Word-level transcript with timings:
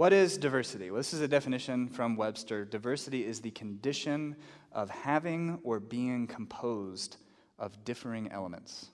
what 0.00 0.14
is 0.14 0.38
diversity? 0.38 0.90
Well, 0.90 0.96
this 0.96 1.12
is 1.12 1.20
a 1.20 1.28
definition 1.28 1.86
from 1.86 2.16
Webster. 2.16 2.64
Diversity 2.64 3.22
is 3.22 3.38
the 3.38 3.50
condition 3.50 4.34
of 4.72 4.88
having 4.88 5.58
or 5.62 5.78
being 5.78 6.26
composed 6.26 7.18
of 7.58 7.84
differing 7.84 8.32
elements. 8.32 8.86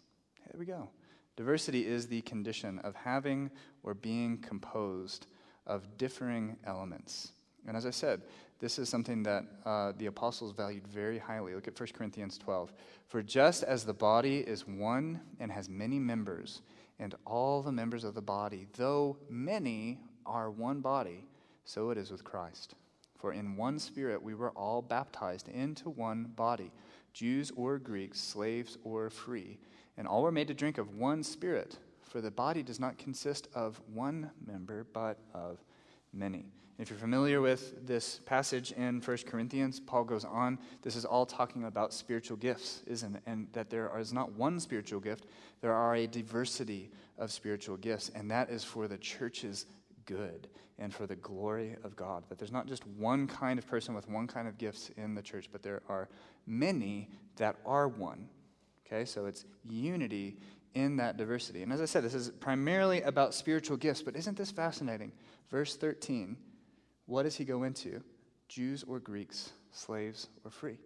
There 0.44 0.58
we 0.58 0.66
go. 0.66 0.88
Diversity 1.36 1.86
is 1.86 2.08
the 2.08 2.22
condition 2.22 2.80
of 2.80 2.96
having 2.96 3.52
or 3.84 3.94
being 3.94 4.38
composed 4.38 5.28
of 5.64 5.96
differing 5.96 6.56
elements. 6.66 7.30
And 7.68 7.76
as 7.76 7.86
I 7.86 7.90
said, 7.90 8.22
this 8.58 8.76
is 8.76 8.88
something 8.88 9.22
that 9.22 9.44
uh, 9.64 9.92
the 9.98 10.06
apostles 10.06 10.50
valued 10.50 10.88
very 10.88 11.20
highly. 11.20 11.54
Look 11.54 11.68
at 11.68 11.78
1 11.78 11.88
Corinthians 11.96 12.36
12. 12.36 12.72
For 13.06 13.22
just 13.22 13.62
as 13.62 13.84
the 13.84 13.94
body 13.94 14.38
is 14.38 14.66
one 14.66 15.20
and 15.38 15.52
has 15.52 15.68
many 15.68 16.00
members, 16.00 16.62
and 16.98 17.14
all 17.24 17.62
the 17.62 17.70
members 17.70 18.02
of 18.02 18.14
the 18.14 18.22
body, 18.22 18.66
though 18.76 19.18
many, 19.28 20.00
are 20.26 20.50
one 20.50 20.80
body, 20.80 21.24
so 21.64 21.90
it 21.90 21.98
is 21.98 22.10
with 22.10 22.24
Christ. 22.24 22.74
For 23.18 23.32
in 23.32 23.56
one 23.56 23.78
spirit 23.78 24.22
we 24.22 24.34
were 24.34 24.50
all 24.50 24.82
baptized 24.82 25.48
into 25.48 25.90
one 25.90 26.32
body, 26.36 26.70
Jews 27.12 27.50
or 27.56 27.78
Greeks, 27.78 28.20
slaves 28.20 28.76
or 28.84 29.08
free, 29.08 29.58
and 29.96 30.06
all 30.06 30.22
were 30.22 30.32
made 30.32 30.48
to 30.48 30.54
drink 30.54 30.78
of 30.78 30.96
one 30.96 31.22
spirit. 31.22 31.78
For 32.02 32.20
the 32.20 32.30
body 32.30 32.62
does 32.62 32.78
not 32.78 32.98
consist 32.98 33.48
of 33.54 33.80
one 33.92 34.30
member, 34.46 34.86
but 34.92 35.18
of 35.34 35.58
many. 36.12 36.46
If 36.78 36.90
you're 36.90 36.98
familiar 36.98 37.40
with 37.40 37.86
this 37.86 38.20
passage 38.26 38.72
in 38.72 39.00
1 39.00 39.16
Corinthians, 39.26 39.80
Paul 39.80 40.04
goes 40.04 40.26
on. 40.26 40.58
This 40.82 40.94
is 40.94 41.06
all 41.06 41.24
talking 41.24 41.64
about 41.64 41.94
spiritual 41.94 42.36
gifts, 42.36 42.82
isn't 42.86 43.16
it? 43.16 43.22
And 43.24 43.48
that 43.54 43.70
there 43.70 43.90
is 43.98 44.12
not 44.12 44.32
one 44.32 44.60
spiritual 44.60 45.00
gift, 45.00 45.24
there 45.62 45.72
are 45.72 45.94
a 45.94 46.06
diversity 46.06 46.90
of 47.16 47.32
spiritual 47.32 47.78
gifts, 47.78 48.10
and 48.14 48.30
that 48.30 48.50
is 48.50 48.62
for 48.62 48.88
the 48.88 48.98
church's 48.98 49.64
good 50.06 50.48
and 50.78 50.92
for 50.92 51.06
the 51.06 51.16
glory 51.16 51.76
of 51.84 51.96
God. 51.96 52.24
That 52.28 52.38
there's 52.38 52.52
not 52.52 52.66
just 52.66 52.86
one 52.86 53.26
kind 53.26 53.58
of 53.58 53.66
person 53.66 53.94
with 53.94 54.08
one 54.08 54.26
kind 54.26 54.48
of 54.48 54.58
gifts 54.58 54.90
in 54.96 55.14
the 55.14 55.22
church, 55.22 55.48
but 55.52 55.62
there 55.62 55.82
are 55.88 56.08
many 56.46 57.10
that 57.36 57.56
are 57.66 57.88
one. 57.88 58.28
Okay, 58.86 59.04
so 59.04 59.26
it's 59.26 59.44
unity 59.68 60.38
in 60.74 60.96
that 60.96 61.16
diversity. 61.16 61.62
And 61.62 61.72
as 61.72 61.80
I 61.80 61.86
said, 61.86 62.04
this 62.04 62.14
is 62.14 62.30
primarily 62.30 63.02
about 63.02 63.34
spiritual 63.34 63.76
gifts, 63.76 64.02
but 64.02 64.14
isn't 64.16 64.36
this 64.36 64.50
fascinating? 64.50 65.12
Verse 65.50 65.76
13 65.76 66.36
what 67.06 67.22
does 67.22 67.36
he 67.36 67.44
go 67.44 67.62
into? 67.62 68.02
Jews 68.48 68.84
or 68.86 69.00
Greeks, 69.00 69.52
slaves 69.70 70.28
or 70.44 70.50
free. 70.50 70.78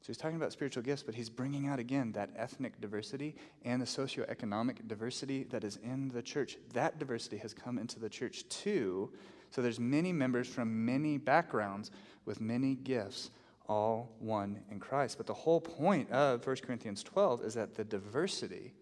So 0.00 0.06
he's 0.06 0.16
talking 0.16 0.36
about 0.36 0.52
spiritual 0.52 0.82
gifts, 0.82 1.02
but 1.02 1.14
he's 1.14 1.28
bringing 1.28 1.68
out 1.68 1.78
again 1.78 2.12
that 2.12 2.30
ethnic 2.36 2.80
diversity 2.80 3.34
and 3.64 3.82
the 3.82 3.86
socioeconomic 3.86 4.86
diversity 4.86 5.44
that 5.44 5.64
is 5.64 5.76
in 5.82 6.08
the 6.08 6.22
church. 6.22 6.56
That 6.72 6.98
diversity 6.98 7.36
has 7.38 7.52
come 7.52 7.78
into 7.78 7.98
the 7.98 8.08
church 8.08 8.48
too. 8.48 9.12
So 9.50 9.60
there's 9.60 9.80
many 9.80 10.12
members 10.12 10.46
from 10.46 10.84
many 10.84 11.18
backgrounds 11.18 11.90
with 12.24 12.40
many 12.40 12.76
gifts, 12.76 13.30
all 13.66 14.14
one 14.20 14.60
in 14.70 14.78
Christ. 14.78 15.16
But 15.18 15.26
the 15.26 15.34
whole 15.34 15.60
point 15.60 16.10
of 16.10 16.46
1 16.46 16.56
Corinthians 16.56 17.02
12 17.02 17.42
is 17.42 17.54
that 17.54 17.74
the 17.74 17.84
diversity 17.84 18.74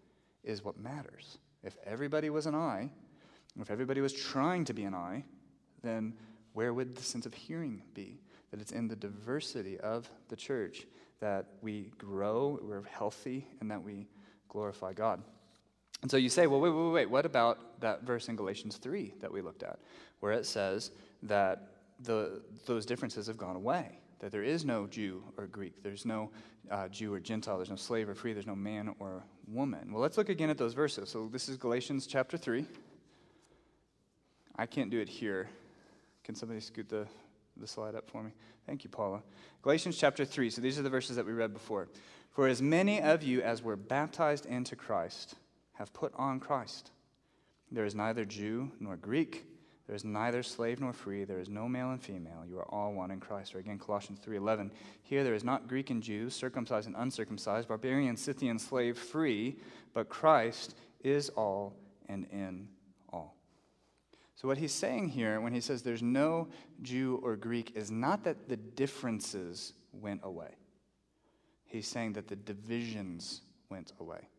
is 0.43 0.63
what 0.63 0.79
matters. 0.79 1.39
If 1.63 1.77
everybody 1.83 2.29
was 2.29 2.45
an 2.45 2.55
eye, 2.55 2.91
if 3.59 3.71
everybody 3.71 4.01
was 4.01 4.13
trying 4.13 4.65
to 4.65 4.73
be 4.73 4.83
an 4.83 4.93
eye, 4.93 5.23
then 5.81 6.13
where 6.53 6.73
would 6.73 6.95
the 6.95 7.03
sense 7.03 7.25
of 7.25 7.33
hearing 7.33 7.81
be? 7.93 8.21
That 8.51 8.61
it's 8.61 8.71
in 8.71 8.87
the 8.87 8.95
diversity 8.95 9.79
of 9.79 10.09
the 10.29 10.35
church 10.35 10.85
that 11.19 11.45
we 11.61 11.91
grow, 11.97 12.59
we're 12.61 12.83
healthy, 12.83 13.47
and 13.59 13.71
that 13.71 13.81
we 13.81 14.07
glorify 14.49 14.93
God. 14.93 15.21
And 16.01 16.11
so 16.11 16.17
you 16.17 16.29
say, 16.29 16.47
well, 16.47 16.59
wait, 16.59 16.69
wait, 16.69 16.83
wait, 16.83 16.91
wait, 16.91 17.09
what 17.09 17.25
about 17.25 17.81
that 17.81 18.03
verse 18.03 18.29
in 18.29 18.35
Galatians 18.35 18.77
3 18.77 19.15
that 19.19 19.31
we 19.31 19.41
looked 19.41 19.63
at, 19.63 19.79
where 20.19 20.31
it 20.31 20.45
says 20.45 20.91
that 21.23 21.73
the, 22.01 22.41
those 22.65 22.85
differences 22.85 23.27
have 23.27 23.37
gone 23.37 23.55
away? 23.55 23.99
That 24.19 24.31
there 24.31 24.43
is 24.43 24.65
no 24.65 24.87
Jew 24.87 25.23
or 25.37 25.47
Greek, 25.47 25.83
there's 25.83 26.05
no 26.05 26.29
uh, 26.69 26.87
Jew 26.87 27.13
or 27.13 27.19
Gentile, 27.19 27.57
there's 27.57 27.69
no 27.69 27.75
slave 27.75 28.09
or 28.09 28.15
free, 28.15 28.33
there's 28.33 28.47
no 28.47 28.55
man 28.55 28.93
or 28.99 29.23
woman. 29.47 29.91
Well, 29.91 30.01
let's 30.01 30.17
look 30.17 30.29
again 30.29 30.49
at 30.49 30.57
those 30.57 30.73
verses. 30.73 31.09
So 31.09 31.27
this 31.31 31.49
is 31.49 31.57
Galatians 31.57 32.07
chapter 32.07 32.37
3. 32.37 32.65
I 34.55 34.65
can't 34.65 34.89
do 34.89 34.99
it 34.99 35.09
here 35.09 35.49
can 36.27 36.35
somebody 36.35 36.59
scoot 36.59 36.89
the, 36.89 37.07
the 37.59 37.67
slide 37.67 37.95
up 37.95 38.09
for 38.09 38.23
me? 38.23 38.31
Thank 38.65 38.83
you, 38.83 38.89
Paula. 38.89 39.21
Galatians 39.61 39.97
chapter 39.97 40.25
3. 40.25 40.49
So 40.49 40.61
these 40.61 40.77
are 40.77 40.83
the 40.83 40.89
verses 40.89 41.15
that 41.15 41.25
we 41.25 41.33
read 41.33 41.53
before. 41.53 41.87
For 42.31 42.47
as 42.47 42.61
many 42.61 43.01
of 43.01 43.23
you 43.23 43.41
as 43.41 43.63
were 43.63 43.75
baptized 43.75 44.45
into 44.45 44.75
Christ 44.75 45.35
have 45.73 45.93
put 45.93 46.13
on 46.15 46.39
Christ. 46.39 46.91
There 47.71 47.85
is 47.85 47.95
neither 47.95 48.25
Jew 48.25 48.71
nor 48.79 48.95
Greek. 48.95 49.45
There 49.87 49.95
is 49.95 50.03
neither 50.03 50.43
slave 50.43 50.81
nor 50.81 50.91
free. 50.91 51.23
There 51.23 51.39
is 51.39 51.49
no 51.49 51.69
male 51.69 51.91
and 51.91 52.01
female. 52.01 52.43
You 52.47 52.59
are 52.59 52.69
all 52.69 52.93
one 52.93 53.09
in 53.09 53.19
Christ. 53.19 53.55
Or 53.55 53.59
again, 53.59 53.79
Colossians 53.79 54.19
3.11. 54.19 54.71
Here 55.01 55.23
there 55.23 55.33
is 55.33 55.43
not 55.43 55.67
Greek 55.67 55.89
and 55.89 56.03
Jew, 56.03 56.29
circumcised 56.29 56.87
and 56.87 56.95
uncircumcised, 56.97 57.67
barbarian, 57.67 58.17
Scythian, 58.17 58.59
slave, 58.59 58.97
free, 58.97 59.57
but 59.93 60.09
Christ 60.09 60.75
is 61.03 61.29
all 61.29 61.73
and 62.09 62.25
in 62.31 62.67
so, 64.37 64.47
what 64.47 64.59
he's 64.59 64.71
saying 64.71 65.09
here 65.09 65.41
when 65.41 65.51
he 65.51 65.59
says 65.59 65.81
there's 65.81 66.03
no 66.03 66.47
Jew 66.83 67.19
or 67.23 67.35
Greek 67.35 67.71
is 67.75 67.89
not 67.89 68.23
that 68.25 68.47
the 68.47 68.55
differences 68.55 69.73
went 69.91 70.21
away. 70.23 70.51
He's 71.65 71.87
saying 71.87 72.13
that 72.13 72.27
the 72.27 72.35
divisions 72.35 73.41
went 73.69 73.93
away. 73.99 74.29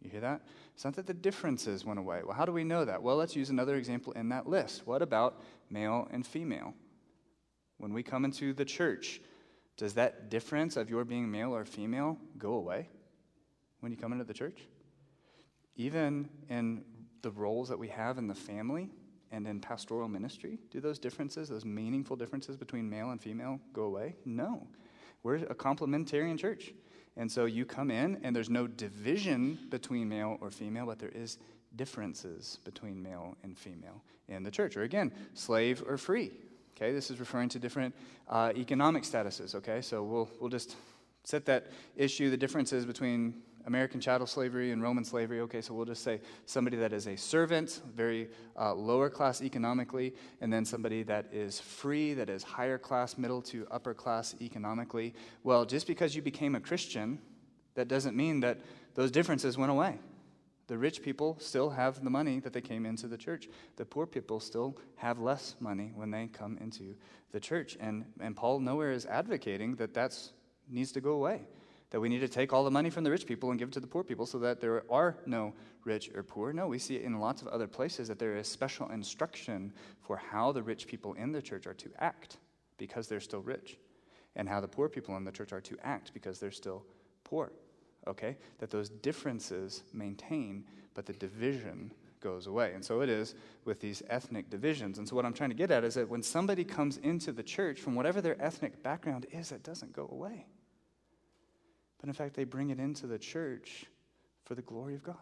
You 0.00 0.08
hear 0.08 0.22
that? 0.22 0.40
It's 0.74 0.86
not 0.86 0.96
that 0.96 1.06
the 1.06 1.12
differences 1.12 1.84
went 1.84 1.98
away. 1.98 2.22
Well, 2.24 2.34
how 2.34 2.46
do 2.46 2.52
we 2.52 2.64
know 2.64 2.86
that? 2.86 3.02
Well, 3.02 3.16
let's 3.16 3.36
use 3.36 3.50
another 3.50 3.76
example 3.76 4.14
in 4.14 4.30
that 4.30 4.48
list. 4.48 4.86
What 4.86 5.02
about 5.02 5.42
male 5.68 6.08
and 6.10 6.26
female? 6.26 6.72
When 7.76 7.92
we 7.92 8.02
come 8.02 8.24
into 8.24 8.54
the 8.54 8.64
church, 8.64 9.20
does 9.76 9.92
that 9.94 10.30
difference 10.30 10.78
of 10.78 10.88
your 10.88 11.04
being 11.04 11.30
male 11.30 11.54
or 11.54 11.66
female 11.66 12.16
go 12.38 12.54
away 12.54 12.88
when 13.80 13.92
you 13.92 13.98
come 13.98 14.12
into 14.12 14.24
the 14.24 14.32
church? 14.32 14.62
Even 15.76 16.30
in 16.48 16.84
the 17.20 17.30
roles 17.30 17.68
that 17.68 17.78
we 17.78 17.88
have 17.88 18.16
in 18.16 18.26
the 18.26 18.34
family, 18.34 18.88
and 19.30 19.46
in 19.46 19.60
pastoral 19.60 20.08
ministry? 20.08 20.58
Do 20.70 20.80
those 20.80 20.98
differences, 20.98 21.48
those 21.48 21.64
meaningful 21.64 22.16
differences 22.16 22.56
between 22.56 22.88
male 22.88 23.10
and 23.10 23.20
female, 23.20 23.60
go 23.72 23.82
away? 23.82 24.16
No. 24.24 24.66
We're 25.22 25.36
a 25.36 25.54
complementarian 25.54 26.38
church. 26.38 26.72
And 27.16 27.30
so 27.30 27.44
you 27.44 27.64
come 27.64 27.90
in, 27.90 28.20
and 28.22 28.34
there's 28.34 28.50
no 28.50 28.66
division 28.66 29.58
between 29.68 30.08
male 30.08 30.38
or 30.40 30.50
female, 30.50 30.86
but 30.86 30.98
there 30.98 31.10
is 31.10 31.38
differences 31.76 32.58
between 32.64 33.02
male 33.02 33.36
and 33.42 33.58
female 33.58 34.02
in 34.28 34.42
the 34.42 34.50
church. 34.50 34.76
Or 34.76 34.82
again, 34.82 35.12
slave 35.34 35.82
or 35.86 35.96
free. 35.96 36.32
Okay, 36.76 36.92
this 36.92 37.10
is 37.10 37.20
referring 37.20 37.48
to 37.50 37.58
different 37.58 37.94
uh, 38.28 38.52
economic 38.56 39.02
statuses. 39.02 39.54
Okay, 39.54 39.82
so 39.82 40.02
we'll, 40.02 40.30
we'll 40.40 40.48
just 40.50 40.76
set 41.24 41.44
that 41.46 41.66
issue, 41.96 42.30
the 42.30 42.36
differences 42.36 42.86
between 42.86 43.34
American 43.66 44.00
chattel 44.00 44.26
slavery 44.26 44.70
and 44.70 44.82
Roman 44.82 45.04
slavery. 45.04 45.40
Okay, 45.40 45.60
so 45.60 45.74
we'll 45.74 45.84
just 45.84 46.02
say 46.02 46.20
somebody 46.46 46.76
that 46.78 46.92
is 46.92 47.06
a 47.06 47.16
servant, 47.16 47.82
very 47.94 48.28
uh, 48.58 48.74
lower 48.74 49.10
class 49.10 49.42
economically, 49.42 50.14
and 50.40 50.52
then 50.52 50.64
somebody 50.64 51.02
that 51.04 51.26
is 51.32 51.60
free, 51.60 52.14
that 52.14 52.28
is 52.28 52.42
higher 52.42 52.78
class, 52.78 53.18
middle 53.18 53.42
to 53.42 53.66
upper 53.70 53.94
class 53.94 54.34
economically. 54.40 55.14
Well, 55.42 55.64
just 55.64 55.86
because 55.86 56.14
you 56.14 56.22
became 56.22 56.54
a 56.54 56.60
Christian, 56.60 57.18
that 57.74 57.88
doesn't 57.88 58.16
mean 58.16 58.40
that 58.40 58.58
those 58.94 59.10
differences 59.10 59.56
went 59.56 59.70
away. 59.70 59.98
The 60.66 60.78
rich 60.78 61.02
people 61.02 61.36
still 61.40 61.70
have 61.70 62.04
the 62.04 62.10
money 62.10 62.38
that 62.40 62.52
they 62.52 62.60
came 62.60 62.86
into 62.86 63.08
the 63.08 63.18
church. 63.18 63.48
The 63.76 63.84
poor 63.84 64.06
people 64.06 64.38
still 64.38 64.76
have 64.96 65.18
less 65.18 65.56
money 65.58 65.90
when 65.94 66.10
they 66.12 66.28
come 66.28 66.58
into 66.60 66.94
the 67.32 67.40
church. 67.40 67.76
And, 67.80 68.04
and 68.20 68.36
Paul 68.36 68.60
nowhere 68.60 68.92
is 68.92 69.04
advocating 69.06 69.74
that 69.76 69.94
that 69.94 70.16
needs 70.68 70.92
to 70.92 71.00
go 71.00 71.12
away 71.12 71.42
that 71.90 72.00
we 72.00 72.08
need 72.08 72.20
to 72.20 72.28
take 72.28 72.52
all 72.52 72.64
the 72.64 72.70
money 72.70 72.88
from 72.88 73.04
the 73.04 73.10
rich 73.10 73.26
people 73.26 73.50
and 73.50 73.58
give 73.58 73.68
it 73.68 73.72
to 73.72 73.80
the 73.80 73.86
poor 73.86 74.04
people 74.04 74.24
so 74.24 74.38
that 74.38 74.60
there 74.60 74.84
are 74.90 75.16
no 75.26 75.52
rich 75.84 76.10
or 76.14 76.22
poor. 76.22 76.52
No, 76.52 76.68
we 76.68 76.78
see 76.78 76.96
it 76.96 77.02
in 77.02 77.18
lots 77.18 77.42
of 77.42 77.48
other 77.48 77.66
places 77.66 78.08
that 78.08 78.18
there 78.18 78.36
is 78.36 78.46
special 78.46 78.88
instruction 78.90 79.72
for 80.00 80.16
how 80.16 80.52
the 80.52 80.62
rich 80.62 80.86
people 80.86 81.14
in 81.14 81.32
the 81.32 81.42
church 81.42 81.66
are 81.66 81.74
to 81.74 81.90
act 81.98 82.38
because 82.78 83.08
they're 83.08 83.20
still 83.20 83.42
rich, 83.42 83.76
and 84.36 84.48
how 84.48 84.60
the 84.60 84.68
poor 84.68 84.88
people 84.88 85.16
in 85.16 85.24
the 85.24 85.32
church 85.32 85.52
are 85.52 85.60
to 85.60 85.76
act 85.82 86.14
because 86.14 86.38
they're 86.38 86.50
still 86.50 86.82
poor. 87.24 87.52
Okay? 88.06 88.36
That 88.58 88.70
those 88.70 88.88
differences 88.88 89.82
maintain, 89.92 90.64
but 90.94 91.04
the 91.04 91.12
division 91.12 91.92
goes 92.20 92.46
away. 92.46 92.72
And 92.72 92.82
so 92.84 93.00
it 93.00 93.08
is 93.08 93.34
with 93.64 93.80
these 93.80 94.02
ethnic 94.08 94.48
divisions. 94.48 94.98
And 94.98 95.06
so 95.06 95.16
what 95.16 95.26
I'm 95.26 95.34
trying 95.34 95.50
to 95.50 95.56
get 95.56 95.70
at 95.70 95.84
is 95.84 95.94
that 95.94 96.08
when 96.08 96.22
somebody 96.22 96.64
comes 96.64 96.98
into 96.98 97.32
the 97.32 97.42
church 97.42 97.80
from 97.80 97.94
whatever 97.94 98.20
their 98.20 98.40
ethnic 98.42 98.82
background 98.82 99.26
is, 99.32 99.52
it 99.52 99.62
doesn't 99.62 99.92
go 99.92 100.08
away 100.10 100.46
but 102.00 102.08
in 102.08 102.14
fact, 102.14 102.34
they 102.34 102.44
bring 102.44 102.70
it 102.70 102.78
into 102.78 103.06
the 103.06 103.18
church 103.18 103.84
for 104.44 104.54
the 104.54 104.62
glory 104.62 104.94
of 104.94 105.02
God. 105.02 105.16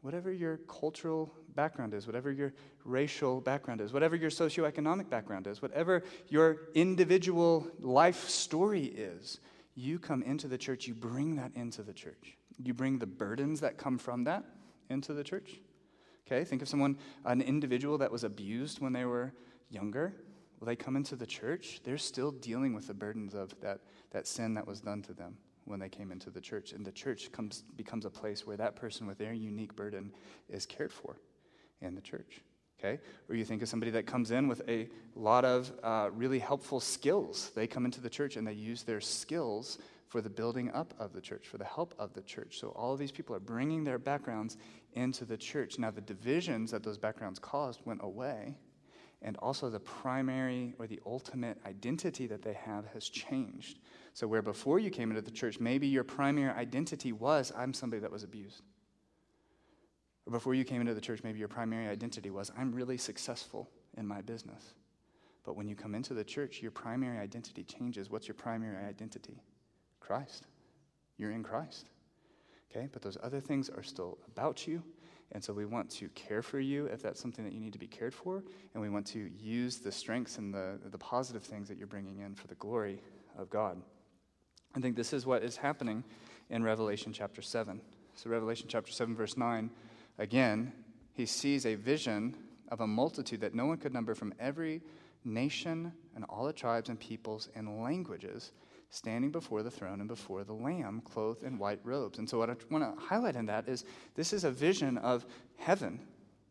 Whatever 0.00 0.32
your 0.32 0.56
cultural 0.68 1.32
background 1.54 1.94
is, 1.94 2.06
whatever 2.06 2.32
your 2.32 2.52
racial 2.84 3.40
background 3.40 3.80
is, 3.80 3.92
whatever 3.92 4.16
your 4.16 4.30
socioeconomic 4.30 5.08
background 5.08 5.46
is, 5.46 5.62
whatever 5.62 6.02
your 6.28 6.62
individual 6.74 7.68
life 7.78 8.28
story 8.28 8.84
is, 8.84 9.38
you 9.76 10.00
come 10.00 10.22
into 10.24 10.48
the 10.48 10.58
church, 10.58 10.88
you 10.88 10.94
bring 10.94 11.36
that 11.36 11.52
into 11.54 11.82
the 11.82 11.92
church. 11.92 12.36
You 12.62 12.74
bring 12.74 12.98
the 12.98 13.06
burdens 13.06 13.60
that 13.60 13.78
come 13.78 13.96
from 13.96 14.24
that 14.24 14.44
into 14.90 15.14
the 15.14 15.22
church. 15.22 15.60
Okay, 16.26 16.44
think 16.44 16.62
of 16.62 16.68
someone, 16.68 16.98
an 17.24 17.40
individual 17.40 17.98
that 17.98 18.10
was 18.10 18.24
abused 18.24 18.80
when 18.80 18.92
they 18.92 19.04
were 19.04 19.32
younger. 19.70 20.14
They 20.64 20.76
come 20.76 20.96
into 20.96 21.16
the 21.16 21.26
church? 21.26 21.80
They're 21.84 21.98
still 21.98 22.30
dealing 22.30 22.74
with 22.74 22.86
the 22.86 22.94
burdens 22.94 23.34
of 23.34 23.54
that, 23.60 23.80
that 24.12 24.26
sin 24.26 24.54
that 24.54 24.66
was 24.66 24.80
done 24.80 25.02
to 25.02 25.12
them 25.12 25.36
when 25.64 25.80
they 25.80 25.88
came 25.88 26.12
into 26.12 26.30
the 26.30 26.40
church. 26.40 26.72
And 26.72 26.84
the 26.84 26.92
church 26.92 27.32
comes, 27.32 27.64
becomes 27.76 28.04
a 28.04 28.10
place 28.10 28.46
where 28.46 28.56
that 28.56 28.76
person 28.76 29.06
with 29.06 29.18
their 29.18 29.32
unique 29.32 29.74
burden 29.74 30.12
is 30.48 30.66
cared 30.66 30.92
for 30.92 31.16
in 31.80 31.94
the 31.94 32.00
church. 32.00 32.42
Okay? 32.78 33.00
Or 33.28 33.36
you 33.36 33.44
think 33.44 33.62
of 33.62 33.68
somebody 33.68 33.92
that 33.92 34.06
comes 34.06 34.30
in 34.30 34.48
with 34.48 34.62
a 34.68 34.88
lot 35.14 35.44
of 35.44 35.72
uh, 35.82 36.10
really 36.12 36.38
helpful 36.38 36.80
skills. 36.80 37.52
They 37.54 37.66
come 37.66 37.84
into 37.84 38.00
the 38.00 38.10
church 38.10 38.36
and 38.36 38.46
they 38.46 38.52
use 38.52 38.82
their 38.82 39.00
skills 39.00 39.78
for 40.08 40.20
the 40.20 40.30
building 40.30 40.70
up 40.72 40.92
of 40.98 41.12
the 41.12 41.20
church, 41.20 41.46
for 41.46 41.58
the 41.58 41.64
help 41.64 41.94
of 41.98 42.12
the 42.12 42.22
church. 42.22 42.58
So 42.58 42.68
all 42.68 42.92
of 42.92 42.98
these 42.98 43.12
people 43.12 43.34
are 43.34 43.40
bringing 43.40 43.82
their 43.82 43.98
backgrounds 43.98 44.56
into 44.92 45.24
the 45.24 45.38
church. 45.38 45.78
Now, 45.78 45.90
the 45.90 46.02
divisions 46.02 46.70
that 46.72 46.82
those 46.82 46.98
backgrounds 46.98 47.38
caused 47.38 47.80
went 47.86 48.00
away, 48.02 48.56
and 49.22 49.36
also 49.38 49.70
the 49.70 49.80
primary 49.80 50.74
or 50.78 50.86
the 50.86 51.00
ultimate 51.06 51.58
identity 51.66 52.26
that 52.26 52.42
they 52.42 52.54
have 52.54 52.86
has 52.92 53.08
changed. 53.08 53.78
So, 54.12 54.26
where 54.26 54.42
before 54.42 54.78
you 54.78 54.90
came 54.90 55.10
into 55.10 55.22
the 55.22 55.30
church, 55.30 55.60
maybe 55.60 55.86
your 55.86 56.04
primary 56.04 56.50
identity 56.50 57.12
was, 57.12 57.52
I'm 57.56 57.72
somebody 57.72 58.00
that 58.00 58.10
was 58.10 58.24
abused. 58.24 58.62
Or 60.26 60.32
before 60.32 60.54
you 60.54 60.64
came 60.64 60.80
into 60.80 60.94
the 60.94 61.00
church, 61.00 61.22
maybe 61.24 61.38
your 61.38 61.48
primary 61.48 61.88
identity 61.88 62.30
was, 62.30 62.50
I'm 62.56 62.72
really 62.72 62.98
successful 62.98 63.68
in 63.96 64.06
my 64.06 64.20
business. 64.20 64.74
But 65.44 65.56
when 65.56 65.66
you 65.66 65.74
come 65.74 65.94
into 65.94 66.14
the 66.14 66.24
church, 66.24 66.62
your 66.62 66.70
primary 66.70 67.18
identity 67.18 67.64
changes. 67.64 68.10
What's 68.10 68.28
your 68.28 68.36
primary 68.36 68.84
identity? 68.84 69.42
Christ. 69.98 70.46
You're 71.16 71.32
in 71.32 71.42
Christ. 71.42 71.88
Okay? 72.70 72.88
But 72.92 73.02
those 73.02 73.18
other 73.22 73.40
things 73.40 73.68
are 73.68 73.82
still 73.82 74.18
about 74.28 74.66
you. 74.66 74.82
And 75.32 75.42
so 75.42 75.52
we 75.52 75.64
want 75.64 75.90
to 75.92 76.08
care 76.10 76.42
for 76.42 76.60
you 76.60 76.86
if 76.86 77.02
that's 77.02 77.20
something 77.20 77.44
that 77.44 77.54
you 77.54 77.60
need 77.60 77.72
to 77.72 77.78
be 77.78 77.86
cared 77.86 78.14
for. 78.14 78.44
And 78.74 78.82
we 78.82 78.90
want 78.90 79.06
to 79.08 79.30
use 79.40 79.78
the 79.78 79.90
strengths 79.90 80.38
and 80.38 80.52
the, 80.52 80.78
the 80.90 80.98
positive 80.98 81.42
things 81.42 81.68
that 81.68 81.78
you're 81.78 81.86
bringing 81.86 82.18
in 82.18 82.34
for 82.34 82.46
the 82.48 82.54
glory 82.56 83.00
of 83.38 83.48
God. 83.48 83.80
I 84.74 84.80
think 84.80 84.94
this 84.94 85.12
is 85.12 85.26
what 85.26 85.42
is 85.42 85.56
happening 85.56 86.04
in 86.50 86.62
Revelation 86.62 87.12
chapter 87.12 87.42
7. 87.42 87.80
So, 88.14 88.28
Revelation 88.28 88.66
chapter 88.68 88.92
7, 88.92 89.16
verse 89.16 89.38
9, 89.38 89.70
again, 90.18 90.72
he 91.14 91.24
sees 91.24 91.64
a 91.64 91.74
vision 91.74 92.36
of 92.68 92.80
a 92.80 92.86
multitude 92.86 93.40
that 93.40 93.54
no 93.54 93.66
one 93.66 93.78
could 93.78 93.92
number 93.92 94.14
from 94.14 94.34
every 94.38 94.82
nation 95.24 95.92
and 96.14 96.24
all 96.24 96.44
the 96.44 96.52
tribes 96.52 96.88
and 96.88 96.98
peoples 96.98 97.48
and 97.54 97.82
languages 97.82 98.52
standing 98.92 99.30
before 99.30 99.62
the 99.62 99.70
throne 99.70 100.00
and 100.00 100.08
before 100.08 100.44
the 100.44 100.52
Lamb, 100.52 101.00
clothed 101.00 101.42
in 101.42 101.58
white 101.58 101.80
robes. 101.82 102.18
And 102.18 102.28
so, 102.28 102.38
what 102.38 102.50
I 102.50 102.56
want 102.70 102.84
to 102.84 103.02
highlight 103.02 103.36
in 103.36 103.46
that 103.46 103.66
is 103.66 103.84
this 104.14 104.34
is 104.34 104.44
a 104.44 104.50
vision 104.50 104.98
of 104.98 105.24
heaven. 105.56 105.98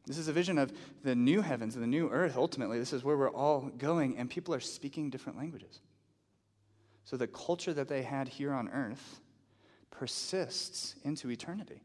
This 0.07 0.17
is 0.17 0.27
a 0.27 0.33
vision 0.33 0.57
of 0.57 0.73
the 1.03 1.13
new 1.13 1.41
heavens 1.41 1.75
and 1.75 1.83
the 1.83 1.87
new 1.87 2.09
earth. 2.09 2.35
Ultimately, 2.35 2.79
this 2.79 2.93
is 2.93 3.03
where 3.03 3.15
we're 3.15 3.29
all 3.29 3.71
going, 3.77 4.17
and 4.17 4.27
people 4.27 4.55
are 4.55 4.59
speaking 4.59 5.11
different 5.11 5.37
languages. 5.37 5.81
So, 7.05 7.15
the 7.15 7.27
culture 7.27 7.73
that 7.73 7.87
they 7.87 8.01
had 8.01 8.27
here 8.27 8.53
on 8.53 8.69
earth 8.69 9.21
persists 9.91 10.95
into 11.03 11.29
eternity. 11.29 11.83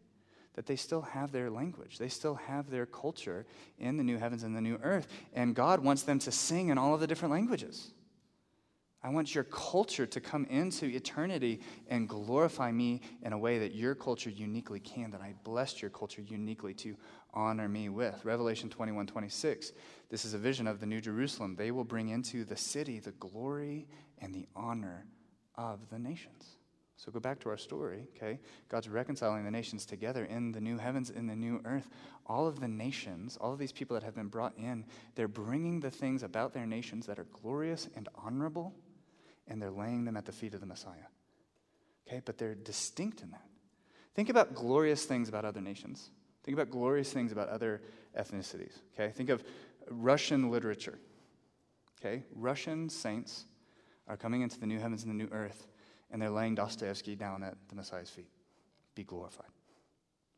That 0.55 0.65
they 0.65 0.77
still 0.77 1.03
have 1.03 1.33
their 1.33 1.51
language, 1.51 1.99
they 1.99 2.09
still 2.09 2.37
have 2.37 2.71
their 2.71 2.87
culture 2.87 3.45
in 3.79 3.99
the 3.99 4.05
new 4.05 4.17
heavens 4.17 4.43
and 4.43 4.57
the 4.57 4.63
new 4.63 4.81
earth. 4.83 5.07
And 5.35 5.55
God 5.55 5.81
wants 5.81 6.05
them 6.05 6.19
to 6.21 6.33
sing 6.33 6.71
in 6.71 6.79
all 6.79 6.95
of 6.95 7.01
the 7.01 7.07
different 7.07 7.33
languages. 7.33 7.91
I 9.07 9.09
want 9.09 9.37
your 9.37 9.45
culture 9.45 10.05
to 10.05 10.21
come 10.21 10.47
into 10.47 10.87
eternity 10.87 11.61
and 11.87 12.09
glorify 12.09 12.73
me 12.73 13.03
in 13.23 13.33
a 13.33 13.39
way 13.39 13.61
that 13.61 13.73
your 13.73 13.95
culture 13.95 14.31
uniquely 14.31 14.81
can, 14.81 15.13
that 15.13 15.21
I 15.21 15.33
blessed 15.45 15.81
your 15.81 15.93
culture 15.93 16.23
uniquely 16.23 16.75
to 16.75 16.97
honor 17.33 17.69
me 17.69 17.89
with. 17.89 18.25
Revelation 18.25 18.69
21 18.69 19.07
26. 19.07 19.73
This 20.11 20.25
is 20.25 20.35
a 20.35 20.39
vision 20.39 20.67
of 20.67 20.81
the 20.81 20.87
New 20.87 21.01
Jerusalem. 21.01 21.55
They 21.55 21.71
will 21.71 21.85
bring 21.85 22.09
into 22.09 22.45
the 22.45 22.57
city 22.57 22.99
the 22.99 23.13
glory 23.13 23.87
and 24.19 24.35
the 24.35 24.49
honor 24.57 25.07
of 25.55 25.89
the 25.89 26.01
nations. 26.01 26.57
So 26.97 27.13
go 27.13 27.21
back 27.21 27.39
to 27.41 27.49
our 27.49 27.59
story, 27.59 28.09
okay? 28.17 28.41
God's 28.69 28.89
reconciling 28.89 29.45
the 29.45 29.51
nations 29.53 29.87
together 29.87 30.25
in 30.25 30.51
the 30.51 30.61
new 30.61 30.79
heavens, 30.79 31.11
in 31.11 31.29
the 31.29 31.37
new 31.37 31.61
earth. 31.65 31.91
All 32.27 32.49
of 32.49 32.59
the 32.59 32.67
nations, 32.67 33.37
all 33.41 33.53
of 33.53 33.61
these 33.61 33.71
people 33.71 33.95
that 33.95 34.03
have 34.03 34.17
been 34.17 34.27
brought 34.27 34.59
in, 34.59 34.85
they're 35.15 35.29
bringing 35.29 35.79
the 35.79 35.93
things 35.93 36.25
about 36.25 36.53
their 36.53 36.67
nations 36.67 37.07
that 37.07 37.21
are 37.21 37.29
glorious 37.41 37.89
and 37.95 38.09
honorable 38.17 38.75
and 39.49 39.61
they're 39.61 39.71
laying 39.71 40.05
them 40.05 40.17
at 40.17 40.25
the 40.25 40.33
feet 40.33 40.55
of 40.55 40.61
the 40.61 40.67
Messiah. 40.67 41.09
Okay, 42.07 42.21
but 42.25 42.39
they're 42.39 42.55
distinct 42.55 43.23
in 43.23 43.31
that. 43.31 43.43
Think 44.15 44.29
about 44.29 44.55
glorious 44.55 45.05
things 45.05 45.29
about 45.29 45.45
other 45.45 45.61
nations. 45.61 46.11
Think 46.45 46.57
about 46.57 46.71
glorious 46.71 47.13
things 47.13 47.33
about 47.33 47.49
other 47.49 47.83
ethnicities. 48.19 48.73
Okay, 48.95 49.13
think 49.13 49.29
of 49.29 49.43
Russian 49.91 50.51
literature. 50.51 50.99
Okay, 52.01 52.23
Russian 52.35 52.89
saints 52.89 53.47
are 54.07 54.17
coming 54.17 54.43
into 54.43 54.61
the 54.61 54.67
new 54.67 54.79
heavens 54.79 55.03
and 55.03 55.11
the 55.11 55.25
new 55.25 55.29
earth, 55.33 55.67
and 56.11 56.23
they're 56.23 56.31
laying 56.31 56.55
Dostoevsky 56.55 57.17
down 57.17 57.43
at 57.43 57.57
the 57.69 57.75
Messiah's 57.75 58.11
feet. 58.11 58.29
Be 58.95 59.03
glorified. 59.03 59.51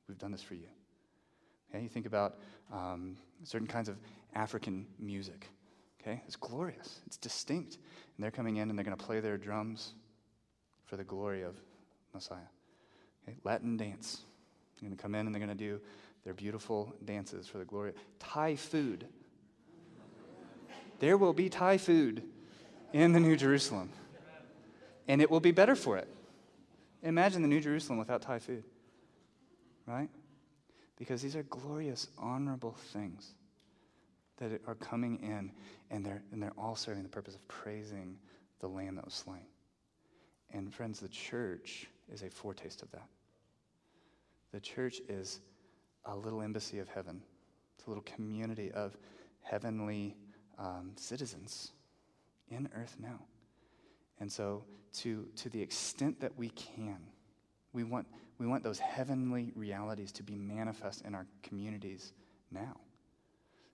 We've 0.09 0.19
done 0.19 0.33
this 0.33 0.43
for 0.43 0.55
you. 0.55 0.69
Okay, 1.71 1.83
you 1.83 1.89
think 1.89 2.07
about 2.07 2.39
um, 2.73 3.17
certain 3.45 3.67
kinds 3.67 3.89
of 3.89 3.99
African 4.35 4.87
music. 4.99 5.47
Okay? 6.01 6.23
It's 6.27 6.37
glorious, 6.37 7.01
it's 7.07 7.17
distinct. 7.17 7.75
And 7.75 8.25
they're 8.25 8.31
coming 8.31 8.57
in 8.57 8.71
and 8.71 8.79
they're 8.79 8.85
going 8.85 8.97
to 8.97 9.05
play 9.05 9.21
their 9.21 9.37
drums 9.37 9.95
for 10.85 10.97
the 10.97 11.05
glory 11.05 11.43
of 11.43 11.57
Messiah. 12.15 12.39
Okay? 13.27 13.37
Latin 13.45 13.77
dance. 13.77 14.23
They're 14.75 14.89
going 14.89 14.97
to 14.97 15.03
come 15.03 15.15
in 15.15 15.27
and 15.27 15.35
they're 15.35 15.45
going 15.45 15.57
to 15.57 15.65
do 15.65 15.81
their 16.25 16.35
beautiful 16.35 16.95
dances 17.05 17.47
for 17.49 17.59
the 17.59 17.65
glory. 17.65 17.93
Thai 18.19 18.57
food. 18.57 19.07
There 21.01 21.17
will 21.17 21.33
be 21.33 21.49
Thai 21.49 21.79
food 21.79 22.23
in 22.93 23.13
the 23.13 23.21
New 23.21 23.37
Jerusalem. 23.37 23.91
And 25.07 25.23
it 25.23 25.31
will 25.31 25.41
be 25.41 25.53
better 25.53 25.75
for 25.75 25.97
it. 25.97 26.09
Imagine 27.03 27.43
the 27.43 27.49
New 27.49 27.61
Jerusalem 27.61 27.99
without 27.99 28.23
Thai 28.23 28.41
food. 28.41 28.65
Right? 29.87 30.11
Because 30.97 31.23
these 31.23 31.37
are 31.37 31.45
glorious, 31.45 32.09
honorable 32.19 32.77
things 32.93 33.35
that 34.39 34.61
are 34.67 34.75
coming 34.75 35.19
in, 35.23 35.53
and 35.91 36.05
they're, 36.05 36.23
and 36.33 36.43
they're 36.43 36.53
all 36.59 36.77
serving 36.77 37.03
the 37.03 37.09
purpose 37.09 37.35
of 37.35 37.47
praising 37.49 38.19
the 38.61 38.69
Lamb 38.69 38.97
that 38.97 39.05
was 39.05 39.15
slain. 39.15 39.47
And 40.53 40.73
friends, 40.73 41.01
the 41.01 41.09
church 41.09 41.87
is 42.13 42.23
a 42.23 42.31
foretaste 42.31 42.83
of 42.83 42.91
that. 42.93 43.09
The 44.53 44.61
church 44.61 45.01
is 45.09 45.41
a 46.05 46.17
little 46.17 46.41
embassy 46.41 46.79
of 46.79 46.89
heaven, 46.89 47.23
it's 47.77 47.87
a 47.87 47.91
little 47.91 48.05
community 48.05 48.73
of 48.73 48.97
heavenly 49.43 50.17
um, 50.59 50.93
citizens 50.97 51.73
in 52.51 52.69
earth 52.75 52.97
now. 52.99 53.21
And 54.21 54.31
so, 54.31 54.65
to, 54.95 55.29
to 55.37 55.49
the 55.49 55.61
extent 55.61 56.21
that 56.21 56.37
we 56.37 56.49
can, 56.51 56.99
we 57.73 57.85
want, 57.85 58.07
we 58.39 58.47
want 58.47 58.65
those 58.65 58.79
heavenly 58.79 59.53
realities 59.55 60.11
to 60.13 60.23
be 60.23 60.35
manifest 60.35 61.03
in 61.03 61.15
our 61.15 61.27
communities 61.43 62.13
now. 62.51 62.77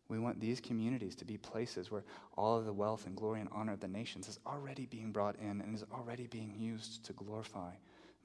We 0.08 0.18
want 0.18 0.40
these 0.40 0.60
communities 0.60 1.14
to 1.16 1.24
be 1.24 1.38
places 1.38 1.90
where 1.90 2.04
all 2.36 2.58
of 2.58 2.66
the 2.66 2.72
wealth 2.72 3.06
and 3.06 3.16
glory 3.16 3.40
and 3.40 3.48
honor 3.52 3.72
of 3.72 3.80
the 3.80 3.88
nations 3.88 4.28
is 4.28 4.38
already 4.46 4.86
being 4.86 5.12
brought 5.12 5.36
in 5.36 5.60
and 5.60 5.74
is 5.74 5.84
already 5.92 6.26
being 6.26 6.54
used 6.56 7.04
to 7.06 7.12
glorify 7.14 7.70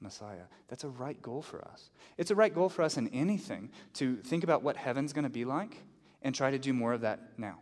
Messiah. 0.00 0.44
That's 0.68 0.84
a 0.84 0.88
right 0.88 1.20
goal 1.22 1.42
for 1.42 1.66
us. 1.66 1.90
It's 2.18 2.30
a 2.30 2.34
right 2.34 2.54
goal 2.54 2.68
for 2.68 2.82
us 2.82 2.96
in 2.96 3.08
anything 3.08 3.70
to 3.94 4.16
think 4.16 4.44
about 4.44 4.62
what 4.62 4.76
heaven's 4.76 5.12
going 5.12 5.24
to 5.24 5.30
be 5.30 5.44
like 5.44 5.82
and 6.22 6.34
try 6.34 6.50
to 6.50 6.58
do 6.58 6.72
more 6.72 6.92
of 6.92 7.00
that 7.00 7.20
now. 7.38 7.58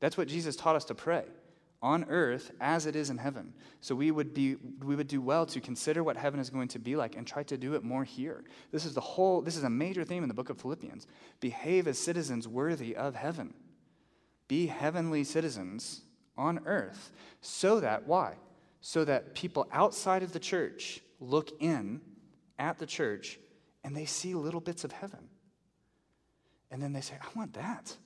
That's 0.00 0.16
what 0.16 0.28
Jesus 0.28 0.56
taught 0.56 0.76
us 0.76 0.84
to 0.86 0.94
pray 0.94 1.24
on 1.82 2.04
earth 2.08 2.52
as 2.60 2.86
it 2.86 2.94
is 2.94 3.10
in 3.10 3.18
heaven. 3.18 3.52
So 3.80 3.94
we 3.94 4.12
would, 4.12 4.32
be, 4.32 4.56
we 4.84 4.94
would 4.94 5.08
do 5.08 5.20
well 5.20 5.44
to 5.46 5.60
consider 5.60 6.04
what 6.04 6.16
heaven 6.16 6.38
is 6.38 6.48
going 6.48 6.68
to 6.68 6.78
be 6.78 6.94
like 6.94 7.16
and 7.16 7.26
try 7.26 7.42
to 7.44 7.58
do 7.58 7.74
it 7.74 7.82
more 7.82 8.04
here. 8.04 8.44
This 8.70 8.84
is 8.84 8.94
the 8.94 9.00
whole, 9.00 9.42
this 9.42 9.56
is 9.56 9.64
a 9.64 9.70
major 9.70 10.04
theme 10.04 10.22
in 10.22 10.28
the 10.28 10.34
book 10.34 10.48
of 10.48 10.60
Philippians. 10.60 11.08
Behave 11.40 11.88
as 11.88 11.98
citizens 11.98 12.46
worthy 12.46 12.94
of 12.94 13.16
heaven. 13.16 13.52
Be 14.46 14.66
heavenly 14.66 15.24
citizens 15.24 16.02
on 16.38 16.60
earth. 16.66 17.10
So 17.40 17.80
that, 17.80 18.06
why? 18.06 18.36
So 18.80 19.04
that 19.04 19.34
people 19.34 19.66
outside 19.72 20.22
of 20.22 20.32
the 20.32 20.40
church 20.40 21.00
look 21.18 21.50
in 21.60 22.00
at 22.58 22.78
the 22.78 22.86
church 22.86 23.40
and 23.82 23.96
they 23.96 24.04
see 24.04 24.34
little 24.34 24.60
bits 24.60 24.84
of 24.84 24.92
heaven. 24.92 25.28
And 26.70 26.80
then 26.80 26.92
they 26.92 27.00
say, 27.00 27.14
I 27.20 27.38
want 27.38 27.54
that. 27.54 27.96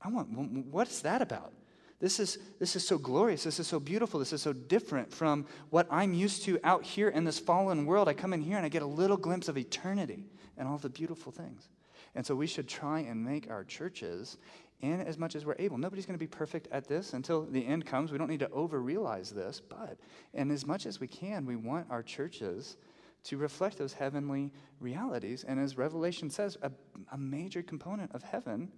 I 0.00 0.08
want, 0.08 0.30
what's 0.66 1.02
that 1.02 1.20
about? 1.20 1.52
This 2.02 2.18
is, 2.18 2.38
this 2.58 2.74
is 2.74 2.84
so 2.84 2.98
glorious. 2.98 3.44
This 3.44 3.60
is 3.60 3.68
so 3.68 3.78
beautiful. 3.78 4.18
This 4.18 4.32
is 4.32 4.42
so 4.42 4.52
different 4.52 5.14
from 5.14 5.46
what 5.70 5.86
I'm 5.88 6.12
used 6.12 6.42
to 6.46 6.58
out 6.64 6.82
here 6.82 7.08
in 7.08 7.22
this 7.22 7.38
fallen 7.38 7.86
world. 7.86 8.08
I 8.08 8.12
come 8.12 8.32
in 8.32 8.40
here 8.40 8.56
and 8.56 8.66
I 8.66 8.68
get 8.68 8.82
a 8.82 8.86
little 8.86 9.16
glimpse 9.16 9.46
of 9.46 9.56
eternity 9.56 10.26
and 10.58 10.66
all 10.66 10.78
the 10.78 10.88
beautiful 10.88 11.30
things. 11.30 11.68
And 12.16 12.26
so 12.26 12.34
we 12.34 12.48
should 12.48 12.66
try 12.66 12.98
and 12.98 13.24
make 13.24 13.48
our 13.48 13.62
churches 13.62 14.36
in 14.80 15.00
as 15.00 15.16
much 15.16 15.36
as 15.36 15.46
we're 15.46 15.54
able. 15.60 15.78
Nobody's 15.78 16.04
going 16.04 16.18
to 16.18 16.22
be 16.22 16.26
perfect 16.26 16.66
at 16.72 16.88
this 16.88 17.12
until 17.12 17.44
the 17.44 17.64
end 17.64 17.86
comes. 17.86 18.10
We 18.10 18.18
don't 18.18 18.28
need 18.28 18.40
to 18.40 18.50
over 18.50 18.82
realize 18.82 19.30
this, 19.30 19.60
but 19.60 19.96
in 20.34 20.50
as 20.50 20.66
much 20.66 20.86
as 20.86 20.98
we 20.98 21.06
can, 21.06 21.46
we 21.46 21.54
want 21.54 21.86
our 21.88 22.02
churches 22.02 22.78
to 23.22 23.36
reflect 23.36 23.78
those 23.78 23.92
heavenly 23.92 24.50
realities. 24.80 25.44
And 25.46 25.60
as 25.60 25.78
Revelation 25.78 26.30
says, 26.30 26.58
a, 26.62 26.72
a 27.12 27.16
major 27.16 27.62
component 27.62 28.10
of 28.12 28.24
heaven 28.24 28.72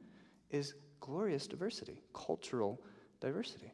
is 0.50 0.74
glorious 1.00 1.46
diversity, 1.46 2.02
cultural 2.12 2.82
diversity. 3.24 3.72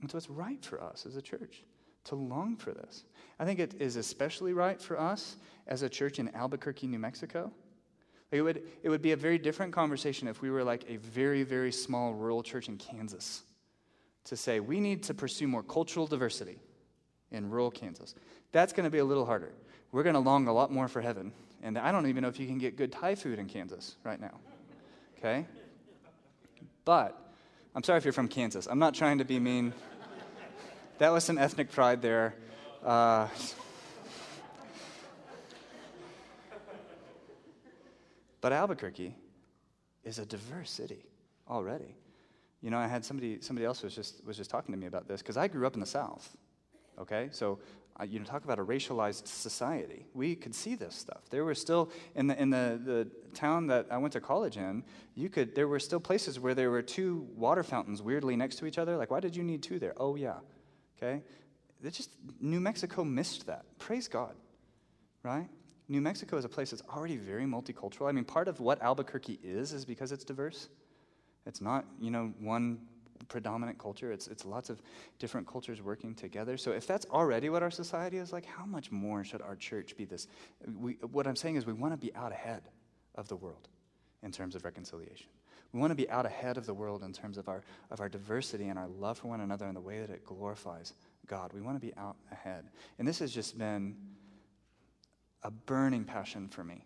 And 0.00 0.10
so 0.10 0.18
it's 0.18 0.30
right 0.30 0.64
for 0.64 0.82
us 0.82 1.06
as 1.06 1.16
a 1.16 1.22
church 1.22 1.64
to 2.04 2.14
long 2.14 2.56
for 2.56 2.72
this. 2.72 3.04
I 3.38 3.44
think 3.44 3.58
it 3.58 3.74
is 3.80 3.96
especially 3.96 4.52
right 4.52 4.80
for 4.80 4.98
us 4.98 5.36
as 5.66 5.82
a 5.82 5.88
church 5.88 6.18
in 6.18 6.34
Albuquerque, 6.34 6.86
New 6.86 6.98
Mexico. 6.98 7.52
It 8.30 8.42
would, 8.42 8.62
it 8.82 8.88
would 8.88 9.02
be 9.02 9.12
a 9.12 9.16
very 9.16 9.38
different 9.38 9.72
conversation 9.72 10.28
if 10.28 10.40
we 10.40 10.50
were 10.50 10.64
like 10.64 10.84
a 10.88 10.96
very, 10.96 11.42
very 11.42 11.72
small 11.72 12.14
rural 12.14 12.42
church 12.42 12.68
in 12.68 12.76
Kansas 12.76 13.42
to 14.24 14.36
say 14.36 14.60
we 14.60 14.80
need 14.80 15.02
to 15.04 15.14
pursue 15.14 15.48
more 15.48 15.62
cultural 15.62 16.06
diversity 16.06 16.58
in 17.32 17.50
rural 17.50 17.70
Kansas. 17.70 18.14
That's 18.52 18.72
going 18.72 18.84
to 18.84 18.90
be 18.90 18.98
a 18.98 19.04
little 19.04 19.26
harder. 19.26 19.52
We're 19.92 20.04
going 20.04 20.14
to 20.14 20.20
long 20.20 20.46
a 20.46 20.52
lot 20.52 20.70
more 20.70 20.88
for 20.88 21.00
heaven. 21.00 21.32
And 21.62 21.76
I 21.76 21.92
don't 21.92 22.06
even 22.06 22.22
know 22.22 22.28
if 22.28 22.38
you 22.38 22.46
can 22.46 22.58
get 22.58 22.76
good 22.76 22.92
Thai 22.92 23.14
food 23.14 23.38
in 23.38 23.46
Kansas 23.46 23.96
right 24.04 24.20
now. 24.20 24.38
Okay? 25.18 25.46
But 26.84 27.19
I'm 27.74 27.84
sorry 27.84 27.98
if 27.98 28.04
you're 28.04 28.12
from 28.12 28.26
Kansas. 28.26 28.66
I'm 28.66 28.80
not 28.80 28.94
trying 28.94 29.18
to 29.18 29.24
be 29.24 29.38
mean. 29.38 29.72
That 30.98 31.10
was 31.10 31.22
some 31.22 31.38
ethnic 31.38 31.70
pride 31.70 32.02
there. 32.02 32.34
Uh, 32.84 33.28
but 38.40 38.52
Albuquerque 38.52 39.14
is 40.02 40.18
a 40.18 40.26
diverse 40.26 40.70
city 40.70 41.06
already. 41.48 41.94
You 42.60 42.70
know, 42.70 42.78
I 42.78 42.88
had 42.88 43.04
somebody, 43.04 43.40
somebody 43.40 43.64
else 43.64 43.82
was 43.82 43.94
just, 43.94 44.24
was 44.26 44.36
just 44.36 44.50
talking 44.50 44.74
to 44.74 44.78
me 44.78 44.86
about 44.86 45.06
this 45.06 45.22
because 45.22 45.36
I 45.36 45.46
grew 45.46 45.64
up 45.66 45.74
in 45.74 45.80
the 45.80 45.86
South. 45.86 46.36
Okay? 46.98 47.28
So, 47.30 47.60
Uh, 48.00 48.04
you 48.04 48.18
know, 48.18 48.24
talk 48.24 48.44
about 48.44 48.58
a 48.58 48.64
racialized 48.64 49.26
society. 49.26 50.06
We 50.14 50.34
could 50.34 50.54
see 50.54 50.74
this 50.74 50.94
stuff. 50.94 51.28
There 51.28 51.44
were 51.44 51.54
still, 51.54 51.90
in 52.14 52.28
the, 52.28 52.40
in 52.40 52.48
the, 52.48 52.80
the 52.82 53.10
town 53.34 53.66
that 53.66 53.88
I 53.90 53.98
went 53.98 54.14
to 54.14 54.20
college 54.20 54.56
in, 54.56 54.84
you 55.14 55.28
could, 55.28 55.54
there 55.54 55.68
were 55.68 55.78
still 55.78 56.00
places 56.00 56.40
where 56.40 56.54
there 56.54 56.70
were 56.70 56.80
two 56.80 57.28
water 57.36 57.62
fountains 57.62 58.00
weirdly 58.00 58.36
next 58.36 58.56
to 58.56 58.66
each 58.66 58.78
other. 58.78 58.96
Like, 58.96 59.10
why 59.10 59.20
did 59.20 59.36
you 59.36 59.42
need 59.42 59.62
two 59.62 59.78
there? 59.78 59.92
Oh, 59.98 60.16
yeah. 60.16 60.36
Okay? 60.96 61.22
It 61.84 61.92
just, 61.92 62.10
New 62.40 62.60
Mexico 62.60 63.04
missed 63.04 63.46
that. 63.48 63.64
Praise 63.78 64.08
God. 64.08 64.34
Right? 65.22 65.48
New 65.88 66.00
Mexico 66.00 66.38
is 66.38 66.46
a 66.46 66.48
place 66.48 66.70
that's 66.70 66.82
already 66.88 67.18
very 67.18 67.44
multicultural. 67.44 68.08
I 68.08 68.12
mean, 68.12 68.24
part 68.24 68.48
of 68.48 68.60
what 68.60 68.80
Albuquerque 68.80 69.40
is, 69.42 69.74
is 69.74 69.84
because 69.84 70.10
it's 70.10 70.24
diverse. 70.24 70.68
It's 71.44 71.60
not, 71.60 71.84
you 72.00 72.10
know, 72.10 72.32
one 72.38 72.78
predominant 73.30 73.78
culture. 73.78 74.12
It's, 74.12 74.26
it's 74.26 74.44
lots 74.44 74.68
of 74.68 74.82
different 75.18 75.46
cultures 75.46 75.80
working 75.80 76.14
together. 76.14 76.58
So 76.58 76.72
if 76.72 76.86
that's 76.86 77.06
already 77.06 77.48
what 77.48 77.62
our 77.62 77.70
society 77.70 78.18
is 78.18 78.32
like, 78.32 78.44
how 78.44 78.66
much 78.66 78.90
more 78.90 79.24
should 79.24 79.40
our 79.40 79.56
church 79.56 79.96
be 79.96 80.04
this? 80.04 80.26
We, 80.76 80.94
what 81.12 81.26
I'm 81.26 81.36
saying 81.36 81.56
is 81.56 81.64
we 81.64 81.72
want 81.72 81.94
to 81.94 81.96
be 81.96 82.14
out 82.14 82.32
ahead 82.32 82.62
of 83.14 83.28
the 83.28 83.36
world 83.36 83.68
in 84.22 84.32
terms 84.32 84.54
of 84.54 84.64
reconciliation. 84.64 85.28
We 85.72 85.80
want 85.80 85.92
to 85.92 85.94
be 85.94 86.10
out 86.10 86.26
ahead 86.26 86.58
of 86.58 86.66
the 86.66 86.74
world 86.74 87.04
in 87.04 87.12
terms 87.12 87.38
of 87.38 87.48
our, 87.48 87.62
of 87.90 88.00
our 88.00 88.08
diversity 88.08 88.68
and 88.68 88.78
our 88.78 88.88
love 88.88 89.18
for 89.18 89.28
one 89.28 89.40
another 89.40 89.66
and 89.66 89.76
the 89.76 89.80
way 89.80 90.00
that 90.00 90.10
it 90.10 90.26
glorifies 90.26 90.92
God. 91.26 91.52
We 91.54 91.60
want 91.62 91.80
to 91.80 91.86
be 91.86 91.94
out 91.96 92.16
ahead. 92.32 92.64
And 92.98 93.06
this 93.06 93.20
has 93.20 93.32
just 93.32 93.56
been 93.56 93.96
a 95.44 95.50
burning 95.50 96.04
passion 96.04 96.48
for 96.48 96.64
me 96.64 96.84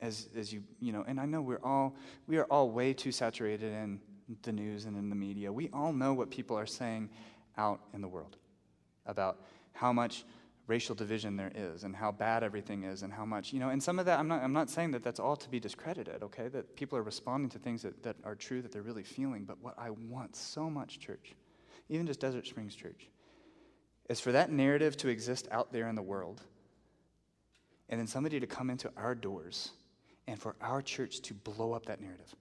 as, 0.00 0.28
as 0.36 0.52
you, 0.52 0.62
you 0.80 0.92
know, 0.92 1.04
and 1.06 1.18
I 1.20 1.26
know 1.26 1.40
we're 1.40 1.62
all, 1.62 1.96
we 2.26 2.36
are 2.36 2.44
all 2.44 2.70
way 2.70 2.92
too 2.92 3.12
saturated 3.12 3.72
in 3.72 4.00
the 4.42 4.52
news 4.52 4.84
and 4.84 4.96
in 4.96 5.10
the 5.10 5.16
media. 5.16 5.52
We 5.52 5.68
all 5.72 5.92
know 5.92 6.14
what 6.14 6.30
people 6.30 6.56
are 6.58 6.66
saying 6.66 7.10
out 7.56 7.80
in 7.92 8.00
the 8.00 8.08
world 8.08 8.36
about 9.06 9.40
how 9.72 9.92
much 9.92 10.24
racial 10.66 10.94
division 10.94 11.36
there 11.36 11.52
is 11.54 11.84
and 11.84 11.94
how 11.94 12.10
bad 12.10 12.42
everything 12.42 12.84
is 12.84 13.02
and 13.02 13.12
how 13.12 13.24
much, 13.24 13.52
you 13.52 13.60
know, 13.60 13.68
and 13.68 13.82
some 13.82 13.98
of 13.98 14.06
that, 14.06 14.18
I'm 14.18 14.28
not, 14.28 14.42
I'm 14.42 14.52
not 14.52 14.70
saying 14.70 14.92
that 14.92 15.02
that's 15.02 15.20
all 15.20 15.36
to 15.36 15.48
be 15.48 15.60
discredited, 15.60 16.22
okay? 16.22 16.48
That 16.48 16.74
people 16.74 16.96
are 16.96 17.02
responding 17.02 17.50
to 17.50 17.58
things 17.58 17.82
that, 17.82 18.02
that 18.02 18.16
are 18.24 18.34
true, 18.34 18.62
that 18.62 18.72
they're 18.72 18.82
really 18.82 19.02
feeling. 19.02 19.44
But 19.44 19.58
what 19.60 19.74
I 19.76 19.90
want 19.90 20.36
so 20.36 20.70
much, 20.70 21.00
church, 21.00 21.34
even 21.90 22.06
just 22.06 22.20
Desert 22.20 22.46
Springs 22.46 22.74
Church, 22.74 23.08
is 24.08 24.20
for 24.20 24.32
that 24.32 24.50
narrative 24.50 24.96
to 24.98 25.08
exist 25.08 25.48
out 25.50 25.72
there 25.72 25.88
in 25.88 25.94
the 25.94 26.02
world 26.02 26.40
and 27.88 28.00
then 28.00 28.06
somebody 28.06 28.40
to 28.40 28.46
come 28.46 28.70
into 28.70 28.90
our 28.96 29.14
doors 29.14 29.70
and 30.26 30.40
for 30.40 30.56
our 30.60 30.80
church 30.80 31.20
to 31.20 31.34
blow 31.34 31.72
up 31.72 31.86
that 31.86 32.00
narrative. 32.00 32.34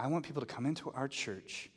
I 0.00 0.06
want 0.06 0.24
people 0.24 0.40
to 0.40 0.46
come 0.46 0.66
into 0.66 0.90
our 0.92 1.08
church 1.08 1.70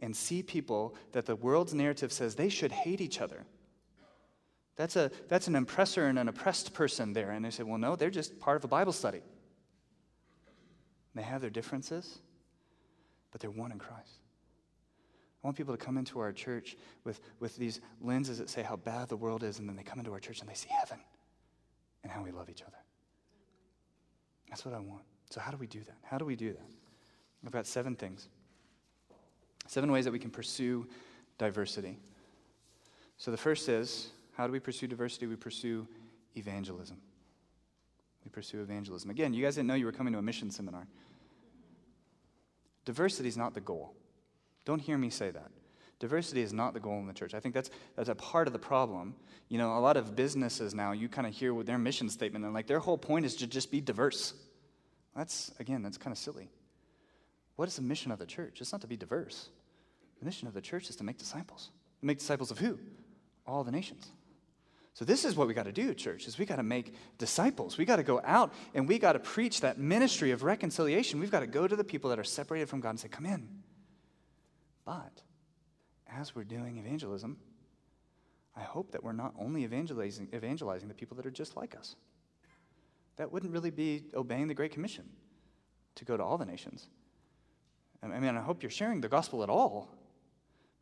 and 0.00 0.14
see 0.14 0.42
people 0.42 0.96
that 1.12 1.26
the 1.26 1.36
world's 1.36 1.74
narrative 1.74 2.12
says 2.12 2.34
they 2.34 2.48
should 2.48 2.72
hate 2.72 3.00
each 3.00 3.20
other. 3.20 3.44
That's, 4.76 4.96
a, 4.96 5.10
that's 5.28 5.48
an 5.48 5.56
oppressor 5.56 6.06
and 6.06 6.18
an 6.18 6.28
oppressed 6.28 6.72
person 6.74 7.12
there. 7.12 7.30
And 7.30 7.44
they 7.44 7.50
say, 7.50 7.62
well, 7.62 7.78
no, 7.78 7.96
they're 7.96 8.10
just 8.10 8.38
part 8.40 8.56
of 8.56 8.64
a 8.64 8.68
Bible 8.68 8.92
study. 8.92 9.22
They 11.14 11.22
have 11.22 11.40
their 11.40 11.50
differences, 11.50 12.18
but 13.32 13.40
they're 13.40 13.50
one 13.50 13.72
in 13.72 13.78
Christ. 13.78 14.20
I 15.42 15.46
want 15.46 15.56
people 15.56 15.76
to 15.76 15.84
come 15.84 15.98
into 15.98 16.18
our 16.18 16.32
church 16.32 16.76
with, 17.04 17.20
with 17.40 17.56
these 17.56 17.80
lenses 18.00 18.38
that 18.38 18.50
say 18.50 18.62
how 18.62 18.76
bad 18.76 19.08
the 19.08 19.16
world 19.16 19.42
is, 19.42 19.58
and 19.58 19.68
then 19.68 19.76
they 19.76 19.82
come 19.82 19.98
into 19.98 20.12
our 20.12 20.20
church 20.20 20.40
and 20.40 20.48
they 20.48 20.54
see 20.54 20.68
heaven 20.68 20.98
and 22.02 22.12
how 22.12 22.22
we 22.22 22.30
love 22.30 22.50
each 22.50 22.62
other. 22.62 22.76
That's 24.48 24.64
what 24.64 24.74
I 24.74 24.80
want. 24.80 25.02
So, 25.30 25.40
how 25.40 25.50
do 25.50 25.56
we 25.56 25.66
do 25.66 25.80
that? 25.80 25.96
How 26.02 26.18
do 26.18 26.24
we 26.24 26.36
do 26.36 26.52
that? 26.52 26.77
I've 27.44 27.52
got 27.52 27.66
seven 27.66 27.94
things. 27.94 28.28
Seven 29.66 29.92
ways 29.92 30.04
that 30.04 30.12
we 30.12 30.18
can 30.18 30.30
pursue 30.30 30.86
diversity. 31.36 31.98
So, 33.16 33.30
the 33.30 33.36
first 33.36 33.68
is 33.68 34.10
how 34.36 34.46
do 34.46 34.52
we 34.52 34.60
pursue 34.60 34.86
diversity? 34.86 35.26
We 35.26 35.36
pursue 35.36 35.86
evangelism. 36.36 36.96
We 38.24 38.30
pursue 38.30 38.60
evangelism. 38.60 39.10
Again, 39.10 39.34
you 39.34 39.44
guys 39.44 39.56
didn't 39.56 39.68
know 39.68 39.74
you 39.74 39.86
were 39.86 39.92
coming 39.92 40.12
to 40.12 40.18
a 40.18 40.22
mission 40.22 40.50
seminar. 40.50 40.86
Diversity 42.84 43.28
is 43.28 43.36
not 43.36 43.54
the 43.54 43.60
goal. 43.60 43.94
Don't 44.64 44.80
hear 44.80 44.96
me 44.96 45.10
say 45.10 45.30
that. 45.30 45.50
Diversity 45.98 46.42
is 46.42 46.52
not 46.52 46.74
the 46.74 46.80
goal 46.80 46.98
in 47.00 47.06
the 47.06 47.12
church. 47.12 47.34
I 47.34 47.40
think 47.40 47.54
that's, 47.54 47.70
that's 47.96 48.08
a 48.08 48.14
part 48.14 48.46
of 48.46 48.52
the 48.52 48.58
problem. 48.58 49.14
You 49.48 49.58
know, 49.58 49.76
a 49.76 49.80
lot 49.80 49.96
of 49.96 50.14
businesses 50.14 50.74
now, 50.74 50.92
you 50.92 51.08
kind 51.08 51.26
of 51.26 51.34
hear 51.34 51.62
their 51.64 51.78
mission 51.78 52.08
statement, 52.08 52.44
and 52.44 52.54
like 52.54 52.66
their 52.66 52.78
whole 52.78 52.98
point 52.98 53.26
is 53.26 53.34
to 53.36 53.46
just 53.46 53.70
be 53.70 53.80
diverse. 53.80 54.34
That's, 55.16 55.50
again, 55.58 55.82
that's 55.82 55.98
kind 55.98 56.12
of 56.12 56.18
silly. 56.18 56.48
What 57.58 57.66
is 57.66 57.74
the 57.74 57.82
mission 57.82 58.12
of 58.12 58.20
the 58.20 58.24
church? 58.24 58.60
It's 58.60 58.70
not 58.70 58.82
to 58.82 58.86
be 58.86 58.96
diverse. 58.96 59.48
The 60.20 60.24
mission 60.24 60.46
of 60.46 60.54
the 60.54 60.60
church 60.60 60.90
is 60.90 60.94
to 60.94 61.02
make 61.02 61.18
disciples. 61.18 61.72
Make 62.00 62.20
disciples 62.20 62.52
of 62.52 62.60
who? 62.60 62.78
All 63.48 63.64
the 63.64 63.72
nations. 63.72 64.06
So 64.94 65.04
this 65.04 65.24
is 65.24 65.34
what 65.34 65.48
we 65.48 65.54
got 65.54 65.64
to 65.64 65.72
do, 65.72 65.92
church, 65.92 66.28
is 66.28 66.38
we 66.38 66.46
got 66.46 66.56
to 66.56 66.62
make 66.62 66.94
disciples. 67.18 67.76
We 67.76 67.84
got 67.84 67.96
to 67.96 68.04
go 68.04 68.20
out 68.22 68.54
and 68.74 68.86
we 68.86 69.00
got 69.00 69.14
to 69.14 69.18
preach 69.18 69.62
that 69.62 69.76
ministry 69.76 70.30
of 70.30 70.44
reconciliation. 70.44 71.18
We've 71.18 71.32
got 71.32 71.40
to 71.40 71.48
go 71.48 71.66
to 71.66 71.74
the 71.74 71.82
people 71.82 72.10
that 72.10 72.20
are 72.20 72.24
separated 72.24 72.68
from 72.68 72.80
God 72.80 72.90
and 72.90 73.00
say, 73.00 73.08
"Come 73.08 73.26
in." 73.26 73.48
But 74.84 75.22
as 76.08 76.36
we're 76.36 76.44
doing 76.44 76.78
evangelism, 76.78 77.38
I 78.54 78.62
hope 78.62 78.92
that 78.92 79.02
we're 79.02 79.10
not 79.10 79.34
only 79.36 79.64
evangelizing, 79.64 80.28
evangelizing 80.32 80.86
the 80.86 80.94
people 80.94 81.16
that 81.16 81.26
are 81.26 81.32
just 81.32 81.56
like 81.56 81.76
us. 81.76 81.96
That 83.16 83.32
wouldn't 83.32 83.52
really 83.52 83.72
be 83.72 84.04
obeying 84.14 84.46
the 84.46 84.54
Great 84.54 84.70
Commission 84.70 85.10
to 85.96 86.04
go 86.04 86.16
to 86.16 86.22
all 86.22 86.38
the 86.38 86.46
nations. 86.46 86.86
I 88.02 88.06
mean, 88.06 88.36
I 88.36 88.40
hope 88.40 88.62
you're 88.62 88.70
sharing 88.70 89.00
the 89.00 89.08
gospel 89.08 89.42
at 89.42 89.50
all. 89.50 89.88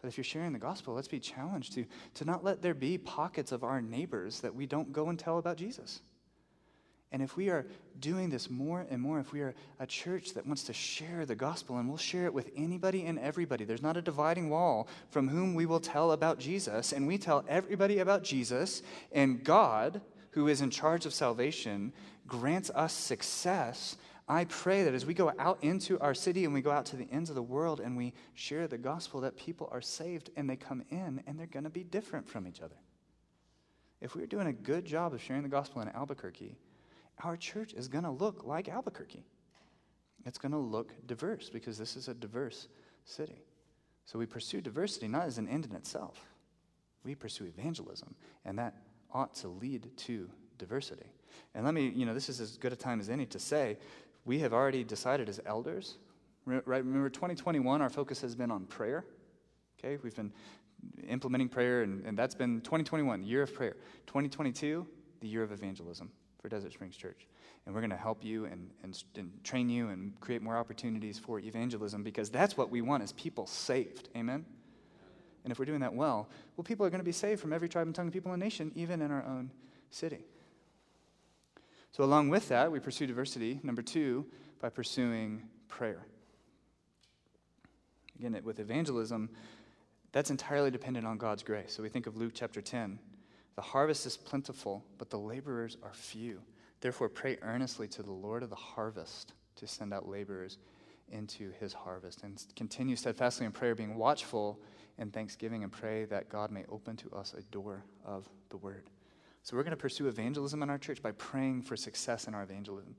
But 0.01 0.09
if 0.09 0.19
you're 0.19 0.25
sharing 0.25 0.53
the 0.53 0.59
gospel, 0.59 0.95
let's 0.95 1.09
be 1.09 1.19
challenged 1.19 1.73
to, 1.75 1.85
to 2.15 2.25
not 2.25 2.45
let 2.45 2.63
there 2.63 2.75
be 2.75 2.99
pockets 2.99 3.53
of 3.53 3.65
our 3.65 3.81
neighbors 3.81 4.41
that 4.41 4.55
we 4.55 4.67
don't 4.67 4.93
go 4.93 5.09
and 5.09 5.19
tell 5.19 5.39
about 5.39 5.57
Jesus. 5.57 6.03
And 7.13 7.23
if 7.23 7.37
we 7.37 7.49
are 7.49 7.67
doing 8.01 8.29
this 8.29 8.51
more 8.51 8.85
and 8.91 9.01
more, 9.01 9.21
if 9.21 9.33
we 9.33 9.41
are 9.41 9.55
a 9.79 9.87
church 9.87 10.35
that 10.35 10.47
wants 10.47 10.65
to 10.65 10.73
share 10.73 11.25
the 11.25 11.37
gospel, 11.37 11.79
and 11.79 11.89
we'll 11.89 11.97
share 11.97 12.27
it 12.27 12.35
with 12.35 12.51
anybody 12.57 13.07
and 13.07 13.19
everybody, 13.19 13.65
there's 13.65 13.83
not 13.83 13.97
a 13.97 14.03
dividing 14.03 14.51
wall 14.51 14.89
from 15.09 15.29
whom 15.29 15.55
we 15.55 15.67
will 15.67 15.81
tell 15.81 16.13
about 16.13 16.39
Jesus, 16.39 16.93
and 16.93 17.07
we 17.07 17.17
tell 17.17 17.45
everybody 17.49 18.01
about 18.01 18.23
Jesus, 18.23 18.83
and 19.13 19.43
God, 19.43 20.01
who 20.31 20.49
is 20.49 20.61
in 20.61 20.69
charge 20.69 21.07
of 21.07 21.15
salvation, 21.15 21.93
grants 22.27 22.71
us 22.71 22.93
success. 22.93 23.97
I 24.29 24.45
pray 24.47 24.83
that 24.83 24.95
as 24.95 25.07
we 25.07 25.15
go 25.15 25.33
out 25.39 25.59
into 25.63 26.01
our 26.01 26.15
city 26.15 26.45
and 26.45 26.53
we 26.53 26.61
go 26.61 26.73
out 26.73 26.87
to 26.87 26.97
the 26.97 27.09
ends 27.13 27.31
of 27.31 27.37
the 27.37 27.43
world 27.43 27.81
and 27.81 27.97
we 27.97 28.13
share 28.35 28.67
the 28.67 28.79
gospel, 28.79 29.21
that 29.21 29.37
people 29.37 29.69
are 29.71 29.81
saved 29.81 30.31
and 30.37 30.51
they 30.51 30.57
come 30.57 30.83
in 30.91 31.23
and 31.27 31.39
they're 31.39 31.47
going 31.47 31.65
to 31.65 31.71
be 31.71 31.85
different 31.85 32.29
from 32.29 32.47
each 32.47 32.61
other. 32.61 32.75
If 34.01 34.17
we're 34.17 34.27
doing 34.27 34.49
a 34.49 34.53
good 34.53 34.85
job 34.85 35.15
of 35.15 35.23
sharing 35.23 35.43
the 35.43 35.49
gospel 35.49 35.81
in 35.81 35.89
Albuquerque, 35.89 36.57
our 37.23 37.37
church 37.37 37.73
is 37.73 37.87
going 37.89 38.05
to 38.05 38.11
look 38.11 38.45
like 38.45 38.69
Albuquerque. 38.69 39.25
It's 40.25 40.39
going 40.39 40.53
to 40.53 40.59
look 40.59 40.93
diverse 41.07 41.49
because 41.49 41.79
this 41.79 41.97
is 41.97 42.09
a 42.09 42.15
diverse 42.15 42.67
city. 43.05 43.45
So 44.07 44.19
we 44.19 44.27
pursue 44.27 44.61
diversity 44.61 45.07
not 45.07 45.27
as 45.27 45.39
an 45.39 45.49
end 45.49 45.67
in 45.67 45.75
itself, 45.75 46.21
we 47.05 47.15
pursue 47.15 47.45
evangelism, 47.45 48.15
and 48.45 48.59
that 48.59 48.75
ought 49.13 49.35
to 49.37 49.49
lead 49.49 49.89
to 49.97 50.29
diversity. 50.59 51.07
And 51.55 51.65
let 51.65 51.75
me, 51.75 51.93
you 51.95 52.07
know, 52.07 52.15
this 52.15 52.29
is 52.29 52.41
as 52.41 52.57
good 52.57 52.73
a 52.73 52.77
time 52.77 53.01
as 53.01 53.09
any 53.09 53.27
to 53.27 53.39
say 53.39 53.79
we 54.27 54.41
have 54.41 54.53
already 54.53 54.85
decided 54.85 55.29
as 55.29 55.41
elders, 55.47 55.97
right? 56.45 56.85
Remember, 56.85 57.09
2021, 57.09 57.81
our 57.81 57.89
focus 57.89 58.21
has 58.21 58.35
been 58.35 58.51
on 58.51 58.67
prayer. 58.67 59.07
Okay, 59.79 59.99
we've 60.03 60.17
been 60.17 60.33
implementing 61.09 61.49
prayer, 61.49 61.83
and, 61.83 62.05
and 62.05 62.19
that's 62.19 62.35
been 62.35 62.61
2021, 62.61 63.21
the 63.21 63.27
year 63.27 63.43
of 63.43 63.55
prayer. 63.55 63.77
2022, 64.07 64.87
the 65.21 65.29
year 65.29 65.43
of 65.43 65.53
evangelism 65.53 66.11
for 66.41 66.49
Desert 66.49 66.73
Springs 66.73 66.97
Church. 66.97 67.27
And 67.65 67.75
we're 67.75 67.81
going 67.81 67.91
to 67.91 67.97
help 67.97 68.25
you 68.25 68.45
and, 68.47 68.71
and, 68.83 69.03
and, 69.17 69.33
train 69.43 69.69
you 69.69 69.89
and 69.89 70.19
create 70.21 70.43
more 70.43 70.57
opportunities 70.57 71.19
for 71.19 71.41
evangelism 71.41 72.03
because 72.03 72.31
that's 72.31 72.57
what 72.57 72.71
we 72.71 72.81
want 72.81 73.03
is 73.03 73.13
people 73.13 73.47
saved. 73.47 74.09
Amen? 74.17 74.45
And 75.45 75.53
if 75.53 75.59
we're 75.59 75.65
doing 75.65 75.81
that 75.81 75.95
well, 75.95 76.29
well, 76.57 76.65
people 76.65 76.85
are 76.85 76.91
going 76.91 77.01
to 77.01 77.05
be 77.05 77.13
saved 77.13 77.41
from 77.41 77.53
every 77.53 77.69
tribe 77.69 77.87
and 77.87 77.95
tongue 77.95 78.11
people 78.11 78.33
and 78.33 78.43
nation, 78.43 78.73
even 78.75 79.03
in 79.03 79.11
our 79.11 79.25
own 79.25 79.51
city. 79.91 80.25
So, 81.97 82.05
along 82.05 82.29
with 82.29 82.51
that, 82.51 82.71
we 82.71 82.79
pursue 82.79 83.07
diversity, 83.07 83.59
number 83.63 83.81
two, 83.81 84.27
by 84.61 84.69
pursuing 84.69 85.45
prayer. 85.67 86.07
Again, 88.19 88.39
with 88.45 88.61
evangelism, 88.61 89.31
that's 90.13 90.29
entirely 90.29 90.71
dependent 90.71 91.07
on 91.07 91.17
God's 91.17 91.43
grace. 91.43 91.73
So 91.73 91.83
we 91.83 91.89
think 91.89 92.07
of 92.07 92.15
Luke 92.15 92.33
chapter 92.35 92.61
10. 92.61 92.99
The 93.55 93.63
harvest 93.63 94.05
is 94.05 94.15
plentiful, 94.15 94.85
but 94.99 95.09
the 95.09 95.19
laborers 95.19 95.79
are 95.83 95.95
few. 95.95 96.43
Therefore, 96.83 97.09
pray 97.09 97.39
earnestly 97.41 97.89
to 97.89 98.03
the 98.03 98.13
Lord 98.13 98.43
of 98.43 98.51
the 98.51 98.57
harvest 98.57 99.33
to 99.55 99.67
send 99.67 99.95
out 99.95 100.07
laborers 100.07 100.59
into 101.11 101.51
his 101.61 101.73
harvest. 101.73 102.25
And 102.25 102.45
continue 102.57 102.97
steadfastly 102.97 103.47
in 103.47 103.53
prayer, 103.53 103.75
being 103.75 103.97
watchful 103.97 104.61
in 104.99 105.11
thanksgiving, 105.11 105.63
and 105.63 105.73
pray 105.73 106.05
that 106.05 106.29
God 106.29 106.51
may 106.51 106.67
open 106.69 106.95
to 106.97 107.11
us 107.13 107.33
a 107.33 107.41
door 107.45 107.85
of 108.05 108.29
the 108.51 108.59
word. 108.59 108.91
So 109.47 109.57
we're 109.57 109.63
going 109.63 109.71
to 109.71 109.77
pursue 109.77 110.09
evangelism 110.09 110.61
in 110.65 110.71
our 110.71 110.77
church 110.77 111.01
by 111.01 111.13
praying 111.13 111.63
for 111.63 111.77
success 111.77 112.27
in 112.27 112.35
our 112.35 112.43
evangelism. 112.43 112.97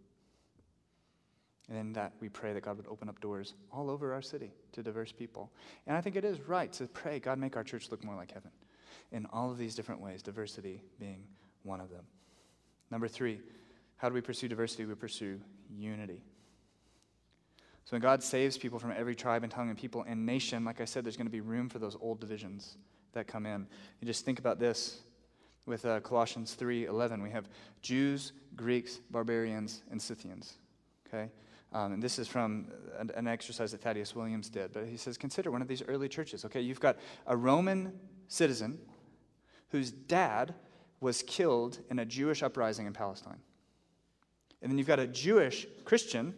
And 1.68 1.78
in 1.78 1.92
that, 1.92 2.14
we 2.22 2.30
pray 2.30 2.54
that 2.54 2.62
God 2.62 2.78
would 2.78 2.88
open 2.88 3.10
up 3.10 3.20
doors 3.20 3.54
all 3.70 3.90
over 3.90 4.14
our 4.14 4.22
city 4.22 4.54
to 4.72 4.82
diverse 4.82 5.12
people. 5.12 5.52
And 5.88 5.98
I 5.98 6.00
think 6.00 6.16
it 6.16 6.24
is 6.24 6.40
right 6.40 6.72
to 6.72 6.88
pray, 6.88 7.20
God, 7.20 7.38
make 7.38 7.58
our 7.58 7.66
church 7.66 7.92
look 7.92 8.02
more 8.02 8.16
like 8.16 8.32
heaven 8.32 8.52
in 9.12 9.26
all 9.34 9.52
of 9.52 9.58
these 9.58 9.76
different 9.76 10.00
ways, 10.00 10.24
diversity 10.24 10.82
being 11.02 11.26
one 11.64 11.82
of 11.82 11.90
them. 11.90 12.06
Number 12.92 13.10
three, 13.10 13.42
how 13.98 14.08
do 14.08 14.16
we 14.16 14.22
pursue 14.22 14.48
diversity? 14.48 14.86
We 14.86 14.96
pursue 14.96 15.42
unity. 15.70 16.24
So 17.84 17.92
when 17.92 18.02
God 18.02 18.24
saves 18.24 18.58
people 18.58 18.80
from 18.80 18.94
every 18.96 19.16
tribe 19.16 19.44
and 19.44 19.52
tongue 19.52 19.68
and 19.68 19.78
people 19.78 20.06
and 20.08 20.26
nation, 20.26 20.64
like 20.64 20.80
I 20.80 20.86
said, 20.86 21.04
there's 21.04 21.18
going 21.18 21.28
to 21.28 21.30
be 21.30 21.42
room 21.42 21.68
for 21.68 21.80
those 21.80 21.98
old 22.00 22.22
divisions 22.22 22.78
that 23.12 23.28
come 23.28 23.46
in. 23.46 23.68
You 24.00 24.08
just 24.08 24.24
think 24.24 24.40
about 24.40 24.60
this 24.60 25.02
with 25.68 25.86
uh, 25.86 26.00
Colossians 26.00 26.58
3:11. 26.60 27.22
We 27.22 27.30
have 27.30 27.48
Jews, 27.84 28.32
Greeks, 28.56 29.00
barbarians, 29.12 29.84
and 29.92 30.02
Scythians. 30.02 30.58
Okay? 31.08 31.30
Um, 31.74 31.94
and 31.94 32.02
this 32.02 32.18
is 32.18 32.28
from 32.28 32.68
an, 32.98 33.12
an, 33.16 33.28
exercise 33.28 33.74
that 33.74 33.82
Thaddeus 33.82 34.16
Williams 34.16 34.50
did. 34.50 34.72
But 34.72 34.86
he 34.88 34.96
says, 34.96 35.18
consider 35.18 35.52
one 35.52 35.62
of 35.62 35.68
these 35.68 35.84
early 35.84 36.08
churches. 36.08 36.46
Okay, 36.46 36.62
you've 36.62 36.80
got 36.80 36.98
a 37.28 37.36
Roman 37.36 38.00
citizen 38.30 38.80
whose 39.70 39.92
dad 39.92 40.56
was 41.02 41.22
killed 41.24 41.80
in 41.92 42.00
a 42.00 42.06
Jewish 42.06 42.42
uprising 42.42 42.88
in 42.88 42.94
Palestine. 42.94 43.40
And 44.62 44.72
then 44.72 44.78
you've 44.78 44.88
got 44.88 45.00
a 45.00 45.08
Jewish 45.08 45.68
Christian 45.84 46.34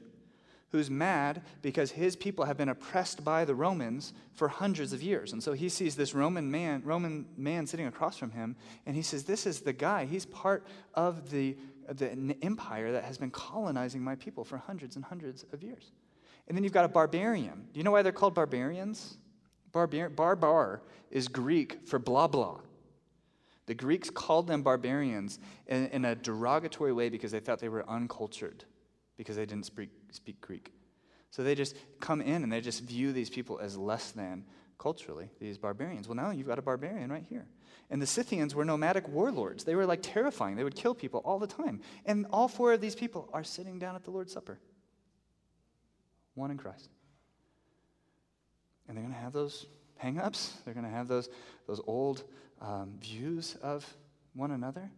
who's 0.71 0.89
mad 0.89 1.41
because 1.61 1.91
his 1.91 2.15
people 2.15 2.45
have 2.45 2.57
been 2.57 2.69
oppressed 2.69 3.23
by 3.23 3.43
the 3.43 3.55
Romans 3.55 4.13
for 4.33 4.47
hundreds 4.47 4.93
of 4.93 5.01
years. 5.01 5.33
And 5.33 5.41
so 5.41 5.53
he 5.53 5.67
sees 5.67 5.95
this 5.95 6.13
Roman 6.13 6.49
man, 6.49 6.81
Roman 6.85 7.25
man 7.37 7.65
sitting 7.65 7.87
across 7.87 8.17
from 8.17 8.31
him, 8.31 8.55
and 8.85 8.95
he 8.95 9.01
says, 9.01 9.23
This 9.23 9.45
is 9.45 9.61
the 9.61 9.73
guy. 9.73 10.05
He's 10.05 10.25
part 10.25 10.65
of 10.93 11.31
the, 11.31 11.57
the 11.89 12.37
empire 12.43 12.91
that 12.91 13.03
has 13.03 13.17
been 13.17 13.31
colonizing 13.31 14.01
my 14.01 14.15
people 14.15 14.43
for 14.43 14.57
hundreds 14.57 14.95
and 14.95 15.03
hundreds 15.03 15.43
of 15.51 15.63
years. 15.63 15.91
And 16.47 16.55
then 16.55 16.63
you've 16.63 16.73
got 16.73 16.85
a 16.85 16.89
barbarian. 16.89 17.67
Do 17.73 17.79
you 17.79 17.83
know 17.83 17.91
why 17.91 18.01
they're 18.01 18.11
called 18.11 18.35
barbarians? 18.35 19.17
Barbar, 19.71 20.09
barbar 20.09 20.81
is 21.11 21.27
Greek 21.27 21.87
for 21.87 21.99
blah 21.99 22.27
blah. 22.27 22.59
The 23.67 23.75
Greeks 23.75 24.09
called 24.09 24.47
them 24.47 24.63
barbarians 24.63 25.37
in, 25.67 25.87
in 25.89 26.05
a 26.05 26.15
derogatory 26.15 26.91
way 26.91 27.09
because 27.09 27.31
they 27.31 27.39
thought 27.39 27.59
they 27.59 27.69
were 27.69 27.87
uncultured 27.87 28.65
because 29.19 29.35
they 29.35 29.45
didn't 29.45 29.65
speak, 29.65 29.89
speak 30.11 30.39
Greek. 30.39 30.71
So 31.29 31.43
they 31.43 31.53
just 31.53 31.75
come 31.99 32.21
in 32.21 32.41
and 32.41 32.51
they 32.51 32.61
just 32.61 32.81
view 32.83 33.11
these 33.11 33.29
people 33.29 33.59
as 33.59 33.77
less 33.77 34.11
than 34.11 34.45
culturally, 34.77 35.29
these 35.41 35.57
barbarians. 35.57 36.07
Well, 36.07 36.15
now 36.15 36.31
you've 36.31 36.47
got 36.47 36.57
a 36.57 36.61
barbarian 36.61 37.11
right 37.11 37.25
here. 37.27 37.45
And 37.89 38.01
the 38.01 38.07
Scythians 38.07 38.55
were 38.55 38.63
nomadic 38.63 39.09
warlords. 39.09 39.65
They 39.65 39.75
were 39.75 39.85
like 39.85 39.99
terrifying. 40.01 40.55
They 40.55 40.63
would 40.63 40.75
kill 40.75 40.95
people 40.95 41.19
all 41.25 41.37
the 41.37 41.47
time. 41.47 41.81
And 42.05 42.27
all 42.31 42.47
four 42.47 42.71
of 42.71 42.79
these 42.79 42.95
people 42.95 43.29
are 43.33 43.43
sitting 43.43 43.77
down 43.77 43.95
at 43.95 44.05
the 44.05 44.11
Lord's 44.11 44.31
Supper. 44.31 44.57
One 46.35 46.49
in 46.49 46.57
Christ. 46.57 46.87
And 48.87 48.95
they're 48.95 49.03
going 49.03 49.13
to 49.13 49.19
have 49.19 49.33
those 49.33 49.65
hang 49.97 50.17
ups. 50.17 50.53
They're 50.63 50.73
going 50.73 50.85
to 50.85 50.91
have 50.91 51.09
those, 51.09 51.27
those 51.67 51.81
old 51.85 52.23
um, 52.61 52.93
views 53.01 53.57
of 53.61 53.85
one 54.33 54.51
another. 54.51 54.89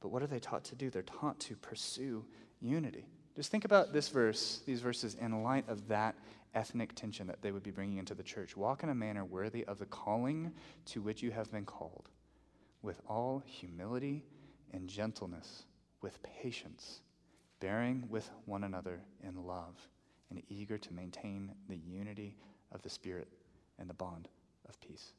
But 0.00 0.08
what 0.08 0.20
are 0.20 0.26
they 0.26 0.40
taught 0.40 0.64
to 0.64 0.74
do? 0.74 0.90
They're 0.90 1.02
taught 1.02 1.38
to 1.40 1.54
pursue 1.54 2.24
unity. 2.60 3.06
Just 3.36 3.50
think 3.50 3.66
about 3.66 3.92
this 3.92 4.08
verse, 4.08 4.62
these 4.64 4.80
verses, 4.80 5.14
in 5.20 5.42
light 5.42 5.68
of 5.68 5.88
that 5.88 6.14
ethnic 6.54 6.94
tension 6.94 7.26
that 7.26 7.42
they 7.42 7.52
would 7.52 7.62
be 7.62 7.70
bringing 7.70 7.98
into 7.98 8.14
the 8.14 8.22
church. 8.22 8.56
Walk 8.56 8.82
in 8.82 8.88
a 8.88 8.94
manner 8.94 9.26
worthy 9.26 9.62
of 9.66 9.78
the 9.78 9.84
calling 9.84 10.52
to 10.86 11.02
which 11.02 11.22
you 11.22 11.30
have 11.30 11.52
been 11.52 11.66
called, 11.66 12.08
with 12.80 13.02
all 13.06 13.42
humility 13.44 14.24
and 14.72 14.88
gentleness, 14.88 15.64
with 16.00 16.22
patience, 16.22 17.00
bearing 17.60 18.06
with 18.08 18.30
one 18.46 18.64
another 18.64 19.00
in 19.22 19.44
love, 19.44 19.76
and 20.30 20.42
eager 20.48 20.78
to 20.78 20.94
maintain 20.94 21.52
the 21.68 21.76
unity 21.76 22.38
of 22.72 22.80
the 22.80 22.90
Spirit 22.90 23.28
and 23.78 23.88
the 23.90 23.94
bond 23.94 24.28
of 24.66 24.80
peace. 24.80 25.12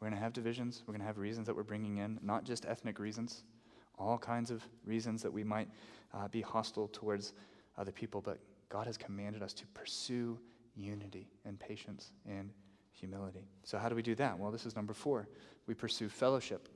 We're 0.00 0.08
going 0.08 0.18
to 0.18 0.22
have 0.22 0.32
divisions. 0.32 0.82
We're 0.86 0.92
going 0.92 1.00
to 1.00 1.06
have 1.06 1.18
reasons 1.18 1.46
that 1.46 1.56
we're 1.56 1.62
bringing 1.64 1.98
in, 1.98 2.18
not 2.22 2.44
just 2.44 2.64
ethnic 2.64 2.98
reasons, 2.98 3.42
all 3.98 4.18
kinds 4.18 4.50
of 4.50 4.62
reasons 4.84 5.22
that 5.22 5.32
we 5.32 5.44
might 5.44 5.68
uh, 6.14 6.28
be 6.28 6.40
hostile 6.40 6.88
towards 6.88 7.32
other 7.78 7.92
people, 7.92 8.20
but 8.20 8.38
God 8.68 8.86
has 8.86 8.96
commanded 8.96 9.42
us 9.42 9.52
to 9.54 9.66
pursue 9.68 10.38
unity 10.74 11.28
and 11.44 11.58
patience 11.58 12.12
and 12.28 12.50
humility. 12.92 13.48
So, 13.64 13.78
how 13.78 13.88
do 13.88 13.94
we 13.94 14.02
do 14.02 14.14
that? 14.16 14.38
Well, 14.38 14.50
this 14.50 14.66
is 14.66 14.76
number 14.76 14.92
four. 14.92 15.28
We 15.66 15.74
pursue 15.74 16.08
fellowship. 16.08 16.68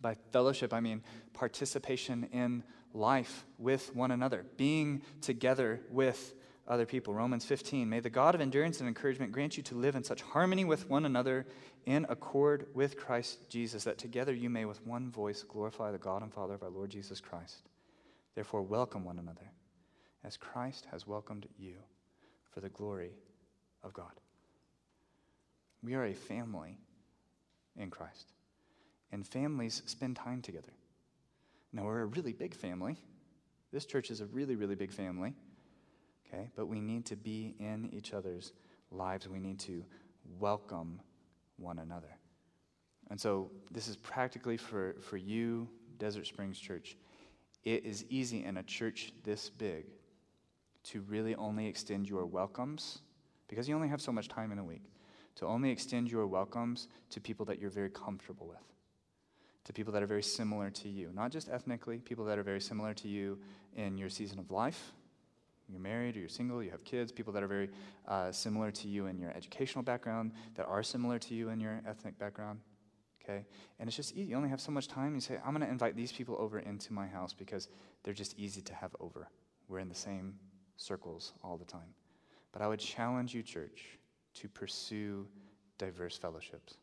By 0.00 0.14
fellowship, 0.32 0.74
I 0.74 0.80
mean 0.80 1.02
participation 1.32 2.28
in 2.32 2.62
life 2.92 3.44
with 3.58 3.94
one 3.94 4.10
another, 4.10 4.44
being 4.56 5.02
together 5.20 5.80
with 5.90 6.34
other 6.66 6.86
people. 6.86 7.14
Romans 7.14 7.44
15 7.44 7.88
May 7.88 8.00
the 8.00 8.10
God 8.10 8.34
of 8.34 8.40
endurance 8.40 8.80
and 8.80 8.88
encouragement 8.88 9.32
grant 9.32 9.56
you 9.56 9.62
to 9.64 9.74
live 9.74 9.94
in 9.94 10.04
such 10.04 10.22
harmony 10.22 10.64
with 10.64 10.88
one 10.88 11.04
another 11.04 11.46
in 11.86 12.06
accord 12.08 12.66
with 12.74 12.96
Christ 12.96 13.50
Jesus, 13.50 13.84
that 13.84 13.98
together 13.98 14.32
you 14.32 14.48
may 14.48 14.64
with 14.64 14.84
one 14.86 15.10
voice 15.10 15.42
glorify 15.42 15.92
the 15.92 15.98
God 15.98 16.22
and 16.22 16.32
Father 16.32 16.54
of 16.54 16.62
our 16.62 16.70
Lord 16.70 16.90
Jesus 16.90 17.20
Christ. 17.20 17.68
Therefore, 18.34 18.62
welcome 18.62 19.04
one 19.04 19.18
another 19.18 19.50
as 20.24 20.36
Christ 20.36 20.86
has 20.90 21.06
welcomed 21.06 21.46
you 21.58 21.74
for 22.50 22.60
the 22.60 22.70
glory 22.70 23.12
of 23.82 23.92
God. 23.92 24.12
We 25.82 25.94
are 25.94 26.06
a 26.06 26.14
family 26.14 26.78
in 27.76 27.90
Christ, 27.90 28.32
and 29.12 29.26
families 29.26 29.82
spend 29.86 30.16
time 30.16 30.40
together. 30.40 30.72
Now, 31.72 31.84
we're 31.84 32.02
a 32.02 32.06
really 32.06 32.32
big 32.32 32.54
family. 32.54 32.96
This 33.72 33.84
church 33.84 34.10
is 34.10 34.20
a 34.20 34.26
really, 34.26 34.54
really 34.56 34.76
big 34.76 34.92
family, 34.92 35.34
okay? 36.34 36.50
But 36.56 36.66
we 36.66 36.80
need 36.80 37.06
to 37.06 37.16
be 37.16 37.54
in 37.58 37.90
each 37.92 38.12
other's 38.12 38.52
lives. 38.90 39.28
We 39.28 39.38
need 39.38 39.58
to 39.60 39.84
welcome 40.38 41.00
one 41.56 41.78
another. 41.78 42.18
And 43.10 43.20
so, 43.20 43.50
this 43.70 43.88
is 43.88 43.96
practically 43.96 44.56
for, 44.56 44.96
for 45.00 45.16
you, 45.16 45.68
Desert 45.98 46.26
Springs 46.26 46.58
Church 46.58 46.96
it 47.64 47.84
is 47.84 48.04
easy 48.10 48.44
in 48.44 48.58
a 48.58 48.62
church 48.62 49.12
this 49.24 49.48
big 49.48 49.86
to 50.84 51.00
really 51.02 51.34
only 51.36 51.66
extend 51.66 52.06
your 52.06 52.26
welcomes, 52.26 52.98
because 53.48 53.68
you 53.68 53.74
only 53.74 53.88
have 53.88 54.02
so 54.02 54.12
much 54.12 54.28
time 54.28 54.52
in 54.52 54.58
a 54.58 54.64
week, 54.64 54.82
to 55.36 55.46
only 55.46 55.70
extend 55.70 56.10
your 56.10 56.26
welcomes 56.26 56.88
to 57.08 57.22
people 57.22 57.46
that 57.46 57.58
you're 57.58 57.70
very 57.70 57.88
comfortable 57.88 58.46
with, 58.46 58.58
to 59.64 59.72
people 59.72 59.94
that 59.94 60.02
are 60.02 60.06
very 60.06 60.22
similar 60.22 60.68
to 60.70 60.90
you. 60.90 61.10
Not 61.14 61.32
just 61.32 61.48
ethnically, 61.48 61.98
people 61.98 62.26
that 62.26 62.38
are 62.38 62.42
very 62.42 62.60
similar 62.60 62.92
to 62.94 63.08
you 63.08 63.38
in 63.74 63.96
your 63.96 64.10
season 64.10 64.38
of 64.38 64.50
life. 64.50 64.92
You're 65.68 65.80
married 65.80 66.16
or 66.16 66.20
you're 66.20 66.28
single, 66.28 66.62
you 66.62 66.70
have 66.70 66.84
kids, 66.84 67.10
people 67.10 67.32
that 67.32 67.42
are 67.42 67.48
very 67.48 67.70
uh, 68.06 68.30
similar 68.32 68.70
to 68.70 68.88
you 68.88 69.06
in 69.06 69.18
your 69.18 69.30
educational 69.30 69.82
background, 69.82 70.32
that 70.54 70.66
are 70.66 70.82
similar 70.82 71.18
to 71.20 71.34
you 71.34 71.48
in 71.48 71.60
your 71.60 71.80
ethnic 71.86 72.18
background 72.18 72.60
okay? 73.24 73.44
And 73.78 73.88
it's 73.88 73.96
just 73.96 74.12
easy. 74.12 74.30
You 74.30 74.36
only 74.36 74.48
have 74.48 74.60
so 74.60 74.70
much 74.70 74.88
time. 74.88 75.14
You 75.14 75.20
say, 75.20 75.38
I'm 75.44 75.54
going 75.54 75.64
to 75.66 75.70
invite 75.70 75.96
these 75.96 76.12
people 76.12 76.36
over 76.38 76.58
into 76.58 76.92
my 76.92 77.06
house 77.06 77.32
because 77.32 77.68
they're 78.02 78.14
just 78.14 78.38
easy 78.38 78.60
to 78.62 78.74
have 78.74 78.94
over. 79.00 79.28
We're 79.68 79.78
in 79.78 79.88
the 79.88 79.94
same 79.94 80.34
circles 80.76 81.32
all 81.42 81.56
the 81.56 81.64
time. 81.64 81.94
But 82.52 82.62
I 82.62 82.68
would 82.68 82.80
challenge 82.80 83.34
you, 83.34 83.42
church, 83.42 83.98
to 84.34 84.48
pursue 84.48 85.26
diverse 85.78 86.16
fellowships. 86.16 86.76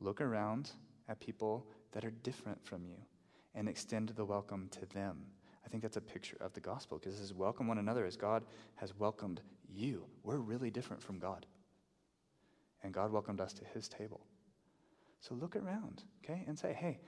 Look 0.00 0.20
around 0.20 0.70
at 1.08 1.20
people 1.20 1.66
that 1.92 2.04
are 2.04 2.10
different 2.10 2.64
from 2.64 2.84
you 2.84 2.96
and 3.54 3.68
extend 3.68 4.10
the 4.10 4.24
welcome 4.24 4.68
to 4.72 4.86
them. 4.86 5.24
I 5.66 5.68
think 5.68 5.82
that's 5.82 5.96
a 5.96 6.00
picture 6.00 6.36
of 6.40 6.52
the 6.54 6.60
gospel 6.60 6.98
because 6.98 7.14
this 7.16 7.24
is 7.24 7.34
welcome 7.34 7.66
one 7.66 7.78
another 7.78 8.06
as 8.06 8.16
God 8.16 8.44
has 8.76 8.96
welcomed 8.98 9.40
you. 9.68 10.04
We're 10.22 10.38
really 10.38 10.70
different 10.70 11.02
from 11.02 11.18
God. 11.18 11.44
and 12.82 12.92
God 12.94 13.10
welcomed 13.12 13.40
us 13.40 13.52
to 13.54 13.64
his 13.74 13.88
table. 13.88 14.20
So 15.20 15.34
look 15.34 15.56
around, 15.56 16.04
okay, 16.24 16.44
and 16.46 16.58
say, 16.58 16.72
hey, 16.72 17.00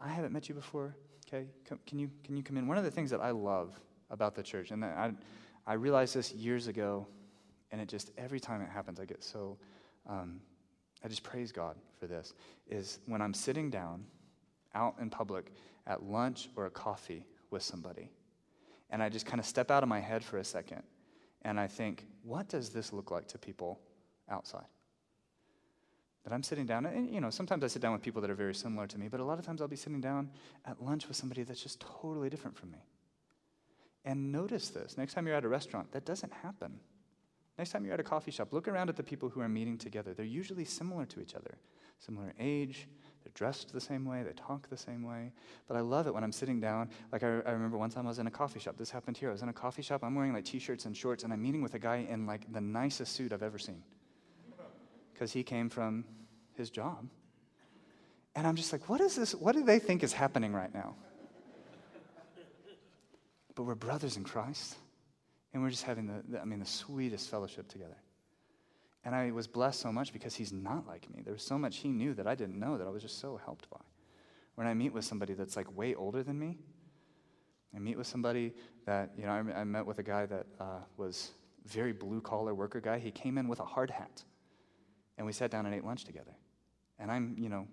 I 0.00 0.08
haven't 0.08 0.32
met 0.32 0.48
you 0.48 0.54
before, 0.54 0.96
okay? 1.26 1.46
Can, 1.86 1.98
you, 1.98 2.10
can 2.24 2.36
you 2.36 2.42
come 2.42 2.56
in? 2.58 2.66
One 2.66 2.76
of 2.76 2.84
the 2.84 2.90
things 2.90 3.10
that 3.10 3.20
I 3.20 3.30
love 3.30 3.78
about 4.10 4.34
the 4.34 4.42
church, 4.42 4.70
and 4.70 4.84
I, 4.84 5.12
I 5.66 5.74
realized 5.74 6.14
this 6.14 6.32
years 6.32 6.66
ago, 6.66 7.06
and 7.72 7.80
it 7.80 7.88
just, 7.88 8.10
every 8.18 8.40
time 8.40 8.60
it 8.60 8.68
happens, 8.68 9.00
I 9.00 9.06
get 9.06 9.22
so, 9.24 9.56
um, 10.08 10.40
I 11.02 11.08
just 11.08 11.22
praise 11.22 11.52
God 11.52 11.76
for 11.98 12.06
this, 12.06 12.34
is 12.68 12.98
when 13.06 13.22
I'm 13.22 13.34
sitting 13.34 13.70
down 13.70 14.04
out 14.74 14.96
in 15.00 15.08
public 15.08 15.52
at 15.86 16.02
lunch 16.02 16.50
or 16.56 16.66
a 16.66 16.70
coffee 16.70 17.24
with 17.54 17.62
somebody, 17.62 18.10
and 18.90 19.02
I 19.02 19.08
just 19.08 19.24
kind 19.24 19.40
of 19.40 19.46
step 19.46 19.70
out 19.70 19.82
of 19.82 19.88
my 19.88 20.00
head 20.00 20.22
for 20.22 20.36
a 20.36 20.44
second, 20.44 20.82
and 21.40 21.58
I 21.58 21.66
think, 21.66 22.06
what 22.22 22.48
does 22.48 22.68
this 22.68 22.92
look 22.92 23.10
like 23.10 23.28
to 23.28 23.38
people 23.38 23.80
outside? 24.28 24.66
that 26.24 26.32
I'm 26.32 26.42
sitting 26.42 26.64
down, 26.64 26.86
and 26.86 27.08
you 27.10 27.20
know, 27.20 27.30
sometimes 27.30 27.62
I 27.62 27.66
sit 27.66 27.82
down 27.82 27.92
with 27.92 28.02
people 28.02 28.22
that 28.22 28.30
are 28.30 28.34
very 28.34 28.54
similar 28.54 28.86
to 28.86 28.98
me, 28.98 29.08
but 29.08 29.20
a 29.20 29.24
lot 29.24 29.38
of 29.38 29.44
times 29.44 29.60
I'll 29.60 29.68
be 29.68 29.76
sitting 29.76 30.00
down 30.00 30.30
at 30.64 30.82
lunch 30.82 31.06
with 31.06 31.16
somebody 31.16 31.42
that's 31.42 31.62
just 31.62 31.80
totally 31.80 32.30
different 32.30 32.56
from 32.56 32.70
me. 32.72 32.82
And 34.06 34.32
notice 34.32 34.70
this 34.70 34.96
next 34.98 35.14
time 35.14 35.26
you're 35.26 35.36
at 35.36 35.44
a 35.44 35.48
restaurant, 35.48 35.92
that 35.92 36.04
doesn't 36.04 36.32
happen. 36.32 36.80
Next 37.58 37.70
time 37.70 37.84
you're 37.84 37.94
at 37.94 38.00
a 38.00 38.04
coffee 38.04 38.30
shop, 38.30 38.52
look 38.52 38.66
around 38.66 38.88
at 38.88 38.96
the 38.96 39.02
people 39.02 39.28
who 39.28 39.40
are 39.40 39.48
meeting 39.48 39.78
together. 39.78 40.14
They're 40.14 40.24
usually 40.24 40.64
similar 40.64 41.04
to 41.06 41.20
each 41.20 41.34
other, 41.34 41.58
similar 41.98 42.32
age, 42.40 42.88
they're 43.24 43.32
dressed 43.34 43.72
the 43.72 43.80
same 43.80 44.04
way, 44.04 44.22
they 44.22 44.32
talk 44.32 44.68
the 44.68 44.76
same 44.76 45.02
way. 45.02 45.32
But 45.66 45.76
I 45.76 45.80
love 45.80 46.06
it 46.06 46.14
when 46.14 46.22
I'm 46.22 46.32
sitting 46.32 46.60
down. 46.60 46.90
Like, 47.10 47.22
I, 47.22 47.26
I 47.26 47.52
remember 47.52 47.78
one 47.78 47.90
time 47.90 48.06
I 48.06 48.10
was 48.10 48.18
in 48.18 48.26
a 48.26 48.30
coffee 48.30 48.60
shop. 48.60 48.76
This 48.76 48.90
happened 48.90 49.16
here. 49.16 49.30
I 49.30 49.32
was 49.32 49.42
in 49.42 49.48
a 49.48 49.54
coffee 49.54 49.82
shop, 49.82 50.04
I'm 50.04 50.14
wearing 50.14 50.34
like 50.34 50.44
t 50.44 50.58
shirts 50.58 50.84
and 50.84 50.96
shorts, 50.96 51.24
and 51.24 51.32
I'm 51.32 51.42
meeting 51.42 51.62
with 51.62 51.74
a 51.74 51.78
guy 51.78 52.06
in 52.08 52.26
like 52.26 52.52
the 52.52 52.60
nicest 52.60 53.14
suit 53.14 53.32
I've 53.32 53.42
ever 53.42 53.58
seen 53.58 53.82
because 55.12 55.32
he 55.32 55.42
came 55.42 55.70
from 55.70 56.04
his 56.54 56.70
job. 56.70 57.08
And 58.36 58.46
I'm 58.46 58.56
just 58.56 58.72
like, 58.72 58.88
what 58.88 59.00
is 59.00 59.14
this? 59.16 59.34
What 59.34 59.54
do 59.54 59.64
they 59.64 59.78
think 59.78 60.02
is 60.02 60.12
happening 60.12 60.52
right 60.52 60.72
now? 60.74 60.96
But 63.54 63.62
we're 63.62 63.76
brothers 63.76 64.16
in 64.16 64.24
Christ, 64.24 64.74
and 65.52 65.62
we're 65.62 65.70
just 65.70 65.84
having 65.84 66.08
the, 66.08 66.22
the, 66.28 66.40
I 66.40 66.44
mean, 66.44 66.58
the 66.58 66.66
sweetest 66.66 67.30
fellowship 67.30 67.68
together. 67.68 67.96
And 69.04 69.14
I 69.14 69.30
was 69.32 69.46
blessed 69.46 69.80
so 69.80 69.92
much 69.92 70.12
because 70.12 70.34
he's 70.34 70.52
not 70.52 70.86
like 70.86 71.10
me. 71.14 71.22
There 71.22 71.34
was 71.34 71.42
so 71.42 71.58
much 71.58 71.78
he 71.78 71.88
knew 71.88 72.14
that 72.14 72.26
I 72.26 72.34
didn't 72.34 72.58
know 72.58 72.78
that 72.78 72.86
I 72.86 72.90
was 72.90 73.02
just 73.02 73.20
so 73.20 73.38
helped 73.44 73.68
by. 73.70 73.80
When 74.54 74.66
I 74.66 74.72
meet 74.72 74.92
with 74.92 75.04
somebody 75.04 75.34
that's 75.34 75.56
like 75.56 75.76
way 75.76 75.94
older 75.94 76.22
than 76.22 76.38
me, 76.38 76.58
I 77.74 77.80
meet 77.80 77.98
with 77.98 78.06
somebody 78.06 78.54
that, 78.86 79.10
you 79.18 79.26
know, 79.26 79.32
I, 79.32 79.60
I 79.60 79.64
met 79.64 79.84
with 79.84 79.98
a 79.98 80.02
guy 80.02 80.26
that 80.26 80.46
uh, 80.60 80.78
was 80.96 81.32
very 81.66 81.92
blue 81.92 82.20
collar 82.20 82.54
worker 82.54 82.80
guy. 82.80 82.98
He 82.98 83.10
came 83.10 83.36
in 83.36 83.48
with 83.48 83.60
a 83.60 83.64
hard 83.64 83.90
hat, 83.90 84.22
and 85.18 85.26
we 85.26 85.32
sat 85.32 85.50
down 85.50 85.66
and 85.66 85.74
ate 85.74 85.84
lunch 85.84 86.04
together. 86.04 86.34
And 86.98 87.10
I'm, 87.10 87.36
you 87.38 87.48
know, 87.48 87.66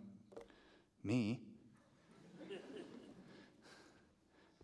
me. 1.04 1.39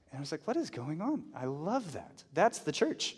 And 0.10 0.18
I 0.18 0.20
was 0.20 0.32
like, 0.32 0.42
what 0.46 0.58
is 0.58 0.70
going 0.70 1.02
on? 1.02 1.26
I 1.36 1.46
love 1.46 1.94
that. 1.94 2.24
That's 2.34 2.60
the 2.60 2.72
church. 2.72 3.16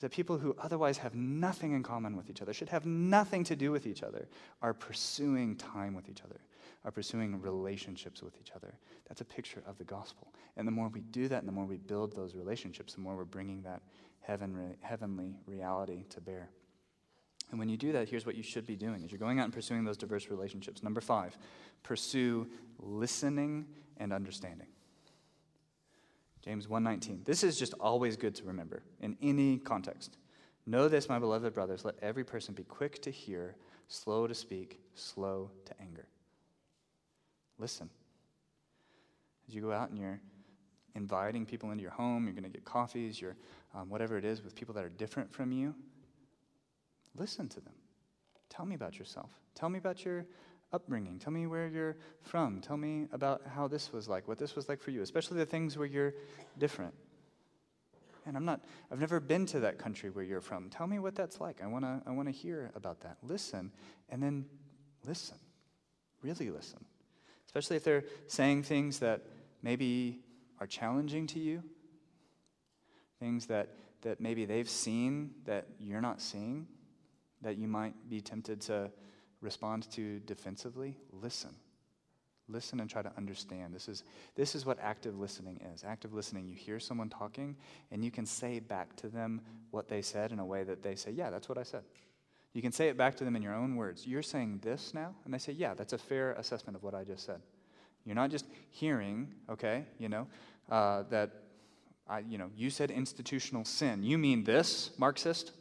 That 0.00 0.10
people 0.10 0.38
who 0.38 0.56
otherwise 0.58 0.98
have 0.98 1.14
nothing 1.14 1.72
in 1.72 1.82
common 1.82 2.16
with 2.16 2.30
each 2.30 2.40
other, 2.40 2.54
should 2.54 2.70
have 2.70 2.86
nothing 2.86 3.44
to 3.44 3.56
do 3.56 3.70
with 3.70 3.86
each 3.86 4.02
other, 4.02 4.28
are 4.62 4.72
pursuing 4.72 5.56
time 5.56 5.94
with 5.94 6.08
each 6.08 6.22
other, 6.22 6.40
are 6.84 6.90
pursuing 6.90 7.40
relationships 7.40 8.22
with 8.22 8.34
each 8.40 8.50
other. 8.56 8.72
That's 9.08 9.20
a 9.20 9.26
picture 9.26 9.62
of 9.66 9.76
the 9.76 9.84
gospel. 9.84 10.32
And 10.56 10.66
the 10.66 10.72
more 10.72 10.88
we 10.88 11.00
do 11.00 11.28
that 11.28 11.38
and 11.38 11.48
the 11.48 11.52
more 11.52 11.66
we 11.66 11.76
build 11.76 12.16
those 12.16 12.34
relationships, 12.34 12.94
the 12.94 13.00
more 13.00 13.14
we're 13.14 13.24
bringing 13.24 13.62
that 13.62 13.82
heavenly, 14.20 14.76
heavenly 14.80 15.36
reality 15.46 16.04
to 16.10 16.20
bear. 16.20 16.48
And 17.50 17.58
when 17.58 17.68
you 17.68 17.76
do 17.76 17.92
that, 17.92 18.08
here's 18.08 18.24
what 18.24 18.36
you 18.36 18.42
should 18.42 18.66
be 18.66 18.76
doing 18.76 19.02
is 19.02 19.10
you're 19.10 19.18
going 19.18 19.40
out 19.40 19.44
and 19.44 19.52
pursuing 19.52 19.84
those 19.84 19.96
diverse 19.96 20.30
relationships. 20.30 20.82
Number 20.82 21.00
5, 21.00 21.36
pursue 21.82 22.46
listening 22.78 23.66
and 23.96 24.12
understanding. 24.12 24.68
James 26.42 26.66
1:19. 26.66 27.24
This 27.24 27.42
is 27.44 27.58
just 27.58 27.74
always 27.74 28.16
good 28.16 28.34
to 28.36 28.44
remember 28.44 28.82
in 29.00 29.16
any 29.20 29.58
context. 29.58 30.16
Know 30.66 30.88
this, 30.88 31.08
my 31.08 31.18
beloved 31.18 31.52
brothers, 31.52 31.84
let 31.84 31.98
every 32.00 32.24
person 32.24 32.54
be 32.54 32.64
quick 32.64 33.02
to 33.02 33.10
hear, 33.10 33.56
slow 33.88 34.26
to 34.26 34.34
speak, 34.34 34.80
slow 34.94 35.50
to 35.64 35.80
anger. 35.80 36.06
Listen. 37.58 37.90
As 39.48 39.54
you 39.54 39.62
go 39.62 39.72
out 39.72 39.90
and 39.90 39.98
you're 39.98 40.20
inviting 40.94 41.44
people 41.44 41.72
into 41.72 41.82
your 41.82 41.90
home, 41.90 42.24
you're 42.24 42.34
going 42.34 42.44
to 42.44 42.50
get 42.50 42.64
coffees, 42.64 43.20
you're 43.20 43.36
um, 43.74 43.88
whatever 43.88 44.16
it 44.16 44.24
is 44.24 44.44
with 44.44 44.54
people 44.54 44.74
that 44.74 44.84
are 44.84 44.90
different 44.90 45.32
from 45.32 45.50
you, 45.50 45.74
Listen 47.16 47.48
to 47.48 47.60
them. 47.60 47.74
Tell 48.48 48.64
me 48.64 48.74
about 48.74 48.98
yourself. 48.98 49.30
Tell 49.54 49.68
me 49.68 49.78
about 49.78 50.04
your 50.04 50.26
upbringing. 50.72 51.18
Tell 51.18 51.32
me 51.32 51.46
where 51.46 51.68
you're 51.68 51.96
from. 52.22 52.60
Tell 52.60 52.76
me 52.76 53.06
about 53.12 53.42
how 53.46 53.68
this 53.68 53.92
was 53.92 54.08
like, 54.08 54.28
what 54.28 54.38
this 54.38 54.54
was 54.54 54.68
like 54.68 54.80
for 54.80 54.90
you, 54.90 55.02
especially 55.02 55.38
the 55.38 55.46
things 55.46 55.76
where 55.76 55.86
you're 55.86 56.14
different. 56.58 56.94
And 58.26 58.36
I'm 58.36 58.44
not, 58.44 58.60
I've 58.92 59.00
never 59.00 59.18
been 59.18 59.46
to 59.46 59.60
that 59.60 59.78
country 59.78 60.10
where 60.10 60.24
you're 60.24 60.40
from. 60.40 60.68
Tell 60.68 60.86
me 60.86 60.98
what 60.98 61.14
that's 61.14 61.40
like. 61.40 61.62
I 61.62 61.66
want 61.66 61.84
to 61.84 62.02
I 62.06 62.10
wanna 62.10 62.30
hear 62.30 62.70
about 62.74 63.00
that. 63.00 63.16
Listen, 63.22 63.72
and 64.08 64.22
then 64.22 64.44
listen. 65.04 65.38
Really 66.22 66.50
listen. 66.50 66.84
Especially 67.46 67.76
if 67.76 67.84
they're 67.84 68.04
saying 68.26 68.62
things 68.62 68.98
that 68.98 69.22
maybe 69.62 70.20
are 70.60 70.66
challenging 70.66 71.26
to 71.28 71.38
you, 71.38 71.62
things 73.18 73.46
that, 73.46 73.70
that 74.02 74.20
maybe 74.20 74.44
they've 74.44 74.68
seen 74.68 75.30
that 75.46 75.66
you're 75.78 76.00
not 76.00 76.20
seeing 76.20 76.66
that 77.42 77.56
you 77.56 77.66
might 77.66 77.94
be 78.08 78.20
tempted 78.20 78.60
to 78.60 78.90
respond 79.40 79.90
to 79.92 80.20
defensively, 80.20 80.96
listen. 81.12 81.54
Listen 82.48 82.80
and 82.80 82.90
try 82.90 83.02
to 83.02 83.12
understand. 83.16 83.74
This 83.74 83.88
is, 83.88 84.02
this 84.34 84.54
is 84.54 84.66
what 84.66 84.78
active 84.80 85.18
listening 85.18 85.60
is. 85.72 85.84
Active 85.84 86.12
listening, 86.12 86.48
you 86.48 86.54
hear 86.54 86.80
someone 86.80 87.08
talking, 87.08 87.56
and 87.92 88.04
you 88.04 88.10
can 88.10 88.26
say 88.26 88.58
back 88.58 88.96
to 88.96 89.08
them 89.08 89.40
what 89.70 89.88
they 89.88 90.02
said 90.02 90.32
in 90.32 90.40
a 90.40 90.44
way 90.44 90.64
that 90.64 90.82
they 90.82 90.96
say, 90.96 91.12
Yeah, 91.12 91.30
that's 91.30 91.48
what 91.48 91.58
I 91.58 91.62
said. 91.62 91.82
You 92.52 92.62
can 92.62 92.72
say 92.72 92.88
it 92.88 92.96
back 92.96 93.16
to 93.16 93.24
them 93.24 93.36
in 93.36 93.42
your 93.42 93.54
own 93.54 93.76
words. 93.76 94.06
You're 94.06 94.22
saying 94.22 94.60
this 94.62 94.92
now? 94.92 95.14
And 95.24 95.32
they 95.32 95.38
say, 95.38 95.52
Yeah, 95.52 95.74
that's 95.74 95.92
a 95.92 95.98
fair 95.98 96.32
assessment 96.32 96.76
of 96.76 96.82
what 96.82 96.94
I 96.94 97.04
just 97.04 97.24
said. 97.24 97.40
You're 98.04 98.16
not 98.16 98.30
just 98.30 98.46
hearing, 98.70 99.28
okay, 99.48 99.84
you 99.98 100.08
know, 100.08 100.26
uh, 100.70 101.04
that, 101.10 101.30
I, 102.08 102.20
you 102.20 102.38
know, 102.38 102.50
you 102.56 102.70
said 102.70 102.90
institutional 102.90 103.64
sin. 103.64 104.02
You 104.02 104.18
mean 104.18 104.42
this, 104.42 104.90
Marxist? 104.98 105.52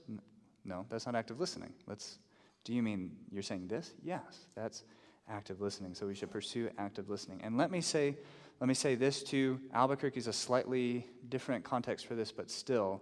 No, 0.65 0.85
that's 0.89 1.05
not 1.05 1.15
active 1.15 1.39
listening. 1.39 1.73
Let's, 1.85 2.17
do 2.63 2.73
you 2.73 2.83
mean 2.83 3.11
you're 3.31 3.43
saying 3.43 3.67
this? 3.67 3.93
Yes, 4.03 4.47
that's 4.55 4.83
active 5.29 5.61
listening. 5.61 5.93
So 5.93 6.07
we 6.07 6.15
should 6.15 6.31
pursue 6.31 6.69
active 6.77 7.09
listening. 7.09 7.41
And 7.43 7.57
let 7.57 7.71
me 7.71 7.81
say, 7.81 8.17
let 8.59 8.67
me 8.67 8.73
say 8.73 8.95
this 8.95 9.23
too. 9.23 9.59
Albuquerque 9.73 10.19
is 10.19 10.27
a 10.27 10.33
slightly 10.33 11.07
different 11.29 11.63
context 11.63 12.05
for 12.05 12.15
this, 12.15 12.31
but 12.31 12.49
still, 12.49 13.01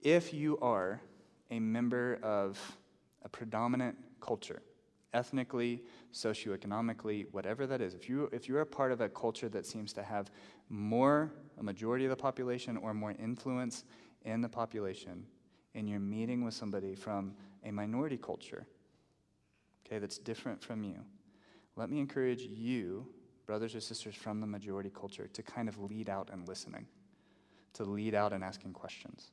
if 0.00 0.34
you 0.34 0.58
are 0.58 1.00
a 1.50 1.60
member 1.60 2.18
of 2.22 2.58
a 3.22 3.28
predominant 3.28 3.96
culture, 4.20 4.62
ethnically, 5.12 5.82
socioeconomically, 6.12 7.26
whatever 7.30 7.66
that 7.66 7.80
is, 7.80 7.94
if 7.94 8.08
you 8.08 8.28
if 8.32 8.48
you're 8.48 8.60
a 8.60 8.66
part 8.66 8.90
of 8.90 9.00
a 9.00 9.08
culture 9.08 9.48
that 9.48 9.64
seems 9.64 9.92
to 9.92 10.02
have 10.02 10.30
more 10.68 11.32
a 11.58 11.62
majority 11.62 12.04
of 12.04 12.10
the 12.10 12.16
population 12.16 12.76
or 12.76 12.92
more 12.92 13.14
influence 13.22 13.84
in 14.24 14.40
the 14.40 14.48
population, 14.48 15.24
and 15.74 15.88
you're 15.88 16.00
meeting 16.00 16.44
with 16.44 16.54
somebody 16.54 16.94
from 16.94 17.34
a 17.64 17.72
minority 17.72 18.16
culture, 18.16 18.66
okay, 19.86 19.98
that's 19.98 20.18
different 20.18 20.62
from 20.62 20.82
you, 20.82 20.96
let 21.76 21.90
me 21.90 21.98
encourage 21.98 22.42
you, 22.42 23.06
brothers 23.46 23.74
or 23.74 23.80
sisters 23.80 24.14
from 24.14 24.40
the 24.40 24.46
majority 24.46 24.90
culture, 24.90 25.28
to 25.32 25.42
kind 25.42 25.68
of 25.68 25.78
lead 25.78 26.08
out 26.08 26.30
in 26.32 26.44
listening, 26.44 26.86
to 27.74 27.84
lead 27.84 28.14
out 28.14 28.32
in 28.32 28.42
asking 28.42 28.72
questions 28.72 29.30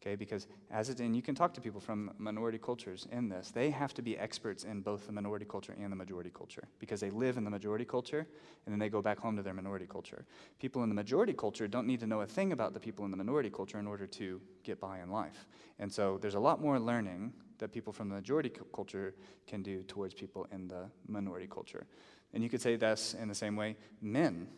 okay? 0.00 0.16
Because 0.16 0.46
as 0.70 0.88
it 0.88 1.00
and 1.00 1.14
you 1.14 1.22
can 1.22 1.34
talk 1.34 1.52
to 1.54 1.60
people 1.60 1.80
from 1.80 2.10
minority 2.18 2.58
cultures 2.58 3.06
in 3.12 3.28
this. 3.28 3.50
They 3.50 3.70
have 3.70 3.94
to 3.94 4.02
be 4.02 4.16
experts 4.18 4.64
in 4.64 4.80
both 4.80 5.06
the 5.06 5.12
minority 5.12 5.44
culture 5.44 5.74
and 5.78 5.92
the 5.92 5.96
majority 5.96 6.30
culture 6.30 6.64
because 6.78 7.00
they 7.00 7.10
live 7.10 7.36
in 7.36 7.44
the 7.44 7.50
majority 7.50 7.84
culture 7.84 8.26
and 8.64 8.72
then 8.72 8.78
they 8.78 8.88
go 8.88 9.02
back 9.02 9.18
home 9.18 9.36
to 9.36 9.42
their 9.42 9.54
minority 9.54 9.86
culture. 9.86 10.24
People 10.58 10.82
in 10.82 10.88
the 10.88 10.94
majority 10.94 11.32
culture 11.32 11.68
don't 11.68 11.86
need 11.86 12.00
to 12.00 12.06
know 12.06 12.22
a 12.22 12.26
thing 12.26 12.52
about 12.52 12.72
the 12.72 12.80
people 12.80 13.04
in 13.04 13.10
the 13.10 13.16
minority 13.16 13.50
culture 13.50 13.78
in 13.78 13.86
order 13.86 14.06
to 14.06 14.40
get 14.62 14.80
by 14.80 15.00
in 15.00 15.10
life. 15.10 15.46
And 15.78 15.92
so 15.92 16.18
there's 16.20 16.34
a 16.34 16.40
lot 16.40 16.60
more 16.60 16.78
learning 16.78 17.32
that 17.58 17.72
people 17.72 17.92
from 17.92 18.08
the 18.08 18.14
majority 18.14 18.50
culture 18.74 19.14
can 19.46 19.62
do 19.62 19.82
towards 19.82 20.14
people 20.14 20.46
in 20.50 20.66
the 20.68 20.90
minority 21.06 21.46
culture. 21.46 21.86
And 22.32 22.42
you 22.42 22.48
could 22.48 22.62
say 22.62 22.76
this 22.76 23.14
in 23.20 23.28
the 23.28 23.34
same 23.34 23.56
way 23.56 23.76
men 24.00 24.48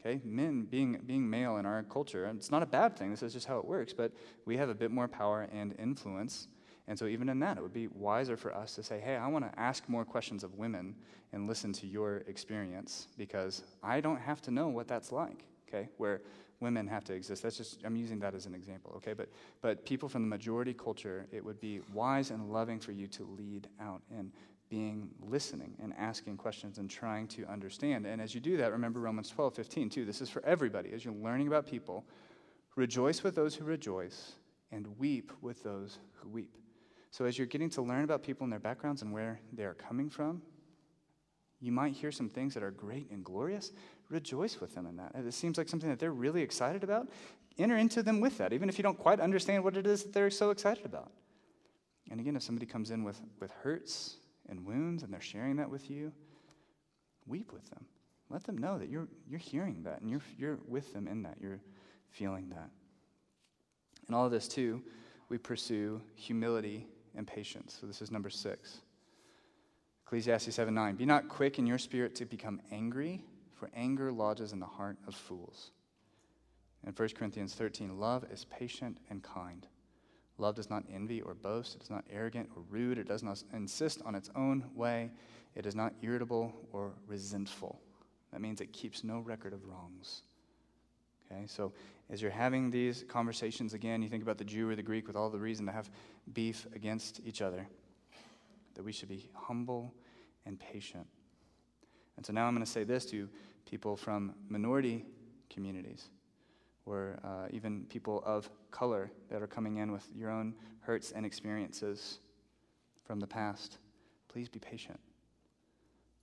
Okay, 0.00 0.20
men 0.24 0.64
being 0.64 1.00
being 1.06 1.28
male 1.28 1.56
in 1.56 1.66
our 1.66 1.82
culture, 1.84 2.26
it's 2.26 2.50
not 2.50 2.62
a 2.62 2.66
bad 2.66 2.96
thing. 2.96 3.10
This 3.10 3.22
is 3.22 3.32
just 3.32 3.46
how 3.46 3.58
it 3.58 3.64
works. 3.64 3.92
But 3.92 4.12
we 4.44 4.56
have 4.56 4.68
a 4.68 4.74
bit 4.74 4.90
more 4.90 5.08
power 5.08 5.48
and 5.52 5.74
influence, 5.78 6.48
and 6.86 6.98
so 6.98 7.06
even 7.06 7.28
in 7.28 7.40
that, 7.40 7.56
it 7.56 7.62
would 7.62 7.72
be 7.72 7.88
wiser 7.88 8.36
for 8.36 8.54
us 8.54 8.74
to 8.76 8.82
say, 8.82 9.00
"Hey, 9.00 9.16
I 9.16 9.26
want 9.28 9.50
to 9.50 9.58
ask 9.58 9.88
more 9.88 10.04
questions 10.04 10.44
of 10.44 10.54
women 10.54 10.94
and 11.32 11.48
listen 11.48 11.72
to 11.74 11.86
your 11.86 12.18
experience 12.28 13.08
because 13.16 13.64
I 13.82 14.00
don't 14.00 14.20
have 14.20 14.40
to 14.42 14.50
know 14.50 14.68
what 14.68 14.86
that's 14.86 15.12
like." 15.12 15.44
Okay, 15.68 15.88
where 15.96 16.20
women 16.60 16.86
have 16.86 17.04
to 17.04 17.12
exist. 17.12 17.42
That's 17.42 17.56
just, 17.56 17.84
I'm 17.84 17.96
using 17.96 18.18
that 18.20 18.34
as 18.34 18.46
an 18.46 18.54
example, 18.54 18.92
okay? 18.96 19.12
But, 19.12 19.28
but 19.60 19.84
people 19.84 20.08
from 20.08 20.22
the 20.22 20.28
majority 20.28 20.72
culture, 20.72 21.26
it 21.32 21.44
would 21.44 21.60
be 21.60 21.80
wise 21.92 22.30
and 22.30 22.50
loving 22.50 22.80
for 22.80 22.92
you 22.92 23.06
to 23.08 23.24
lead 23.24 23.68
out 23.80 24.02
in 24.10 24.32
being 24.68 25.10
listening 25.20 25.76
and 25.82 25.92
asking 25.96 26.36
questions 26.36 26.78
and 26.78 26.90
trying 26.90 27.28
to 27.28 27.44
understand. 27.46 28.06
And 28.06 28.20
as 28.20 28.34
you 28.34 28.40
do 28.40 28.56
that, 28.56 28.72
remember 28.72 29.00
Romans 29.00 29.28
12, 29.30 29.54
15, 29.54 29.90
too. 29.90 30.04
This 30.04 30.20
is 30.20 30.28
for 30.28 30.44
everybody. 30.44 30.92
As 30.92 31.04
you're 31.04 31.14
learning 31.14 31.46
about 31.46 31.66
people, 31.66 32.04
rejoice 32.74 33.22
with 33.22 33.34
those 33.34 33.54
who 33.54 33.64
rejoice 33.64 34.32
and 34.72 34.86
weep 34.98 35.32
with 35.40 35.62
those 35.62 35.98
who 36.14 36.28
weep. 36.28 36.56
So 37.10 37.24
as 37.24 37.38
you're 37.38 37.46
getting 37.46 37.70
to 37.70 37.82
learn 37.82 38.04
about 38.04 38.22
people 38.22 38.44
and 38.44 38.52
their 38.52 38.60
backgrounds 38.60 39.02
and 39.02 39.12
where 39.12 39.40
they 39.52 39.64
are 39.64 39.74
coming 39.74 40.10
from, 40.10 40.42
you 41.60 41.72
might 41.72 41.94
hear 41.94 42.12
some 42.12 42.28
things 42.28 42.52
that 42.54 42.62
are 42.62 42.70
great 42.70 43.10
and 43.10 43.24
glorious. 43.24 43.72
Rejoice 44.10 44.60
with 44.60 44.74
them 44.74 44.86
in 44.86 44.96
that. 44.96 45.12
If 45.14 45.24
it 45.24 45.32
seems 45.32 45.56
like 45.56 45.68
something 45.68 45.88
that 45.88 45.98
they're 45.98 46.12
really 46.12 46.42
excited 46.42 46.84
about. 46.84 47.08
Enter 47.58 47.78
into 47.78 48.02
them 48.02 48.20
with 48.20 48.36
that, 48.36 48.52
even 48.52 48.68
if 48.68 48.76
you 48.78 48.82
don't 48.82 48.98
quite 48.98 49.18
understand 49.18 49.64
what 49.64 49.78
it 49.78 49.86
is 49.86 50.02
that 50.02 50.12
they're 50.12 50.28
so 50.28 50.50
excited 50.50 50.84
about. 50.84 51.10
And 52.10 52.20
again, 52.20 52.36
if 52.36 52.42
somebody 52.42 52.66
comes 52.66 52.90
in 52.90 53.02
with, 53.02 53.18
with 53.40 53.50
hurts 53.62 54.16
and 54.48 54.64
wounds 54.64 55.02
and 55.02 55.12
they're 55.12 55.20
sharing 55.20 55.56
that 55.56 55.70
with 55.70 55.90
you, 55.90 56.12
weep 57.26 57.52
with 57.52 57.68
them. 57.70 57.84
Let 58.28 58.44
them 58.44 58.58
know 58.58 58.78
that 58.78 58.88
you're, 58.88 59.08
you're 59.28 59.38
hearing 59.38 59.82
that 59.84 60.00
and 60.00 60.10
you're, 60.10 60.22
you're 60.38 60.58
with 60.66 60.92
them 60.92 61.06
in 61.06 61.22
that. 61.22 61.36
You're 61.40 61.60
feeling 62.10 62.48
that. 62.50 62.70
And 64.06 64.16
all 64.16 64.26
of 64.26 64.32
this, 64.32 64.48
too, 64.48 64.82
we 65.28 65.38
pursue 65.38 66.00
humility 66.14 66.86
and 67.16 67.26
patience. 67.26 67.76
So 67.80 67.86
this 67.86 68.02
is 68.02 68.10
number 68.10 68.30
six. 68.30 68.78
Ecclesiastes 70.06 70.54
7 70.54 70.72
9. 70.72 70.94
Be 70.96 71.04
not 71.04 71.28
quick 71.28 71.58
in 71.58 71.66
your 71.66 71.78
spirit 71.78 72.14
to 72.16 72.24
become 72.24 72.60
angry, 72.70 73.24
for 73.54 73.70
anger 73.74 74.12
lodges 74.12 74.52
in 74.52 74.60
the 74.60 74.66
heart 74.66 74.98
of 75.06 75.14
fools. 75.14 75.70
And 76.84 76.96
1 76.96 77.08
Corinthians 77.16 77.54
13, 77.54 77.98
love 77.98 78.24
is 78.30 78.44
patient 78.44 78.98
and 79.10 79.22
kind. 79.22 79.66
Love 80.38 80.54
does 80.54 80.68
not 80.68 80.84
envy 80.92 81.22
or 81.22 81.34
boast. 81.34 81.76
It 81.76 81.82
is 81.82 81.90
not 81.90 82.04
arrogant 82.10 82.50
or 82.54 82.62
rude. 82.68 82.98
It 82.98 83.08
does 83.08 83.22
not 83.22 83.42
insist 83.52 84.02
on 84.04 84.14
its 84.14 84.30
own 84.36 84.64
way. 84.74 85.10
It 85.54 85.64
is 85.64 85.74
not 85.74 85.94
irritable 86.02 86.52
or 86.72 86.92
resentful. 87.06 87.80
That 88.32 88.40
means 88.40 88.60
it 88.60 88.72
keeps 88.72 89.02
no 89.02 89.20
record 89.20 89.54
of 89.54 89.64
wrongs. 89.64 90.22
Okay, 91.32 91.46
so 91.46 91.72
as 92.10 92.20
you're 92.20 92.30
having 92.30 92.70
these 92.70 93.04
conversations 93.08 93.72
again, 93.74 94.02
you 94.02 94.08
think 94.08 94.22
about 94.22 94.38
the 94.38 94.44
Jew 94.44 94.68
or 94.68 94.76
the 94.76 94.82
Greek 94.82 95.06
with 95.06 95.16
all 95.16 95.30
the 95.30 95.38
reason 95.38 95.66
to 95.66 95.72
have 95.72 95.90
beef 96.32 96.66
against 96.74 97.20
each 97.24 97.40
other, 97.42 97.66
that 98.74 98.84
we 98.84 98.92
should 98.92 99.08
be 99.08 99.28
humble 99.34 99.92
and 100.44 100.60
patient. 100.60 101.06
And 102.16 102.24
so 102.24 102.32
now 102.32 102.46
I'm 102.46 102.54
going 102.54 102.64
to 102.64 102.70
say 102.70 102.84
this 102.84 103.06
to 103.06 103.28
people 103.64 103.96
from 103.96 104.34
minority 104.48 105.04
communities 105.50 106.10
or 106.86 107.18
uh, 107.24 107.48
even 107.50 107.84
people 107.88 108.22
of 108.24 108.48
color 108.70 109.10
that 109.28 109.42
are 109.42 109.46
coming 109.46 109.76
in 109.76 109.92
with 109.92 110.08
your 110.14 110.30
own 110.30 110.54
hurts 110.80 111.12
and 111.12 111.26
experiences 111.26 112.20
from 113.04 113.20
the 113.20 113.26
past. 113.26 113.78
Please 114.28 114.48
be 114.48 114.60
patient. 114.60 115.00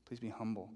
Please 0.07 0.19
be 0.19 0.29
humble. 0.29 0.69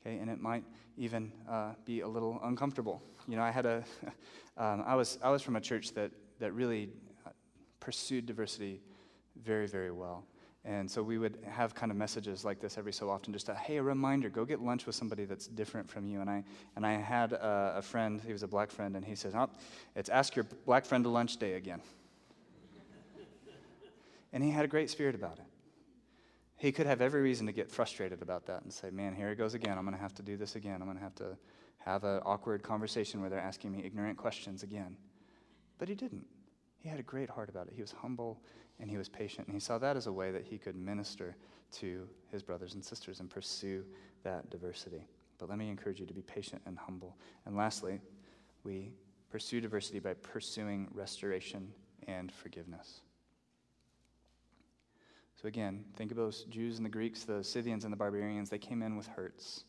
Okay, 0.00 0.18
and 0.18 0.30
it 0.30 0.40
might 0.40 0.64
even 0.96 1.32
uh, 1.48 1.72
be 1.84 2.00
a 2.00 2.08
little 2.08 2.40
uncomfortable. 2.42 3.02
You 3.28 3.36
know, 3.36 3.42
I 3.42 3.50
had 3.50 3.66
a, 3.66 3.84
um, 4.56 4.82
I 4.86 4.94
was 4.94 5.18
I 5.22 5.30
was 5.30 5.42
from 5.42 5.56
a 5.56 5.60
church 5.60 5.92
that 5.92 6.10
that 6.38 6.52
really 6.52 6.90
uh, 7.26 7.30
pursued 7.80 8.26
diversity 8.26 8.80
very 9.36 9.66
very 9.66 9.90
well. 9.90 10.24
And 10.64 10.90
so 10.90 11.02
we 11.02 11.16
would 11.16 11.38
have 11.48 11.74
kind 11.74 11.90
of 11.90 11.96
messages 11.96 12.44
like 12.44 12.60
this 12.60 12.76
every 12.76 12.92
so 12.92 13.08
often, 13.08 13.32
just 13.32 13.48
a 13.48 13.54
hey, 13.54 13.78
a 13.78 13.82
reminder, 13.82 14.28
go 14.28 14.44
get 14.44 14.60
lunch 14.60 14.84
with 14.84 14.94
somebody 14.94 15.24
that's 15.24 15.46
different 15.46 15.88
from 15.88 16.06
you. 16.06 16.20
And 16.20 16.28
I 16.28 16.44
and 16.76 16.84
I 16.84 16.92
had 16.92 17.32
a, 17.32 17.74
a 17.76 17.82
friend, 17.82 18.20
he 18.24 18.32
was 18.32 18.42
a 18.42 18.48
black 18.48 18.70
friend, 18.70 18.94
and 18.94 19.04
he 19.04 19.14
says, 19.14 19.34
"Oh, 19.34 19.48
it's 19.96 20.10
ask 20.10 20.36
your 20.36 20.44
black 20.66 20.84
friend 20.84 21.02
to 21.04 21.10
lunch 21.10 21.38
day 21.38 21.54
again." 21.54 21.80
and 24.32 24.44
he 24.44 24.50
had 24.50 24.64
a 24.64 24.68
great 24.68 24.90
spirit 24.90 25.14
about 25.14 25.38
it. 25.38 25.44
He 26.56 26.72
could 26.72 26.86
have 26.86 27.00
every 27.00 27.22
reason 27.22 27.46
to 27.46 27.52
get 27.52 27.70
frustrated 27.70 28.20
about 28.20 28.44
that 28.46 28.62
and 28.62 28.70
say, 28.70 28.90
"Man, 28.90 29.14
here 29.14 29.30
it 29.30 29.36
goes 29.36 29.54
again. 29.54 29.78
I'm 29.78 29.84
going 29.84 29.96
to 29.96 30.02
have 30.02 30.14
to 30.16 30.22
do 30.22 30.36
this 30.36 30.56
again. 30.56 30.82
I'm 30.82 30.86
going 30.86 30.98
to 30.98 31.02
have 31.02 31.14
to 31.16 31.38
have 31.78 32.04
an 32.04 32.20
awkward 32.26 32.62
conversation 32.62 33.22
where 33.22 33.30
they're 33.30 33.40
asking 33.40 33.72
me 33.72 33.82
ignorant 33.82 34.18
questions 34.18 34.62
again." 34.62 34.98
But 35.78 35.88
he 35.88 35.94
didn't. 35.94 36.26
He 36.80 36.90
had 36.90 37.00
a 37.00 37.02
great 37.02 37.30
heart 37.30 37.48
about 37.48 37.68
it. 37.68 37.72
He 37.74 37.80
was 37.80 37.92
humble 37.92 38.42
and 38.80 38.90
he 38.90 38.96
was 38.96 39.08
patient. 39.08 39.46
And 39.46 39.54
he 39.54 39.60
saw 39.60 39.78
that 39.78 39.96
as 39.96 40.06
a 40.06 40.12
way 40.12 40.30
that 40.30 40.44
he 40.44 40.58
could 40.58 40.76
minister 40.76 41.36
to 41.72 42.08
his 42.32 42.42
brothers 42.42 42.74
and 42.74 42.84
sisters 42.84 43.20
and 43.20 43.28
pursue 43.28 43.84
that 44.24 44.50
diversity. 44.50 45.06
But 45.38 45.48
let 45.48 45.58
me 45.58 45.68
encourage 45.68 46.00
you 46.00 46.06
to 46.06 46.14
be 46.14 46.22
patient 46.22 46.62
and 46.66 46.78
humble. 46.78 47.16
And 47.46 47.56
lastly, 47.56 48.00
we 48.64 48.92
pursue 49.30 49.60
diversity 49.60 49.98
by 49.98 50.14
pursuing 50.14 50.88
restoration 50.92 51.72
and 52.08 52.32
forgiveness. 52.32 53.00
So 55.40 55.48
again, 55.48 55.84
think 55.96 56.10
of 56.10 56.18
those 56.18 56.44
Jews 56.44 56.76
and 56.76 56.84
the 56.84 56.90
Greeks, 56.90 57.24
the 57.24 57.42
Scythians 57.42 57.84
and 57.84 57.92
the 57.92 57.96
barbarians. 57.96 58.50
They 58.50 58.58
came 58.58 58.82
in 58.82 58.96
with 58.96 59.06
hurts. 59.06 59.64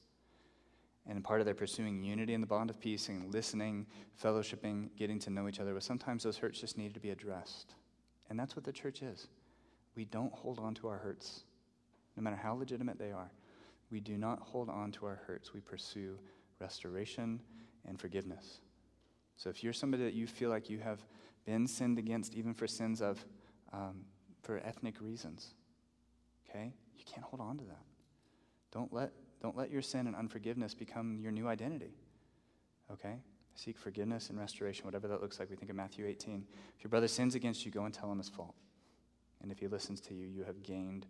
And 1.08 1.24
part 1.24 1.40
of 1.40 1.46
their 1.46 1.56
pursuing 1.56 2.04
unity 2.04 2.34
in 2.34 2.42
the 2.42 2.48
bond 2.48 2.70
of 2.70 2.80
peace 2.80 3.08
and 3.08 3.34
listening, 3.34 3.88
fellowshipping, 4.22 4.90
getting 4.98 5.18
to 5.20 5.30
know 5.30 5.48
each 5.48 5.60
other 5.60 5.74
was 5.74 5.86
sometimes 5.86 6.24
those 6.24 6.38
hurts 6.38 6.60
just 6.60 6.78
needed 6.78 6.94
to 6.94 7.00
be 7.00 7.10
addressed. 7.10 7.74
And 8.32 8.40
that's 8.40 8.56
what 8.56 8.64
the 8.64 8.72
church 8.72 9.02
is. 9.02 9.28
We 9.94 10.06
don't 10.06 10.32
hold 10.32 10.58
on 10.58 10.74
to 10.76 10.88
our 10.88 10.98
hurts, 10.98 11.42
no 12.16 12.24
matter 12.24 12.38
how 12.38 12.54
legitimate 12.54 12.98
they 12.98 13.12
are. 13.12 13.30
We 13.92 14.00
do 14.00 14.18
not 14.18 14.40
hold 14.40 14.70
on 14.70 14.94
to 14.94 15.06
our 15.06 15.20
hurts. 15.28 15.54
We 15.54 15.60
pursue 15.60 16.18
restoration 16.58 17.42
and 17.86 18.00
forgiveness. 18.00 18.62
So 19.36 19.50
if 19.50 19.66
you're 19.66 19.74
somebody 19.74 20.06
that 20.06 20.14
you 20.14 20.28
feel 20.28 20.50
like 20.50 20.70
you 20.70 20.80
have 20.80 21.02
been 21.46 21.68
sinned 21.68 22.00
against, 22.00 22.34
even 22.34 22.54
for 22.54 22.68
sins 22.68 23.02
of, 23.02 23.26
um, 23.74 24.06
for 24.44 24.62
ethnic 24.64 25.02
reasons, 25.02 25.54
okay, 26.50 26.72
you 26.96 27.04
can't 27.06 27.26
hold 27.26 27.42
on 27.42 27.58
to 27.58 27.66
that. 27.66 27.84
Don't 28.72 28.94
let, 28.94 29.12
don't 29.42 29.58
let 29.58 29.70
your 29.70 29.82
sin 29.82 30.08
and 30.08 30.16
unforgiveness 30.16 30.74
become 30.74 31.20
your 31.20 31.34
new 31.34 31.50
identity, 31.50 31.98
okay? 32.94 33.18
Seek 33.56 33.78
forgiveness 33.78 34.30
and 34.30 34.40
restoration, 34.40 34.86
whatever 34.86 35.08
that 35.08 35.22
looks 35.22 35.40
like. 35.40 35.50
We 35.50 35.56
think 35.56 35.70
of 35.70 35.76
Matthew 35.76 36.06
18. 36.06 36.46
If 36.78 36.84
your 36.84 36.90
brother 36.90 37.08
sins 37.08 37.36
against 37.36 37.66
you, 37.66 37.72
go 37.72 37.86
and 37.86 37.94
tell 37.94 38.12
him 38.12 38.18
his 38.18 38.30
fault. 38.30 38.56
And 39.42 39.52
if 39.52 39.60
he 39.60 39.68
listens 39.68 40.00
to 40.02 40.14
you, 40.14 40.28
you 40.28 40.44
have 40.44 40.64
gained 40.64 41.06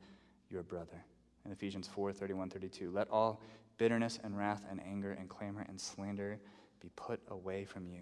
your 0.49 0.63
brother. 0.63 1.05
In 1.45 1.51
Ephesians 1.51 1.87
4 1.87 2.13
31, 2.13 2.49
32, 2.49 2.91
let 2.91 3.09
all 3.09 3.41
bitterness 3.77 4.19
and 4.23 4.37
wrath 4.37 4.65
and 4.69 4.81
anger 4.81 5.11
and 5.11 5.29
clamor 5.29 5.65
and 5.67 5.79
slander 5.79 6.39
be 6.81 6.89
put 6.95 7.21
away 7.29 7.65
from 7.65 7.87
you, 7.87 8.01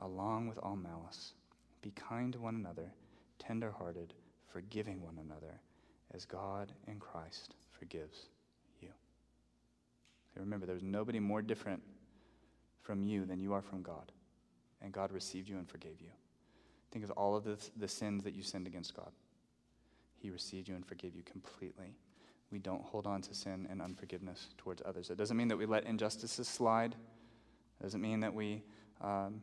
along 0.00 0.48
with 0.48 0.58
all 0.58 0.76
malice. 0.76 1.34
Be 1.82 1.92
kind 1.92 2.32
to 2.32 2.40
one 2.40 2.56
another, 2.56 2.92
tenderhearted, 3.38 4.14
forgiving 4.52 5.02
one 5.02 5.18
another, 5.18 5.60
as 6.12 6.24
God 6.24 6.72
in 6.86 6.98
Christ 6.98 7.54
forgives 7.70 8.26
you. 8.80 8.88
Okay, 8.88 10.40
remember, 10.40 10.66
there's 10.66 10.82
nobody 10.82 11.20
more 11.20 11.42
different 11.42 11.82
from 12.88 13.02
you 13.02 13.26
than 13.26 13.38
you 13.38 13.52
are 13.52 13.60
from 13.60 13.82
God. 13.82 14.12
And 14.80 14.94
God 14.94 15.12
received 15.12 15.46
you 15.46 15.58
and 15.58 15.68
forgave 15.68 16.00
you. 16.00 16.08
Think 16.90 17.04
of 17.04 17.10
all 17.10 17.36
of 17.36 17.44
the, 17.44 17.58
the 17.76 17.86
sins 17.86 18.24
that 18.24 18.32
you 18.32 18.42
sinned 18.42 18.66
against 18.66 18.96
God. 18.96 19.12
He 20.16 20.30
received 20.30 20.68
you 20.68 20.74
and 20.74 20.86
forgave 20.86 21.14
you 21.14 21.22
completely. 21.22 21.98
We 22.50 22.58
don't 22.58 22.80
hold 22.80 23.06
on 23.06 23.20
to 23.20 23.34
sin 23.34 23.68
and 23.70 23.82
unforgiveness 23.82 24.48
towards 24.56 24.80
others. 24.86 25.10
It 25.10 25.18
doesn't 25.18 25.36
mean 25.36 25.48
that 25.48 25.58
we 25.58 25.66
let 25.66 25.84
injustices 25.84 26.48
slide. 26.48 26.94
It 27.78 27.82
doesn't 27.82 28.00
mean 28.00 28.20
that 28.20 28.32
we 28.32 28.62
um, 29.02 29.42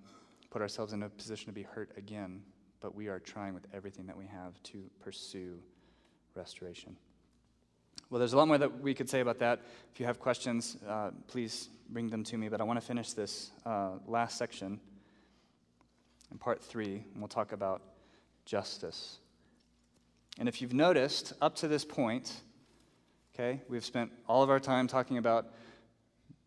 put 0.49 0.63
ourselves 0.63 0.91
in 0.91 1.03
a 1.03 1.09
position 1.09 1.45
to 1.45 1.53
be 1.53 1.61
hurt 1.61 1.91
again. 1.97 2.41
But 2.79 2.95
we 2.95 3.09
are 3.09 3.19
trying 3.19 3.53
with 3.53 3.67
everything 3.71 4.07
that 4.07 4.17
we 4.17 4.25
have 4.25 4.61
to 4.63 4.89
pursue 4.99 5.59
restoration. 6.33 6.97
Well, 8.09 8.19
there's 8.19 8.33
a 8.33 8.37
lot 8.37 8.47
more 8.47 8.57
that 8.57 8.81
we 8.81 8.93
could 8.93 9.09
say 9.09 9.19
about 9.19 9.39
that. 9.39 9.61
If 9.93 9.99
you 9.99 10.05
have 10.05 10.19
questions, 10.19 10.77
uh, 10.87 11.11
please 11.27 11.69
bring 11.89 12.09
them 12.09 12.23
to 12.25 12.37
me. 12.37 12.49
But 12.49 12.61
I 12.61 12.63
want 12.63 12.79
to 12.79 12.85
finish 12.85 13.13
this 13.13 13.51
uh, 13.65 13.91
last 14.07 14.37
section 14.37 14.79
in 16.31 16.37
part 16.37 16.63
three, 16.63 17.03
and 17.13 17.17
we'll 17.17 17.27
talk 17.27 17.51
about 17.51 17.81
justice. 18.45 19.17
And 20.37 20.47
if 20.47 20.61
you've 20.61 20.73
noticed, 20.73 21.33
up 21.41 21.55
to 21.57 21.67
this 21.67 21.85
point, 21.85 22.31
okay, 23.33 23.61
we've 23.69 23.85
spent 23.85 24.11
all 24.27 24.43
of 24.43 24.49
our 24.49 24.59
time 24.59 24.87
talking 24.87 25.17
about 25.17 25.53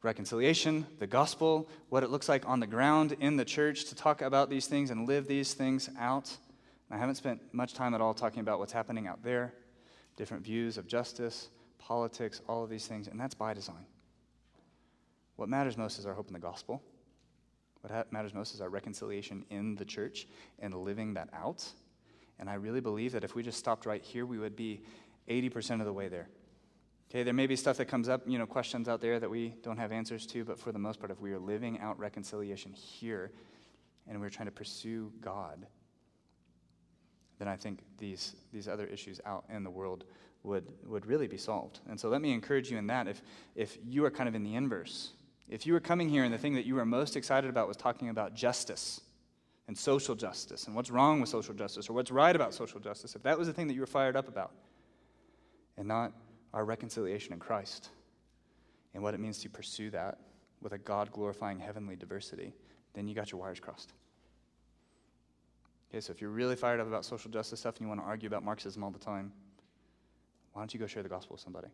reconciliation, 0.02 0.86
the 0.98 1.06
gospel, 1.06 1.68
what 1.88 2.02
it 2.02 2.10
looks 2.10 2.28
like 2.28 2.46
on 2.48 2.60
the 2.60 2.66
ground 2.66 3.16
in 3.20 3.36
the 3.36 3.44
church 3.44 3.86
to 3.86 3.94
talk 3.94 4.22
about 4.22 4.48
these 4.48 4.66
things 4.66 4.90
and 4.90 5.08
live 5.08 5.26
these 5.26 5.54
things 5.54 5.90
out. 5.98 6.36
I 6.90 6.96
haven't 6.96 7.16
spent 7.16 7.42
much 7.52 7.74
time 7.74 7.94
at 7.94 8.00
all 8.00 8.14
talking 8.14 8.40
about 8.40 8.58
what's 8.58 8.72
happening 8.72 9.06
out 9.06 9.22
there 9.22 9.54
different 10.18 10.44
views 10.44 10.76
of 10.76 10.86
justice, 10.86 11.48
politics, 11.78 12.42
all 12.48 12.64
of 12.64 12.68
these 12.68 12.86
things, 12.86 13.06
and 13.06 13.18
that's 13.18 13.34
by 13.34 13.54
design. 13.54 13.86
What 15.36 15.48
matters 15.48 15.78
most 15.78 15.98
is 15.98 16.04
our 16.04 16.12
hope 16.12 16.26
in 16.26 16.32
the 16.32 16.40
gospel. 16.40 16.82
What 17.80 18.12
matters 18.12 18.34
most 18.34 18.52
is 18.52 18.60
our 18.60 18.68
reconciliation 18.68 19.44
in 19.48 19.76
the 19.76 19.84
church 19.84 20.26
and 20.58 20.74
living 20.74 21.14
that 21.14 21.28
out. 21.32 21.64
And 22.40 22.50
I 22.50 22.54
really 22.54 22.80
believe 22.80 23.12
that 23.12 23.22
if 23.22 23.36
we 23.36 23.44
just 23.44 23.58
stopped 23.58 23.86
right 23.86 24.02
here, 24.02 24.26
we 24.26 24.38
would 24.38 24.56
be 24.56 24.82
80% 25.28 25.78
of 25.78 25.86
the 25.86 25.92
way 25.92 26.08
there. 26.08 26.28
Okay, 27.08 27.22
there 27.22 27.32
may 27.32 27.46
be 27.46 27.54
stuff 27.54 27.76
that 27.76 27.86
comes 27.86 28.08
up, 28.08 28.22
you 28.26 28.38
know, 28.38 28.46
questions 28.46 28.88
out 28.88 29.00
there 29.00 29.20
that 29.20 29.30
we 29.30 29.54
don't 29.62 29.78
have 29.78 29.92
answers 29.92 30.26
to, 30.26 30.44
but 30.44 30.58
for 30.58 30.72
the 30.72 30.78
most 30.78 30.98
part, 30.98 31.12
if 31.12 31.20
we 31.20 31.32
are 31.32 31.38
living 31.38 31.78
out 31.78 31.98
reconciliation 31.98 32.72
here 32.72 33.30
and 34.08 34.20
we're 34.20 34.28
trying 34.28 34.48
to 34.48 34.52
pursue 34.52 35.12
God, 35.20 35.66
then 37.38 37.48
I 37.48 37.56
think 37.56 37.80
these, 37.98 38.34
these 38.52 38.68
other 38.68 38.86
issues 38.86 39.20
out 39.24 39.44
in 39.48 39.64
the 39.64 39.70
world 39.70 40.04
would, 40.42 40.66
would 40.86 41.06
really 41.06 41.26
be 41.26 41.36
solved. 41.36 41.80
And 41.88 41.98
so 41.98 42.08
let 42.08 42.20
me 42.20 42.32
encourage 42.32 42.70
you 42.70 42.78
in 42.78 42.86
that. 42.88 43.08
If, 43.08 43.22
if 43.54 43.78
you 43.84 44.04
are 44.04 44.10
kind 44.10 44.28
of 44.28 44.34
in 44.34 44.42
the 44.42 44.54
inverse, 44.54 45.10
if 45.48 45.66
you 45.66 45.72
were 45.72 45.80
coming 45.80 46.08
here 46.08 46.24
and 46.24 46.32
the 46.32 46.38
thing 46.38 46.54
that 46.54 46.66
you 46.66 46.74
were 46.74 46.84
most 46.84 47.16
excited 47.16 47.48
about 47.48 47.68
was 47.68 47.76
talking 47.76 48.08
about 48.08 48.34
justice 48.34 49.00
and 49.66 49.76
social 49.76 50.14
justice 50.14 50.66
and 50.66 50.74
what's 50.74 50.90
wrong 50.90 51.20
with 51.20 51.28
social 51.28 51.54
justice 51.54 51.88
or 51.88 51.92
what's 51.92 52.10
right 52.10 52.34
about 52.34 52.54
social 52.54 52.80
justice, 52.80 53.14
if 53.14 53.22
that 53.22 53.38
was 53.38 53.46
the 53.46 53.52
thing 53.52 53.68
that 53.68 53.74
you 53.74 53.80
were 53.80 53.86
fired 53.86 54.16
up 54.16 54.28
about, 54.28 54.52
and 55.76 55.86
not 55.86 56.12
our 56.52 56.64
reconciliation 56.64 57.32
in 57.32 57.38
Christ 57.38 57.90
and 58.94 59.02
what 59.02 59.14
it 59.14 59.20
means 59.20 59.38
to 59.38 59.48
pursue 59.48 59.90
that 59.90 60.18
with 60.60 60.72
a 60.72 60.78
God 60.78 61.12
glorifying 61.12 61.58
heavenly 61.58 61.94
diversity, 61.94 62.52
then 62.94 63.06
you 63.06 63.14
got 63.14 63.30
your 63.30 63.40
wires 63.40 63.60
crossed. 63.60 63.92
Okay, 65.90 66.00
so 66.00 66.10
if 66.10 66.20
you're 66.20 66.30
really 66.30 66.56
fired 66.56 66.80
up 66.80 66.86
about 66.86 67.04
social 67.04 67.30
justice 67.30 67.60
stuff 67.60 67.76
and 67.76 67.82
you 67.82 67.88
want 67.88 68.00
to 68.00 68.06
argue 68.06 68.26
about 68.26 68.44
Marxism 68.44 68.84
all 68.84 68.90
the 68.90 68.98
time, 68.98 69.32
why 70.52 70.60
don't 70.60 70.72
you 70.74 70.80
go 70.80 70.86
share 70.86 71.02
the 71.02 71.08
gospel 71.08 71.34
with 71.34 71.40
somebody? 71.40 71.68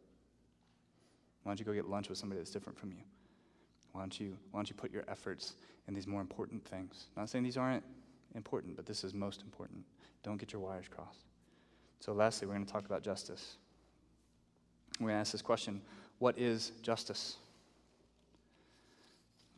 Why 1.43 1.51
don't 1.51 1.59
you 1.59 1.65
go 1.65 1.73
get 1.73 1.89
lunch 1.89 2.09
with 2.09 2.19
somebody 2.19 2.41
that's 2.41 2.51
different 2.51 2.79
from 2.79 2.93
you? 2.93 2.99
Why 3.93 4.01
don't 4.03 4.19
you, 4.19 4.37
why 4.51 4.59
don't 4.59 4.69
you 4.69 4.75
put 4.77 4.93
your 4.93 5.05
efforts 5.09 5.55
in 5.89 5.95
these 5.95 6.07
more 6.07 6.21
important 6.21 6.65
things? 6.65 7.07
Not 7.17 7.29
saying 7.29 7.45
these 7.45 7.57
aren't 7.57 7.85
important, 8.35 8.77
but 8.77 8.87
this 8.87 9.05
is 9.05 9.15
most 9.15 9.43
important. 9.43 9.85
Don't 10.23 10.37
get 10.37 10.53
your 10.53 10.63
wires 10.63 10.87
crossed. 10.89 11.25
So, 12.01 12.13
lastly, 12.13 12.47
we're 12.47 12.55
going 12.55 12.67
to 12.67 12.73
talk 12.73 12.87
about 12.87 13.03
justice. 13.03 13.57
We're 15.01 15.09
going 15.09 15.17
to 15.17 15.21
ask 15.21 15.33
this 15.33 15.43
question 15.43 15.81
What 16.19 16.39
is 16.39 16.73
justice? 16.83 17.37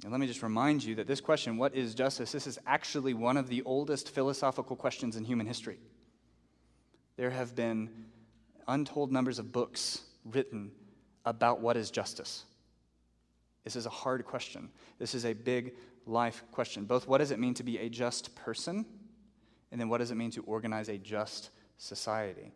And 0.03 0.13
let 0.13 0.21
me 0.21 0.27
just 0.27 0.43
remind 0.43 0.85
you 0.85 0.95
that 0.97 1.07
this 1.07 1.21
question, 1.21 1.57
what 1.57 1.75
is 1.75 1.95
justice, 1.95 2.31
this 2.31 2.47
is 2.47 2.59
actually 2.67 3.15
one 3.15 3.37
of 3.37 3.49
the 3.49 3.63
oldest 3.63 4.11
philosophical 4.11 4.77
questions 4.77 5.17
in 5.17 5.25
human 5.25 5.47
history. 5.47 5.79
There 7.17 7.31
have 7.31 7.55
been 7.55 7.91
untold 8.69 9.11
numbers 9.11 9.39
of 9.39 9.53
books 9.53 10.03
written 10.25 10.71
about 11.25 11.61
what 11.61 11.77
is 11.77 11.91
justice. 11.91 12.45
This 13.65 13.75
is 13.75 13.87
a 13.87 13.91
hard 13.91 14.25
question. 14.25 14.71
This 14.99 15.15
is 15.15 15.25
a 15.25 15.33
big 15.33 15.75
life 16.07 16.45
question. 16.53 16.85
Both 16.85 17.09
what 17.09 17.19
does 17.19 17.31
it 17.31 17.39
mean 17.39 17.55
to 17.55 17.63
be 17.63 17.79
a 17.79 17.89
just 17.89 18.35
person, 18.37 18.85
and 19.73 19.81
then 19.81 19.89
what 19.89 19.99
does 19.99 20.11
it 20.11 20.15
mean 20.17 20.31
to 20.33 20.43
organize 20.43 20.89
a 20.89 20.99
just 20.99 21.51
society? 21.79 22.53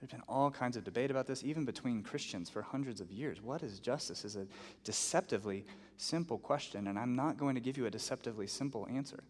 There's 0.00 0.10
been 0.10 0.22
all 0.28 0.50
kinds 0.50 0.76
of 0.76 0.84
debate 0.84 1.10
about 1.10 1.26
this, 1.26 1.42
even 1.42 1.64
between 1.64 2.02
Christians 2.02 2.50
for 2.50 2.60
hundreds 2.60 3.00
of 3.00 3.10
years. 3.10 3.40
What 3.40 3.62
is 3.62 3.80
justice 3.80 4.24
is 4.24 4.36
a 4.36 4.46
deceptively 4.84 5.64
simple 5.96 6.38
question, 6.38 6.86
and 6.88 6.98
I'm 6.98 7.14
not 7.14 7.36
going 7.36 7.54
to 7.54 7.60
give 7.60 7.76
you 7.76 7.86
a 7.86 7.90
deceptively 7.90 8.46
simple 8.46 8.86
answer. 8.90 9.22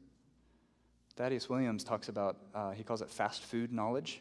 Thaddeus 1.17 1.49
Williams 1.49 1.85
talks 1.85 2.09
about, 2.09 2.37
uh, 2.55 2.73
he 2.73 2.83
calls 2.83 3.01
it 3.03 3.11
fast 3.11 3.43
food 3.43 3.73
knowledge. 3.73 4.21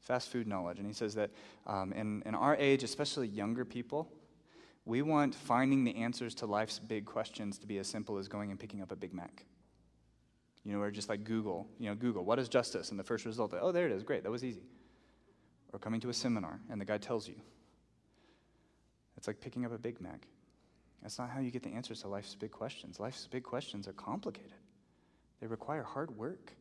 Fast 0.00 0.30
food 0.30 0.46
knowledge. 0.46 0.78
And 0.78 0.86
he 0.86 0.94
says 0.94 1.14
that 1.16 1.30
um, 1.66 1.92
in, 1.92 2.22
in 2.24 2.34
our 2.34 2.56
age, 2.56 2.82
especially 2.82 3.28
younger 3.28 3.64
people, 3.64 4.10
we 4.86 5.02
want 5.02 5.34
finding 5.34 5.84
the 5.84 5.94
answers 5.96 6.34
to 6.36 6.46
life's 6.46 6.78
big 6.78 7.04
questions 7.04 7.58
to 7.58 7.66
be 7.66 7.78
as 7.78 7.86
simple 7.86 8.16
as 8.16 8.26
going 8.26 8.50
and 8.50 8.58
picking 8.58 8.80
up 8.80 8.90
a 8.90 8.96
Big 8.96 9.12
Mac. 9.12 9.44
You 10.64 10.72
know, 10.72 10.80
or 10.80 10.90
just 10.90 11.08
like 11.08 11.24
Google, 11.24 11.68
you 11.78 11.88
know, 11.88 11.94
Google, 11.94 12.24
what 12.24 12.38
is 12.38 12.48
justice? 12.48 12.90
And 12.90 12.98
the 12.98 13.04
first 13.04 13.24
result, 13.24 13.54
oh, 13.60 13.72
there 13.72 13.86
it 13.86 13.92
is, 13.92 14.02
great, 14.02 14.22
that 14.22 14.30
was 14.30 14.44
easy 14.44 14.62
or 15.72 15.78
coming 15.78 16.00
to 16.00 16.08
a 16.08 16.14
seminar 16.14 16.60
and 16.70 16.80
the 16.80 16.84
guy 16.84 16.98
tells 16.98 17.28
you. 17.28 17.34
It's 19.16 19.26
like 19.26 19.40
picking 19.40 19.64
up 19.64 19.72
a 19.72 19.78
Big 19.78 20.00
Mac. 20.00 20.26
That's 21.02 21.18
not 21.18 21.30
how 21.30 21.40
you 21.40 21.50
get 21.50 21.62
the 21.62 21.70
answers 21.70 22.02
to 22.02 22.08
life's 22.08 22.34
big 22.34 22.50
questions. 22.50 23.00
Life's 23.00 23.26
big 23.26 23.42
questions 23.42 23.88
are 23.88 23.92
complicated, 23.92 24.52
they 25.40 25.46
require 25.46 25.82
hard 25.82 26.10
work, 26.16 26.52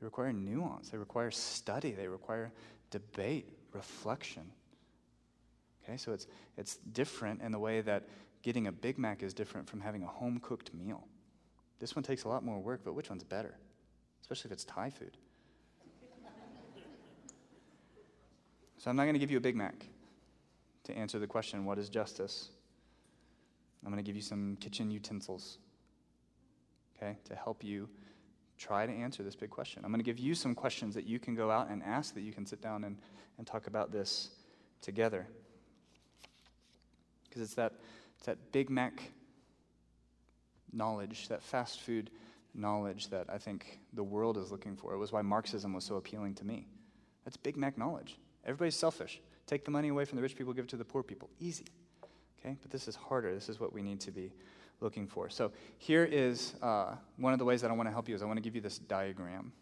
they 0.00 0.04
require 0.04 0.32
nuance, 0.32 0.90
they 0.90 0.98
require 0.98 1.30
study, 1.30 1.92
they 1.92 2.08
require 2.08 2.52
debate, 2.90 3.48
reflection. 3.72 4.50
Okay, 5.84 5.96
so 5.96 6.12
it's, 6.12 6.26
it's 6.56 6.76
different 6.92 7.40
in 7.42 7.50
the 7.50 7.58
way 7.58 7.80
that 7.80 8.04
getting 8.42 8.66
a 8.66 8.72
Big 8.72 8.98
Mac 8.98 9.22
is 9.22 9.34
different 9.34 9.68
from 9.68 9.80
having 9.80 10.02
a 10.02 10.06
home 10.06 10.38
cooked 10.40 10.72
meal. 10.74 11.06
This 11.80 11.96
one 11.96 12.02
takes 12.02 12.24
a 12.24 12.28
lot 12.28 12.44
more 12.44 12.58
work, 12.58 12.82
but 12.84 12.94
which 12.94 13.08
one's 13.08 13.24
better? 13.24 13.54
Especially 14.20 14.48
if 14.48 14.52
it's 14.52 14.64
Thai 14.64 14.90
food. 14.90 15.16
So 18.80 18.90
I'm 18.90 18.96
not 18.96 19.04
going 19.04 19.14
to 19.14 19.18
give 19.18 19.32
you 19.32 19.38
a 19.38 19.40
Big 19.40 19.56
Mac 19.56 19.86
to 20.84 20.96
answer 20.96 21.18
the 21.18 21.26
question, 21.26 21.64
what 21.64 21.78
is 21.78 21.88
justice? 21.88 22.50
I'm 23.84 23.92
going 23.92 24.02
to 24.02 24.06
give 24.06 24.16
you 24.16 24.22
some 24.22 24.56
kitchen 24.60 24.90
utensils, 24.90 25.58
okay, 26.96 27.16
to 27.24 27.34
help 27.34 27.62
you 27.62 27.88
try 28.58 28.86
to 28.86 28.92
answer 28.92 29.22
this 29.22 29.36
big 29.36 29.50
question. 29.50 29.82
I'm 29.84 29.90
going 29.90 30.00
to 30.00 30.04
give 30.04 30.18
you 30.18 30.34
some 30.34 30.54
questions 30.54 30.94
that 30.94 31.06
you 31.06 31.18
can 31.18 31.34
go 31.34 31.50
out 31.50 31.70
and 31.70 31.82
ask, 31.82 32.14
that 32.14 32.22
you 32.22 32.32
can 32.32 32.44
sit 32.44 32.60
down 32.60 32.84
and, 32.84 32.98
and 33.38 33.46
talk 33.46 33.66
about 33.66 33.92
this 33.92 34.30
together. 34.82 35.26
Because 37.24 37.42
it's 37.42 37.54
that, 37.54 37.72
it's 38.16 38.26
that 38.26 38.52
Big 38.52 38.68
Mac 38.68 39.12
knowledge, 40.72 41.28
that 41.28 41.42
fast 41.42 41.80
food 41.80 42.10
knowledge 42.54 43.08
that 43.10 43.26
I 43.28 43.38
think 43.38 43.78
the 43.92 44.02
world 44.02 44.36
is 44.36 44.50
looking 44.50 44.76
for. 44.76 44.92
It 44.92 44.98
was 44.98 45.12
why 45.12 45.22
Marxism 45.22 45.72
was 45.72 45.84
so 45.84 45.96
appealing 45.96 46.34
to 46.36 46.44
me. 46.44 46.66
That's 47.24 47.36
Big 47.36 47.56
Mac 47.56 47.78
knowledge. 47.78 48.18
Everybody's 48.44 48.76
selfish. 48.76 49.20
Take 49.46 49.64
the 49.64 49.70
money 49.70 49.88
away 49.88 50.04
from 50.04 50.16
the 50.16 50.22
rich 50.22 50.36
people, 50.36 50.52
give 50.52 50.64
it 50.64 50.70
to 50.70 50.76
the 50.76 50.84
poor 50.84 51.02
people. 51.02 51.30
Easy. 51.38 51.66
Okay? 52.38 52.56
But 52.62 52.70
this 52.70 52.88
is 52.88 52.96
harder. 52.96 53.34
This 53.34 53.48
is 53.48 53.60
what 53.60 53.72
we 53.72 53.82
need 53.82 54.00
to 54.00 54.10
be 54.10 54.32
looking 54.80 55.06
for. 55.06 55.28
So 55.28 55.50
here 55.78 56.04
is 56.04 56.54
uh, 56.62 56.94
one 57.16 57.32
of 57.32 57.38
the 57.38 57.44
ways 57.44 57.60
that 57.62 57.70
I 57.70 57.74
want 57.74 57.88
to 57.88 57.92
help 57.92 58.08
you 58.08 58.14
is 58.14 58.22
I 58.22 58.26
want 58.26 58.36
to 58.36 58.42
give 58.42 58.54
you 58.54 58.60
this 58.60 58.78
diagram. 58.78 59.52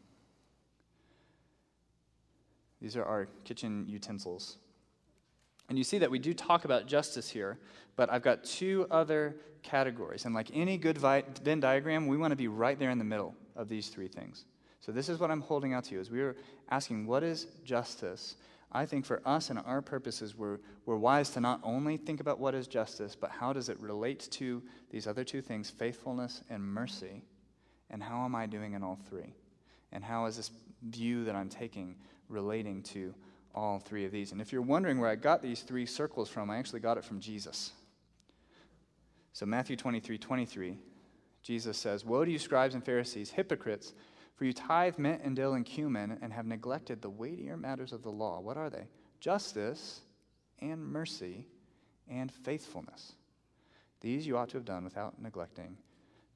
These 2.81 2.97
are 2.97 3.05
our 3.05 3.27
kitchen 3.45 3.87
utensils. 3.89 4.59
And 5.69 5.79
you 5.79 5.85
see 5.85 5.99
that 5.99 6.11
we 6.11 6.19
do 6.19 6.33
talk 6.35 6.65
about 6.65 6.87
justice 6.87 7.29
here, 7.29 7.59
but 7.97 8.13
I've 8.13 8.23
got 8.23 8.45
two 8.45 8.87
other 8.91 9.37
categories. 9.63 10.25
And 10.25 10.35
like 10.35 10.51
any 10.53 10.77
good 10.77 10.99
Venn 10.99 11.61
diagram, 11.61 12.07
we 12.07 12.17
want 12.17 12.31
to 12.33 12.37
be 12.37 12.49
right 12.49 12.79
there 12.79 12.91
in 12.91 12.99
the 12.99 13.05
middle 13.05 13.35
of 13.57 13.69
these 13.69 13.89
three 13.89 14.09
things. 14.09 14.45
So 14.81 14.93
this 14.93 15.09
is 15.09 15.19
what 15.19 15.31
I'm 15.31 15.41
holding 15.41 15.73
out 15.73 15.85
to 15.85 15.95
you 15.95 16.01
is 16.01 16.11
we 16.11 16.21
are 16.21 16.37
asking 16.71 17.07
what 17.07 17.25
is 17.25 17.49
justice? 17.65 18.37
I 18.73 18.85
think 18.85 19.05
for 19.07 19.23
us 19.25 19.51
and 19.51 19.59
our 19.61 19.81
purposes, 19.81 20.37
we're, 20.37 20.59
we're 20.85 20.97
wise 20.97 21.31
to 21.31 21.41
not 21.41 21.61
only 21.63 21.97
think 21.97 22.21
about 22.21 22.39
what 22.39 22.55
is 22.55 22.67
justice, 22.67 23.15
but 23.15 23.31
how 23.31 23.53
does 23.53 23.69
it 23.69 23.79
relate 23.81 24.29
to 24.33 24.63
these 24.91 25.07
other 25.07 25.25
two 25.25 25.41
things, 25.41 25.71
faithfulness 25.71 26.43
and 26.51 26.63
mercy? 26.63 27.23
And 27.91 28.03
how 28.03 28.25
am 28.25 28.35
I 28.35 28.47
doing 28.47 28.75
in 28.75 28.83
all 28.83 28.99
three? 29.09 29.35
And 29.93 30.03
how 30.03 30.27
is 30.27 30.37
this 30.37 30.51
view 30.83 31.25
that 31.25 31.37
I'm 31.37 31.49
taking 31.49 31.97
relating 32.29 32.83
to 32.83 33.15
all 33.55 33.79
three 33.79 34.05
of 34.05 34.13
these? 34.13 34.33
And 34.33 34.41
if 34.41 34.53
you're 34.53 34.63
wondering 34.63 34.99
where 34.99 35.11
I 35.11 35.15
got 35.15 35.43
these 35.43 35.63
three 35.63 35.87
circles 35.87 36.29
from, 36.29 36.51
I 36.51 36.59
actually 36.59 36.81
got 36.81 36.99
it 36.99 37.05
from 37.05 37.21
Jesus. 37.21 37.73
So, 39.33 39.47
Matthew 39.47 39.77
23 39.77 40.19
23, 40.19 40.79
Jesus 41.43 41.79
says, 41.79 42.05
Woe 42.05 42.25
to 42.25 42.31
you, 42.31 42.39
scribes 42.39 42.75
and 42.75 42.85
Pharisees, 42.85 43.31
hypocrites! 43.31 43.93
For 44.37 44.45
you 44.45 44.53
tithe 44.53 44.99
mint 44.99 45.23
and 45.25 45.35
dill 45.35 45.55
and 45.55 45.65
cumin 45.65 46.19
and 46.21 46.33
have 46.33 46.47
neglected 46.47 47.01
the 47.01 47.11
weightier 47.11 47.57
matters 47.57 47.93
of 47.93 48.03
the 48.03 48.13
law. 48.13 48.41
What 48.41 48.59
are 48.59 48.69
they? 48.69 48.87
Justice 49.19 50.03
and 50.61 50.85
mercy 50.85 51.49
and 52.09 52.31
faithfulness. 52.31 53.15
These 54.01 54.27
you 54.27 54.37
ought 54.37 54.51
to 54.51 54.59
have 54.59 54.67
done 54.67 54.85
without 54.85 55.21
neglecting 55.21 55.79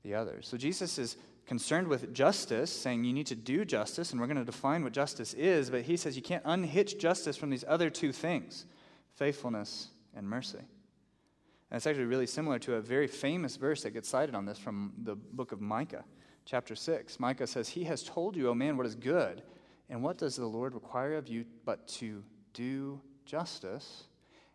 the 0.03 0.15
others. 0.15 0.49
So 0.49 0.57
Jesus 0.57 0.99
is 0.99 1.17
concerned 1.45 1.89
with 1.89 2.15
justice, 2.15 2.71
saying 2.71 3.05
you 3.05 3.13
need 3.13 3.27
to 3.27 3.35
do 3.35 3.65
justice, 3.65 4.13
and 4.13 4.21
we're 4.21 4.27
going 4.27 4.39
to 4.39 4.45
define 4.45 4.83
what 4.83 4.93
justice 4.93 5.35
is, 5.35 5.69
but 5.69 5.83
he 5.83 5.97
says 5.97 6.17
you 6.17 6.23
can't 6.23 6.45
unhitch 6.47 6.99
justice 6.99 7.37
from 7.37 7.51
these 7.51 7.65
other 7.69 7.91
two 7.91 8.13
things 8.13 8.67
faithfulness 9.15 9.89
and 10.17 10.27
mercy. 10.27 10.59
And 10.59 11.77
it's 11.77 11.87
actually 11.87 12.07
really 12.07 12.27
similar 12.27 12.59
to 12.61 12.77
a 12.77 12.81
very 12.81 13.07
famous 13.07 13.57
verse 13.57 13.83
that 13.83 13.91
gets 13.91 14.09
cited 14.09 14.35
on 14.35 14.47
this 14.47 14.59
from 14.59 14.93
the 15.03 15.15
book 15.15 15.53
of 15.53 15.61
Micah 15.61 16.05
chapter 16.45 16.75
6. 16.75 17.21
Micah 17.21 17.47
says, 17.47 17.69
He 17.69 17.85
has 17.85 18.03
told 18.03 18.37
you, 18.37 18.49
O 18.49 18.55
man, 18.55 18.77
what 18.77 18.87
is 18.87 18.95
good. 18.95 19.43
And 19.89 20.03
what 20.03 20.19
does 20.19 20.37
the 20.37 20.47
Lord 20.47 20.75
require 20.75 21.15
of 21.15 21.29
you 21.29 21.45
but 21.65 21.87
to 21.89 22.23
do 22.55 23.01
justice 23.25 24.05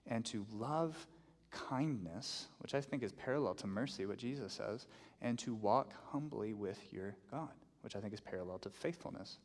and 0.08 0.26
to 0.26 0.46
love 0.54 1.08
kindness, 1.52 2.48
which 2.60 2.74
I 2.76 2.82
think 2.82 3.04
is 3.04 3.12
parallel 3.14 3.54
to 3.56 3.68
mercy, 3.68 4.06
what 4.06 4.18
Jesus 4.18 4.54
says, 4.54 4.88
and 5.22 5.38
to 5.40 5.54
walk 5.56 5.94
humbly 6.12 6.54
with 6.54 6.80
your 6.92 7.16
God, 7.32 7.52
which 7.82 7.96
I 7.96 8.00
think 8.00 8.14
is 8.14 8.20
parallel 8.20 8.60
to 8.60 8.70
faithfulness, 8.70 9.40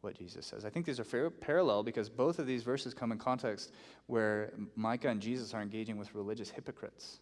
what 0.00 0.16
Jesus 0.16 0.46
says. 0.46 0.64
I 0.64 0.70
think 0.70 0.86
these 0.86 1.00
are 1.00 1.30
parallel 1.30 1.82
because 1.82 2.08
both 2.08 2.38
of 2.38 2.46
these 2.46 2.62
verses 2.62 2.94
come 2.94 3.12
in 3.12 3.18
context 3.18 3.72
where 4.06 4.52
Micah 4.76 5.08
and 5.08 5.20
Jesus 5.20 5.54
are 5.54 5.62
engaging 5.62 5.96
with 5.96 6.14
religious 6.14 6.50
hypocrites. 6.50 7.18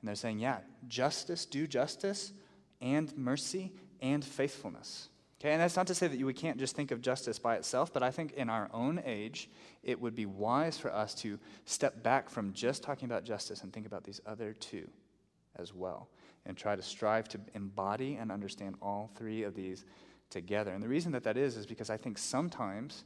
And 0.00 0.08
they're 0.08 0.14
saying, 0.14 0.38
yeah, 0.38 0.58
justice, 0.86 1.44
do 1.44 1.66
justice, 1.66 2.32
and 2.80 3.16
mercy 3.16 3.72
and 4.00 4.24
faithfulness. 4.24 5.08
Okay, 5.40 5.52
and 5.52 5.60
that's 5.60 5.76
not 5.76 5.86
to 5.86 5.94
say 5.94 6.08
that 6.08 6.20
we 6.20 6.34
can't 6.34 6.58
just 6.58 6.74
think 6.74 6.90
of 6.90 7.00
justice 7.00 7.38
by 7.38 7.54
itself, 7.54 7.92
but 7.92 8.02
I 8.02 8.10
think 8.10 8.32
in 8.32 8.50
our 8.50 8.68
own 8.72 9.00
age, 9.04 9.48
it 9.84 10.00
would 10.00 10.16
be 10.16 10.26
wise 10.26 10.78
for 10.78 10.92
us 10.92 11.14
to 11.16 11.38
step 11.64 12.02
back 12.02 12.28
from 12.28 12.52
just 12.52 12.82
talking 12.82 13.06
about 13.06 13.22
justice 13.22 13.62
and 13.62 13.72
think 13.72 13.86
about 13.86 14.02
these 14.02 14.20
other 14.26 14.52
two 14.52 14.88
as 15.56 15.72
well, 15.72 16.08
and 16.44 16.56
try 16.56 16.74
to 16.74 16.82
strive 16.82 17.28
to 17.28 17.40
embody 17.54 18.16
and 18.16 18.32
understand 18.32 18.74
all 18.82 19.10
three 19.14 19.44
of 19.44 19.54
these 19.54 19.84
together. 20.28 20.72
And 20.72 20.82
the 20.82 20.88
reason 20.88 21.12
that 21.12 21.22
that 21.22 21.36
is, 21.36 21.56
is 21.56 21.66
because 21.66 21.88
I 21.88 21.96
think 21.96 22.18
sometimes 22.18 23.04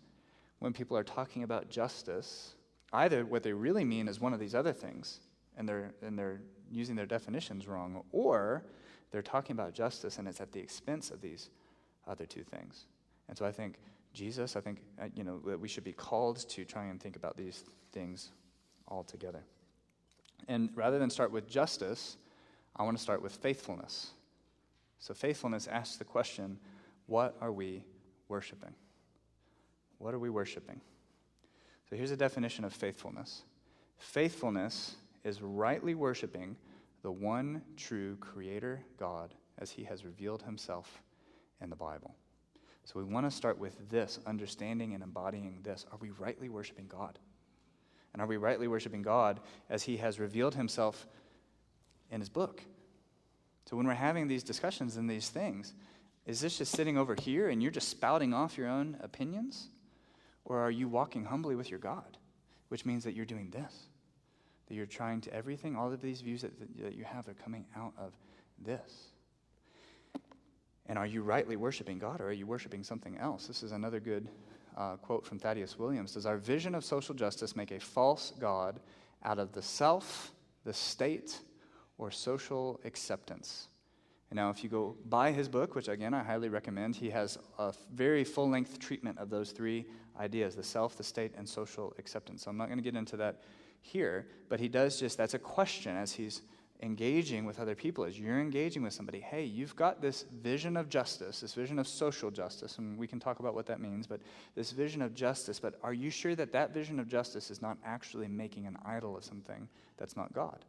when 0.59 0.73
people 0.73 0.97
are 0.97 1.05
talking 1.05 1.43
about 1.43 1.69
justice, 1.69 2.55
either 2.95 3.27
what 3.27 3.43
they 3.43 3.53
really 3.53 3.85
mean 3.85 4.09
is 4.09 4.21
one 4.21 4.33
of 4.33 4.41
these 4.41 4.55
other 4.55 4.73
things, 4.73 5.21
and 5.59 5.69
they're, 5.69 5.93
and 6.01 6.19
they're 6.19 6.41
using 6.71 6.97
their 6.97 7.05
definitions 7.05 7.67
wrong, 7.67 8.03
or 8.11 8.65
they're 9.13 9.23
talking 9.23 9.55
about 9.55 9.75
justice 9.75 10.19
and 10.19 10.27
it's 10.27 10.41
at 10.41 10.53
the 10.53 10.61
expense 10.61 11.11
of 11.11 11.21
these 11.21 11.51
other 12.09 12.27
two 12.27 12.43
things. 12.43 12.87
And 13.29 13.37
so 13.37 13.45
I 13.45 13.53
think 13.53 13.79
Jesus, 14.13 14.57
I 14.57 14.61
think, 14.61 14.83
uh, 15.01 15.07
you 15.15 15.23
know, 15.23 15.39
that 15.47 15.61
we 15.61 15.69
should 15.69 15.85
be 15.85 15.93
called 15.93 16.49
to 16.49 16.65
try 16.65 16.87
and 16.87 17.01
think 17.01 17.17
about 17.17 17.37
these 17.37 17.65
things 17.93 18.31
all 18.89 19.05
together. 19.05 19.45
And 20.49 20.71
rather 20.75 20.99
than 20.99 21.11
start 21.11 21.31
with 21.31 21.49
justice, 21.49 22.17
I 22.75 22.83
want 22.83 22.97
to 22.97 23.03
start 23.03 23.23
with 23.23 23.33
faithfulness. 23.33 24.11
So 24.99 25.15
faithfulness 25.15 25.69
asks 25.69 25.97
the 25.97 26.05
question 26.05 26.59
what 27.07 27.37
are 27.41 27.53
we 27.53 27.85
worshiping? 28.29 28.75
What 29.99 30.15
are 30.15 30.19
we 30.19 30.31
worshiping? 30.31 30.81
So 31.91 31.97
here's 31.97 32.11
a 32.11 32.17
definition 32.17 32.65
of 32.65 32.73
faithfulness 32.73 33.43
faithfulness 33.99 34.97
is 35.23 35.41
rightly 35.43 35.95
worshiping 35.95 36.57
the 37.03 37.13
one 37.13 37.63
true 37.77 38.17
Creator 38.17 38.81
God 38.99 39.35
as 39.59 39.71
He 39.71 39.85
has 39.85 40.05
revealed 40.05 40.43
Himself 40.43 41.03
in 41.61 41.71
the 41.71 41.77
Bible. 41.77 42.15
So 42.85 42.99
we 42.99 43.05
want 43.05 43.27
to 43.27 43.31
start 43.31 43.59
with 43.59 43.91
this, 43.91 44.19
understanding 44.27 44.95
and 44.95 45.03
embodying 45.03 45.61
this. 45.63 45.87
Are 45.93 45.99
we 46.01 46.11
rightly 46.11 46.49
worshiping 46.49 46.87
God? 46.89 47.19
And 48.13 48.21
are 48.21 48.27
we 48.27 48.37
rightly 48.37 48.69
worshiping 48.69 49.03
God 49.03 49.41
as 49.71 49.85
He 49.85 49.97
has 49.99 50.19
revealed 50.19 50.55
Himself 50.55 51.07
in 52.11 52.21
His 52.21 52.29
book? 52.29 52.63
So 53.67 53.77
when 53.77 53.87
we're 53.87 53.95
having 53.95 54.27
these 54.27 54.43
discussions 54.43 54.97
and 54.97 55.09
these 55.09 55.29
things, 55.29 55.75
is 56.27 56.41
this 56.41 56.59
just 56.59 56.73
sitting 56.73 56.99
over 56.99 57.15
here 57.15 57.49
and 57.49 57.63
you're 57.63 57.73
just 57.73 57.89
spouting 57.89 58.35
off 58.35 58.59
your 58.59 58.69
own 58.69 58.97
opinions? 59.01 59.69
Or 60.45 60.59
are 60.59 60.71
you 60.71 60.89
walking 60.89 61.25
humbly 61.25 61.55
with 61.55 61.71
your 61.71 61.79
God? 61.79 62.19
Which 62.69 62.85
means 62.85 63.05
that 63.05 63.15
you're 63.15 63.27
doing 63.27 63.51
this, 63.51 63.87
that 64.73 64.77
you're 64.77 64.87
trying 64.87 65.21
to 65.21 65.35
everything, 65.35 65.77
all 65.77 65.93
of 65.93 66.01
these 66.01 66.23
views 66.23 66.41
that, 66.41 66.59
that 66.83 66.95
you 66.95 67.05
have 67.05 67.29
are 67.29 67.35
coming 67.35 67.67
out 67.77 67.93
of 67.99 68.15
this. 68.59 69.09
And 70.87 70.99
are 70.99 71.05
you 71.05 71.21
rightly 71.23 71.57
worshiping 71.57 71.99
God 71.99 72.23
or 72.23 72.29
are 72.29 72.33
you 72.33 72.47
worshiping 72.47 72.83
something 72.83 73.19
else? 73.19 73.47
This 73.47 73.63
is 73.63 73.73
another 73.73 74.01
good 74.01 74.31
uh, 74.75 74.97
quote 74.97 75.27
from 75.27 75.39
Thaddeus 75.39 75.79
Williams 75.79 76.15
Does 76.15 76.25
our 76.25 76.39
vision 76.39 76.75
of 76.75 76.87
social 76.87 77.15
justice 77.15 77.55
make 77.55 77.71
a 77.71 77.79
false 77.79 78.33
God 78.41 78.81
out 79.23 79.39
of 79.39 79.53
the 79.53 79.61
self, 79.61 80.33
the 80.65 80.73
state, 80.73 81.39
or 81.99 82.11
social 82.11 82.81
acceptance? 82.87 83.69
And 84.31 84.39
now, 84.39 84.49
if 84.49 84.65
you 84.65 84.71
go 84.71 84.97
buy 85.05 85.33
his 85.33 85.51
book, 85.51 85.75
which 85.75 85.89
again 85.89 86.15
I 86.15 86.23
highly 86.23 86.49
recommend, 86.49 86.97
he 86.97 87.11
has 87.11 87.37
a 87.59 87.75
very 87.93 88.25
full 88.25 88.49
length 88.49 88.79
treatment 88.79 89.19
of 89.19 89.29
those 89.29 89.51
three 89.51 89.85
ideas 90.19 90.55
the 90.55 90.63
self, 90.63 90.97
the 90.97 91.05
state, 91.05 91.35
and 91.37 91.47
social 91.47 91.93
acceptance. 91.99 92.45
So 92.45 92.51
I'm 92.51 92.57
not 92.57 92.69
going 92.69 92.79
to 92.79 92.83
get 92.83 92.97
into 92.97 93.19
that 93.19 93.43
here, 93.83 94.27
but 94.49 94.59
he 94.59 94.69
does 94.69 94.99
just, 94.99 95.19
that's 95.19 95.35
a 95.35 95.39
question 95.39 95.97
as 95.97 96.13
he's 96.13 96.41
engaging 96.83 97.45
with 97.45 97.61
other 97.61 97.77
people 97.77 98.03
as 98.03 98.19
you're 98.19 98.41
engaging 98.41 98.83
with 98.83 98.93
somebody 98.93 99.21
hey 99.21 99.45
you've 99.45 99.77
got 99.77 100.03
this 100.03 100.25
vision 100.43 100.77
of 100.77 100.89
justice 100.89 101.39
this 101.41 101.55
vision 101.55 101.79
of 101.79 101.87
social 101.87 102.29
justice 102.29 102.79
and 102.79 102.99
we 102.99 103.07
can 103.07 103.21
talk 103.21 103.39
about 103.39 103.55
what 103.55 103.67
that 103.67 103.81
means 103.81 104.05
but 104.05 104.21
this 104.57 104.73
vision 104.73 105.01
of 105.01 105.15
justice 105.15 105.61
but 105.61 105.79
are 105.85 105.95
you 105.95 106.11
sure 106.11 106.35
that 106.35 106.51
that 106.51 106.75
vision 106.75 106.99
of 106.99 107.07
justice 107.07 107.53
is 107.53 107.63
not 107.63 107.79
actually 107.85 108.27
making 108.27 108.67
an 108.67 108.77
idol 108.85 109.17
of 109.17 109.23
something 109.23 109.69
that's 109.97 110.17
not 110.17 110.33
god? 110.33 110.65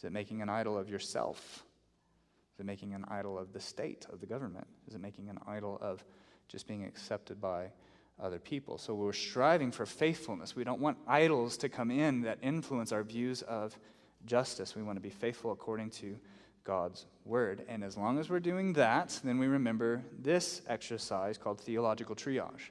Is 0.00 0.04
it 0.04 0.12
making 0.12 0.40
an 0.40 0.48
idol 0.48 0.78
of 0.78 0.88
yourself? 0.88 1.62
Is 2.54 2.60
it 2.60 2.64
making 2.64 2.94
an 2.94 3.04
idol 3.08 3.38
of 3.38 3.52
the 3.52 3.60
state 3.60 4.06
of 4.10 4.20
the 4.20 4.26
government? 4.26 4.66
Is 4.88 4.94
it 4.94 5.00
making 5.02 5.28
an 5.28 5.38
idol 5.46 5.78
of 5.82 6.02
just 6.48 6.66
being 6.66 6.84
accepted 6.84 7.38
by 7.38 7.70
other 8.20 8.38
people 8.38 8.78
so 8.78 8.94
we're 8.94 9.12
striving 9.12 9.70
for 9.72 9.86
faithfulness 9.86 10.54
we 10.54 10.64
don't 10.64 10.80
want 10.80 10.96
idols 11.06 11.56
to 11.56 11.68
come 11.68 11.90
in 11.90 12.20
that 12.22 12.38
influence 12.42 12.92
our 12.92 13.02
views 13.02 13.42
of 13.42 13.76
justice. 14.26 14.76
We 14.76 14.82
want 14.82 14.96
to 14.96 15.00
be 15.00 15.10
faithful 15.10 15.52
according 15.52 15.90
to 15.90 16.18
God's 16.64 17.06
word. 17.24 17.64
And 17.68 17.82
as 17.82 17.96
long 17.96 18.18
as 18.18 18.28
we're 18.28 18.40
doing 18.40 18.74
that, 18.74 19.18
then 19.24 19.38
we 19.38 19.46
remember 19.46 20.02
this 20.18 20.62
exercise 20.68 21.38
called 21.38 21.60
theological 21.60 22.14
triage. 22.14 22.70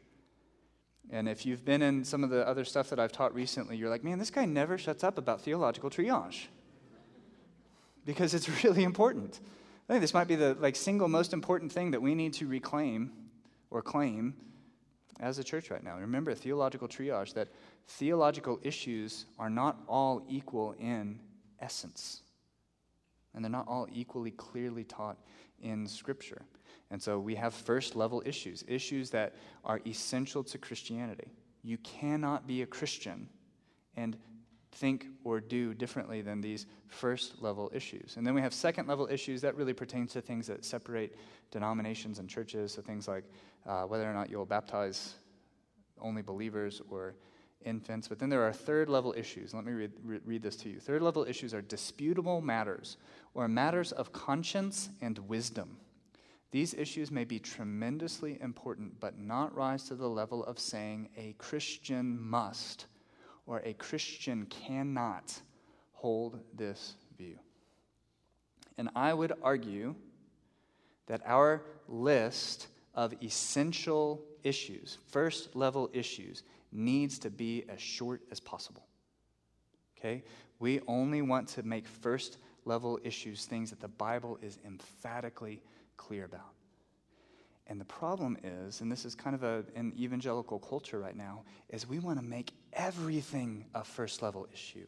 And 1.11 1.27
if 1.27 1.45
you've 1.45 1.65
been 1.65 1.81
in 1.81 2.03
some 2.05 2.23
of 2.23 2.29
the 2.29 2.47
other 2.47 2.63
stuff 2.63 2.89
that 2.91 2.99
I've 2.99 3.11
taught 3.11 3.33
recently, 3.33 3.77
you're 3.77 3.89
like, 3.89 4.03
man, 4.03 4.19
this 4.19 4.29
guy 4.29 4.45
never 4.45 4.77
shuts 4.77 5.03
up 5.03 5.17
about 5.17 5.41
theological 5.41 5.89
triage. 5.89 6.45
Because 8.05 8.33
it's 8.33 8.63
really 8.63 8.83
important. 8.83 9.39
I 9.87 9.93
think 9.93 10.01
this 10.01 10.13
might 10.13 10.27
be 10.27 10.35
the 10.35 10.55
like 10.59 10.75
single 10.75 11.07
most 11.07 11.33
important 11.33 11.71
thing 11.71 11.91
that 11.91 12.01
we 12.01 12.13
need 12.13 12.33
to 12.33 12.47
reclaim 12.47 13.11
or 13.71 13.81
claim 13.81 14.35
as 15.19 15.39
a 15.39 15.43
church 15.43 15.69
right 15.69 15.83
now. 15.83 15.97
Remember 15.97 16.33
theological 16.33 16.87
triage 16.87 17.33
that 17.33 17.49
theological 17.87 18.59
issues 18.63 19.25
are 19.37 19.49
not 19.49 19.77
all 19.87 20.23
equal 20.29 20.75
in 20.79 21.19
essence. 21.59 22.21
And 23.33 23.43
they're 23.43 23.51
not 23.51 23.67
all 23.67 23.87
equally 23.91 24.31
clearly 24.31 24.83
taught 24.83 25.17
in 25.61 25.87
Scripture. 25.87 26.41
And 26.91 27.01
so 27.01 27.19
we 27.19 27.35
have 27.35 27.53
first 27.53 27.95
level 27.95 28.23
issues, 28.25 28.63
issues 28.67 29.09
that 29.11 29.35
are 29.63 29.79
essential 29.85 30.43
to 30.45 30.57
Christianity. 30.57 31.31
You 31.63 31.77
cannot 31.79 32.47
be 32.47 32.61
a 32.61 32.65
Christian 32.65 33.27
and 33.95 34.17
think 34.71 35.07
or 35.23 35.39
do 35.39 35.73
differently 35.73 36.21
than 36.21 36.41
these 36.41 36.65
first 36.87 37.41
level 37.41 37.71
issues. 37.73 38.17
And 38.17 38.25
then 38.25 38.33
we 38.33 38.41
have 38.41 38.53
second 38.53 38.87
level 38.87 39.07
issues 39.11 39.41
that 39.41 39.55
really 39.55 39.73
pertain 39.73 40.07
to 40.07 40.21
things 40.21 40.47
that 40.47 40.63
separate 40.63 41.17
denominations 41.51 42.19
and 42.19 42.29
churches. 42.29 42.73
So 42.73 42.81
things 42.81 43.07
like 43.07 43.23
uh, 43.65 43.83
whether 43.83 44.09
or 44.09 44.13
not 44.13 44.29
you'll 44.29 44.45
baptize 44.45 45.15
only 45.99 46.21
believers 46.21 46.81
or 46.89 47.15
infants. 47.65 48.07
But 48.07 48.19
then 48.19 48.29
there 48.29 48.43
are 48.43 48.53
third 48.53 48.89
level 48.89 49.13
issues. 49.17 49.53
Let 49.53 49.65
me 49.65 49.73
read, 49.73 49.91
re- 50.03 50.19
read 50.23 50.43
this 50.43 50.55
to 50.57 50.69
you. 50.69 50.79
Third 50.79 51.01
level 51.01 51.25
issues 51.25 51.53
are 51.53 51.61
disputable 51.61 52.41
matters 52.41 52.97
or 53.33 53.47
matters 53.47 53.91
of 53.91 54.11
conscience 54.11 54.89
and 55.01 55.17
wisdom. 55.27 55.77
These 56.51 56.73
issues 56.73 57.11
may 57.11 57.25
be 57.25 57.37
tremendously 57.37 58.39
important, 58.41 58.99
but 58.99 59.19
not 59.19 59.55
rise 59.55 59.83
to 59.83 59.95
the 59.95 60.09
level 60.09 60.43
of 60.45 60.57
saying 60.57 61.09
a 61.15 61.35
Christian 61.37 62.19
must 62.19 62.87
or 63.49 63.63
a 63.65 63.73
Christian 63.73 64.45
cannot 64.45 65.41
hold 65.93 66.39
this 66.53 66.93
view. 67.17 67.39
And 68.77 68.89
I 68.95 69.11
would 69.11 69.33
argue 69.41 69.95
that 71.07 71.21
our 71.25 71.63
list 71.87 72.67
of 72.93 73.11
essential 73.23 74.21
issues, 74.43 74.99
first 75.07 75.55
level 75.55 75.89
issues, 75.93 76.43
needs 76.71 77.17
to 77.19 77.31
be 77.31 77.65
as 77.67 77.81
short 77.81 78.21
as 78.31 78.39
possible. 78.39 78.85
Okay? 79.97 80.23
We 80.59 80.81
only 80.87 81.23
want 81.23 81.47
to 81.49 81.63
make 81.63 81.87
first 81.87 82.37
level 82.65 82.99
issues 83.03 83.45
things 83.45 83.71
that 83.71 83.79
the 83.79 83.87
Bible 83.87 84.37
is 84.43 84.59
emphatically 84.63 85.63
clear 85.97 86.25
about. 86.25 86.53
And 87.69 87.79
the 87.79 87.85
problem 87.85 88.35
is, 88.43 88.81
and 88.81 88.91
this 88.91 89.05
is 89.05 89.13
kind 89.13 89.35
of 89.35 89.43
a, 89.43 89.63
an 89.75 89.93
evangelical 89.97 90.57
culture 90.57 90.99
right 90.99 91.15
now, 91.15 91.43
is 91.69 91.87
we 91.87 91.99
want 91.99 92.17
to 92.17 92.25
make 92.25 92.51
everything 92.73 93.65
a 93.75 93.83
first 93.83 94.23
level 94.23 94.47
issue. 94.51 94.87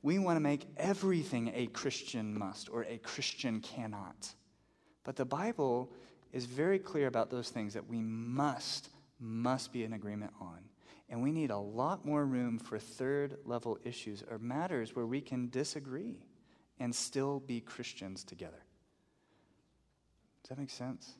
We 0.00 0.18
want 0.18 0.36
to 0.36 0.40
make 0.40 0.66
everything 0.78 1.52
a 1.54 1.66
Christian 1.66 2.36
must 2.36 2.70
or 2.70 2.84
a 2.84 2.96
Christian 2.96 3.60
cannot. 3.60 4.34
But 5.04 5.16
the 5.16 5.26
Bible 5.26 5.92
is 6.32 6.46
very 6.46 6.78
clear 6.78 7.08
about 7.08 7.30
those 7.30 7.50
things 7.50 7.74
that 7.74 7.88
we 7.88 8.00
must, 8.00 8.88
must 9.20 9.70
be 9.70 9.84
in 9.84 9.92
agreement 9.92 10.32
on. 10.40 10.60
And 11.10 11.22
we 11.22 11.30
need 11.30 11.50
a 11.50 11.58
lot 11.58 12.06
more 12.06 12.24
room 12.24 12.58
for 12.58 12.78
third 12.78 13.36
level 13.44 13.78
issues 13.84 14.24
or 14.30 14.38
matters 14.38 14.96
where 14.96 15.06
we 15.06 15.20
can 15.20 15.50
disagree 15.50 16.24
and 16.80 16.94
still 16.94 17.40
be 17.40 17.60
Christians 17.60 18.24
together. 18.24 18.64
Does 20.42 20.48
that 20.48 20.58
make 20.58 20.70
sense? 20.70 21.14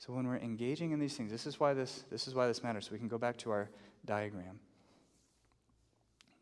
So 0.00 0.14
when 0.14 0.26
we're 0.26 0.38
engaging 0.38 0.92
in 0.92 0.98
these 0.98 1.14
things, 1.14 1.30
this 1.30 1.46
is 1.46 1.60
why 1.60 1.74
this, 1.74 2.04
this 2.10 2.26
is 2.26 2.34
why 2.34 2.46
this 2.46 2.62
matters. 2.62 2.86
So 2.86 2.92
we 2.92 2.98
can 2.98 3.06
go 3.06 3.18
back 3.18 3.36
to 3.38 3.50
our 3.50 3.68
diagram. 4.06 4.58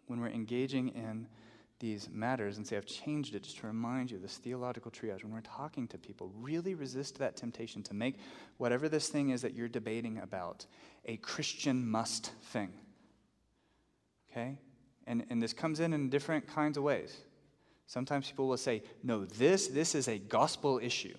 When 0.06 0.20
we're 0.20 0.28
engaging 0.28 0.90
in 0.90 1.26
these 1.80 2.08
matters 2.08 2.56
and 2.56 2.66
say, 2.66 2.76
I've 2.76 2.86
changed 2.86 3.34
it 3.34 3.42
just 3.42 3.58
to 3.58 3.66
remind 3.66 4.12
you 4.12 4.18
this 4.18 4.36
theological 4.36 4.92
triage. 4.92 5.24
When 5.24 5.32
we're 5.32 5.40
talking 5.40 5.88
to 5.88 5.98
people, 5.98 6.30
really 6.36 6.76
resist 6.76 7.18
that 7.18 7.36
temptation 7.36 7.82
to 7.84 7.94
make 7.94 8.20
whatever 8.58 8.88
this 8.88 9.08
thing 9.08 9.30
is 9.30 9.42
that 9.42 9.54
you're 9.54 9.68
debating 9.68 10.18
about 10.18 10.64
a 11.06 11.16
Christian 11.16 11.84
must 11.88 12.30
thing. 12.52 12.72
Okay? 14.30 14.56
And, 15.08 15.26
and 15.30 15.42
this 15.42 15.52
comes 15.52 15.80
in 15.80 15.92
in 15.92 16.10
different 16.10 16.46
kinds 16.46 16.76
of 16.76 16.84
ways. 16.84 17.16
Sometimes 17.88 18.28
people 18.28 18.46
will 18.46 18.56
say, 18.56 18.84
no, 19.02 19.24
this, 19.24 19.66
this 19.66 19.96
is 19.96 20.06
a 20.06 20.18
gospel 20.18 20.78
issue. 20.80 21.16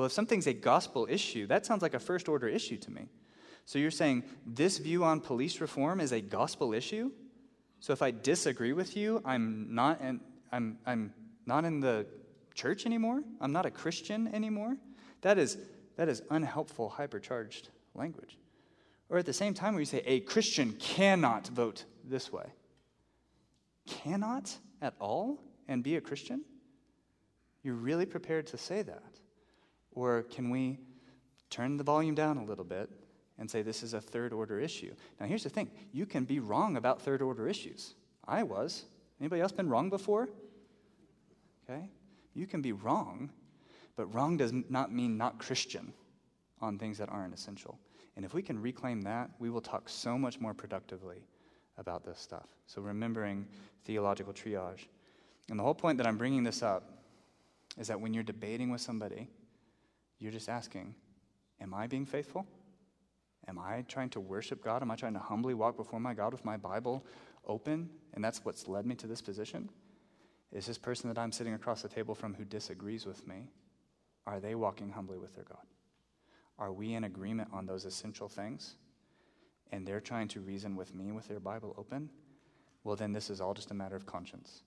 Well, 0.00 0.06
if 0.06 0.12
something's 0.12 0.46
a 0.46 0.54
gospel 0.54 1.06
issue, 1.10 1.46
that 1.48 1.66
sounds 1.66 1.82
like 1.82 1.92
a 1.92 1.98
first 1.98 2.26
order 2.26 2.48
issue 2.48 2.78
to 2.78 2.90
me. 2.90 3.10
So 3.66 3.78
you're 3.78 3.90
saying 3.90 4.24
this 4.46 4.78
view 4.78 5.04
on 5.04 5.20
police 5.20 5.60
reform 5.60 6.00
is 6.00 6.10
a 6.10 6.22
gospel 6.22 6.72
issue? 6.72 7.10
So 7.80 7.92
if 7.92 8.00
I 8.00 8.10
disagree 8.10 8.72
with 8.72 8.96
you, 8.96 9.20
I'm 9.26 9.74
not 9.74 10.00
in, 10.00 10.22
I'm, 10.50 10.78
I'm 10.86 11.12
not 11.44 11.66
in 11.66 11.80
the 11.80 12.06
church 12.54 12.86
anymore? 12.86 13.22
I'm 13.42 13.52
not 13.52 13.66
a 13.66 13.70
Christian 13.70 14.34
anymore? 14.34 14.78
That 15.20 15.36
is, 15.36 15.58
that 15.96 16.08
is 16.08 16.22
unhelpful, 16.30 16.94
hypercharged 16.96 17.68
language. 17.94 18.38
Or 19.10 19.18
at 19.18 19.26
the 19.26 19.34
same 19.34 19.52
time, 19.52 19.78
you 19.78 19.84
say 19.84 20.02
a 20.06 20.20
Christian 20.20 20.72
cannot 20.72 21.46
vote 21.48 21.84
this 22.04 22.32
way. 22.32 22.46
Cannot 23.86 24.56
at 24.80 24.94
all 24.98 25.42
and 25.68 25.82
be 25.82 25.96
a 25.96 26.00
Christian? 26.00 26.42
You're 27.62 27.74
really 27.74 28.06
prepared 28.06 28.46
to 28.46 28.56
say 28.56 28.80
that? 28.80 29.09
Or 29.92 30.22
can 30.24 30.50
we 30.50 30.78
turn 31.48 31.76
the 31.76 31.84
volume 31.84 32.14
down 32.14 32.38
a 32.38 32.44
little 32.44 32.64
bit 32.64 32.90
and 33.38 33.50
say 33.50 33.62
this 33.62 33.82
is 33.82 33.94
a 33.94 34.00
third 34.00 34.32
order 34.32 34.60
issue? 34.60 34.94
Now, 35.18 35.26
here's 35.26 35.42
the 35.42 35.50
thing 35.50 35.70
you 35.92 36.06
can 36.06 36.24
be 36.24 36.40
wrong 36.40 36.76
about 36.76 37.02
third 37.02 37.22
order 37.22 37.48
issues. 37.48 37.94
I 38.26 38.42
was. 38.42 38.84
Anybody 39.20 39.42
else 39.42 39.52
been 39.52 39.68
wrong 39.68 39.90
before? 39.90 40.28
Okay? 41.68 41.88
You 42.34 42.46
can 42.46 42.62
be 42.62 42.72
wrong, 42.72 43.30
but 43.96 44.06
wrong 44.14 44.36
does 44.36 44.52
not 44.68 44.92
mean 44.92 45.16
not 45.16 45.38
Christian 45.38 45.92
on 46.60 46.78
things 46.78 46.98
that 46.98 47.08
aren't 47.08 47.34
essential. 47.34 47.78
And 48.16 48.24
if 48.24 48.34
we 48.34 48.42
can 48.42 48.60
reclaim 48.60 49.02
that, 49.02 49.30
we 49.38 49.50
will 49.50 49.60
talk 49.60 49.88
so 49.88 50.18
much 50.18 50.40
more 50.40 50.54
productively 50.54 51.24
about 51.78 52.04
this 52.04 52.18
stuff. 52.18 52.46
So, 52.66 52.82
remembering 52.82 53.46
theological 53.84 54.32
triage. 54.32 54.86
And 55.48 55.58
the 55.58 55.62
whole 55.62 55.74
point 55.74 55.98
that 55.98 56.06
I'm 56.06 56.18
bringing 56.18 56.44
this 56.44 56.62
up 56.62 56.98
is 57.78 57.88
that 57.88 58.00
when 58.00 58.12
you're 58.14 58.22
debating 58.22 58.70
with 58.70 58.80
somebody, 58.80 59.28
you're 60.20 60.32
just 60.32 60.48
asking, 60.48 60.94
Am 61.60 61.74
I 61.74 61.86
being 61.86 62.06
faithful? 62.06 62.46
Am 63.48 63.58
I 63.58 63.82
trying 63.88 64.10
to 64.10 64.20
worship 64.20 64.62
God? 64.62 64.82
Am 64.82 64.90
I 64.90 64.96
trying 64.96 65.14
to 65.14 65.18
humbly 65.18 65.54
walk 65.54 65.76
before 65.76 65.98
my 65.98 66.14
God 66.14 66.32
with 66.32 66.44
my 66.44 66.56
Bible 66.56 67.04
open? 67.46 67.90
And 68.14 68.22
that's 68.22 68.44
what's 68.44 68.68
led 68.68 68.86
me 68.86 68.94
to 68.96 69.06
this 69.06 69.20
position? 69.20 69.68
Is 70.52 70.66
this 70.66 70.78
person 70.78 71.08
that 71.08 71.18
I'm 71.18 71.32
sitting 71.32 71.54
across 71.54 71.82
the 71.82 71.88
table 71.88 72.14
from 72.14 72.34
who 72.34 72.44
disagrees 72.44 73.06
with 73.06 73.26
me, 73.26 73.48
are 74.26 74.40
they 74.40 74.54
walking 74.54 74.90
humbly 74.90 75.18
with 75.18 75.34
their 75.34 75.44
God? 75.44 75.64
Are 76.58 76.72
we 76.72 76.94
in 76.94 77.04
agreement 77.04 77.48
on 77.52 77.66
those 77.66 77.84
essential 77.84 78.28
things? 78.28 78.74
And 79.72 79.86
they're 79.86 80.00
trying 80.00 80.28
to 80.28 80.40
reason 80.40 80.76
with 80.76 80.94
me 80.94 81.12
with 81.12 81.28
their 81.28 81.40
Bible 81.40 81.74
open? 81.78 82.10
Well, 82.84 82.96
then 82.96 83.12
this 83.12 83.30
is 83.30 83.40
all 83.40 83.54
just 83.54 83.70
a 83.70 83.74
matter 83.74 83.96
of 83.96 84.06
conscience. 84.06 84.62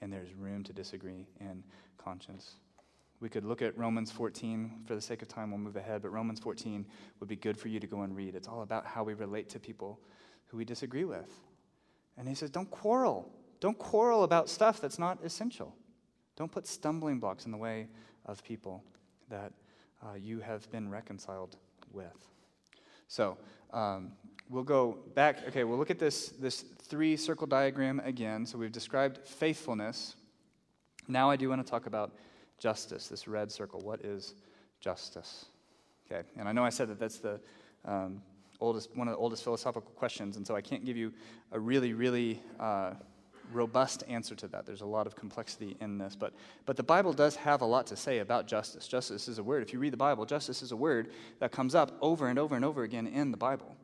And 0.00 0.12
there's 0.12 0.34
room 0.34 0.64
to 0.64 0.72
disagree 0.72 1.26
in 1.40 1.62
conscience. 1.98 2.54
We 3.20 3.28
could 3.28 3.44
look 3.44 3.60
at 3.60 3.76
Romans 3.76 4.10
14. 4.10 4.84
For 4.86 4.94
the 4.94 5.00
sake 5.00 5.20
of 5.22 5.28
time, 5.28 5.50
we'll 5.50 5.60
move 5.60 5.76
ahead. 5.76 6.02
But 6.02 6.10
Romans 6.10 6.40
14 6.40 6.86
would 7.20 7.28
be 7.28 7.36
good 7.36 7.58
for 7.58 7.68
you 7.68 7.78
to 7.78 7.86
go 7.86 8.02
and 8.02 8.16
read. 8.16 8.34
It's 8.34 8.48
all 8.48 8.62
about 8.62 8.86
how 8.86 9.04
we 9.04 9.14
relate 9.14 9.50
to 9.50 9.60
people 9.60 10.00
who 10.46 10.56
we 10.56 10.64
disagree 10.64 11.04
with. 11.04 11.30
And 12.16 12.26
he 12.26 12.34
says, 12.34 12.50
don't 12.50 12.70
quarrel. 12.70 13.30
Don't 13.60 13.78
quarrel 13.78 14.24
about 14.24 14.48
stuff 14.48 14.80
that's 14.80 14.98
not 14.98 15.22
essential. 15.22 15.74
Don't 16.36 16.50
put 16.50 16.66
stumbling 16.66 17.20
blocks 17.20 17.44
in 17.44 17.52
the 17.52 17.58
way 17.58 17.88
of 18.24 18.42
people 18.42 18.82
that 19.28 19.52
uh, 20.02 20.14
you 20.14 20.40
have 20.40 20.70
been 20.70 20.90
reconciled 20.90 21.56
with. 21.92 22.28
So 23.08 23.36
um, 23.72 24.12
we'll 24.48 24.62
go 24.62 24.98
back. 25.14 25.46
Okay, 25.48 25.64
we'll 25.64 25.78
look 25.78 25.90
at 25.90 25.98
this, 25.98 26.28
this 26.28 26.64
three 26.82 27.16
circle 27.16 27.46
diagram 27.46 28.00
again. 28.04 28.46
So 28.46 28.56
we've 28.56 28.72
described 28.72 29.18
faithfulness. 29.26 30.16
Now 31.06 31.30
I 31.30 31.36
do 31.36 31.48
want 31.48 31.64
to 31.64 31.70
talk 31.70 31.86
about 31.86 32.12
justice, 32.60 33.08
this 33.08 33.26
red 33.26 33.50
circle. 33.50 33.80
What 33.80 34.04
is 34.04 34.34
justice? 34.80 35.46
Okay, 36.06 36.26
and 36.36 36.48
I 36.48 36.52
know 36.52 36.64
I 36.64 36.70
said 36.70 36.88
that 36.88 37.00
that's 37.00 37.18
the 37.18 37.40
um, 37.84 38.22
oldest, 38.60 38.96
one 38.96 39.08
of 39.08 39.12
the 39.12 39.18
oldest 39.18 39.42
philosophical 39.42 39.90
questions, 39.96 40.36
and 40.36 40.46
so 40.46 40.54
I 40.54 40.60
can't 40.60 40.84
give 40.84 40.96
you 40.96 41.12
a 41.50 41.58
really, 41.58 41.92
really 41.92 42.40
uh, 42.60 42.92
robust 43.52 44.04
answer 44.08 44.34
to 44.36 44.48
that. 44.48 44.66
There's 44.66 44.80
a 44.80 44.86
lot 44.86 45.06
of 45.06 45.16
complexity 45.16 45.76
in 45.80 45.98
this. 45.98 46.14
But, 46.14 46.32
but 46.66 46.76
the 46.76 46.82
Bible 46.82 47.12
does 47.12 47.36
have 47.36 47.62
a 47.62 47.64
lot 47.64 47.86
to 47.88 47.96
say 47.96 48.18
about 48.18 48.46
justice. 48.46 48.86
Justice 48.86 49.28
is 49.28 49.38
a 49.38 49.42
word. 49.42 49.62
If 49.62 49.72
you 49.72 49.78
read 49.78 49.92
the 49.92 49.96
Bible, 49.96 50.24
justice 50.26 50.62
is 50.62 50.72
a 50.72 50.76
word 50.76 51.10
that 51.40 51.52
comes 51.52 51.74
up 51.74 51.96
over 52.00 52.28
and 52.28 52.38
over 52.38 52.54
and 52.54 52.64
over 52.64 52.82
again 52.82 53.06
in 53.06 53.30
the 53.30 53.36
Bible. 53.36 53.74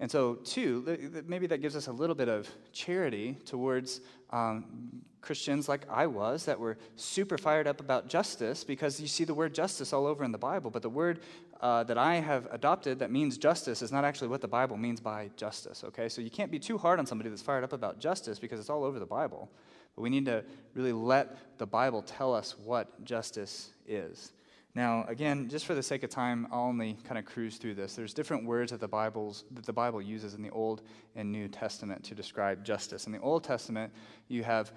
And 0.00 0.10
so, 0.10 0.36
two, 0.36 1.22
maybe 1.26 1.46
that 1.46 1.58
gives 1.58 1.76
us 1.76 1.86
a 1.86 1.92
little 1.92 2.16
bit 2.16 2.28
of 2.28 2.48
charity 2.72 3.36
towards 3.44 4.00
um, 4.30 5.02
Christians 5.20 5.68
like 5.68 5.86
I 5.90 6.06
was 6.06 6.46
that 6.46 6.58
were 6.58 6.78
super 6.96 7.36
fired 7.36 7.66
up 7.66 7.80
about 7.80 8.08
justice 8.08 8.64
because 8.64 8.98
you 8.98 9.06
see 9.06 9.24
the 9.24 9.34
word 9.34 9.54
justice 9.54 9.92
all 9.92 10.06
over 10.06 10.24
in 10.24 10.32
the 10.32 10.38
Bible. 10.38 10.70
But 10.70 10.80
the 10.80 10.88
word 10.88 11.20
uh, 11.60 11.84
that 11.84 11.98
I 11.98 12.14
have 12.14 12.48
adopted 12.50 12.98
that 13.00 13.10
means 13.10 13.36
justice 13.36 13.82
is 13.82 13.92
not 13.92 14.04
actually 14.04 14.28
what 14.28 14.40
the 14.40 14.48
Bible 14.48 14.78
means 14.78 15.00
by 15.00 15.30
justice, 15.36 15.84
okay? 15.84 16.08
So 16.08 16.22
you 16.22 16.30
can't 16.30 16.50
be 16.50 16.58
too 16.58 16.78
hard 16.78 16.98
on 16.98 17.04
somebody 17.04 17.28
that's 17.28 17.42
fired 17.42 17.62
up 17.62 17.74
about 17.74 18.00
justice 18.00 18.38
because 18.38 18.58
it's 18.58 18.70
all 18.70 18.84
over 18.84 18.98
the 18.98 19.04
Bible. 19.04 19.50
But 19.94 20.00
we 20.00 20.08
need 20.08 20.24
to 20.24 20.42
really 20.72 20.94
let 20.94 21.58
the 21.58 21.66
Bible 21.66 22.00
tell 22.00 22.34
us 22.34 22.56
what 22.58 23.04
justice 23.04 23.70
is. 23.86 24.32
Now, 24.74 25.04
again, 25.08 25.48
just 25.48 25.66
for 25.66 25.74
the 25.74 25.82
sake 25.82 26.04
of 26.04 26.10
time, 26.10 26.46
I'll 26.52 26.60
only 26.60 26.96
kind 27.02 27.18
of 27.18 27.24
cruise 27.24 27.56
through 27.56 27.74
this. 27.74 27.96
There's 27.96 28.14
different 28.14 28.44
words 28.44 28.70
that 28.70 28.80
the, 28.80 28.86
Bible's, 28.86 29.44
that 29.50 29.66
the 29.66 29.72
Bible 29.72 30.00
uses 30.00 30.34
in 30.34 30.42
the 30.42 30.50
Old 30.50 30.82
and 31.16 31.32
New 31.32 31.48
Testament 31.48 32.04
to 32.04 32.14
describe 32.14 32.64
justice. 32.64 33.06
In 33.06 33.12
the 33.12 33.18
Old 33.20 33.42
Testament, 33.42 33.92
you 34.28 34.44
have 34.44 34.72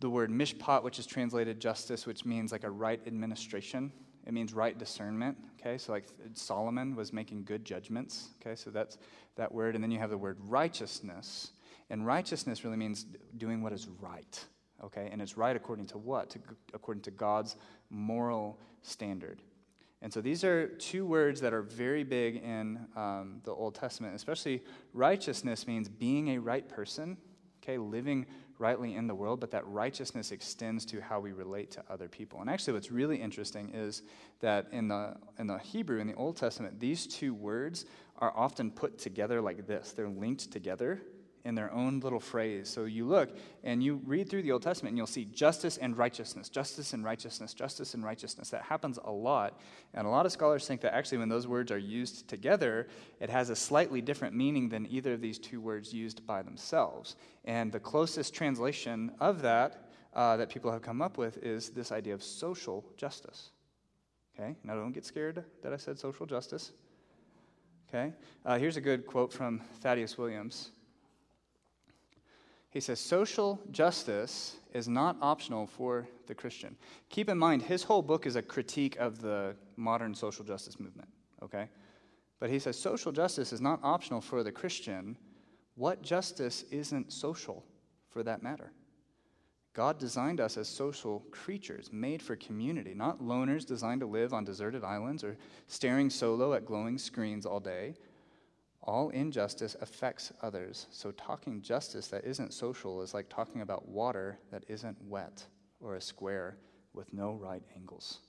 the 0.00 0.10
word 0.10 0.30
mishpat, 0.30 0.82
which 0.82 0.98
is 0.98 1.06
translated 1.06 1.60
justice, 1.60 2.06
which 2.06 2.24
means 2.24 2.50
like 2.50 2.64
a 2.64 2.70
right 2.70 3.00
administration. 3.06 3.92
It 4.26 4.32
means 4.32 4.52
right 4.52 4.76
discernment. 4.76 5.38
Okay, 5.60 5.78
so 5.78 5.92
like 5.92 6.06
Solomon 6.34 6.96
was 6.96 7.12
making 7.12 7.44
good 7.44 7.64
judgments. 7.64 8.30
Okay, 8.40 8.56
so 8.56 8.70
that's 8.70 8.98
that 9.36 9.52
word. 9.52 9.76
And 9.76 9.84
then 9.84 9.92
you 9.92 10.00
have 10.00 10.10
the 10.10 10.18
word 10.18 10.38
righteousness. 10.40 11.52
And 11.88 12.04
righteousness 12.04 12.64
really 12.64 12.76
means 12.76 13.06
doing 13.36 13.62
what 13.62 13.72
is 13.72 13.86
right. 14.00 14.44
Okay, 14.84 15.08
and 15.12 15.20
it's 15.20 15.36
right 15.36 15.54
according 15.54 15.86
to 15.88 15.98
what? 15.98 16.30
To, 16.30 16.38
according 16.72 17.02
to 17.02 17.10
God's 17.10 17.56
moral 17.90 18.58
standard. 18.82 19.42
And 20.02 20.12
so 20.12 20.20
these 20.20 20.44
are 20.44 20.68
two 20.68 21.04
words 21.04 21.40
that 21.42 21.52
are 21.52 21.62
very 21.62 22.04
big 22.04 22.36
in 22.36 22.86
um, 22.96 23.40
the 23.44 23.52
Old 23.52 23.74
Testament, 23.74 24.14
especially 24.14 24.62
righteousness 24.94 25.66
means 25.66 25.90
being 25.90 26.28
a 26.28 26.38
right 26.38 26.66
person, 26.66 27.18
okay, 27.62 27.76
living 27.76 28.24
rightly 28.58 28.94
in 28.94 29.06
the 29.06 29.14
world, 29.14 29.40
but 29.40 29.50
that 29.50 29.66
righteousness 29.66 30.32
extends 30.32 30.86
to 30.86 31.00
how 31.00 31.20
we 31.20 31.32
relate 31.32 31.70
to 31.72 31.82
other 31.90 32.08
people. 32.08 32.40
And 32.40 32.48
actually, 32.48 32.74
what's 32.74 32.90
really 32.90 33.16
interesting 33.16 33.70
is 33.74 34.02
that 34.40 34.68
in 34.72 34.88
the, 34.88 35.16
in 35.38 35.46
the 35.46 35.58
Hebrew, 35.58 36.00
in 36.00 36.06
the 36.06 36.14
Old 36.14 36.36
Testament, 36.36 36.80
these 36.80 37.06
two 37.06 37.34
words 37.34 37.84
are 38.18 38.32
often 38.36 38.70
put 38.70 38.98
together 38.98 39.40
like 39.40 39.66
this 39.66 39.92
they're 39.92 40.08
linked 40.08 40.52
together 40.52 41.00
in 41.44 41.54
their 41.54 41.72
own 41.72 42.00
little 42.00 42.20
phrase. 42.20 42.68
So 42.68 42.84
you 42.84 43.06
look 43.06 43.30
and 43.64 43.82
you 43.82 44.00
read 44.04 44.28
through 44.28 44.42
the 44.42 44.52
Old 44.52 44.62
Testament 44.62 44.90
and 44.90 44.98
you'll 44.98 45.06
see 45.06 45.24
justice 45.24 45.78
and 45.78 45.96
righteousness, 45.96 46.48
justice 46.48 46.92
and 46.92 47.04
righteousness, 47.04 47.54
justice 47.54 47.94
and 47.94 48.04
righteousness. 48.04 48.50
That 48.50 48.62
happens 48.62 48.98
a 49.04 49.10
lot. 49.10 49.58
And 49.94 50.06
a 50.06 50.10
lot 50.10 50.26
of 50.26 50.32
scholars 50.32 50.66
think 50.66 50.80
that 50.82 50.94
actually, 50.94 51.18
when 51.18 51.28
those 51.28 51.46
words 51.46 51.70
are 51.70 51.78
used 51.78 52.28
together, 52.28 52.88
it 53.20 53.30
has 53.30 53.50
a 53.50 53.56
slightly 53.56 54.00
different 54.00 54.34
meaning 54.34 54.68
than 54.68 54.86
either 54.90 55.14
of 55.14 55.20
these 55.20 55.38
two 55.38 55.60
words 55.60 55.92
used 55.92 56.26
by 56.26 56.42
themselves. 56.42 57.16
And 57.44 57.72
the 57.72 57.80
closest 57.80 58.34
translation 58.34 59.12
of 59.20 59.42
that 59.42 59.86
uh, 60.14 60.36
that 60.36 60.48
people 60.48 60.72
have 60.72 60.82
come 60.82 61.00
up 61.00 61.18
with 61.18 61.38
is 61.38 61.70
this 61.70 61.92
idea 61.92 62.14
of 62.14 62.22
social 62.22 62.84
justice. 62.96 63.50
Okay? 64.38 64.56
Now, 64.64 64.74
don't 64.74 64.92
get 64.92 65.04
scared 65.04 65.44
that 65.62 65.72
I 65.72 65.76
said 65.76 65.98
social 65.98 66.26
justice. 66.26 66.72
Okay? 67.88 68.12
Uh, 68.44 68.58
here's 68.58 68.76
a 68.76 68.80
good 68.80 69.06
quote 69.06 69.32
from 69.32 69.60
Thaddeus 69.80 70.16
Williams. 70.16 70.70
He 72.70 72.80
says, 72.80 73.00
social 73.00 73.60
justice 73.72 74.56
is 74.72 74.86
not 74.86 75.16
optional 75.20 75.66
for 75.66 76.08
the 76.28 76.34
Christian. 76.34 76.76
Keep 77.08 77.28
in 77.28 77.36
mind, 77.36 77.62
his 77.62 77.82
whole 77.82 78.02
book 78.02 78.26
is 78.26 78.36
a 78.36 78.42
critique 78.42 78.96
of 78.96 79.20
the 79.20 79.56
modern 79.76 80.14
social 80.14 80.44
justice 80.44 80.78
movement, 80.78 81.08
okay? 81.42 81.68
But 82.38 82.48
he 82.48 82.60
says, 82.60 82.78
social 82.78 83.10
justice 83.10 83.52
is 83.52 83.60
not 83.60 83.80
optional 83.82 84.20
for 84.20 84.44
the 84.44 84.52
Christian. 84.52 85.16
What 85.74 86.02
justice 86.02 86.64
isn't 86.70 87.12
social 87.12 87.64
for 88.08 88.22
that 88.22 88.42
matter? 88.42 88.72
God 89.72 89.98
designed 89.98 90.40
us 90.40 90.56
as 90.56 90.68
social 90.68 91.24
creatures, 91.30 91.90
made 91.92 92.22
for 92.22 92.36
community, 92.36 92.94
not 92.94 93.20
loners 93.20 93.64
designed 93.64 94.00
to 94.00 94.06
live 94.06 94.32
on 94.32 94.44
deserted 94.44 94.84
islands 94.84 95.22
or 95.22 95.36
staring 95.68 96.10
solo 96.10 96.54
at 96.54 96.66
glowing 96.66 96.98
screens 96.98 97.46
all 97.46 97.60
day. 97.60 97.94
All 98.82 99.10
injustice 99.10 99.76
affects 99.80 100.32
others. 100.42 100.86
So, 100.90 101.10
talking 101.12 101.60
justice 101.60 102.08
that 102.08 102.24
isn't 102.24 102.54
social 102.54 103.02
is 103.02 103.12
like 103.12 103.28
talking 103.28 103.60
about 103.60 103.88
water 103.88 104.38
that 104.50 104.64
isn't 104.68 104.96
wet 105.02 105.44
or 105.80 105.96
a 105.96 106.00
square 106.00 106.56
with 106.94 107.12
no 107.12 107.34
right 107.34 107.62
angles. 107.76 108.20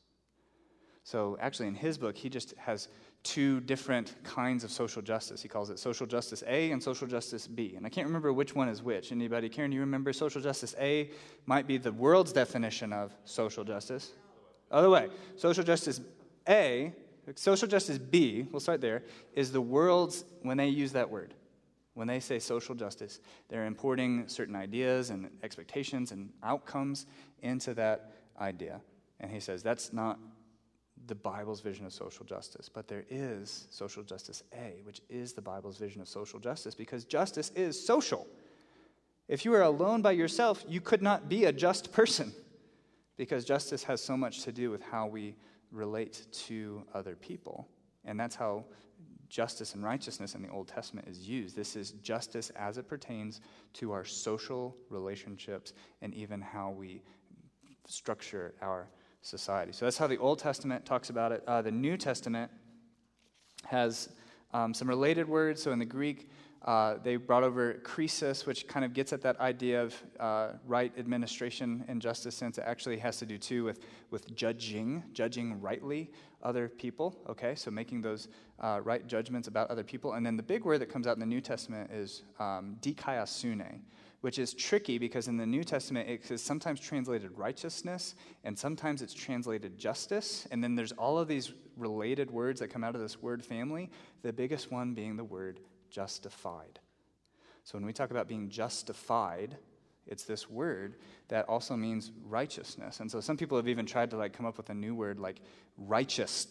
So, 1.04 1.38
actually, 1.39 1.68
in 1.68 1.76
his 1.76 1.97
book, 1.97 2.16
he 2.18 2.30
just 2.30 2.54
has 2.58 2.89
two 3.24 3.60
different 3.62 4.16
kinds 4.24 4.64
of 4.64 4.72
social 4.72 5.02
justice. 5.02 5.41
He 5.41 5.47
calls 5.47 5.70
it 5.70 5.80
social 5.80 6.06
justice 6.06 6.43
A 6.47 6.72
and 6.72 6.82
social 6.82 7.08
justice 7.08 7.47
B. 7.47 7.74
And 7.76 7.86
I 7.86 7.89
can't 7.89 8.08
remember 8.08 8.34
which 8.34 8.56
one 8.56 8.68
is 8.68 8.84
which. 8.84 9.12
Anybody, 9.12 9.49
Karen, 9.49 9.72
you 9.72 9.80
remember 9.80 10.12
social 10.14 10.41
justice 10.41 10.76
A 10.80 11.12
might 11.45 11.68
be 11.68 11.78
the 11.78 11.91
world's 11.91 12.34
definition 12.34 12.93
of 12.93 13.14
social 13.26 13.64
justice? 13.64 14.12
Other 14.70 14.89
way. 14.89 15.10
Social 15.36 15.64
justice 15.64 16.02
A, 16.47 16.93
social 17.36 17.68
justice, 17.68 17.98
B, 17.98 18.48
we'll 18.52 18.60
start 18.60 18.82
there, 18.82 19.04
is 19.34 19.52
the 19.52 19.62
world's, 19.62 20.26
when 20.42 20.58
they 20.58 20.68
use 20.68 20.92
that 20.94 21.10
word, 21.10 21.34
when 21.94 22.08
they 22.08 22.20
say 22.20 22.40
social 22.40 22.76
justice, 22.76 23.20
they're 23.50 23.66
importing 23.66 24.28
certain 24.28 24.56
ideas 24.56 25.10
and 25.10 25.30
expectations 25.44 26.12
and 26.12 26.30
outcomes 26.44 27.06
into 27.42 27.74
that 27.74 28.14
idea. 28.40 28.82
And 29.20 29.30
he 29.32 29.40
says 29.40 29.62
that's 29.62 29.94
not 29.94 30.20
the 31.08 31.16
Bible's 31.16 31.62
vision 31.62 31.86
of 31.86 31.94
social 31.94 32.26
justice, 32.26 32.70
but 32.70 32.88
there 32.88 33.06
is 33.10 33.68
social 33.72 34.04
justice 34.04 34.44
A, 34.54 34.82
which 34.84 35.02
is 35.10 35.34
the 35.34 35.42
Bible's 35.42 35.78
vision 35.78 36.02
of 36.02 36.08
social 36.08 36.40
justice 36.40 36.76
because 36.76 37.06
justice 37.06 37.52
is 37.56 37.84
social. 37.84 38.28
If 39.28 39.46
you 39.46 39.52
were 39.52 39.62
alone 39.62 40.02
by 40.02 40.12
yourself, 40.12 40.64
you 40.68 40.82
could 40.82 41.02
not 41.02 41.30
be 41.30 41.46
a 41.46 41.52
just 41.52 41.92
person 41.92 42.34
because 43.18 43.46
justice 43.46 43.84
has 43.84 44.02
so 44.02 44.16
much 44.16 44.44
to 44.44 44.52
do 44.52 44.72
with 44.72 44.82
how 44.84 45.08
we 45.08 45.36
relate 45.72 46.28
to 46.32 46.84
other 46.93 47.15
people. 47.15 47.67
And 48.05 48.19
that's 48.19 48.36
how 48.36 48.65
justice 49.30 49.76
and 49.76 49.84
righteousness 49.84 50.36
in 50.36 50.41
the 50.41 50.49
Old 50.49 50.67
Testament 50.67 51.07
is 51.07 51.28
used. 51.28 51.55
This 51.55 51.76
is 51.76 51.91
justice 52.03 52.51
as 52.55 52.78
it 52.78 52.88
pertains 52.88 53.39
to 53.74 53.91
our 53.93 54.03
social 54.03 54.76
relationships 54.89 55.74
and 56.01 56.13
even 56.13 56.41
how 56.41 56.72
we 56.72 57.01
structure 57.88 58.53
our 58.61 58.89
society. 59.22 59.72
So 59.72 59.86
that's 59.86 59.97
how 59.97 60.07
the 60.07 60.17
Old 60.17 60.39
Testament 60.39 60.86
talks 60.86 61.09
about 61.09 61.32
it. 61.32 61.43
Uh, 61.47 61.61
the 61.61 61.72
New 61.72 61.95
Testament 61.95 62.51
has 63.65 64.09
um, 64.53 64.74
some 64.74 64.88
related 64.88 65.30
words. 65.30 65.61
So 65.61 65.72
in 65.72 65.80
the 65.80 65.86
Greek, 65.86 66.30
uh, 66.66 66.95
they 67.03 67.16
brought 67.16 67.43
over 67.43 67.82
krisis, 67.84 68.45
which 68.45 68.68
kind 68.68 68.86
of 68.86 68.93
gets 68.93 69.12
at 69.14 69.22
that 69.22 69.39
idea 69.39 69.82
of 69.82 69.95
uh, 70.20 70.49
right 70.68 70.93
administration 70.97 71.84
and 71.88 71.99
justice, 71.99 72.36
since 72.36 72.59
it 72.59 72.64
actually 72.68 72.97
has 72.97 73.18
to 73.18 73.26
do 73.26 73.38
too 73.38 73.64
with, 73.64 73.80
with 74.12 74.34
judging, 74.36 75.03
judging 75.12 75.59
rightly 75.59 76.12
other 76.43 76.70
people. 76.70 77.18
Okay, 77.28 77.55
so 77.55 77.72
making 77.72 78.01
those 78.01 78.28
uh, 78.59 78.80
right 78.84 79.07
judgments 79.07 79.47
about 79.47 79.72
other 79.72 79.84
people. 79.84 80.14
And 80.14 80.24
then 80.26 80.38
the 80.38 80.43
big 80.43 80.64
word 80.64 80.80
that 80.82 80.89
comes 80.89 81.07
out 81.07 81.16
in 81.16 81.20
the 81.20 81.26
New 81.26 81.41
Testament 81.41 81.89
is 81.91 82.24
um, 82.39 82.78
dikaiosune, 82.82 83.80
which 84.22 84.38
is 84.38 84.53
tricky 84.53 84.99
because 84.99 85.28
in 85.28 85.38
the 85.38 85.45
New 85.47 85.64
Testament 85.64 86.07
it 86.07 86.30
is 86.30 86.43
sometimes 86.43 86.80
translated 86.80 87.36
righteousness 87.36 88.14
and 88.43 88.57
sometimes 88.57 89.01
it's 89.01 89.16
translated 89.16 89.80
justice. 89.80 90.47
And 90.51 90.64
then 90.64 90.76
there's 90.76 90.91
all 90.91 91.18
of 91.18 91.28
these 91.28 91.53
related 91.76 92.30
words 92.30 92.59
that 92.59 92.68
come 92.68 92.84
out 92.84 92.93
of 92.93 93.01
this 93.01 93.20
word 93.20 93.43
family, 93.43 93.89
the 94.22 94.32
biggest 94.32 94.72
one 94.72 94.93
being 94.93 95.16
the 95.18 95.24
word 95.24 95.59
justified. 95.92 96.80
So 97.64 97.78
when 97.78 97.86
we 97.86 97.94
talk 97.94 98.10
about 98.10 98.28
being 98.28 98.50
justified, 98.50 99.56
it's 100.08 100.24
this 100.24 100.50
word 100.50 100.96
that 101.28 101.48
also 101.48 101.76
means 101.76 102.12
righteousness. 102.28 103.00
And 103.00 103.12
so 103.12 103.22
some 103.22 103.38
people 103.38 103.58
have 103.58 103.68
even 103.68 103.86
tried 103.86 104.10
to 104.12 104.18
like 104.18 104.34
come 104.34 104.46
up 104.46 104.58
with 104.58 104.70
a 104.70 104.74
new 104.74 104.96
word 104.96 105.20
like 105.20 105.39
righteous 105.78 106.48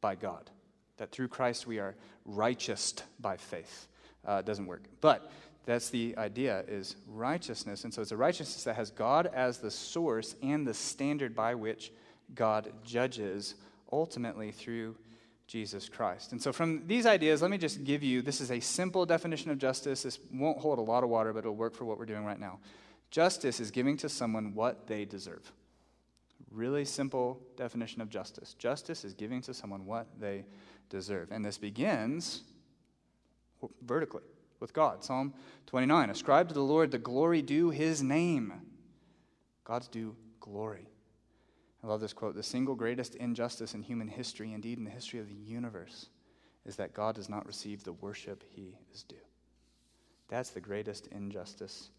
by 0.00 0.14
God. 0.14 0.50
That 0.96 1.10
through 1.10 1.28
Christ 1.28 1.66
we 1.66 1.78
are 1.78 1.94
righteous 2.24 2.94
by 3.20 3.36
faith. 3.36 3.86
Uh, 4.26 4.36
it 4.40 4.46
doesn't 4.46 4.66
work. 4.66 4.84
But 5.00 5.30
that's 5.66 5.90
the 5.90 6.16
idea 6.16 6.64
is 6.68 6.96
righteousness. 7.06 7.84
And 7.84 7.92
so 7.92 8.00
it's 8.00 8.12
a 8.12 8.16
righteousness 8.16 8.64
that 8.64 8.76
has 8.76 8.90
God 8.90 9.26
as 9.26 9.58
the 9.58 9.70
source 9.70 10.34
and 10.42 10.66
the 10.66 10.74
standard 10.74 11.34
by 11.34 11.54
which 11.54 11.92
God 12.34 12.72
judges 12.84 13.56
ultimately 13.92 14.52
through 14.52 14.96
Jesus 15.46 15.88
Christ. 15.88 16.32
And 16.32 16.42
so, 16.42 16.52
from 16.52 16.86
these 16.86 17.06
ideas, 17.06 17.40
let 17.40 17.50
me 17.50 17.58
just 17.58 17.84
give 17.84 18.02
you 18.02 18.20
this 18.20 18.40
is 18.40 18.50
a 18.50 18.60
simple 18.60 19.06
definition 19.06 19.50
of 19.50 19.58
justice. 19.58 20.02
This 20.02 20.18
won't 20.32 20.58
hold 20.58 20.78
a 20.78 20.82
lot 20.82 21.04
of 21.04 21.10
water, 21.10 21.32
but 21.32 21.40
it'll 21.40 21.54
work 21.54 21.74
for 21.74 21.84
what 21.84 21.98
we're 21.98 22.06
doing 22.06 22.24
right 22.24 22.40
now. 22.40 22.58
Justice 23.10 23.60
is 23.60 23.70
giving 23.70 23.96
to 23.98 24.08
someone 24.08 24.54
what 24.54 24.86
they 24.86 25.04
deserve. 25.04 25.52
Really 26.50 26.84
simple 26.84 27.40
definition 27.56 28.00
of 28.00 28.08
justice. 28.08 28.54
Justice 28.54 29.04
is 29.04 29.14
giving 29.14 29.40
to 29.42 29.54
someone 29.54 29.86
what 29.86 30.06
they 30.18 30.44
deserve. 30.90 31.30
And 31.30 31.44
this 31.44 31.58
begins 31.58 32.42
vertically 33.82 34.22
with 34.60 34.72
God. 34.72 35.04
Psalm 35.04 35.34
29 35.66 36.10
Ascribe 36.10 36.48
to 36.48 36.54
the 36.54 36.62
Lord 36.62 36.90
the 36.90 36.98
glory 36.98 37.42
due 37.42 37.70
his 37.70 38.02
name. 38.02 38.52
God's 39.64 39.88
due 39.88 40.16
glory. 40.40 40.88
I 41.86 41.88
love 41.88 42.00
this 42.00 42.12
quote 42.12 42.34
The 42.34 42.42
single 42.42 42.74
greatest 42.74 43.14
injustice 43.14 43.74
in 43.74 43.82
human 43.82 44.08
history, 44.08 44.52
indeed 44.52 44.78
in 44.78 44.84
the 44.84 44.90
history 44.90 45.20
of 45.20 45.28
the 45.28 45.34
universe, 45.34 46.08
is 46.64 46.74
that 46.76 46.94
God 46.94 47.14
does 47.14 47.28
not 47.28 47.46
receive 47.46 47.84
the 47.84 47.92
worship 47.92 48.42
he 48.54 48.76
is 48.92 49.04
due. 49.04 49.14
That's 50.28 50.50
the 50.50 50.60
greatest 50.60 51.06
injustice 51.12 51.90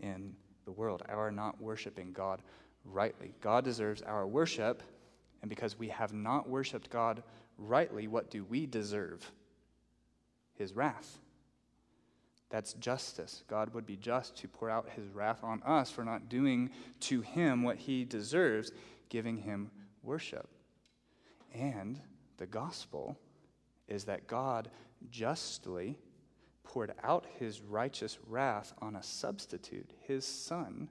in 0.00 0.34
the 0.64 0.72
world, 0.72 1.04
our 1.08 1.30
not 1.30 1.60
worshiping 1.60 2.12
God 2.12 2.42
rightly. 2.84 3.32
God 3.40 3.62
deserves 3.62 4.02
our 4.02 4.26
worship, 4.26 4.82
and 5.40 5.48
because 5.48 5.78
we 5.78 5.88
have 5.88 6.12
not 6.12 6.48
worshiped 6.48 6.90
God 6.90 7.22
rightly, 7.58 8.08
what 8.08 8.30
do 8.30 8.42
we 8.42 8.66
deserve? 8.66 9.30
His 10.54 10.74
wrath. 10.74 11.20
That's 12.50 12.72
justice. 12.74 13.44
God 13.46 13.72
would 13.72 13.86
be 13.86 13.96
just 13.96 14.36
to 14.38 14.48
pour 14.48 14.68
out 14.68 14.88
his 14.96 15.08
wrath 15.10 15.44
on 15.44 15.62
us 15.62 15.92
for 15.92 16.04
not 16.04 16.28
doing 16.28 16.70
to 17.00 17.20
him 17.20 17.62
what 17.62 17.76
he 17.76 18.04
deserves 18.04 18.72
giving 19.08 19.36
him 19.36 19.70
worship. 20.02 20.48
And 21.54 22.00
the 22.36 22.46
gospel 22.46 23.18
is 23.88 24.04
that 24.04 24.26
God 24.26 24.70
justly 25.10 25.98
poured 26.62 26.92
out 27.02 27.26
his 27.38 27.62
righteous 27.62 28.18
wrath 28.26 28.74
on 28.80 28.96
a 28.96 29.02
substitute, 29.02 29.90
his 30.02 30.26
son, 30.26 30.88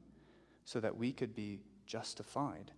so 0.66 0.80
that 0.80 0.98
we 0.98 1.12
could 1.12 1.36
be 1.36 1.60
justified, 1.86 2.72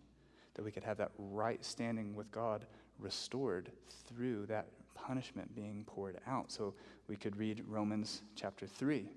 that 0.56 0.66
we 0.66 0.72
could 0.72 0.84
have 0.84 0.98
that 0.98 1.12
right 1.18 1.64
standing 1.64 2.14
with 2.14 2.30
God 2.32 2.66
restored 3.00 3.72
through 4.08 4.46
that 4.48 4.68
punishment 4.94 5.56
being 5.56 5.86
poured 5.88 6.20
out. 6.28 6.52
So 6.52 6.74
we 7.08 7.16
could 7.16 7.38
read 7.38 7.64
Romans 7.68 8.22
chapter 8.36 8.68
3. 8.68 9.10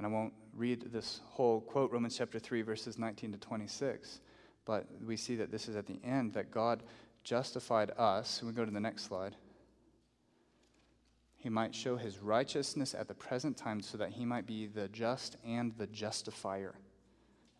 And 0.00 0.06
I 0.06 0.10
won't 0.10 0.32
read 0.54 0.90
this 0.90 1.20
whole 1.26 1.60
quote, 1.60 1.92
Romans 1.92 2.16
chapter 2.16 2.38
3, 2.38 2.62
verses 2.62 2.98
19 2.98 3.32
to 3.32 3.38
26, 3.38 4.20
but 4.64 4.86
we 5.06 5.14
see 5.14 5.36
that 5.36 5.50
this 5.50 5.68
is 5.68 5.76
at 5.76 5.86
the 5.86 6.00
end 6.02 6.32
that 6.32 6.50
God 6.50 6.82
justified 7.22 7.90
us. 7.98 8.42
We 8.42 8.52
go 8.52 8.64
to 8.64 8.70
the 8.70 8.80
next 8.80 9.04
slide. 9.04 9.36
He 11.36 11.50
might 11.50 11.74
show 11.74 11.98
his 11.98 12.18
righteousness 12.18 12.94
at 12.94 13.08
the 13.08 13.14
present 13.14 13.58
time 13.58 13.82
so 13.82 13.98
that 13.98 14.12
he 14.12 14.24
might 14.24 14.46
be 14.46 14.66
the 14.66 14.88
just 14.88 15.36
and 15.46 15.76
the 15.76 15.86
justifier 15.86 16.76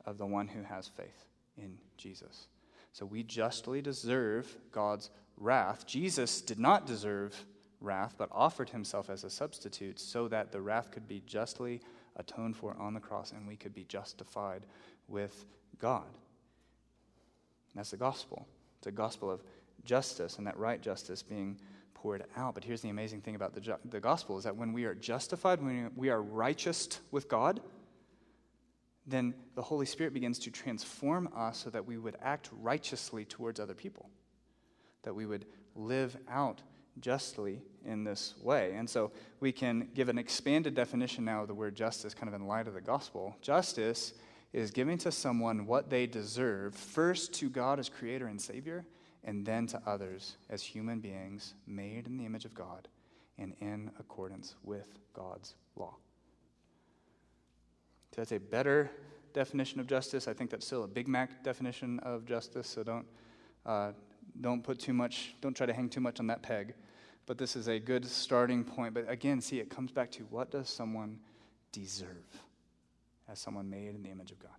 of 0.06 0.16
the 0.16 0.24
one 0.24 0.48
who 0.48 0.62
has 0.62 0.88
faith 0.88 1.26
in 1.58 1.76
Jesus. 1.98 2.48
So 2.92 3.04
we 3.04 3.22
justly 3.22 3.82
deserve 3.82 4.56
God's 4.72 5.10
wrath. 5.36 5.86
Jesus 5.86 6.40
did 6.40 6.58
not 6.58 6.86
deserve 6.86 7.44
wrath, 7.82 8.14
but 8.16 8.30
offered 8.32 8.70
himself 8.70 9.10
as 9.10 9.24
a 9.24 9.30
substitute 9.30 10.00
so 10.00 10.26
that 10.28 10.52
the 10.52 10.62
wrath 10.62 10.90
could 10.90 11.06
be 11.06 11.20
justly 11.26 11.82
atoned 12.16 12.56
for 12.56 12.76
on 12.78 12.94
the 12.94 13.00
cross 13.00 13.32
and 13.32 13.46
we 13.46 13.56
could 13.56 13.74
be 13.74 13.84
justified 13.84 14.66
with 15.08 15.44
God. 15.78 16.06
And 16.06 17.78
that's 17.78 17.90
the 17.90 17.96
gospel. 17.96 18.46
It's 18.78 18.86
a 18.86 18.92
gospel 18.92 19.30
of 19.30 19.42
justice 19.84 20.38
and 20.38 20.46
that 20.46 20.56
right 20.58 20.80
justice 20.80 21.22
being 21.22 21.58
poured 21.94 22.24
out. 22.36 22.54
But 22.54 22.64
here's 22.64 22.80
the 22.80 22.88
amazing 22.88 23.20
thing 23.20 23.34
about 23.34 23.54
the, 23.54 23.60
ju- 23.60 23.76
the 23.84 24.00
gospel 24.00 24.38
is 24.38 24.44
that 24.44 24.56
when 24.56 24.72
we 24.72 24.84
are 24.84 24.94
justified, 24.94 25.62
when 25.62 25.90
we 25.96 26.08
are 26.08 26.22
righteous 26.22 26.88
with 27.10 27.28
God, 27.28 27.60
then 29.06 29.34
the 29.54 29.62
Holy 29.62 29.86
Spirit 29.86 30.14
begins 30.14 30.38
to 30.40 30.50
transform 30.50 31.28
us 31.34 31.58
so 31.58 31.70
that 31.70 31.86
we 31.86 31.98
would 31.98 32.16
act 32.22 32.50
righteously 32.60 33.24
towards 33.24 33.60
other 33.60 33.74
people, 33.74 34.08
that 35.02 35.14
we 35.14 35.26
would 35.26 35.44
live 35.74 36.16
out 36.28 36.60
justly 36.98 37.62
in 37.84 38.04
this 38.04 38.34
way. 38.42 38.74
And 38.74 38.88
so 38.88 39.12
we 39.40 39.52
can 39.52 39.88
give 39.94 40.08
an 40.08 40.18
expanded 40.18 40.74
definition 40.74 41.24
now 41.24 41.42
of 41.42 41.48
the 41.48 41.54
word 41.54 41.74
justice, 41.74 42.14
kind 42.14 42.28
of 42.28 42.34
in 42.34 42.46
light 42.46 42.66
of 42.66 42.74
the 42.74 42.80
gospel. 42.80 43.36
Justice 43.40 44.12
is 44.52 44.70
giving 44.70 44.98
to 44.98 45.12
someone 45.12 45.66
what 45.66 45.90
they 45.90 46.06
deserve, 46.06 46.74
first 46.74 47.32
to 47.34 47.48
God 47.48 47.78
as 47.78 47.88
creator 47.88 48.26
and 48.26 48.40
savior, 48.40 48.84
and 49.22 49.46
then 49.46 49.66
to 49.68 49.80
others 49.86 50.36
as 50.48 50.62
human 50.62 51.00
beings 51.00 51.54
made 51.66 52.06
in 52.06 52.16
the 52.16 52.24
image 52.24 52.44
of 52.44 52.54
God 52.54 52.88
and 53.38 53.54
in 53.60 53.90
accordance 53.98 54.56
with 54.64 54.98
God's 55.14 55.54
law. 55.76 55.96
So 58.14 58.20
that's 58.22 58.32
a 58.32 58.40
better 58.40 58.90
definition 59.32 59.78
of 59.78 59.86
justice. 59.86 60.26
I 60.26 60.32
think 60.32 60.50
that's 60.50 60.66
still 60.66 60.84
a 60.84 60.88
Big 60.88 61.06
Mac 61.06 61.44
definition 61.44 62.00
of 62.00 62.24
justice, 62.26 62.68
so 62.68 62.82
don't, 62.82 63.06
uh, 63.64 63.92
don't 64.40 64.62
put 64.62 64.78
too 64.78 64.92
much, 64.92 65.34
don't 65.40 65.56
try 65.56 65.66
to 65.66 65.72
hang 65.72 65.88
too 65.88 66.00
much 66.00 66.20
on 66.20 66.26
that 66.28 66.42
peg 66.42 66.74
but 67.30 67.38
this 67.38 67.54
is 67.54 67.68
a 67.68 67.78
good 67.78 68.04
starting 68.04 68.64
point. 68.64 68.92
But 68.92 69.08
again, 69.08 69.40
see, 69.40 69.60
it 69.60 69.70
comes 69.70 69.92
back 69.92 70.10
to 70.12 70.24
what 70.30 70.50
does 70.50 70.68
someone 70.68 71.20
deserve 71.70 72.08
as 73.28 73.38
someone 73.38 73.70
made 73.70 73.94
in 73.94 74.02
the 74.02 74.10
image 74.10 74.32
of 74.32 74.40
God? 74.40 74.50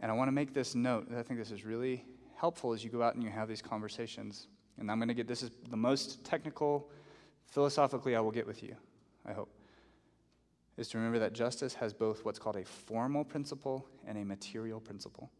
And 0.00 0.10
I 0.10 0.14
want 0.16 0.26
to 0.26 0.32
make 0.32 0.52
this 0.52 0.74
note. 0.74 1.06
I 1.16 1.22
think 1.22 1.38
this 1.38 1.52
is 1.52 1.64
really 1.64 2.04
helpful 2.34 2.72
as 2.72 2.82
you 2.82 2.90
go 2.90 3.02
out 3.02 3.14
and 3.14 3.22
you 3.22 3.30
have 3.30 3.48
these 3.48 3.62
conversations. 3.62 4.48
And 4.80 4.90
I'm 4.90 4.98
going 4.98 5.06
to 5.06 5.14
get 5.14 5.28
this 5.28 5.44
is 5.44 5.52
the 5.68 5.76
most 5.76 6.24
technical, 6.24 6.90
philosophically, 7.46 8.16
I 8.16 8.20
will 8.20 8.32
get 8.32 8.48
with 8.48 8.64
you, 8.64 8.74
I 9.24 9.32
hope, 9.32 9.54
is 10.76 10.88
to 10.88 10.98
remember 10.98 11.20
that 11.20 11.34
justice 11.34 11.74
has 11.74 11.92
both 11.92 12.24
what's 12.24 12.40
called 12.40 12.56
a 12.56 12.64
formal 12.64 13.22
principle 13.22 13.86
and 14.08 14.18
a 14.18 14.24
material 14.24 14.80
principle. 14.80 15.30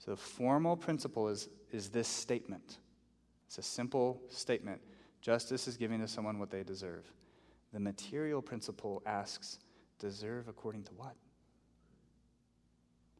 So 0.00 0.10
the 0.10 0.16
formal 0.16 0.76
principle 0.76 1.28
is, 1.28 1.48
is 1.70 1.90
this 1.90 2.08
statement. 2.08 2.78
It's 3.46 3.58
a 3.58 3.62
simple 3.62 4.22
statement. 4.30 4.80
Justice 5.20 5.68
is 5.68 5.76
giving 5.76 6.00
to 6.00 6.08
someone 6.08 6.38
what 6.38 6.50
they 6.50 6.62
deserve. 6.62 7.04
The 7.74 7.80
material 7.80 8.40
principle 8.40 9.02
asks, 9.04 9.58
deserve 9.98 10.48
according 10.48 10.84
to 10.84 10.92
what? 10.92 11.14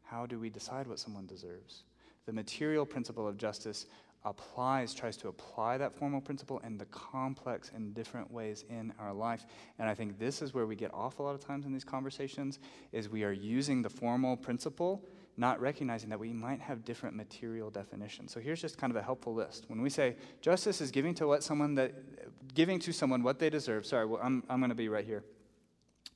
How 0.05 0.24
do 0.24 0.41
we 0.41 0.49
decide 0.49 0.87
what 0.87 0.99
someone 0.99 1.26
deserves? 1.26 1.85
The 2.24 2.33
material 2.33 2.87
principle 2.87 3.28
of 3.28 3.37
justice 3.37 3.87
applies, 4.24 4.95
tries 4.95 5.16
to 5.18 5.28
apply 5.28 5.78
that 5.78 5.95
formal 5.95 6.20
principle 6.20 6.61
in 6.61 6.78
the 6.78 6.87
complex 6.87 7.70
and 7.74 7.95
different 7.95 8.31
ways 8.31 8.64
in 8.70 8.93
our 8.99 9.12
life. 9.12 9.45
And 9.78 9.89
I 9.89 9.95
think 9.95 10.18
this 10.18 10.41
is 10.43 10.55
where 10.55 10.66
we 10.66 10.76
get 10.76 10.93
off 10.95 11.18
a 11.18 11.22
lot 11.22 11.35
of 11.35 11.45
times 11.45 11.66
in 11.66 11.72
these 11.72 11.85
conversations 11.85 12.59
is 12.93 13.09
we 13.09 13.24
are 13.24 13.33
using 13.33 13.83
the 13.83 13.91
formal 13.91 14.37
principle, 14.37 15.05
not 15.41 15.61
recognizing 15.61 16.11
that 16.11 16.20
we 16.20 16.32
might 16.32 16.61
have 16.61 16.84
different 16.84 17.16
material 17.16 17.70
definitions. 17.70 18.30
So 18.30 18.41
here's 18.41 18.61
just 18.61 18.76
kind 18.76 18.91
of 18.91 18.97
a 18.97 19.03
helpful 19.03 19.34
list. 19.34 19.64
When 19.68 19.80
we 19.80 19.88
say 19.88 20.16
justice 20.43 20.80
is 20.80 20.91
giving 20.91 21.14
to 21.14 21.26
what 21.26 21.43
someone 21.43 21.74
that 21.76 22.55
giving 22.55 22.78
to 22.80 22.93
someone 22.93 23.22
what 23.22 23.38
they 23.38 23.49
deserve. 23.49 23.86
Sorry, 23.86 24.05
well, 24.07 24.20
I'm 24.22 24.45
I'm 24.49 24.61
going 24.61 24.68
to 24.68 24.76
be 24.76 24.88
right 24.88 25.05
here. 25.05 25.24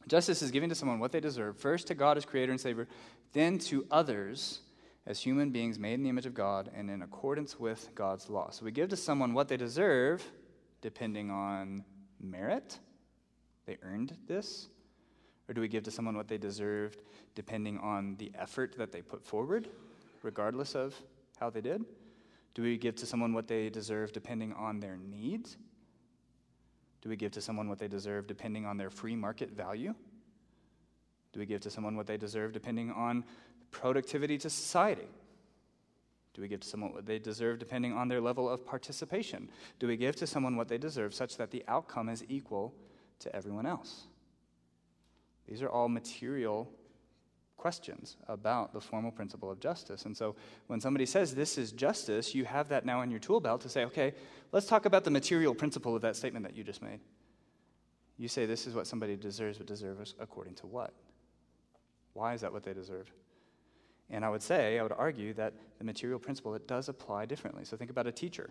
Justice 0.06 0.42
is 0.42 0.50
giving 0.50 0.68
to 0.68 0.74
someone 0.74 0.98
what 0.98 1.10
they 1.10 1.20
deserve, 1.20 1.56
first 1.56 1.86
to 1.86 1.94
God 1.94 2.18
as 2.18 2.26
creator 2.26 2.52
and 2.52 2.60
savior, 2.60 2.86
then 3.32 3.58
to 3.58 3.86
others 3.90 4.60
as 5.06 5.20
human 5.20 5.50
beings 5.50 5.78
made 5.78 5.94
in 5.94 6.02
the 6.02 6.10
image 6.10 6.26
of 6.26 6.34
God 6.34 6.70
and 6.74 6.90
in 6.90 7.00
accordance 7.00 7.58
with 7.58 7.88
God's 7.94 8.28
law. 8.28 8.50
So 8.50 8.66
we 8.66 8.72
give 8.72 8.90
to 8.90 8.96
someone 8.96 9.32
what 9.32 9.48
they 9.48 9.56
deserve 9.56 10.22
depending 10.82 11.30
on 11.30 11.84
merit. 12.20 12.78
They 13.64 13.78
earned 13.82 14.14
this. 14.26 14.68
Or 15.48 15.54
do 15.54 15.60
we 15.60 15.68
give 15.68 15.82
to 15.84 15.90
someone 15.90 16.16
what 16.16 16.28
they 16.28 16.38
deserved 16.38 17.02
depending 17.34 17.78
on 17.78 18.16
the 18.16 18.32
effort 18.38 18.76
that 18.78 18.92
they 18.92 19.02
put 19.02 19.24
forward, 19.24 19.68
regardless 20.22 20.74
of 20.74 20.94
how 21.38 21.50
they 21.50 21.60
did? 21.60 21.84
Do 22.54 22.62
we 22.62 22.78
give 22.78 22.94
to 22.96 23.06
someone 23.06 23.32
what 23.32 23.48
they 23.48 23.68
deserve 23.68 24.12
depending 24.12 24.52
on 24.52 24.80
their 24.80 24.96
needs? 24.96 25.56
Do 27.02 27.10
we 27.10 27.16
give 27.16 27.32
to 27.32 27.40
someone 27.40 27.68
what 27.68 27.78
they 27.78 27.88
deserve 27.88 28.26
depending 28.26 28.64
on 28.64 28.76
their 28.78 28.90
free 28.90 29.16
market 29.16 29.50
value? 29.50 29.94
Do 31.32 31.40
we 31.40 31.46
give 31.46 31.60
to 31.62 31.70
someone 31.70 31.96
what 31.96 32.06
they 32.06 32.16
deserve 32.16 32.52
depending 32.52 32.90
on 32.92 33.24
productivity 33.70 34.38
to 34.38 34.48
society? 34.48 35.08
Do 36.32 36.42
we 36.42 36.48
give 36.48 36.60
to 36.60 36.68
someone 36.68 36.92
what 36.92 37.06
they 37.06 37.18
deserve 37.18 37.58
depending 37.58 37.92
on 37.92 38.08
their 38.08 38.20
level 38.20 38.48
of 38.48 38.64
participation? 38.64 39.50
Do 39.78 39.86
we 39.86 39.96
give 39.96 40.16
to 40.16 40.26
someone 40.26 40.56
what 40.56 40.68
they 40.68 40.78
deserve 40.78 41.12
such 41.12 41.36
that 41.36 41.50
the 41.50 41.64
outcome 41.68 42.08
is 42.08 42.24
equal 42.28 42.72
to 43.18 43.34
everyone 43.34 43.66
else? 43.66 44.04
These 45.48 45.62
are 45.62 45.68
all 45.68 45.88
material 45.88 46.70
questions 47.56 48.16
about 48.28 48.72
the 48.72 48.80
formal 48.80 49.10
principle 49.10 49.50
of 49.50 49.58
justice. 49.60 50.04
And 50.04 50.16
so 50.16 50.36
when 50.66 50.80
somebody 50.80 51.06
says 51.06 51.34
this 51.34 51.56
is 51.56 51.72
justice, 51.72 52.34
you 52.34 52.44
have 52.44 52.68
that 52.68 52.84
now 52.84 53.02
in 53.02 53.10
your 53.10 53.20
tool 53.20 53.40
belt 53.40 53.62
to 53.62 53.68
say, 53.68 53.84
okay, 53.86 54.12
let's 54.52 54.66
talk 54.66 54.84
about 54.86 55.04
the 55.04 55.10
material 55.10 55.54
principle 55.54 55.96
of 55.96 56.02
that 56.02 56.16
statement 56.16 56.44
that 56.44 56.56
you 56.56 56.62
just 56.62 56.82
made. 56.82 57.00
You 58.18 58.28
say 58.28 58.46
this 58.46 58.66
is 58.66 58.74
what 58.74 58.86
somebody 58.86 59.16
deserves, 59.16 59.58
but 59.58 59.66
deserves 59.66 60.14
according 60.20 60.54
to 60.56 60.66
what? 60.66 60.92
Why 62.12 62.34
is 62.34 62.42
that 62.42 62.52
what 62.52 62.62
they 62.64 62.74
deserve? 62.74 63.10
And 64.10 64.24
I 64.24 64.28
would 64.28 64.42
say, 64.42 64.78
I 64.78 64.82
would 64.82 64.92
argue 64.92 65.32
that 65.34 65.54
the 65.78 65.84
material 65.84 66.18
principle, 66.18 66.54
it 66.54 66.68
does 66.68 66.88
apply 66.88 67.26
differently. 67.26 67.64
So 67.64 67.76
think 67.76 67.90
about 67.90 68.06
a 68.06 68.12
teacher, 68.12 68.50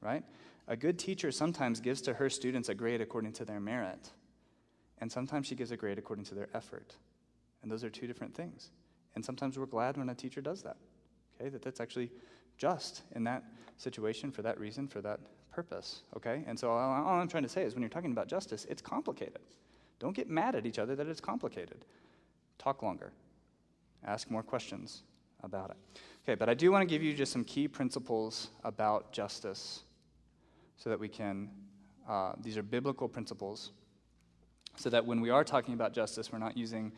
right? 0.00 0.22
A 0.68 0.76
good 0.76 0.98
teacher 0.98 1.32
sometimes 1.32 1.80
gives 1.80 2.02
to 2.02 2.14
her 2.14 2.28
students 2.28 2.68
a 2.68 2.74
grade 2.74 3.00
according 3.00 3.32
to 3.34 3.44
their 3.44 3.58
merit, 3.58 4.10
and 5.00 5.10
sometimes 5.10 5.46
she 5.46 5.54
gives 5.54 5.70
a 5.70 5.76
grade 5.76 5.98
according 5.98 6.24
to 6.26 6.34
their 6.34 6.48
effort. 6.54 6.96
And 7.62 7.70
those 7.70 7.84
are 7.84 7.90
two 7.90 8.06
different 8.06 8.34
things. 8.34 8.70
And 9.14 9.24
sometimes 9.24 9.58
we're 9.58 9.66
glad 9.66 9.96
when 9.96 10.08
a 10.08 10.14
teacher 10.14 10.40
does 10.40 10.62
that, 10.62 10.76
okay? 11.34 11.48
That 11.48 11.62
that's 11.62 11.80
actually 11.80 12.10
just 12.58 13.02
in 13.14 13.24
that 13.24 13.44
situation 13.76 14.30
for 14.30 14.42
that 14.42 14.58
reason, 14.60 14.86
for 14.86 15.00
that 15.00 15.20
purpose, 15.52 16.02
okay? 16.16 16.44
And 16.46 16.58
so 16.58 16.70
all, 16.70 17.04
all 17.04 17.20
I'm 17.20 17.28
trying 17.28 17.42
to 17.42 17.48
say 17.48 17.64
is 17.64 17.74
when 17.74 17.82
you're 17.82 17.88
talking 17.88 18.12
about 18.12 18.28
justice, 18.28 18.66
it's 18.68 18.82
complicated. 18.82 19.40
Don't 19.98 20.14
get 20.14 20.28
mad 20.28 20.54
at 20.54 20.66
each 20.66 20.78
other 20.78 20.94
that 20.96 21.06
it's 21.06 21.20
complicated. 21.20 21.84
Talk 22.58 22.82
longer, 22.82 23.12
Ask 24.04 24.30
more 24.30 24.42
questions 24.42 25.02
about 25.42 25.70
it. 25.70 25.76
Okay, 26.24 26.34
but 26.34 26.48
I 26.48 26.54
do 26.54 26.70
want 26.70 26.82
to 26.82 26.86
give 26.86 27.02
you 27.02 27.12
just 27.14 27.32
some 27.32 27.44
key 27.44 27.68
principles 27.68 28.48
about 28.64 29.12
justice 29.12 29.82
so 30.76 30.88
that 30.88 30.98
we 30.98 31.08
can, 31.08 31.50
uh, 32.08 32.32
these 32.42 32.56
are 32.56 32.62
biblical 32.62 33.08
principles, 33.08 33.72
so 34.76 34.90
that 34.90 35.04
when 35.04 35.20
we 35.20 35.30
are 35.30 35.44
talking 35.44 35.74
about 35.74 35.92
justice, 35.92 36.32
we're 36.32 36.38
not 36.38 36.56
using 36.56 36.92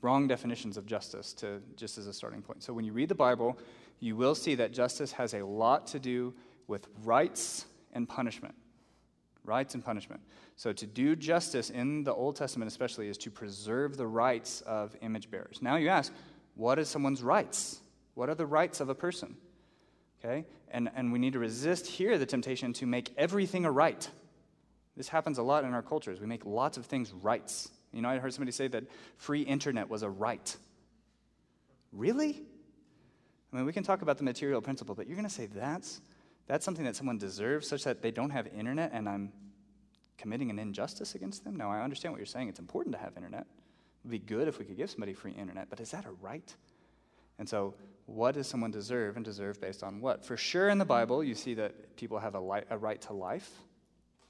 wrong 0.00 0.28
definitions 0.28 0.76
of 0.76 0.86
justice 0.86 1.32
to 1.34 1.60
just 1.76 1.98
as 1.98 2.06
a 2.06 2.12
starting 2.12 2.42
point. 2.42 2.62
So 2.62 2.72
when 2.72 2.84
you 2.84 2.92
read 2.92 3.08
the 3.08 3.14
Bible, 3.14 3.58
you 4.00 4.16
will 4.16 4.34
see 4.34 4.54
that 4.56 4.72
justice 4.72 5.12
has 5.12 5.34
a 5.34 5.44
lot 5.44 5.86
to 5.88 5.98
do 5.98 6.34
with 6.68 6.86
rights 7.02 7.66
and 7.92 8.08
punishment. 8.08 8.54
Rights 9.44 9.74
and 9.74 9.84
punishment. 9.84 10.20
So, 10.56 10.72
to 10.72 10.86
do 10.86 11.16
justice 11.16 11.70
in 11.70 12.04
the 12.04 12.12
Old 12.12 12.36
Testament, 12.36 12.68
especially, 12.68 13.08
is 13.08 13.16
to 13.18 13.30
preserve 13.30 13.96
the 13.96 14.06
rights 14.06 14.60
of 14.62 14.94
image 15.00 15.30
bearers. 15.30 15.60
Now, 15.62 15.76
you 15.76 15.88
ask, 15.88 16.12
what 16.54 16.78
is 16.78 16.88
someone's 16.88 17.22
rights? 17.22 17.80
What 18.14 18.28
are 18.28 18.34
the 18.34 18.44
rights 18.44 18.80
of 18.80 18.88
a 18.88 18.94
person? 18.94 19.36
Okay? 20.18 20.44
And, 20.70 20.90
and 20.94 21.12
we 21.12 21.18
need 21.18 21.32
to 21.34 21.38
resist 21.38 21.86
here 21.86 22.18
the 22.18 22.26
temptation 22.26 22.72
to 22.74 22.86
make 22.86 23.10
everything 23.16 23.64
a 23.64 23.70
right. 23.70 24.10
This 24.98 25.08
happens 25.08 25.38
a 25.38 25.42
lot 25.42 25.64
in 25.64 25.72
our 25.72 25.82
cultures. 25.82 26.20
We 26.20 26.26
make 26.26 26.44
lots 26.44 26.76
of 26.76 26.84
things 26.84 27.12
rights. 27.12 27.70
You 27.92 28.02
know, 28.02 28.10
I 28.10 28.18
heard 28.18 28.34
somebody 28.34 28.52
say 28.52 28.68
that 28.68 28.84
free 29.16 29.42
internet 29.42 29.88
was 29.88 30.02
a 30.02 30.10
right. 30.10 30.54
Really? 31.92 32.42
I 33.52 33.56
mean, 33.56 33.64
we 33.64 33.72
can 33.72 33.84
talk 33.84 34.02
about 34.02 34.18
the 34.18 34.24
material 34.24 34.60
principle, 34.60 34.94
but 34.94 35.06
you're 35.06 35.16
going 35.16 35.28
to 35.28 35.34
say 35.34 35.46
that's, 35.46 36.02
that's 36.46 36.64
something 36.64 36.84
that 36.84 36.96
someone 36.96 37.16
deserves 37.16 37.66
such 37.66 37.84
that 37.84 38.02
they 38.02 38.10
don't 38.10 38.30
have 38.30 38.46
internet 38.48 38.90
and 38.92 39.08
I'm 39.08 39.32
committing 40.18 40.50
an 40.50 40.58
injustice 40.58 41.14
against 41.14 41.44
them? 41.44 41.56
No, 41.56 41.70
I 41.70 41.80
understand 41.80 42.12
what 42.12 42.18
you're 42.18 42.26
saying. 42.26 42.48
It's 42.48 42.58
important 42.58 42.94
to 42.96 43.00
have 43.00 43.16
internet. 43.16 43.42
It 43.42 43.46
would 44.04 44.10
be 44.10 44.18
good 44.18 44.48
if 44.48 44.58
we 44.58 44.64
could 44.64 44.76
give 44.76 44.90
somebody 44.90 45.14
free 45.14 45.32
internet, 45.32 45.70
but 45.70 45.80
is 45.80 45.92
that 45.92 46.04
a 46.04 46.10
right? 46.20 46.54
And 47.38 47.48
so, 47.48 47.74
what 48.06 48.34
does 48.34 48.46
someone 48.46 48.70
deserve 48.70 49.16
and 49.16 49.24
deserve 49.24 49.60
based 49.60 49.82
on 49.82 50.00
what? 50.00 50.24
For 50.24 50.36
sure, 50.36 50.68
in 50.70 50.78
the 50.78 50.84
Bible, 50.84 51.22
you 51.22 51.34
see 51.34 51.54
that 51.54 51.96
people 51.96 52.18
have 52.18 52.34
a, 52.34 52.40
li- 52.40 52.64
a 52.68 52.76
right 52.76 53.00
to 53.02 53.12
life. 53.12 53.50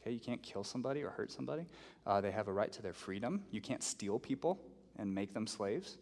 Okay, 0.09 0.15
you 0.15 0.21
can't 0.21 0.43
kill 0.43 0.65
somebody 0.65 1.03
or 1.03 1.11
hurt 1.11 1.31
somebody. 1.31 1.67
Uh, 2.07 2.19
they 2.23 2.31
have 2.31 2.49
a 2.49 2.53
right 2.53 2.73
to 2.73 2.81
their 2.81 2.95
freedom. 2.95 3.43
You 3.51 3.61
can't 3.61 3.83
steal 3.83 4.19
people 4.19 4.59
and 4.99 5.15
make 5.15 5.35
them 5.35 5.47
slaves. 5.47 5.99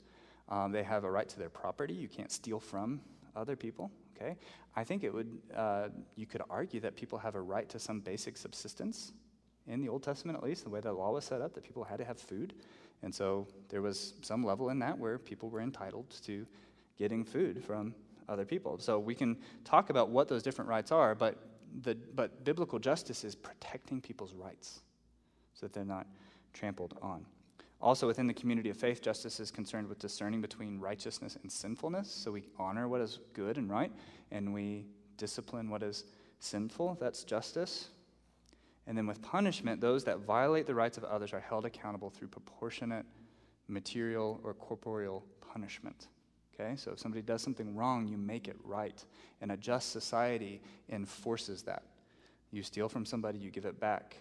Um, 0.49 0.71
they 0.71 0.85
have 0.85 1.03
a 1.03 1.11
right 1.11 1.29
to 1.29 1.39
their 1.41 1.49
property. 1.49 1.93
You 1.93 2.07
can't 2.07 2.31
steal 2.31 2.61
from 2.61 3.01
other 3.35 3.57
people. 3.57 3.91
Okay, 4.17 4.37
I 4.77 4.85
think 4.85 5.03
it 5.03 5.13
would. 5.13 5.27
Uh, 5.53 5.89
you 6.15 6.25
could 6.25 6.43
argue 6.49 6.79
that 6.81 6.95
people 6.95 7.19
have 7.19 7.35
a 7.35 7.41
right 7.41 7.69
to 7.69 7.81
some 7.81 7.99
basic 7.99 8.37
subsistence 8.37 9.13
in 9.67 9.81
the 9.81 9.89
Old 9.89 10.05
Testament, 10.05 10.39
at 10.39 10.45
least, 10.45 10.63
the 10.63 10.71
way 10.71 10.79
the 10.79 10.93
law 10.93 11.11
was 11.11 11.25
set 11.25 11.43
up, 11.43 11.53
that 11.55 11.65
people 11.65 11.83
had 11.83 11.99
to 11.99 12.05
have 12.05 12.21
food. 12.21 12.55
And 13.03 13.13
so 13.13 13.49
there 13.69 13.83
was 13.83 14.15
some 14.23 14.45
level 14.45 14.71
in 14.71 14.79
that 14.79 14.97
where 14.97 15.19
people 15.19 15.51
were 15.51 15.61
entitled 15.61 16.09
to 16.23 16.47
getting 16.97 17.25
food 17.25 17.65
from 17.65 17.93
other 18.29 18.45
people. 18.45 18.79
So 18.79 19.01
we 19.01 19.17
can 19.17 19.37
talk 19.65 19.91
about 19.91 20.11
what 20.11 20.29
those 20.29 20.45
different 20.45 20.71
rights 20.71 20.93
are, 20.93 21.17
but, 21.17 21.37
the, 21.83 21.97
but 22.15 22.45
biblical 22.45 22.79
justice 22.79 23.25
is 23.25 23.35
protecting 23.35 24.01
people's 24.01 24.35
rights 24.35 24.81
so 25.55 25.67
that 25.67 25.73
they're 25.73 25.85
not 25.85 26.07
trampled 26.53 26.99
on. 27.03 27.25
Also, 27.81 28.07
within 28.07 28.27
the 28.27 28.35
community 28.35 28.71
of 28.71 28.77
faith, 28.77 29.03
justice 29.03 29.39
is 29.39 29.51
concerned 29.51 29.87
with 29.87 29.99
discerning 29.99 30.41
between 30.41 30.81
righteousness 30.81 31.37
and 31.43 31.53
sinfulness. 31.53 32.11
So 32.11 32.31
we 32.31 32.49
honor 32.59 32.89
what 32.89 33.03
is 33.03 33.21
good 33.35 33.59
and 33.59 33.71
right, 33.71 33.93
and 34.31 34.55
we 34.55 34.87
discipline 35.19 35.69
what 35.69 35.83
is 35.83 36.05
sinful. 36.39 36.97
That's 37.01 37.23
justice. 37.25 37.89
And 38.87 38.97
then 38.97 39.07
with 39.07 39.21
punishment, 39.21 39.81
those 39.81 40.05
that 40.05 40.21
violate 40.21 40.67
the 40.67 40.75
rights 40.75 40.97
of 40.97 41.05
others 41.05 41.33
are 41.33 41.41
held 41.41 41.67
accountable 41.67 42.09
through 42.09 42.29
proportionate 42.29 43.05
material 43.69 44.41
or 44.43 44.55
corporeal 44.55 45.25
punishment. 45.53 46.09
Okay, 46.59 46.75
so 46.77 46.93
if 46.93 46.99
somebody 46.99 47.21
does 47.21 47.43
something 47.43 47.75
wrong, 47.77 48.09
you 48.09 48.17
make 48.17 48.49
it 48.49 48.57
right. 48.65 49.05
And 49.43 49.53
a 49.53 49.57
just 49.57 49.93
society 49.93 50.63
enforces 50.89 51.63
that. 51.65 51.83
You 52.51 52.63
steal 52.63 52.89
from 52.89 53.05
somebody, 53.05 53.39
you 53.39 53.51
give 53.51 53.67
it 53.67 53.79
back. 53.79 54.17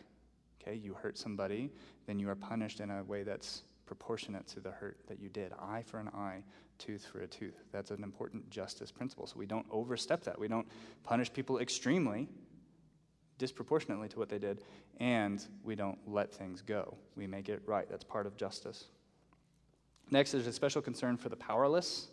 Okay, 0.61 0.75
you 0.75 0.93
hurt 0.93 1.17
somebody, 1.17 1.71
then 2.07 2.19
you 2.19 2.29
are 2.29 2.35
punished 2.35 2.79
in 2.79 2.89
a 2.89 3.03
way 3.03 3.23
that's 3.23 3.61
proportionate 3.85 4.47
to 4.47 4.59
the 4.59 4.71
hurt 4.71 4.97
that 5.07 5.19
you 5.19 5.29
did. 5.29 5.53
Eye 5.61 5.83
for 5.85 5.99
an 5.99 6.09
eye, 6.09 6.43
tooth 6.77 7.05
for 7.05 7.21
a 7.21 7.27
tooth. 7.27 7.63
That's 7.71 7.91
an 7.91 8.03
important 8.03 8.49
justice 8.49 8.91
principle. 8.91 9.27
So 9.27 9.35
we 9.37 9.45
don't 9.45 9.65
overstep 9.71 10.23
that. 10.23 10.37
We 10.37 10.47
don't 10.47 10.67
punish 11.03 11.31
people 11.31 11.59
extremely 11.59 12.27
disproportionately 13.37 14.09
to 14.09 14.17
what 14.19 14.29
they 14.29 14.39
did, 14.39 14.61
and 14.99 15.45
we 15.63 15.75
don't 15.75 15.99
let 16.07 16.33
things 16.33 16.61
go. 16.61 16.97
We 17.15 17.27
make 17.27 17.49
it 17.49 17.61
right. 17.65 17.87
That's 17.89 18.03
part 18.03 18.25
of 18.25 18.37
justice. 18.37 18.85
Next, 20.09 20.31
there's 20.31 20.47
a 20.47 20.53
special 20.53 20.81
concern 20.81 21.17
for 21.17 21.29
the 21.29 21.35
powerless. 21.35 22.07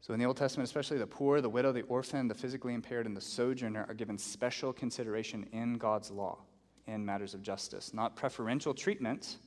So, 0.00 0.12
in 0.14 0.20
the 0.20 0.26
Old 0.26 0.36
Testament, 0.36 0.68
especially 0.68 0.98
the 0.98 1.06
poor, 1.06 1.40
the 1.40 1.48
widow, 1.48 1.72
the 1.72 1.82
orphan, 1.82 2.28
the 2.28 2.34
physically 2.34 2.74
impaired, 2.74 3.06
and 3.06 3.16
the 3.16 3.20
sojourner 3.20 3.86
are 3.88 3.94
given 3.94 4.18
special 4.18 4.72
consideration 4.72 5.46
in 5.52 5.74
God's 5.74 6.10
law 6.10 6.38
in 6.86 7.04
matters 7.04 7.34
of 7.34 7.42
justice. 7.42 7.92
Not 7.92 8.14
preferential 8.14 8.72
treatment, 8.72 9.38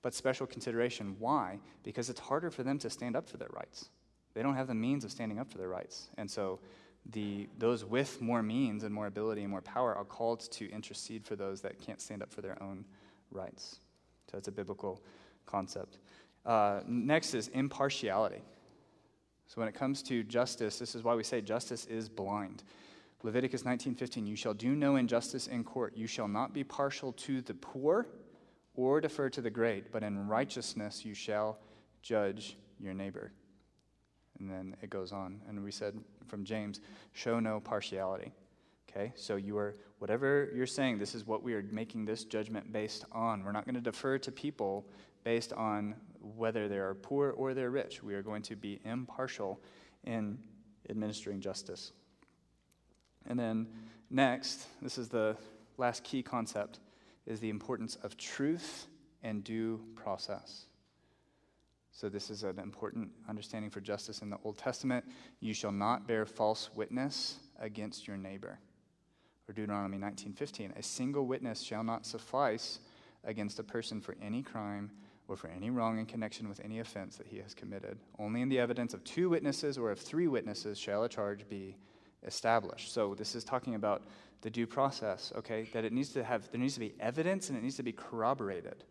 but 0.00 0.14
special 0.14 0.46
consideration. 0.46 1.16
Why? 1.18 1.58
Because 1.82 2.10
it's 2.10 2.20
harder 2.20 2.50
for 2.50 2.62
them 2.62 2.78
to 2.78 2.90
stand 2.90 3.16
up 3.16 3.28
for 3.28 3.36
their 3.36 3.50
rights. 3.52 3.90
They 4.34 4.42
don't 4.42 4.54
have 4.54 4.66
the 4.66 4.74
means 4.74 5.04
of 5.04 5.10
standing 5.10 5.38
up 5.38 5.50
for 5.50 5.58
their 5.58 5.68
rights. 5.68 6.08
And 6.16 6.30
so 6.30 6.60
the, 7.10 7.48
those 7.58 7.84
with 7.84 8.20
more 8.20 8.42
means 8.42 8.84
and 8.84 8.94
more 8.94 9.06
ability 9.06 9.42
and 9.42 9.50
more 9.50 9.60
power 9.60 9.94
are 9.94 10.04
called 10.04 10.40
to 10.52 10.70
intercede 10.70 11.24
for 11.24 11.36
those 11.36 11.60
that 11.62 11.78
can't 11.78 12.00
stand 12.00 12.22
up 12.22 12.32
for 12.32 12.40
their 12.40 12.60
own 12.62 12.84
rights. 13.30 13.80
So 14.30 14.38
it's 14.38 14.48
a 14.48 14.52
biblical 14.52 15.02
concept. 15.46 15.98
Uh, 16.46 16.80
next 16.86 17.34
is 17.34 17.48
impartiality. 17.48 18.42
So 19.52 19.60
when 19.60 19.68
it 19.68 19.74
comes 19.74 20.02
to 20.04 20.22
justice, 20.22 20.78
this 20.78 20.94
is 20.94 21.02
why 21.02 21.14
we 21.14 21.22
say 21.22 21.42
justice 21.42 21.84
is 21.84 22.08
blind. 22.08 22.62
Leviticus 23.22 23.64
19:15 23.64 24.26
You 24.26 24.34
shall 24.34 24.54
do 24.54 24.74
no 24.74 24.96
injustice 24.96 25.46
in 25.46 25.62
court. 25.62 25.94
You 25.94 26.06
shall 26.06 26.26
not 26.26 26.54
be 26.54 26.64
partial 26.64 27.12
to 27.12 27.42
the 27.42 27.52
poor 27.52 28.06
or 28.76 28.98
defer 29.02 29.28
to 29.28 29.42
the 29.42 29.50
great, 29.50 29.92
but 29.92 30.02
in 30.02 30.26
righteousness 30.26 31.04
you 31.04 31.12
shall 31.12 31.58
judge 32.00 32.56
your 32.80 32.94
neighbor. 32.94 33.30
And 34.38 34.48
then 34.48 34.74
it 34.80 34.88
goes 34.88 35.12
on. 35.12 35.42
And 35.46 35.62
we 35.62 35.70
said 35.70 36.02
from 36.28 36.44
James, 36.44 36.80
show 37.12 37.38
no 37.38 37.60
partiality. 37.60 38.32
Okay? 38.88 39.12
So 39.16 39.36
you 39.36 39.58
are, 39.58 39.74
whatever 39.98 40.50
you're 40.54 40.66
saying, 40.66 40.96
this 40.96 41.14
is 41.14 41.26
what 41.26 41.42
we 41.42 41.52
are 41.52 41.62
making 41.70 42.06
this 42.06 42.24
judgment 42.24 42.72
based 42.72 43.04
on. 43.12 43.44
We're 43.44 43.52
not 43.52 43.66
going 43.66 43.74
to 43.74 43.82
defer 43.82 44.16
to 44.16 44.32
people 44.32 44.86
based 45.24 45.52
on 45.52 45.94
whether 46.22 46.68
they 46.68 46.78
are 46.78 46.94
poor 46.94 47.30
or 47.30 47.54
they're 47.54 47.70
rich. 47.70 48.02
We 48.02 48.14
are 48.14 48.22
going 48.22 48.42
to 48.42 48.56
be 48.56 48.80
impartial 48.84 49.60
in 50.04 50.38
administering 50.88 51.40
justice. 51.40 51.92
And 53.26 53.38
then 53.38 53.68
next, 54.10 54.66
this 54.80 54.98
is 54.98 55.08
the 55.08 55.36
last 55.76 56.04
key 56.04 56.22
concept, 56.22 56.80
is 57.26 57.40
the 57.40 57.50
importance 57.50 57.96
of 58.02 58.16
truth 58.16 58.86
and 59.22 59.44
due 59.44 59.80
process. 59.94 60.66
So, 61.94 62.08
this 62.08 62.30
is 62.30 62.42
an 62.42 62.58
important 62.58 63.10
understanding 63.28 63.70
for 63.70 63.80
justice 63.80 64.22
in 64.22 64.30
the 64.30 64.38
Old 64.44 64.56
Testament. 64.56 65.04
You 65.40 65.52
shall 65.52 65.72
not 65.72 66.08
bear 66.08 66.24
false 66.24 66.70
witness 66.74 67.38
against 67.60 68.08
your 68.08 68.16
neighbor. 68.16 68.58
Or 69.46 69.52
Deuteronomy 69.52 69.98
19:15, 69.98 70.72
a 70.76 70.82
single 70.82 71.26
witness 71.26 71.60
shall 71.60 71.84
not 71.84 72.06
suffice 72.06 72.80
against 73.24 73.58
a 73.58 73.62
person 73.62 74.00
for 74.00 74.16
any 74.22 74.42
crime 74.42 74.90
or 75.28 75.36
for 75.36 75.48
any 75.48 75.70
wrong 75.70 75.98
in 75.98 76.06
connection 76.06 76.48
with 76.48 76.60
any 76.64 76.80
offense 76.80 77.16
that 77.16 77.26
he 77.26 77.38
has 77.38 77.54
committed. 77.54 77.98
Only 78.18 78.42
in 78.42 78.48
the 78.48 78.58
evidence 78.58 78.94
of 78.94 79.02
two 79.04 79.30
witnesses 79.30 79.78
or 79.78 79.90
of 79.90 79.98
three 79.98 80.26
witnesses 80.26 80.78
shall 80.78 81.04
a 81.04 81.08
charge 81.08 81.48
be 81.48 81.76
established. 82.26 82.92
So 82.92 83.14
this 83.14 83.34
is 83.34 83.44
talking 83.44 83.74
about 83.74 84.02
the 84.42 84.50
due 84.50 84.66
process, 84.66 85.32
okay? 85.36 85.68
That 85.72 85.84
it 85.84 85.92
needs 85.92 86.10
to 86.10 86.24
have 86.24 86.50
there 86.50 86.60
needs 86.60 86.74
to 86.74 86.80
be 86.80 86.94
evidence 87.00 87.48
and 87.48 87.58
it 87.58 87.62
needs 87.62 87.76
to 87.76 87.82
be 87.82 87.92
corroborated. 87.92 88.84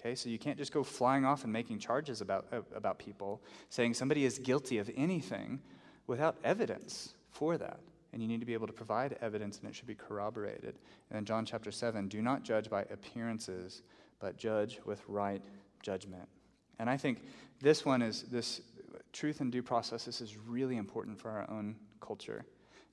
Okay, 0.00 0.14
so 0.14 0.28
you 0.28 0.38
can't 0.38 0.56
just 0.56 0.72
go 0.72 0.84
flying 0.84 1.24
off 1.24 1.42
and 1.42 1.52
making 1.52 1.80
charges 1.80 2.20
about, 2.20 2.46
uh, 2.52 2.60
about 2.74 3.00
people, 3.00 3.42
saying 3.68 3.94
somebody 3.94 4.24
is 4.24 4.38
guilty 4.38 4.78
of 4.78 4.88
anything 4.96 5.60
without 6.06 6.36
evidence 6.44 7.14
for 7.30 7.58
that. 7.58 7.80
And 8.12 8.22
you 8.22 8.28
need 8.28 8.40
to 8.40 8.46
be 8.46 8.54
able 8.54 8.68
to 8.68 8.72
provide 8.72 9.18
evidence 9.20 9.58
and 9.58 9.68
it 9.68 9.74
should 9.74 9.88
be 9.88 9.96
corroborated. 9.96 10.78
And 11.10 11.16
then 11.16 11.24
John 11.24 11.44
chapter 11.44 11.72
7 11.72 12.08
do 12.08 12.22
not 12.22 12.44
judge 12.44 12.70
by 12.70 12.82
appearances, 12.82 13.82
but 14.20 14.36
judge 14.36 14.80
with 14.84 15.02
right 15.08 15.42
judgment. 15.82 16.28
And 16.78 16.88
I 16.88 16.96
think 16.96 17.22
this 17.60 17.84
one 17.84 18.02
is 18.02 18.22
this 18.22 18.60
truth 19.12 19.40
and 19.40 19.50
due 19.50 19.62
process. 19.62 20.04
This 20.04 20.20
is 20.20 20.36
really 20.36 20.76
important 20.76 21.18
for 21.18 21.30
our 21.30 21.48
own 21.50 21.76
culture 22.00 22.44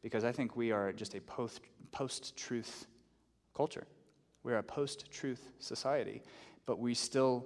because 0.02 0.24
I 0.24 0.32
think 0.32 0.56
we 0.56 0.72
are 0.72 0.92
just 0.92 1.16
a 1.16 1.22
post 1.92 2.36
truth 2.38 2.88
culture. 3.56 3.86
We're 4.44 4.58
a 4.58 4.64
post 4.64 5.12
truth 5.12 5.50
society 5.60 6.22
but 6.66 6.80
we 6.80 6.94
still 6.94 7.46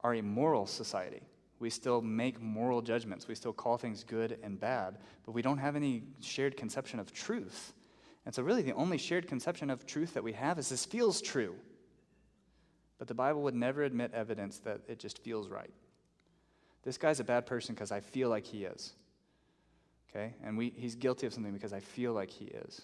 are 0.00 0.14
a 0.14 0.22
moral 0.22 0.66
society. 0.66 1.22
We 1.58 1.70
still 1.70 2.02
make 2.02 2.40
moral 2.40 2.82
judgments. 2.82 3.28
We 3.28 3.34
still 3.34 3.52
call 3.52 3.78
things 3.78 4.04
good 4.04 4.38
and 4.42 4.60
bad, 4.60 4.98
but 5.24 5.32
we 5.32 5.42
don't 5.42 5.58
have 5.58 5.74
any 5.74 6.02
shared 6.20 6.56
conception 6.56 7.00
of 7.00 7.12
truth. 7.12 7.72
And 8.24 8.34
so, 8.34 8.42
really, 8.42 8.62
the 8.62 8.72
only 8.72 8.98
shared 8.98 9.26
conception 9.26 9.70
of 9.70 9.86
truth 9.86 10.14
that 10.14 10.22
we 10.22 10.32
have 10.32 10.58
is 10.58 10.68
this 10.68 10.84
feels 10.84 11.22
true. 11.22 11.54
But 12.98 13.08
the 13.08 13.14
Bible 13.14 13.42
would 13.42 13.54
never 13.54 13.82
admit 13.82 14.12
evidence 14.14 14.58
that 14.60 14.80
it 14.88 14.98
just 14.98 15.18
feels 15.22 15.48
right. 15.48 15.72
This 16.82 16.98
guy's 16.98 17.20
a 17.20 17.24
bad 17.24 17.46
person 17.46 17.74
because 17.74 17.92
I 17.92 18.00
feel 18.00 18.28
like 18.28 18.44
he 18.44 18.64
is. 18.64 18.94
Okay? 20.10 20.34
And 20.42 20.56
we, 20.56 20.72
he's 20.76 20.94
guilty 20.94 21.26
of 21.26 21.34
something 21.34 21.52
because 21.52 21.72
I 21.72 21.80
feel 21.80 22.12
like 22.12 22.30
he 22.30 22.46
is. 22.46 22.82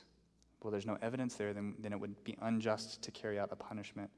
Well, 0.63 0.71
there's 0.71 0.87
no 0.87 0.99
evidence 1.03 1.35
there, 1.35 1.53
then, 1.53 1.75
then 1.79 1.93
it 1.93 2.01
would 2.01 2.23
be 2.25 2.37
unjust 2.43 3.03
to 3.03 3.11
carry 3.11 3.39
out 3.39 3.49
a 3.53 3.57
punishment 3.57 4.11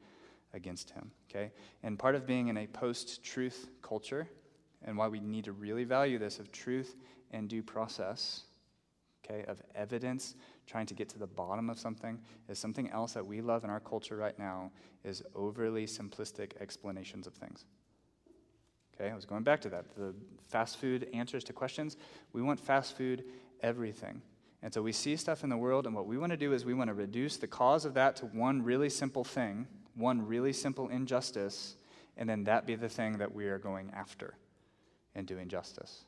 against 0.53 0.91
him. 0.91 1.11
Okay? 1.31 1.53
And 1.83 1.99
part 1.99 2.15
of 2.15 2.27
being 2.27 2.49
in 2.49 2.57
a 2.57 2.67
post 2.67 3.23
truth 3.23 3.69
culture, 3.83 4.29
and 4.85 4.97
why 4.97 5.09
we 5.09 5.21
need 5.21 5.45
to 5.45 5.53
really 5.53 5.85
value 5.85 6.19
this 6.19 6.39
of 6.39 6.53
truth 6.53 6.97
and 7.31 7.49
due 7.49 7.63
process, 7.63 8.43
okay, 9.25 9.45
of 9.49 9.63
evidence, 9.75 10.35
trying 10.67 10.87
to 10.87 10.95
get 10.95 11.09
to 11.11 11.19
the 11.19 11.27
bottom 11.27 11.71
of 11.71 11.79
something, 11.79 12.19
is 12.49 12.59
something 12.59 12.91
else 12.91 13.13
that 13.13 13.27
we 13.27 13.41
love 13.41 13.65
in 13.65 13.71
our 13.71 13.81
culture 13.81 14.17
right 14.17 14.39
now 14.39 14.71
is 15.05 15.23
overly 15.35 15.87
simplistic 15.87 16.53
explanations 16.61 17.27
of 17.27 17.35
things. 17.35 17.67
Okay, 18.95 19.11
I 19.11 19.15
was 19.15 19.25
going 19.25 19.43
back 19.43 19.61
to 19.63 19.69
that. 19.71 19.85
The 19.97 20.15
fast 20.49 20.79
food 20.79 21.09
answers 21.13 21.45
to 21.45 21.53
questions. 21.53 21.97
We 22.33 22.43
want 22.43 22.61
fast 22.61 22.97
food 22.97 23.25
everything. 23.61 24.23
And 24.63 24.73
so 24.73 24.81
we 24.81 24.93
see 24.93 25.17
stuff 25.17 25.45
in 25.45 25.51
the 25.51 25.57
world, 25.57 25.87
and 25.87 25.95
what 25.95 26.07
we 26.07 26.17
want 26.17 26.31
to 26.31 26.37
do 26.37 26.53
is 26.53 26.65
we 26.65 26.75
want 26.75 26.89
to 26.89 26.95
reduce 26.95 27.37
the 27.37 27.47
cause 27.47 27.85
of 27.85 27.95
that 27.95 28.17
to 28.17 28.27
one 28.27 28.63
really 28.63 28.89
simple 28.89 29.25
thing 29.25 29.67
one 29.95 30.27
really 30.27 30.53
simple 30.53 30.89
injustice, 30.89 31.77
and 32.17 32.29
then 32.29 32.45
that 32.45 32.67
be 32.67 32.75
the 32.75 32.89
thing 32.89 33.19
that 33.19 33.35
we 33.35 33.47
are 33.47 33.59
going 33.59 33.91
after 33.95 34.35
and 35.15 35.27
doing 35.27 35.49
justice. 35.49 36.05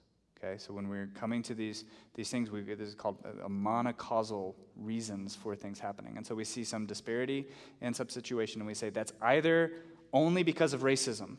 Okay, 0.47 0.59
so 0.59 0.72
when 0.72 0.88
we're 0.88 1.09
coming 1.14 1.42
to 1.42 1.55
these, 1.55 1.84
these 2.14 2.30
things, 2.30 2.51
we, 2.51 2.61
this 2.62 2.88
is 2.88 2.94
called 2.94 3.18
a, 3.24 3.47
a 3.47 3.49
monocausal 3.49 4.55
reasons 4.76 5.34
for 5.34 5.57
things 5.57 5.80
happening. 5.80 6.16
And 6.16 6.24
so 6.24 6.34
we 6.34 6.44
see 6.44 6.62
some 6.62 6.86
disparity 6.86 7.47
in 7.80 7.94
some 7.94 8.09
situation, 8.09 8.61
and 8.61 8.68
we 8.68 8.74
say 8.74 8.90
that's 8.90 9.12
either 9.22 9.72
only 10.12 10.42
because 10.42 10.72
of 10.72 10.82
racism. 10.82 11.36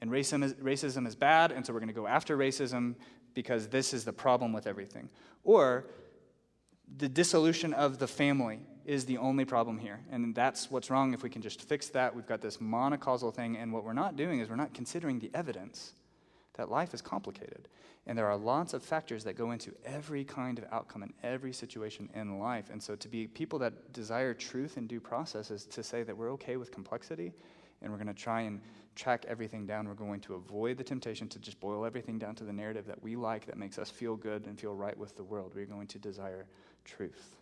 And 0.00 0.10
racism 0.10 0.42
is, 0.42 0.54
racism 0.54 1.06
is 1.06 1.14
bad, 1.14 1.52
and 1.52 1.64
so 1.64 1.72
we're 1.72 1.78
going 1.78 1.88
to 1.88 1.94
go 1.94 2.06
after 2.06 2.36
racism 2.36 2.96
because 3.34 3.68
this 3.68 3.94
is 3.94 4.04
the 4.04 4.12
problem 4.12 4.52
with 4.52 4.66
everything. 4.66 5.08
Or 5.44 5.86
the 6.96 7.08
dissolution 7.08 7.72
of 7.72 7.98
the 7.98 8.08
family 8.08 8.58
is 8.86 9.04
the 9.04 9.18
only 9.18 9.44
problem 9.44 9.78
here. 9.78 10.00
And 10.10 10.34
that's 10.34 10.68
what's 10.68 10.90
wrong 10.90 11.14
if 11.14 11.22
we 11.22 11.30
can 11.30 11.42
just 11.42 11.62
fix 11.62 11.88
that. 11.90 12.16
We've 12.16 12.26
got 12.26 12.40
this 12.40 12.56
monocausal 12.56 13.32
thing, 13.32 13.56
and 13.56 13.72
what 13.72 13.84
we're 13.84 13.92
not 13.92 14.16
doing 14.16 14.40
is 14.40 14.48
we're 14.48 14.56
not 14.56 14.74
considering 14.74 15.20
the 15.20 15.30
evidence 15.32 15.92
that 16.60 16.70
life 16.70 16.92
is 16.92 17.00
complicated. 17.00 17.68
And 18.06 18.18
there 18.18 18.26
are 18.26 18.36
lots 18.36 18.74
of 18.74 18.82
factors 18.82 19.24
that 19.24 19.34
go 19.34 19.52
into 19.52 19.74
every 19.82 20.24
kind 20.24 20.58
of 20.58 20.66
outcome 20.70 21.02
in 21.02 21.14
every 21.22 21.54
situation 21.54 22.10
in 22.14 22.38
life. 22.38 22.68
And 22.70 22.82
so 22.82 22.94
to 22.96 23.08
be 23.08 23.26
people 23.26 23.58
that 23.60 23.94
desire 23.94 24.34
truth 24.34 24.76
and 24.76 24.86
due 24.86 25.00
process 25.00 25.50
is 25.50 25.64
to 25.64 25.82
say 25.82 26.02
that 26.02 26.14
we're 26.14 26.30
okay 26.32 26.58
with 26.58 26.70
complexity 26.70 27.32
and 27.80 27.90
we're 27.90 27.96
going 27.96 28.14
to 28.14 28.22
try 28.22 28.42
and 28.42 28.60
track 28.94 29.24
everything 29.26 29.64
down. 29.64 29.88
We're 29.88 29.94
going 29.94 30.20
to 30.20 30.34
avoid 30.34 30.76
the 30.76 30.84
temptation 30.84 31.28
to 31.28 31.38
just 31.38 31.58
boil 31.60 31.86
everything 31.86 32.18
down 32.18 32.34
to 32.34 32.44
the 32.44 32.52
narrative 32.52 32.86
that 32.88 33.02
we 33.02 33.16
like 33.16 33.46
that 33.46 33.56
makes 33.56 33.78
us 33.78 33.88
feel 33.88 34.14
good 34.14 34.44
and 34.44 34.60
feel 34.60 34.74
right 34.74 34.98
with 34.98 35.16
the 35.16 35.24
world. 35.24 35.52
We're 35.54 35.64
going 35.64 35.86
to 35.86 35.98
desire 35.98 36.44
truth. 36.84 37.36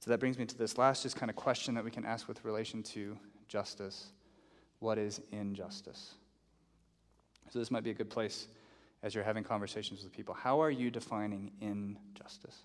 So 0.00 0.10
that 0.10 0.20
brings 0.20 0.36
me 0.36 0.44
to 0.44 0.58
this 0.58 0.76
last 0.76 1.02
just 1.02 1.16
kind 1.16 1.30
of 1.30 1.36
question 1.36 1.72
that 1.76 1.84
we 1.84 1.90
can 1.90 2.04
ask 2.04 2.28
with 2.28 2.44
relation 2.44 2.82
to 2.82 3.16
justice. 3.48 4.08
What 4.80 4.98
is 4.98 5.22
injustice? 5.32 6.16
So 7.50 7.58
this 7.58 7.70
might 7.70 7.84
be 7.84 7.90
a 7.90 7.94
good 7.94 8.10
place 8.10 8.48
as 9.02 9.14
you're 9.14 9.24
having 9.24 9.44
conversations 9.44 10.02
with 10.02 10.12
people. 10.12 10.34
How 10.34 10.60
are 10.60 10.70
you 10.70 10.90
defining 10.90 11.52
injustice? 11.60 12.64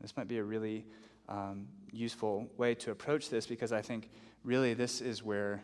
This 0.00 0.16
might 0.16 0.28
be 0.28 0.38
a 0.38 0.44
really 0.44 0.84
um, 1.28 1.66
useful 1.92 2.48
way 2.56 2.74
to 2.76 2.90
approach 2.90 3.30
this 3.30 3.46
because 3.46 3.72
I 3.72 3.82
think 3.82 4.10
really 4.44 4.74
this 4.74 5.00
is 5.00 5.22
where 5.22 5.62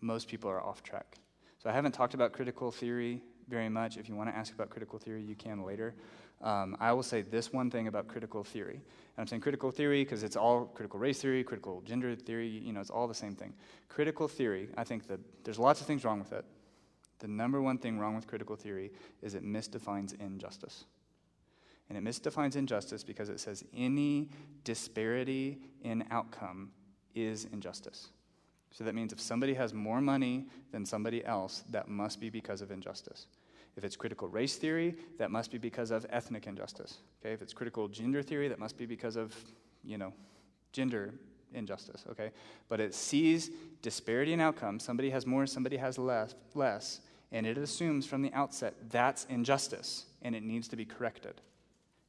most 0.00 0.28
people 0.28 0.50
are 0.50 0.60
off 0.60 0.82
track. 0.82 1.18
So 1.62 1.70
I 1.70 1.72
haven't 1.72 1.92
talked 1.92 2.14
about 2.14 2.32
critical 2.32 2.70
theory 2.70 3.22
very 3.48 3.68
much. 3.68 3.96
If 3.96 4.08
you 4.08 4.16
want 4.16 4.30
to 4.30 4.36
ask 4.36 4.52
about 4.52 4.70
critical 4.70 4.98
theory, 4.98 5.22
you 5.22 5.34
can 5.34 5.62
later. 5.64 5.94
Um, 6.42 6.76
I 6.80 6.92
will 6.92 7.04
say 7.04 7.22
this 7.22 7.52
one 7.52 7.70
thing 7.70 7.86
about 7.86 8.08
critical 8.08 8.42
theory. 8.42 8.74
And 8.74 9.18
I'm 9.18 9.26
saying 9.26 9.42
critical 9.42 9.70
theory 9.70 10.02
because 10.02 10.24
it's 10.24 10.36
all 10.36 10.64
critical 10.64 10.98
race 10.98 11.20
theory, 11.20 11.44
critical 11.44 11.82
gender 11.82 12.16
theory, 12.16 12.48
you 12.48 12.72
know, 12.72 12.80
it's 12.80 12.90
all 12.90 13.06
the 13.06 13.14
same 13.14 13.36
thing. 13.36 13.52
Critical 13.88 14.26
theory, 14.26 14.68
I 14.76 14.82
think 14.82 15.06
that 15.06 15.20
there's 15.44 15.58
lots 15.58 15.80
of 15.80 15.86
things 15.86 16.04
wrong 16.04 16.18
with 16.18 16.32
it. 16.32 16.44
The 17.22 17.28
number 17.28 17.62
one 17.62 17.78
thing 17.78 18.00
wrong 18.00 18.16
with 18.16 18.26
critical 18.26 18.56
theory 18.56 18.90
is 19.22 19.34
it 19.34 19.44
misdefines 19.44 20.20
injustice. 20.20 20.84
And 21.88 21.96
it 21.96 22.02
misdefines 22.02 22.56
injustice 22.56 23.04
because 23.04 23.28
it 23.28 23.38
says 23.38 23.64
any 23.72 24.28
disparity 24.64 25.60
in 25.82 26.04
outcome 26.10 26.72
is 27.14 27.46
injustice. 27.52 28.08
So 28.72 28.82
that 28.82 28.96
means 28.96 29.12
if 29.12 29.20
somebody 29.20 29.54
has 29.54 29.72
more 29.72 30.00
money 30.00 30.46
than 30.72 30.84
somebody 30.84 31.24
else, 31.24 31.62
that 31.70 31.88
must 31.88 32.20
be 32.20 32.28
because 32.28 32.60
of 32.60 32.72
injustice. 32.72 33.28
If 33.76 33.84
it's 33.84 33.94
critical 33.94 34.26
race 34.26 34.56
theory, 34.56 34.96
that 35.18 35.30
must 35.30 35.52
be 35.52 35.58
because 35.58 35.92
of 35.92 36.04
ethnic 36.10 36.48
injustice. 36.48 36.98
Okay? 37.20 37.32
If 37.32 37.40
it's 37.40 37.52
critical 37.52 37.86
gender 37.86 38.22
theory, 38.22 38.48
that 38.48 38.58
must 38.58 38.76
be 38.76 38.84
because 38.84 39.14
of, 39.14 39.32
you 39.84 39.96
know, 39.96 40.12
gender 40.72 41.14
injustice. 41.54 42.04
Okay? 42.10 42.32
But 42.68 42.80
it 42.80 42.94
sees 42.94 43.50
disparity 43.80 44.32
in 44.32 44.40
outcome. 44.40 44.80
Somebody 44.80 45.10
has 45.10 45.24
more, 45.24 45.46
somebody 45.46 45.76
has 45.76 45.98
less, 45.98 46.34
less, 46.54 47.00
And 47.32 47.46
it 47.46 47.56
assumes 47.58 48.06
from 48.06 48.22
the 48.22 48.32
outset 48.34 48.74
that's 48.90 49.24
injustice 49.24 50.04
and 50.20 50.36
it 50.36 50.42
needs 50.42 50.68
to 50.68 50.76
be 50.76 50.84
corrected. 50.84 51.40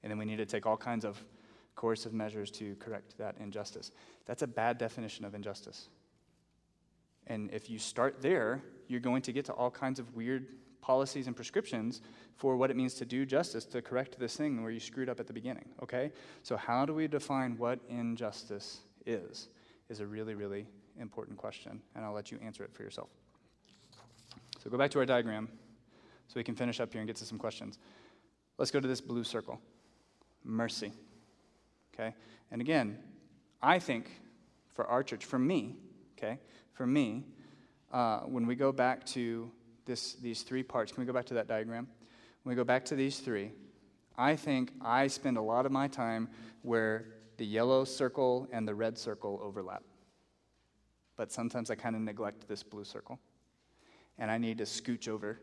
And 0.04 0.12
then 0.12 0.20
we 0.20 0.26
need 0.26 0.38
to 0.38 0.46
take 0.46 0.66
all 0.66 0.78
kinds 0.78 1.06
of 1.06 1.24
coercive 1.76 2.14
measures 2.14 2.52
to 2.52 2.76
correct 2.76 3.18
that 3.18 3.36
injustice. 3.40 3.92
That's 4.26 4.44
a 4.44 4.48
bad 4.48 4.78
definition 4.78 5.26
of 5.26 5.34
injustice. 5.34 5.88
And 7.28 7.52
if 7.52 7.70
you 7.70 7.80
start 7.80 8.22
there, 8.22 8.62
you're 8.88 9.00
going 9.00 9.22
to 9.24 9.32
get 9.32 9.46
to 9.46 9.54
all 9.54 9.72
kinds 9.72 10.00
of 10.00 10.14
weird 10.14 10.48
policies 10.82 11.28
and 11.28 11.36
prescriptions 11.36 12.02
for 12.36 12.58
what 12.58 12.70
it 12.70 12.76
means 12.76 12.94
to 12.96 13.06
do 13.06 13.26
justice, 13.26 13.64
to 13.66 13.82
correct 13.82 14.20
this 14.20 14.36
thing 14.36 14.62
where 14.62 14.72
you 14.72 14.80
screwed 14.80 15.08
up 15.08 15.20
at 15.20 15.28
the 15.28 15.34
beginning, 15.34 15.66
okay? 15.82 16.12
So, 16.44 16.58
how 16.58 16.86
do 16.86 16.94
we 16.94 17.08
define 17.08 17.58
what 17.58 17.80
injustice 17.88 18.82
is? 19.06 19.48
Is 19.90 20.02
a 20.02 20.06
really, 20.06 20.36
really 20.36 20.68
important 21.00 21.38
question, 21.38 21.82
and 21.96 22.04
I'll 22.04 22.14
let 22.14 22.32
you 22.32 22.40
answer 22.44 22.64
it 22.64 22.74
for 22.74 22.84
yourself. 22.84 23.10
So, 24.64 24.70
go 24.70 24.78
back 24.78 24.92
to 24.92 25.00
our 25.00 25.06
diagram 25.06 25.50
so 26.28 26.36
we 26.36 26.44
can 26.44 26.56
finish 26.56 26.80
up 26.80 26.94
here 26.94 27.02
and 27.02 27.08
get 27.08 27.18
to 27.18 27.26
some 27.26 27.38
questions. 27.38 27.80
Let's 28.58 28.72
go 28.72 28.80
to 28.80 28.88
this 28.88 29.02
blue 29.02 29.26
circle 29.26 29.60
mercy, 30.46 30.94
okay? 31.94 32.16
And 32.50 32.62
again, 32.62 32.98
I 33.62 33.80
think 33.80 34.10
for 34.74 34.88
our 34.88 35.04
church, 35.04 35.26
for 35.26 35.40
me, 35.40 35.76
okay, 36.18 36.40
for 36.74 36.88
me, 36.88 37.26
uh, 37.92 38.20
when 38.22 38.48
we 38.48 38.56
go 38.56 38.72
back 38.72 39.06
to 39.08 39.52
this, 39.86 40.14
these 40.16 40.44
three 40.44 40.64
parts, 40.64 40.92
can 40.92 41.02
we 41.02 41.08
go 41.08 41.14
back 41.14 41.26
to 41.26 41.34
that 41.34 41.48
diagram? 41.48 41.88
When 42.44 42.56
we 42.56 42.56
go 42.56 42.64
back 42.64 42.86
to 42.86 42.96
these 42.96 43.20
three, 43.20 43.52
I 44.18 44.36
think 44.36 44.72
I 44.82 45.08
spend 45.08 45.38
a 45.38 45.42
lot 45.42 45.66
of 45.66 45.72
my 45.72 45.88
time 45.88 46.30
where 46.62 47.06
the 47.38 47.46
yellow 47.46 47.84
circle 47.84 48.48
and 48.52 48.66
the 48.68 48.76
red 48.76 48.98
circle 48.98 49.40
overlap. 49.42 49.84
But 51.18 51.32
sometimes 51.32 51.70
I 51.70 51.76
kind 51.76 51.96
of 51.96 52.02
neglect 52.02 52.48
this 52.48 52.64
blue 52.64 52.86
circle. 52.86 53.20
And 54.20 54.30
I 54.30 54.38
need 54.38 54.58
to 54.60 54.64
scooch 54.66 55.08
over 55.08 55.40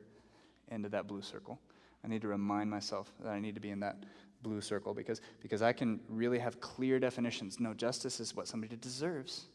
into 0.69 0.89
that 0.91 1.07
blue 1.07 1.23
circle. 1.23 1.59
I 2.05 2.09
need 2.09 2.23
to 2.23 2.29
remind 2.29 2.71
myself 2.71 3.13
that 3.21 3.31
I 3.31 3.41
need 3.41 3.55
to 3.55 3.61
be 3.61 3.71
in 3.71 3.81
that 3.81 4.05
blue 4.43 4.61
circle 4.61 4.95
because, 4.95 5.21
because 5.43 5.63
I 5.63 5.73
can 5.73 6.01
really 6.09 6.39
have 6.39 6.61
clear 6.61 6.99
definitions. 6.99 7.61
No, 7.61 7.75
justice 7.75 8.21
is 8.21 8.35
what 8.35 8.49
somebody 8.49 8.77
deserves. 8.77 9.47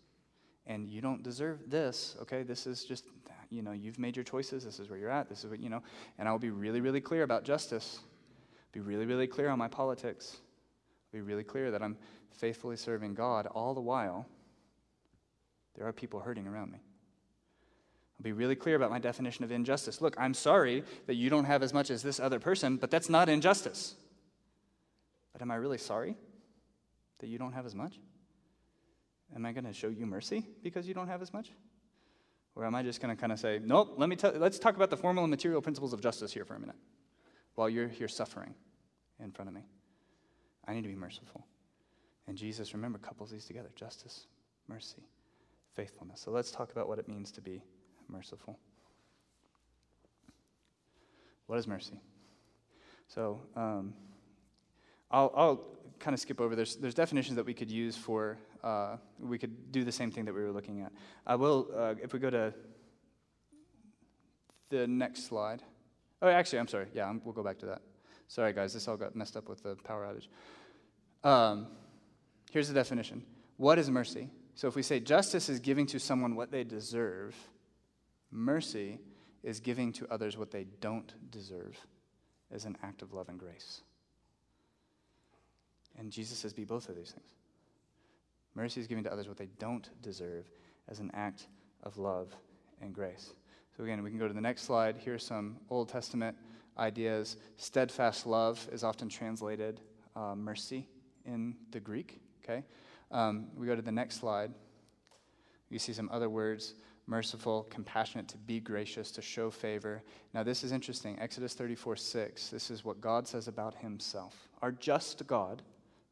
And 0.67 0.89
you 0.89 1.01
don't 1.01 1.23
deserve 1.23 1.69
this, 1.69 2.15
okay? 2.21 2.43
This 2.43 2.65
is 2.65 2.85
just, 2.85 3.05
you 3.49 3.61
know, 3.61 3.71
you've 3.71 3.99
made 3.99 4.15
your 4.15 4.23
choices. 4.23 4.65
This 4.65 4.79
is 4.79 4.89
where 4.89 4.97
you're 4.97 5.11
at. 5.11 5.29
This 5.29 5.43
is 5.43 5.49
what, 5.49 5.59
you 5.59 5.69
know. 5.69 5.83
And 6.17 6.27
I'll 6.27 6.39
be 6.39 6.49
really, 6.49 6.81
really 6.81 7.01
clear 7.01 7.23
about 7.23 7.43
justice. 7.43 7.99
Be 8.71 8.79
really, 8.79 9.05
really 9.05 9.27
clear 9.27 9.49
on 9.49 9.59
my 9.59 9.67
politics. 9.67 10.37
Be 11.11 11.21
really 11.21 11.43
clear 11.43 11.71
that 11.71 11.81
I'm 11.81 11.97
faithfully 12.31 12.77
serving 12.77 13.13
God 13.13 13.47
all 13.47 13.73
the 13.73 13.81
while. 13.81 14.25
There 15.75 15.87
are 15.87 15.93
people 15.93 16.19
hurting 16.19 16.47
around 16.47 16.71
me. 16.71 16.79
I'll 18.17 18.23
be 18.23 18.31
really 18.31 18.55
clear 18.55 18.75
about 18.75 18.91
my 18.91 18.99
definition 18.99 19.43
of 19.43 19.51
injustice. 19.51 20.01
Look, 20.01 20.15
I'm 20.17 20.33
sorry 20.33 20.83
that 21.07 21.15
you 21.15 21.29
don't 21.29 21.45
have 21.45 21.61
as 21.63 21.73
much 21.73 21.91
as 21.91 22.01
this 22.01 22.19
other 22.19 22.39
person, 22.39 22.77
but 22.77 22.89
that's 22.89 23.09
not 23.09 23.27
injustice. 23.27 23.95
But 25.33 25.41
am 25.41 25.51
I 25.51 25.55
really 25.55 25.77
sorry 25.77 26.15
that 27.19 27.27
you 27.27 27.37
don't 27.37 27.51
have 27.51 27.65
as 27.65 27.75
much? 27.75 27.99
Am 29.35 29.45
I 29.45 29.51
going 29.51 29.65
to 29.65 29.73
show 29.73 29.89
you 29.89 30.05
mercy 30.05 30.45
because 30.63 30.87
you 30.87 30.93
don't 30.93 31.07
have 31.07 31.21
as 31.21 31.33
much? 31.33 31.51
Or 32.55 32.63
am 32.63 32.73
I 32.73 32.83
just 32.83 33.01
going 33.01 33.13
to 33.13 33.19
kind 33.19 33.33
of 33.33 33.39
say, 33.39 33.59
nope, 33.61 33.95
let 33.97 34.07
me 34.07 34.15
let's 34.35 34.59
talk 34.59 34.77
about 34.77 34.89
the 34.89 34.95
formal 34.95 35.25
and 35.25 35.31
material 35.31 35.61
principles 35.61 35.91
of 35.91 35.99
justice 35.99 36.31
here 36.31 36.45
for 36.45 36.55
a 36.55 36.59
minute 36.59 36.77
while 37.55 37.69
you're 37.69 37.89
here 37.89 38.07
suffering 38.07 38.55
in 39.21 39.31
front 39.31 39.49
of 39.49 39.55
me? 39.55 39.65
I 40.65 40.73
need 40.73 40.83
to 40.83 40.87
be 40.87 40.95
merciful. 40.95 41.45
And 42.27 42.37
Jesus, 42.37 42.73
remember, 42.73 42.97
couples 42.97 43.29
these 43.29 43.45
together 43.45 43.69
justice, 43.75 44.27
mercy, 44.69 45.03
faithfulness. 45.73 46.21
So 46.21 46.31
let's 46.31 46.49
talk 46.49 46.71
about 46.71 46.87
what 46.87 46.97
it 46.97 47.09
means 47.09 47.31
to 47.33 47.41
be 47.41 47.61
merciful. 48.09 48.59
What 51.47 51.59
is 51.59 51.67
mercy? 51.67 51.99
So, 53.07 53.39
um, 53.55 53.93
I'll, 55.11 55.31
I'll 55.35 55.61
kind 55.99 56.13
of 56.13 56.19
skip 56.19 56.41
over. 56.41 56.55
There's, 56.55 56.75
there's 56.75 56.95
definitions 56.95 57.35
that 57.35 57.45
we 57.45 57.53
could 57.53 57.69
use 57.69 57.95
for, 57.95 58.37
uh, 58.63 58.97
we 59.19 59.37
could 59.37 59.71
do 59.71 59.83
the 59.83 59.91
same 59.91 60.11
thing 60.11 60.25
that 60.25 60.33
we 60.33 60.41
were 60.41 60.51
looking 60.51 60.81
at. 60.81 60.91
I 61.25 61.35
will, 61.35 61.69
uh, 61.75 61.95
if 62.01 62.13
we 62.13 62.19
go 62.19 62.29
to 62.29 62.53
the 64.69 64.87
next 64.87 65.27
slide. 65.27 65.61
Oh, 66.21 66.27
actually, 66.27 66.59
I'm 66.59 66.67
sorry. 66.67 66.87
Yeah, 66.93 67.07
I'm, 67.07 67.21
we'll 67.23 67.33
go 67.33 67.43
back 67.43 67.59
to 67.59 67.65
that. 67.67 67.81
Sorry, 68.27 68.53
guys, 68.53 68.73
this 68.73 68.87
all 68.87 68.97
got 68.97 69.15
messed 69.15 69.37
up 69.37 69.47
with 69.47 69.61
the 69.61 69.75
power 69.75 70.05
outage. 70.05 70.27
Um, 71.27 71.67
here's 72.51 72.67
the 72.67 72.73
definition 72.73 73.23
What 73.57 73.77
is 73.77 73.89
mercy? 73.89 74.29
So 74.55 74.67
if 74.67 74.75
we 74.75 74.81
say 74.81 74.99
justice 74.99 75.49
is 75.49 75.59
giving 75.59 75.85
to 75.87 75.99
someone 75.99 76.35
what 76.35 76.49
they 76.49 76.63
deserve, 76.63 77.35
mercy 78.35 78.99
is 79.43 79.59
giving 79.59 79.91
to 79.93 80.07
others 80.11 80.37
what 80.37 80.51
they 80.51 80.65
don't 80.81 81.13
deserve 81.31 81.77
as 82.51 82.65
an 82.65 82.77
act 82.83 83.01
of 83.01 83.13
love 83.13 83.29
and 83.29 83.39
grace. 83.39 83.81
And 85.97 86.11
Jesus 86.11 86.37
says, 86.37 86.53
be 86.53 86.65
both 86.65 86.89
of 86.89 86.95
these 86.95 87.11
things. 87.11 87.29
Mercy 88.53 88.81
is 88.81 88.87
giving 88.87 89.03
to 89.03 89.11
others 89.11 89.27
what 89.27 89.37
they 89.37 89.49
don't 89.59 89.89
deserve 90.01 90.49
as 90.87 90.99
an 90.99 91.11
act 91.13 91.47
of 91.83 91.97
love 91.97 92.35
and 92.81 92.93
grace. 92.93 93.33
So, 93.75 93.83
again, 93.83 94.01
we 94.03 94.09
can 94.09 94.19
go 94.19 94.27
to 94.27 94.33
the 94.33 94.41
next 94.41 94.63
slide. 94.63 94.95
Here's 94.97 95.25
some 95.25 95.57
Old 95.69 95.89
Testament 95.89 96.37
ideas. 96.77 97.37
Steadfast 97.57 98.25
love 98.25 98.67
is 98.71 98.83
often 98.83 99.09
translated 99.09 99.81
uh, 100.15 100.35
mercy 100.35 100.87
in 101.25 101.55
the 101.71 101.79
Greek. 101.79 102.21
Okay? 102.43 102.63
Um, 103.11 103.47
we 103.55 103.67
go 103.67 103.75
to 103.75 103.81
the 103.81 103.91
next 103.91 104.19
slide. 104.19 104.51
You 105.69 105.79
see 105.79 105.93
some 105.93 106.09
other 106.11 106.29
words 106.29 106.75
merciful, 107.07 107.67
compassionate, 107.69 108.27
to 108.29 108.37
be 108.37 108.59
gracious, 108.59 109.11
to 109.11 109.21
show 109.21 109.49
favor. 109.49 110.01
Now, 110.33 110.43
this 110.43 110.63
is 110.63 110.71
interesting. 110.71 111.17
Exodus 111.19 111.53
34 111.53 111.95
6. 111.95 112.49
This 112.49 112.71
is 112.71 112.83
what 112.83 113.01
God 113.01 113.27
says 113.27 113.47
about 113.47 113.75
himself. 113.75 114.49
Our 114.61 114.71
just 114.71 115.25
God 115.27 115.61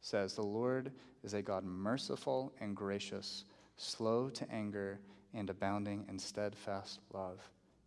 says, 0.00 0.34
The 0.34 0.42
Lord 0.42 0.92
is 1.22 1.34
a 1.34 1.42
God 1.42 1.64
merciful 1.64 2.52
and 2.60 2.76
gracious, 2.76 3.44
slow 3.76 4.28
to 4.30 4.50
anger, 4.50 5.00
and 5.32 5.50
abounding 5.50 6.04
in 6.08 6.18
steadfast 6.18 7.00
love 7.12 7.40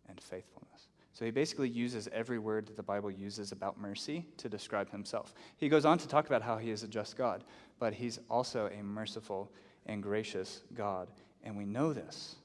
and 0.08 0.20
faithfulness. 0.20 0.88
So 1.18 1.24
he 1.24 1.30
basically 1.30 1.68
uses 1.68 2.08
every 2.12 2.38
word 2.38 2.66
that 2.66 2.76
the 2.76 2.82
Bible 2.82 3.10
uses 3.10 3.50
about 3.50 3.80
mercy 3.80 4.26
to 4.36 4.48
describe 4.48 4.90
himself. 4.90 5.34
He 5.56 5.68
goes 5.68 5.84
on 5.84 5.98
to 5.98 6.06
talk 6.06 6.26
about 6.26 6.42
how 6.42 6.58
he 6.58 6.70
is 6.70 6.84
a 6.84 6.88
just 6.88 7.16
God, 7.16 7.42
but 7.80 7.92
he's 7.92 8.20
also 8.30 8.68
a 8.68 8.82
merciful 8.82 9.50
and 9.86 10.02
gracious 10.02 10.62
God. 10.74 11.08
And 11.42 11.56
we 11.56 11.64
know 11.64 11.92
this. 11.92 12.36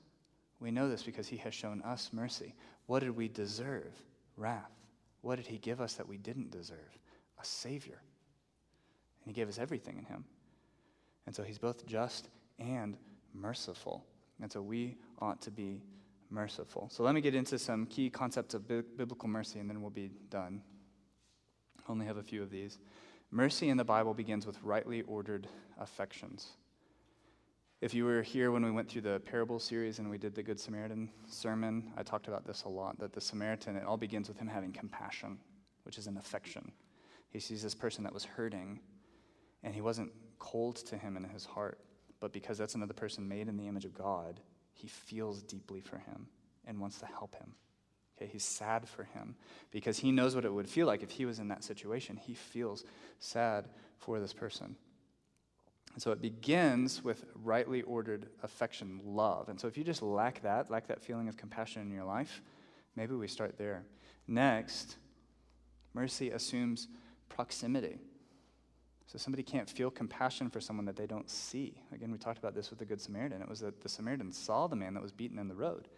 We 0.60 0.72
know 0.72 0.88
this 0.88 1.04
because 1.04 1.28
he 1.28 1.38
has 1.38 1.54
shown 1.54 1.82
us 1.82 2.10
mercy. 2.14 2.56
What 2.86 2.99
did 2.99 3.16
we 3.16 3.28
deserve? 3.28 3.93
Wrath. 4.38 4.72
What 5.22 5.38
did 5.38 5.47
he 5.47 5.58
give 5.58 5.82
us 5.82 5.93
that 5.95 6.08
we 6.08 6.18
didn't 6.18 6.51
deserve? 6.51 6.97
A 7.39 7.45
Savior. 7.45 8.01
And 9.24 9.34
he 9.34 9.34
gave 9.34 9.49
us 9.49 9.60
everything 9.60 9.97
in 9.97 10.06
him. 10.06 10.26
And 11.26 11.36
so 11.36 11.43
he's 11.43 11.58
both 11.58 11.86
just 11.86 12.30
and 12.60 12.97
merciful. 13.34 14.06
And 14.41 14.51
so 14.51 14.62
we 14.62 14.97
ought 15.20 15.41
to 15.43 15.51
be 15.51 15.82
merciful. 16.30 16.89
So 16.91 17.04
let 17.04 17.16
me 17.16 17.22
get 17.22 17.36
into 17.36 17.58
some 17.58 17.86
key 17.86 18.10
concepts 18.10 18.54
of 18.54 18.68
bi- 18.68 18.82
biblical 18.97 19.30
mercy 19.30 19.60
and 19.60 19.70
then 19.70 19.82
we'll 19.82 19.91
be 19.91 20.12
done. 20.30 20.62
Only 21.88 22.06
have 22.06 22.18
a 22.18 22.24
few 22.24 22.41
of 22.41 22.49
these. 22.49 22.80
Mercy 23.32 23.70
in 23.70 23.78
the 23.78 23.84
Bible 23.84 24.14
begins 24.14 24.45
with 24.45 24.62
rightly 24.64 25.01
ordered 25.04 25.47
affections. 25.80 26.49
If 27.84 27.93
you 27.93 28.05
were 28.05 28.21
here 28.21 28.49
when 28.49 28.63
we 28.63 28.71
went 28.71 28.89
through 28.89 29.01
the 29.01 29.19
parable 29.25 29.59
series 29.59 29.99
and 29.99 30.09
we 30.09 30.17
did 30.17 30.34
the 30.34 30.41
Good 30.41 30.57
Samaritan 30.57 31.09
sermon, 31.27 31.91
I 31.97 32.03
talked 32.03 32.29
about 32.29 32.45
this 32.45 32.63
a 32.63 32.69
lot 32.69 32.97
that 32.99 33.11
the 33.11 33.19
Samaritan, 33.19 33.75
it 33.75 33.84
all 33.84 33.97
begins 33.97 34.29
with 34.29 34.38
him 34.38 34.47
having 34.47 34.71
compassion, 34.71 35.38
which 35.84 35.97
is 35.97 36.07
an 36.07 36.15
affection. 36.15 36.71
He 37.29 37.41
sees 37.41 37.61
this 37.61 37.75
person 37.75 38.05
that 38.05 38.13
was 38.13 38.23
hurting 38.23 38.79
and 39.63 39.75
he 39.75 39.81
wasn't 39.81 40.13
cold 40.39 40.77
to 40.77 40.97
him 40.97 41.17
in 41.17 41.25
his 41.25 41.43
heart, 41.43 41.77
but 42.21 42.31
because 42.31 42.57
that's 42.57 42.75
another 42.75 42.93
person 42.93 43.27
made 43.27 43.49
in 43.49 43.57
the 43.57 43.67
image 43.67 43.84
of 43.84 43.93
God, 43.93 44.39
he 44.71 44.88
feels 44.88 45.43
deeply 45.43 45.81
for 45.81 45.97
him 45.97 46.27
and 46.65 46.79
wants 46.79 46.99
to 46.99 47.05
help 47.05 47.36
him. 47.36 47.53
Okay, 48.17 48.31
he's 48.31 48.45
sad 48.45 48.88
for 48.88 49.03
him 49.03 49.36
because 49.71 49.99
he 49.99 50.13
knows 50.13 50.36
what 50.36 50.45
it 50.45 50.53
would 50.53 50.69
feel 50.69 50.88
like 50.88 51.03
if 51.03 51.11
he 51.11 51.25
was 51.25 51.39
in 51.39 51.49
that 51.49 51.65
situation. 51.65 52.15
He 52.15 52.34
feels 52.34 52.86
sad 53.19 53.67
for 53.97 54.21
this 54.21 54.31
person. 54.31 54.77
And 55.94 56.02
so 56.02 56.12
it 56.12 56.22
begins 56.22 57.04
with 57.04 57.26
rightly 57.44 57.84
ordered 57.84 58.28
affection, 58.41 59.00
love. 59.06 59.50
And 59.50 59.60
so 59.60 59.68
if 59.68 59.78
you 59.78 59.84
just 59.84 60.02
lack 60.02 60.41
that, 60.41 60.72
lack 60.72 60.88
that 60.88 61.02
feeling 61.02 61.28
of 61.28 61.38
compassion 61.38 61.84
in 61.84 61.91
your 61.91 62.04
life, 62.04 62.41
maybe 62.96 63.14
we 63.14 63.28
start 63.28 63.58
there. 63.58 63.84
Next, 64.28 64.98
mercy 65.94 66.32
assumes 66.32 66.88
proximity. 67.30 68.00
So 69.06 69.20
somebody 69.20 69.44
can't 69.44 69.70
feel 69.70 69.91
compassion 69.91 70.50
for 70.50 70.60
someone 70.60 70.86
that 70.86 70.96
they 70.96 71.06
don't 71.06 71.30
see. 71.30 71.76
Again, 71.94 72.12
we 72.12 72.18
talked 72.18 72.39
about 72.39 72.56
this 72.56 72.72
with 72.72 72.80
the 72.80 72.86
Good 72.86 73.02
Samaritan. 73.02 73.41
It 73.41 73.50
was 73.50 73.60
that 73.60 73.82
the 73.82 73.89
Samaritan 73.89 74.32
saw 74.32 74.66
the 74.66 74.76
man 74.76 74.96
that 74.96 75.04
was 75.04 75.12
beaten 75.12 75.38
in 75.38 75.48
the 75.48 75.56
road. 75.56 75.89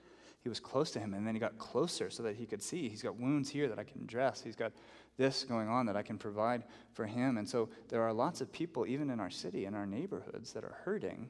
He 0.42 0.50
was 0.50 0.60
close 0.60 0.92
to 0.92 1.00
him, 1.00 1.14
and 1.14 1.26
then 1.26 1.34
he 1.34 1.40
got 1.40 1.58
closer 1.58 2.10
so 2.10 2.22
that 2.24 2.36
he 2.36 2.46
could 2.46 2.62
see. 2.62 2.90
He's 2.90 3.02
got 3.02 3.16
wounds 3.16 3.50
here 3.50 3.68
that 3.70 3.80
I 3.80 3.84
can 3.84 4.06
dress. 4.06 4.42
He's 4.44 4.56
got 4.56 4.74
this 5.18 5.44
going 5.44 5.70
on 5.70 5.86
that 5.86 5.96
I 5.96 6.02
can 6.02 6.18
provide 6.18 6.64
for 6.94 7.06
him. 7.06 7.38
And 7.38 7.48
so 7.48 7.70
there 7.90 8.02
are 8.02 8.14
lots 8.14 8.42
of 8.42 8.52
people, 8.52 8.86
even 8.86 9.10
in 9.10 9.20
our 9.20 9.30
city, 9.30 9.66
in 9.66 9.74
our 9.74 9.86
neighborhoods, 9.86 10.54
that 10.54 10.64
are 10.64 10.78
hurting 10.84 11.30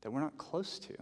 that 0.00 0.10
we're 0.10 0.20
not 0.20 0.38
close 0.38 0.78
to. 0.78 0.94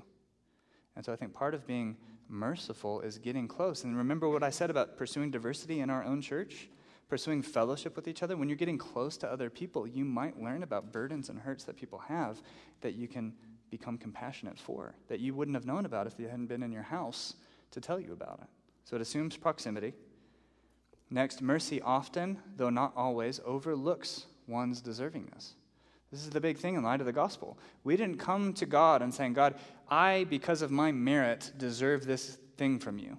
And 0.96 1.04
so 1.04 1.12
I 1.12 1.16
think 1.16 1.32
part 1.32 1.54
of 1.54 1.66
being 1.66 1.96
merciful 2.28 3.00
is 3.00 3.18
getting 3.18 3.46
close. 3.46 3.84
And 3.84 3.96
remember 3.96 4.28
what 4.28 4.42
I 4.42 4.50
said 4.50 4.70
about 4.70 4.96
pursuing 4.96 5.30
diversity 5.30 5.80
in 5.80 5.90
our 5.90 6.02
own 6.02 6.20
church? 6.20 6.68
Pursuing 7.08 7.42
fellowship 7.42 7.94
with 7.94 8.08
each 8.08 8.22
other. 8.22 8.36
When 8.36 8.48
you're 8.48 8.56
getting 8.56 8.78
close 8.78 9.16
to 9.18 9.30
other 9.30 9.48
people, 9.48 9.86
you 9.86 10.04
might 10.04 10.40
learn 10.40 10.62
about 10.62 10.92
burdens 10.92 11.28
and 11.28 11.38
hurts 11.38 11.64
that 11.64 11.76
people 11.76 12.00
have 12.00 12.42
that 12.80 12.94
you 12.94 13.06
can 13.06 13.34
become 13.70 13.98
compassionate 13.98 14.58
for, 14.58 14.94
that 15.08 15.20
you 15.20 15.34
wouldn't 15.34 15.54
have 15.54 15.66
known 15.66 15.84
about 15.84 16.06
if 16.06 16.16
they 16.16 16.24
hadn't 16.24 16.46
been 16.46 16.62
in 16.62 16.72
your 16.72 16.82
house 16.82 17.34
to 17.70 17.80
tell 17.80 18.00
you 18.00 18.12
about 18.12 18.40
it. 18.42 18.48
So 18.84 18.96
it 18.96 19.02
assumes 19.02 19.36
proximity. 19.36 19.92
Next, 21.10 21.40
mercy 21.40 21.80
often, 21.80 22.38
though 22.56 22.70
not 22.70 22.92
always, 22.96 23.40
overlooks 23.44 24.26
one's 24.46 24.82
deservingness. 24.82 25.54
This 26.10 26.22
is 26.22 26.30
the 26.30 26.40
big 26.40 26.58
thing 26.58 26.76
in 26.76 26.82
light 26.82 27.00
of 27.00 27.06
the 27.06 27.12
gospel. 27.12 27.58
We 27.84 27.96
didn't 27.96 28.18
come 28.18 28.52
to 28.54 28.66
God 28.66 29.02
and 29.02 29.12
saying, 29.12 29.34
God, 29.34 29.54
I, 29.88 30.24
because 30.30 30.62
of 30.62 30.70
my 30.70 30.92
merit, 30.92 31.52
deserve 31.58 32.06
this 32.06 32.38
thing 32.56 32.78
from 32.78 32.98
you. 32.98 33.18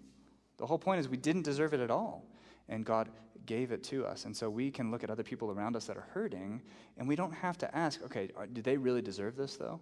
The 0.58 0.66
whole 0.66 0.80
point 0.80 1.00
is 1.00 1.08
we 1.08 1.18
didn't 1.18 1.44
deserve 1.44 1.74
it 1.74 1.80
at 1.80 1.92
all. 1.92 2.26
And 2.70 2.86
God 2.86 3.10
gave 3.46 3.72
it 3.72 3.84
to 3.86 4.06
us. 4.06 4.26
And 4.26 4.36
so 4.36 4.50
we 4.50 4.70
can 4.70 4.92
look 4.92 5.04
at 5.04 5.10
other 5.10 5.24
people 5.24 5.52
around 5.52 5.76
us 5.76 5.86
that 5.86 5.98
are 5.98 6.08
hurting, 6.12 6.62
and 6.98 7.08
we 7.08 7.16
don't 7.16 7.32
have 7.32 7.58
to 7.60 7.76
ask, 7.76 8.04
okay, 8.04 8.30
do 8.54 8.62
they 8.62 8.78
really 8.78 9.02
deserve 9.02 9.36
this, 9.36 9.56
though? 9.56 9.80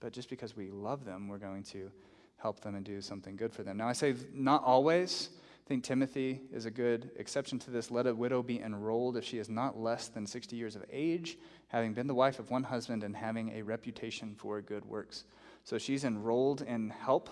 But 0.00 0.12
just 0.12 0.28
because 0.28 0.56
we 0.56 0.70
love 0.70 1.04
them, 1.04 1.28
we're 1.28 1.38
going 1.38 1.62
to 1.64 1.90
help 2.36 2.60
them 2.60 2.74
and 2.74 2.84
do 2.84 3.00
something 3.00 3.36
good 3.36 3.52
for 3.52 3.62
them. 3.62 3.76
Now, 3.76 3.88
I 3.88 3.92
say 3.92 4.14
not 4.32 4.64
always. 4.64 5.30
I 5.64 5.66
think 5.66 5.82
Timothy 5.82 6.42
is 6.52 6.66
a 6.66 6.70
good 6.70 7.10
exception 7.16 7.58
to 7.60 7.70
this. 7.70 7.90
Let 7.90 8.06
a 8.06 8.14
widow 8.14 8.42
be 8.42 8.60
enrolled 8.60 9.16
if 9.16 9.24
she 9.24 9.38
is 9.38 9.48
not 9.48 9.78
less 9.78 10.08
than 10.08 10.26
60 10.26 10.56
years 10.56 10.76
of 10.76 10.84
age, 10.92 11.38
having 11.68 11.94
been 11.94 12.06
the 12.06 12.14
wife 12.14 12.38
of 12.38 12.50
one 12.50 12.64
husband 12.64 13.02
and 13.02 13.16
having 13.16 13.48
a 13.48 13.62
reputation 13.62 14.34
for 14.36 14.60
good 14.60 14.84
works. 14.84 15.24
So 15.64 15.78
she's 15.78 16.04
enrolled 16.04 16.60
in 16.60 16.90
help, 16.90 17.30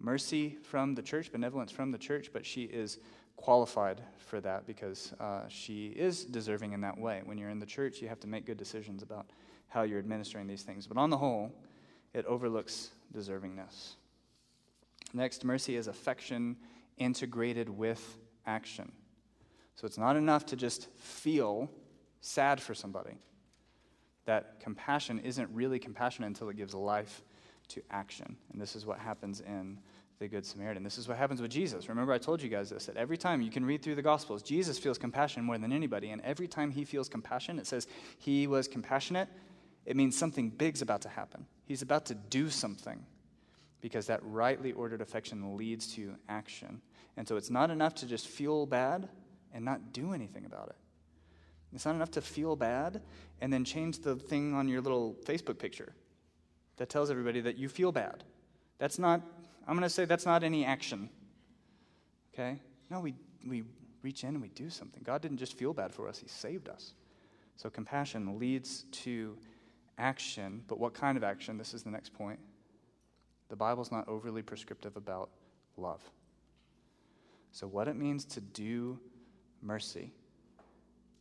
mercy 0.00 0.56
from 0.62 0.94
the 0.94 1.02
church, 1.02 1.30
benevolence 1.30 1.70
from 1.70 1.90
the 1.90 1.98
church, 1.98 2.30
but 2.32 2.46
she 2.46 2.62
is 2.62 3.00
qualified 3.36 4.00
for 4.16 4.40
that 4.40 4.66
because 4.66 5.12
uh, 5.20 5.42
she 5.48 5.88
is 5.88 6.24
deserving 6.24 6.72
in 6.72 6.80
that 6.80 6.96
way. 6.96 7.20
When 7.22 7.36
you're 7.36 7.50
in 7.50 7.58
the 7.58 7.66
church, 7.66 8.00
you 8.00 8.08
have 8.08 8.20
to 8.20 8.26
make 8.26 8.46
good 8.46 8.56
decisions 8.56 9.02
about 9.02 9.26
how 9.68 9.82
you're 9.82 9.98
administering 9.98 10.46
these 10.46 10.62
things. 10.62 10.86
But 10.86 10.96
on 10.96 11.10
the 11.10 11.18
whole, 11.18 11.52
it 12.14 12.24
overlooks 12.24 12.92
deservingness. 13.14 13.96
Next, 15.12 15.44
mercy 15.44 15.76
is 15.76 15.86
affection 15.86 16.56
integrated 16.98 17.68
with 17.68 18.18
action. 18.46 18.92
So 19.74 19.86
it's 19.86 19.98
not 19.98 20.16
enough 20.16 20.46
to 20.46 20.56
just 20.56 20.88
feel 20.96 21.70
sad 22.20 22.60
for 22.60 22.74
somebody. 22.74 23.18
That 24.24 24.60
compassion 24.60 25.18
isn't 25.18 25.50
really 25.52 25.78
compassion 25.78 26.24
until 26.24 26.48
it 26.48 26.56
gives 26.56 26.74
life 26.74 27.22
to 27.68 27.82
action. 27.90 28.36
And 28.52 28.60
this 28.60 28.76
is 28.76 28.86
what 28.86 28.98
happens 28.98 29.40
in 29.40 29.78
the 30.18 30.28
Good 30.28 30.46
Samaritan. 30.46 30.82
This 30.82 30.96
is 30.96 31.08
what 31.08 31.18
happens 31.18 31.42
with 31.42 31.50
Jesus. 31.50 31.88
Remember, 31.88 32.12
I 32.12 32.18
told 32.18 32.40
you 32.40 32.48
guys 32.48 32.70
this 32.70 32.86
that 32.86 32.96
every 32.96 33.18
time 33.18 33.42
you 33.42 33.50
can 33.50 33.64
read 33.64 33.82
through 33.82 33.96
the 33.96 34.02
Gospels, 34.02 34.42
Jesus 34.42 34.78
feels 34.78 34.96
compassion 34.96 35.44
more 35.44 35.58
than 35.58 35.72
anybody. 35.72 36.10
And 36.10 36.22
every 36.22 36.46
time 36.46 36.70
he 36.70 36.84
feels 36.84 37.08
compassion, 37.08 37.58
it 37.58 37.66
says 37.66 37.86
he 38.18 38.46
was 38.46 38.68
compassionate. 38.68 39.28
It 39.84 39.96
means 39.96 40.16
something 40.16 40.50
big's 40.50 40.82
about 40.82 41.02
to 41.02 41.08
happen. 41.08 41.46
He's 41.66 41.82
about 41.82 42.06
to 42.06 42.14
do 42.14 42.48
something 42.48 43.04
because 43.84 44.06
that 44.06 44.20
rightly 44.22 44.72
ordered 44.72 45.02
affection 45.02 45.58
leads 45.58 45.86
to 45.88 46.14
action. 46.30 46.80
And 47.18 47.28
so 47.28 47.36
it's 47.36 47.50
not 47.50 47.70
enough 47.70 47.94
to 47.96 48.06
just 48.06 48.28
feel 48.28 48.64
bad 48.64 49.10
and 49.52 49.62
not 49.62 49.92
do 49.92 50.14
anything 50.14 50.46
about 50.46 50.68
it. 50.70 50.76
It's 51.74 51.84
not 51.84 51.94
enough 51.94 52.12
to 52.12 52.22
feel 52.22 52.56
bad 52.56 53.02
and 53.42 53.52
then 53.52 53.62
change 53.62 53.98
the 53.98 54.16
thing 54.16 54.54
on 54.54 54.68
your 54.68 54.80
little 54.80 55.16
Facebook 55.26 55.58
picture 55.58 55.92
that 56.78 56.88
tells 56.88 57.10
everybody 57.10 57.42
that 57.42 57.58
you 57.58 57.68
feel 57.68 57.92
bad. 57.92 58.24
That's 58.78 58.98
not, 58.98 59.20
I'm 59.68 59.76
going 59.76 59.82
to 59.82 59.90
say 59.90 60.06
that's 60.06 60.24
not 60.24 60.42
any 60.42 60.64
action. 60.64 61.10
Okay? 62.32 62.62
No, 62.88 63.00
we, 63.00 63.12
we 63.46 63.64
reach 64.02 64.22
in 64.22 64.30
and 64.30 64.40
we 64.40 64.48
do 64.48 64.70
something. 64.70 65.02
God 65.04 65.20
didn't 65.20 65.36
just 65.36 65.58
feel 65.58 65.74
bad 65.74 65.92
for 65.92 66.08
us, 66.08 66.16
He 66.16 66.26
saved 66.26 66.70
us. 66.70 66.94
So 67.56 67.68
compassion 67.68 68.38
leads 68.38 68.84
to 69.02 69.36
action, 69.98 70.62
but 70.68 70.78
what 70.80 70.94
kind 70.94 71.18
of 71.18 71.22
action? 71.22 71.58
This 71.58 71.74
is 71.74 71.82
the 71.82 71.90
next 71.90 72.14
point. 72.14 72.38
The 73.54 73.58
Bible's 73.58 73.92
not 73.92 74.08
overly 74.08 74.42
prescriptive 74.42 74.96
about 74.96 75.30
love. 75.76 76.02
So, 77.52 77.68
what 77.68 77.86
it 77.86 77.94
means 77.94 78.24
to 78.24 78.40
do 78.40 78.98
mercy 79.62 80.10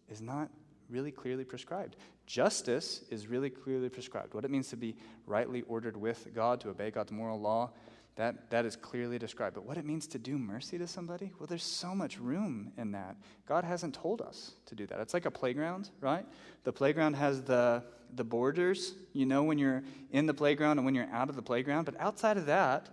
is 0.10 0.20
not 0.20 0.50
really 0.90 1.12
clearly 1.12 1.44
prescribed. 1.44 1.96
Justice 2.26 3.04
is 3.12 3.28
really 3.28 3.52
clearly 3.52 3.88
prescribed. 3.88 4.34
What 4.34 4.46
it 4.46 4.50
means 4.50 4.70
to 4.70 4.76
be 4.76 4.96
rightly 5.28 5.62
ordered 5.68 5.96
with 5.96 6.34
God, 6.34 6.60
to 6.62 6.70
obey 6.70 6.90
God's 6.90 7.12
moral 7.12 7.40
law, 7.40 7.70
that, 8.16 8.50
that 8.50 8.66
is 8.66 8.76
clearly 8.76 9.20
described. 9.20 9.54
But 9.54 9.66
what 9.66 9.78
it 9.78 9.86
means 9.86 10.08
to 10.08 10.18
do 10.18 10.40
mercy 10.40 10.80
to 10.80 10.88
somebody, 10.88 11.32
well, 11.38 11.46
there's 11.46 11.62
so 11.62 11.94
much 11.94 12.18
room 12.18 12.72
in 12.80 12.94
that. 12.94 13.16
God 13.48 13.64
hasn't 13.64 13.94
told 13.94 14.24
us 14.24 14.54
to 14.66 14.74
do 14.74 14.88
that. 14.88 15.00
It's 15.00 15.14
like 15.14 15.28
a 15.28 15.32
playground, 15.32 15.92
right? 16.02 16.26
The 16.64 16.74
playground 16.74 17.14
has 17.14 17.44
the, 17.44 17.84
the 18.16 18.24
borders, 18.24 18.94
you 19.14 19.26
know, 19.26 19.44
when 19.44 19.58
you're 19.58 19.84
in 20.12 20.26
the 20.26 20.34
playground 20.34 20.78
and 20.78 20.86
when 20.86 20.96
you're 20.96 21.10
out 21.12 21.30
of 21.30 21.36
the 21.36 21.42
playground. 21.42 21.86
But 21.86 22.00
outside 22.00 22.38
of 22.38 22.48
that, 22.48 22.90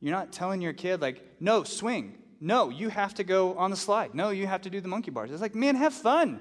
you're 0.00 0.14
not 0.14 0.32
telling 0.32 0.60
your 0.60 0.72
kid, 0.72 1.00
like, 1.00 1.24
no, 1.40 1.64
swing. 1.64 2.18
No, 2.40 2.70
you 2.70 2.88
have 2.88 3.14
to 3.14 3.24
go 3.24 3.56
on 3.56 3.70
the 3.70 3.76
slide. 3.76 4.14
No, 4.14 4.30
you 4.30 4.46
have 4.46 4.62
to 4.62 4.70
do 4.70 4.80
the 4.80 4.88
monkey 4.88 5.10
bars. 5.10 5.30
It's 5.30 5.42
like, 5.42 5.54
man, 5.54 5.74
have 5.76 5.92
fun. 5.92 6.40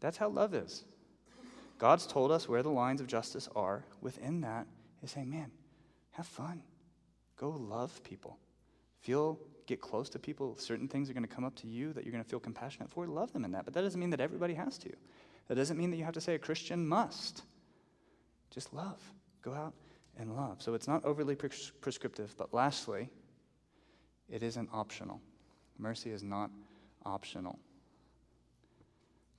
That's 0.00 0.16
how 0.16 0.28
love 0.28 0.54
is. 0.54 0.84
God's 1.78 2.06
told 2.06 2.32
us 2.32 2.48
where 2.48 2.62
the 2.62 2.70
lines 2.70 3.00
of 3.00 3.06
justice 3.06 3.48
are. 3.54 3.84
Within 4.00 4.40
that 4.40 4.66
is 5.02 5.10
saying, 5.10 5.30
man, 5.30 5.50
have 6.12 6.26
fun. 6.26 6.62
Go 7.36 7.50
love 7.50 8.02
people. 8.02 8.38
Feel, 9.00 9.38
get 9.66 9.80
close 9.80 10.08
to 10.10 10.18
people. 10.18 10.56
Certain 10.58 10.88
things 10.88 11.08
are 11.08 11.12
going 11.12 11.26
to 11.26 11.32
come 11.32 11.44
up 11.44 11.54
to 11.56 11.68
you 11.68 11.92
that 11.92 12.04
you're 12.04 12.12
going 12.12 12.24
to 12.24 12.28
feel 12.28 12.40
compassionate 12.40 12.90
for. 12.90 13.06
Love 13.06 13.32
them 13.32 13.44
in 13.44 13.52
that. 13.52 13.64
But 13.64 13.74
that 13.74 13.82
doesn't 13.82 14.00
mean 14.00 14.10
that 14.10 14.20
everybody 14.20 14.54
has 14.54 14.78
to. 14.78 14.90
That 15.48 15.56
doesn't 15.56 15.76
mean 15.76 15.90
that 15.90 15.96
you 15.96 16.04
have 16.04 16.14
to 16.14 16.20
say 16.20 16.34
a 16.34 16.38
Christian 16.38 16.86
must. 16.86 17.42
Just 18.50 18.72
love. 18.72 19.00
Go 19.42 19.52
out 19.54 19.74
and 20.18 20.36
love. 20.36 20.62
So 20.62 20.74
it's 20.74 20.88
not 20.88 21.04
overly 21.04 21.34
pres- 21.34 21.72
prescriptive. 21.80 22.34
But 22.36 22.52
lastly, 22.52 23.10
it 24.28 24.42
isn't 24.42 24.68
optional. 24.72 25.20
Mercy 25.78 26.10
is 26.10 26.22
not 26.22 26.50
optional. 27.04 27.58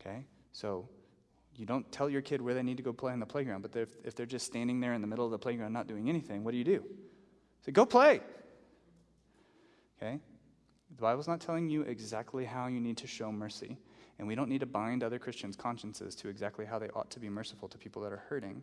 Okay? 0.02 0.26
So 0.52 0.90
you 1.56 1.66
don't 1.66 1.90
tell 1.92 2.10
your 2.10 2.22
kid 2.22 2.42
where 2.42 2.54
they 2.54 2.64
need 2.64 2.78
to 2.78 2.84
go 2.84 2.94
play 2.94 3.12
on 3.12 3.20
the 3.20 3.26
playground, 3.26 3.62
but 3.62 3.76
if, 3.76 3.90
if 4.04 4.16
they're 4.16 4.26
just 4.26 4.46
standing 4.46 4.80
there 4.80 4.94
in 4.94 5.02
the 5.02 5.08
middle 5.08 5.26
of 5.26 5.32
the 5.32 5.38
playground 5.38 5.74
not 5.74 5.88
doing 5.88 6.10
anything, 6.10 6.44
what 6.44 6.52
do 6.52 6.58
you 6.58 6.64
do? 6.64 6.84
Say, 7.66 7.72
go 7.72 7.86
play. 7.86 8.22
Okay? 10.02 10.20
The 10.96 11.02
Bible's 11.02 11.28
not 11.28 11.42
telling 11.42 11.70
you 11.70 11.82
exactly 11.82 12.46
how 12.46 12.68
you 12.68 12.80
need 12.80 12.98
to 12.98 13.08
show 13.08 13.32
mercy, 13.32 13.78
and 14.20 14.28
we 14.28 14.36
don't 14.36 14.50
need 14.50 14.60
to 14.60 14.66
bind 14.66 15.02
other 15.02 15.18
Christians' 15.18 15.56
consciences 15.56 16.14
to 16.16 16.28
exactly 16.28 16.66
how 16.66 16.78
they 16.78 16.90
ought 16.90 17.10
to 17.12 17.20
be 17.20 17.30
merciful 17.30 17.70
to 17.70 17.78
people 17.78 18.02
that 18.04 18.12
are 18.12 18.24
hurting. 18.30 18.62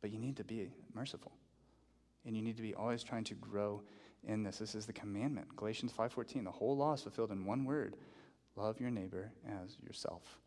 But 0.00 0.10
you 0.10 0.18
need 0.18 0.36
to 0.38 0.44
be 0.44 0.72
merciful. 0.94 1.32
And 2.24 2.34
you 2.34 2.42
need 2.42 2.56
to 2.56 2.62
be 2.62 2.74
always 2.74 3.02
trying 3.04 3.24
to 3.24 3.34
grow 3.34 3.82
in 4.26 4.42
this. 4.42 4.58
This 4.58 4.74
is 4.74 4.86
the 4.86 4.92
commandment. 4.92 5.54
Galatians 5.54 5.92
5:14. 5.92 6.44
The 6.44 6.50
whole 6.50 6.76
law 6.76 6.94
is 6.94 7.02
fulfilled 7.02 7.30
in 7.30 7.44
one 7.44 7.64
word. 7.64 7.96
Love 8.56 8.80
your 8.80 8.90
neighbor 8.90 9.32
as 9.46 9.76
yourself. 9.80 10.40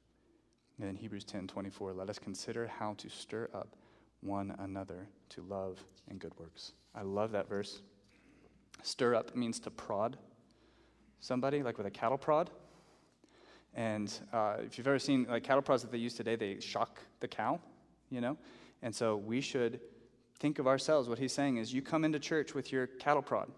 And 0.79 0.89
in 0.89 0.95
Hebrews 0.95 1.25
10:24, 1.25 1.93
let 1.93 2.09
us 2.09 2.17
consider 2.17 2.67
how 2.67 2.95
to 2.95 3.09
stir 3.09 3.49
up 3.53 3.75
one 4.21 4.51
another 4.59 5.07
to 5.29 5.41
love 5.43 5.86
and 6.07 6.20
good 6.20 6.37
works. 6.39 6.74
I 6.95 7.03
love 7.03 7.32
that 7.32 7.47
verse. 7.47 7.82
Stir 8.82 9.16
up 9.16 9.36
means 9.36 9.59
to 9.62 9.71
prod 9.71 10.17
somebody, 11.20 11.62
like 11.62 11.78
with 11.78 11.87
a 11.87 11.91
cattle 11.91 12.17
prod. 12.17 12.49
And 13.76 14.12
uh, 14.32 14.56
if 14.66 14.78
you've 14.78 14.88
ever 14.88 15.00
seen 15.00 15.28
like 15.30 15.43
cattle 15.43 15.62
prods 15.62 15.84
that 15.84 15.92
they 15.92 15.97
use 15.97 16.14
today, 16.14 16.36
they 16.36 16.60
shock 16.60 17.00
the 17.20 17.28
cow, 17.28 17.60
you 18.10 18.22
know? 18.22 18.38
And 18.82 18.96
so 18.96 19.18
we 19.18 19.42
should 19.42 19.82
think 20.39 20.60
of 20.60 20.68
ourselves. 20.68 21.10
What 21.10 21.20
he's 21.20 21.34
saying 21.34 21.58
is, 21.58 21.74
you 21.74 21.82
come 21.82 22.06
into 22.06 22.20
church 22.20 22.54
with 22.54 22.72
your 22.72 22.88
cattle 22.88 23.22
prod 23.22 23.52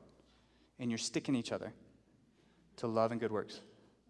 and 0.80 0.90
you're 0.90 0.98
sticking 0.98 1.36
each 1.36 1.52
other 1.52 1.72
to 2.78 2.88
love 2.88 3.12
and 3.12 3.22
good 3.22 3.32
works. 3.32 3.62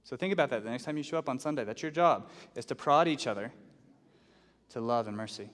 So 0.04 0.16
think 0.16 0.32
about 0.32 0.50
that. 0.52 0.64
The 0.64 0.70
next 0.70 0.86
time 0.86 0.96
you 0.96 1.04
show 1.04 1.18
up 1.18 1.28
on 1.28 1.40
Sunday, 1.40 1.66
that's 1.66 1.82
your 1.82 1.92
job, 1.92 2.30
is 2.56 2.66
to 2.66 2.76
prod 2.76 3.08
each 3.08 3.28
other 3.28 3.52
to 4.70 4.82
love 4.82 5.08
and 5.08 5.16
mercy, 5.16 5.50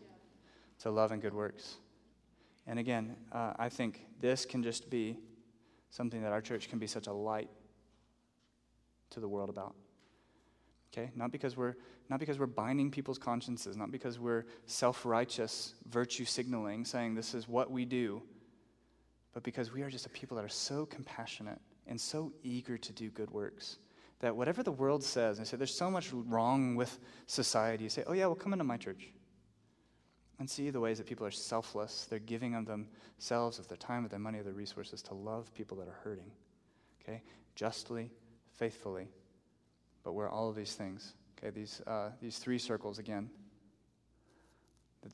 to 0.80 0.92
love 0.92 1.12
and 1.12 1.22
good 1.22 1.34
works. 1.34 1.78
And 2.68 2.78
again, 2.80 3.16
uh, 3.32 3.54
I 3.58 3.70
think 3.70 4.06
this 4.20 4.46
can 4.46 4.64
just 4.64 4.90
be 4.90 5.18
something 5.90 6.22
that 6.22 6.32
our 6.32 6.42
church 6.42 6.70
can 6.70 6.80
be 6.80 6.88
such 6.88 7.08
a 7.08 7.14
light 7.14 7.50
to 9.12 9.20
the 9.20 9.28
world 9.28 9.50
about. 9.50 9.76
Okay? 10.94 11.11
Not 11.15 11.32
because 11.32 11.57
we're 11.57 11.76
not 12.10 12.20
because 12.20 12.38
we're 12.38 12.45
binding 12.45 12.91
people's 12.91 13.18
consciences, 13.18 13.76
not 13.76 13.91
because 13.91 14.20
we're 14.20 14.45
self-righteous 14.65 15.76
virtue 15.90 16.26
signaling 16.26 16.86
saying 16.86 17.15
this 17.15 17.34
is 17.34 17.48
what 17.48 17.72
we 17.72 17.86
do, 17.86 18.22
but 19.34 19.41
because 19.41 19.74
we 19.74 19.82
are 19.82 19.90
just 19.90 20.06
a 20.06 20.10
people 20.10 20.36
that 20.38 20.45
are 20.45 20.49
so 20.49 20.86
compassionate 20.86 21.60
and 21.88 21.99
so 21.99 22.32
eager 22.44 22.78
to 22.78 22.94
do 22.94 23.10
good 23.10 23.32
works 23.32 23.80
that 24.20 24.36
whatever 24.36 24.64
the 24.64 24.72
world 24.72 25.03
says, 25.03 25.40
I 25.40 25.44
say 25.44 25.57
there's 25.57 25.76
so 25.76 25.91
much 25.91 26.14
wrong 26.14 26.76
with 26.76 26.98
society. 27.26 27.84
You 27.84 27.90
say, 27.90 28.06
oh, 28.07 28.14
yeah, 28.14 28.26
well, 28.28 28.36
come 28.36 28.53
into 28.53 28.64
my 28.64 28.78
church. 28.78 29.11
and 30.40 30.49
see 30.49 30.70
the 30.70 30.80
ways 30.80 30.98
that 30.98 31.07
people 31.07 31.26
are 31.26 31.32
selfless. 31.32 32.06
They're 32.10 32.20
giving 32.20 32.56
of 32.56 32.65
themselves, 32.65 33.60
of 33.60 33.68
their 33.68 33.78
time, 33.78 34.03
of 34.03 34.10
their 34.10 34.20
money, 34.20 34.40
of 34.40 34.45
their 34.45 34.53
resources 34.53 35.02
to 35.03 35.14
love 35.14 35.53
people 35.53 35.78
that 35.78 35.88
are 35.88 35.99
hurting. 36.03 36.32
Okay? 37.02 37.22
Justly, 37.56 38.11
faithfully, 38.52 39.07
but 40.04 40.14
where 40.14 40.30
all 40.30 40.50
of 40.50 40.56
these 40.56 40.74
things, 40.74 41.14
okay, 41.38 41.50
these, 41.50 41.82
uh, 41.88 42.10
these 42.22 42.38
three 42.38 42.58
circles 42.58 43.00
again, 43.00 43.30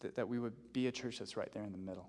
that, 0.01 0.15
that, 0.15 0.27
we 0.27 0.39
would 0.39 0.53
be 0.73 0.87
a 0.87 0.91
church 0.91 1.19
that's 1.19 1.35
right 1.35 1.51
there 1.51 1.63
in 1.63 1.71
the 1.71 1.77
middle. 1.77 2.07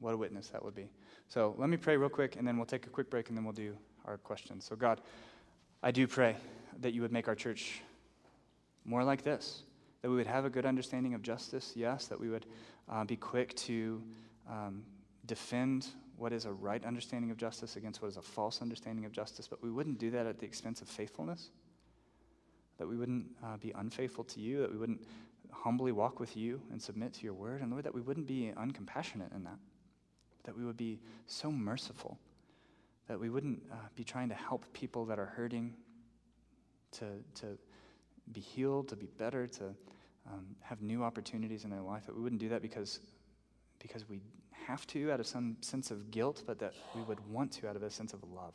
What 0.00 0.14
a 0.14 0.16
witness 0.16 0.48
that 0.48 0.64
would 0.64 0.74
be. 0.74 0.90
So 1.28 1.54
let 1.58 1.68
me 1.68 1.76
pray 1.76 1.96
real 1.96 2.08
quick, 2.08 2.36
and 2.36 2.46
then 2.46 2.56
we'll 2.56 2.66
take 2.66 2.86
a 2.86 2.90
quick 2.90 3.10
break, 3.10 3.28
and 3.28 3.36
then 3.36 3.44
we'll 3.44 3.52
do 3.52 3.76
our 4.04 4.18
questions. 4.18 4.64
So, 4.64 4.74
God, 4.74 5.00
I 5.82 5.92
do 5.92 6.06
pray 6.08 6.36
that 6.80 6.92
you 6.92 7.02
would 7.02 7.12
make 7.12 7.28
our 7.28 7.36
church 7.36 7.80
more 8.84 9.04
like 9.04 9.22
this, 9.22 9.62
that 10.02 10.10
we 10.10 10.16
would 10.16 10.26
have 10.26 10.44
a 10.44 10.50
good 10.50 10.66
understanding 10.66 11.14
of 11.14 11.22
justice, 11.22 11.72
yes, 11.76 12.06
that 12.06 12.18
we 12.18 12.28
would 12.28 12.46
uh, 12.88 13.04
be 13.04 13.16
quick 13.16 13.54
to 13.54 14.02
um, 14.50 14.82
defend 15.26 15.86
what 16.22 16.32
is 16.32 16.44
a 16.44 16.52
right 16.52 16.84
understanding 16.84 17.32
of 17.32 17.36
justice 17.36 17.74
against 17.74 18.00
what 18.00 18.06
is 18.06 18.16
a 18.16 18.22
false 18.22 18.62
understanding 18.62 19.04
of 19.04 19.10
justice, 19.10 19.48
but 19.48 19.60
we 19.60 19.72
wouldn't 19.72 19.98
do 19.98 20.08
that 20.08 20.24
at 20.24 20.38
the 20.38 20.46
expense 20.46 20.80
of 20.80 20.86
faithfulness, 20.86 21.50
that 22.78 22.86
we 22.86 22.96
wouldn't 22.96 23.26
uh, 23.44 23.56
be 23.56 23.72
unfaithful 23.72 24.22
to 24.22 24.38
you, 24.38 24.60
that 24.60 24.70
we 24.70 24.78
wouldn't 24.78 25.02
humbly 25.50 25.90
walk 25.90 26.20
with 26.20 26.36
you 26.36 26.62
and 26.70 26.80
submit 26.80 27.12
to 27.12 27.24
your 27.24 27.34
word, 27.34 27.60
and 27.60 27.72
Lord, 27.72 27.82
that 27.82 27.92
we 27.92 28.00
wouldn't 28.00 28.28
be 28.28 28.52
uncompassionate 28.56 29.34
in 29.34 29.42
that, 29.42 29.58
that 30.44 30.56
we 30.56 30.64
would 30.64 30.76
be 30.76 31.00
so 31.26 31.50
merciful, 31.50 32.16
that 33.08 33.18
we 33.18 33.28
wouldn't 33.28 33.60
uh, 33.72 33.74
be 33.96 34.04
trying 34.04 34.28
to 34.28 34.36
help 34.36 34.64
people 34.72 35.04
that 35.06 35.18
are 35.18 35.26
hurting 35.26 35.74
to, 36.92 37.06
to 37.34 37.58
be 38.30 38.40
healed, 38.40 38.86
to 38.90 38.96
be 38.96 39.08
better, 39.18 39.48
to 39.48 39.64
um, 40.30 40.54
have 40.60 40.80
new 40.82 41.02
opportunities 41.02 41.64
in 41.64 41.70
their 41.70 41.82
life, 41.82 42.06
that 42.06 42.14
we 42.14 42.22
wouldn't 42.22 42.40
do 42.40 42.48
that 42.50 42.62
because, 42.62 43.00
because 43.80 44.08
we 44.08 44.20
have 44.66 44.86
to 44.88 45.12
out 45.12 45.20
of 45.20 45.26
some 45.26 45.56
sense 45.60 45.90
of 45.90 46.10
guilt, 46.10 46.42
but 46.46 46.58
that 46.58 46.74
we 46.94 47.02
would 47.02 47.20
want 47.30 47.52
to 47.52 47.68
out 47.68 47.76
of 47.76 47.82
a 47.82 47.90
sense 47.90 48.12
of 48.12 48.20
love. 48.34 48.54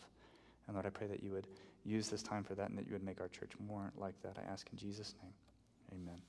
And 0.68 0.76
Lord, 0.76 0.86
I 0.86 0.90
pray 0.90 1.08
that 1.08 1.24
you 1.24 1.32
would 1.32 1.48
use 1.86 2.10
this 2.10 2.22
time 2.22 2.44
for 2.44 2.56
that 2.56 2.70
and 2.70 2.78
that 2.78 2.86
you 2.86 2.94
would 2.94 3.04
make 3.04 3.22
our 3.22 3.30
church 3.30 3.52
more 3.66 3.92
like 3.98 4.22
that. 4.24 4.38
I 4.38 4.52
ask 4.52 4.68
in 4.72 4.78
Jesus' 4.78 5.16
name. 5.22 5.34
Amen. 5.94 6.22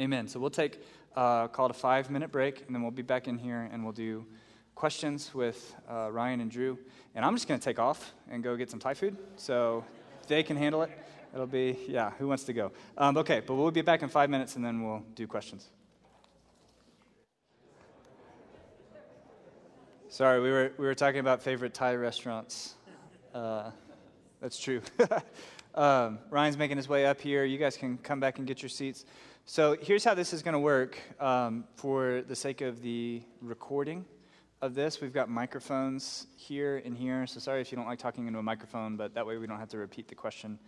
Amen. 0.00 0.28
So 0.28 0.40
we'll 0.40 0.50
take 0.50 0.80
uh, 1.16 1.48
called 1.48 1.70
a 1.70 1.74
five 1.74 2.10
minute 2.10 2.32
break, 2.32 2.64
and 2.66 2.74
then 2.74 2.82
we'll 2.82 2.90
be 2.90 3.02
back 3.02 3.28
in 3.28 3.38
here 3.38 3.68
and 3.72 3.84
we'll 3.84 3.92
do 3.92 4.26
questions 4.74 5.32
with 5.34 5.74
uh, 5.88 6.10
Ryan 6.10 6.40
and 6.40 6.50
Drew. 6.50 6.78
And 7.14 7.24
I'm 7.24 7.34
just 7.34 7.46
going 7.46 7.58
to 7.58 7.64
take 7.64 7.78
off 7.78 8.12
and 8.30 8.42
go 8.42 8.56
get 8.56 8.70
some 8.70 8.80
Thai 8.80 8.94
food. 8.94 9.16
So 9.36 9.84
they 10.26 10.42
can 10.42 10.56
handle 10.56 10.82
it. 10.82 10.90
It'll 11.32 11.46
be, 11.46 11.78
yeah, 11.88 12.10
who 12.18 12.28
wants 12.28 12.44
to 12.44 12.52
go? 12.52 12.72
Um, 12.96 13.16
okay, 13.18 13.40
but 13.40 13.54
we'll 13.54 13.70
be 13.70 13.82
back 13.82 14.02
in 14.02 14.08
five 14.08 14.30
minutes 14.30 14.56
and 14.56 14.64
then 14.64 14.84
we'll 14.84 15.02
do 15.14 15.26
questions. 15.26 15.68
Sorry, 20.14 20.40
we 20.40 20.48
were, 20.52 20.70
we 20.78 20.86
were 20.86 20.94
talking 20.94 21.18
about 21.18 21.42
favorite 21.42 21.74
Thai 21.74 21.96
restaurants. 21.96 22.74
Uh, 23.34 23.72
that's 24.40 24.60
true. 24.60 24.80
um, 25.74 26.20
Ryan's 26.30 26.56
making 26.56 26.76
his 26.76 26.88
way 26.88 27.04
up 27.04 27.20
here. 27.20 27.44
You 27.44 27.58
guys 27.58 27.76
can 27.76 27.98
come 27.98 28.20
back 28.20 28.38
and 28.38 28.46
get 28.46 28.62
your 28.62 28.68
seats. 28.68 29.06
So 29.44 29.76
here's 29.82 30.04
how 30.04 30.14
this 30.14 30.32
is 30.32 30.40
going 30.40 30.52
to 30.52 30.60
work 30.60 31.00
um, 31.18 31.64
for 31.74 32.22
the 32.28 32.36
sake 32.36 32.60
of 32.60 32.80
the 32.80 33.22
recording 33.40 34.04
of 34.62 34.76
this. 34.76 35.00
We've 35.00 35.12
got 35.12 35.28
microphones 35.28 36.28
here 36.36 36.80
and 36.84 36.96
here. 36.96 37.26
So 37.26 37.40
sorry 37.40 37.60
if 37.60 37.72
you 37.72 37.76
don't 37.76 37.88
like 37.88 37.98
talking 37.98 38.28
into 38.28 38.38
a 38.38 38.42
microphone, 38.44 38.96
but 38.96 39.14
that 39.14 39.26
way 39.26 39.36
we 39.36 39.48
don't 39.48 39.58
have 39.58 39.70
to 39.70 39.78
repeat 39.78 40.06
the 40.06 40.14
question 40.14 40.60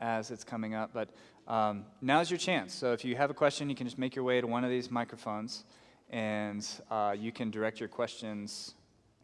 as 0.00 0.30
it's 0.30 0.42
coming 0.42 0.74
up. 0.74 0.94
But 0.94 1.10
um, 1.46 1.84
now's 2.00 2.30
your 2.30 2.38
chance. 2.38 2.72
So 2.72 2.94
if 2.94 3.04
you 3.04 3.14
have 3.16 3.28
a 3.28 3.34
question, 3.34 3.68
you 3.68 3.76
can 3.76 3.86
just 3.86 3.98
make 3.98 4.16
your 4.16 4.24
way 4.24 4.40
to 4.40 4.46
one 4.46 4.64
of 4.64 4.70
these 4.70 4.90
microphones 4.90 5.64
and 6.08 6.66
uh, 6.90 7.14
you 7.18 7.30
can 7.30 7.50
direct 7.50 7.78
your 7.78 7.90
questions 7.90 8.74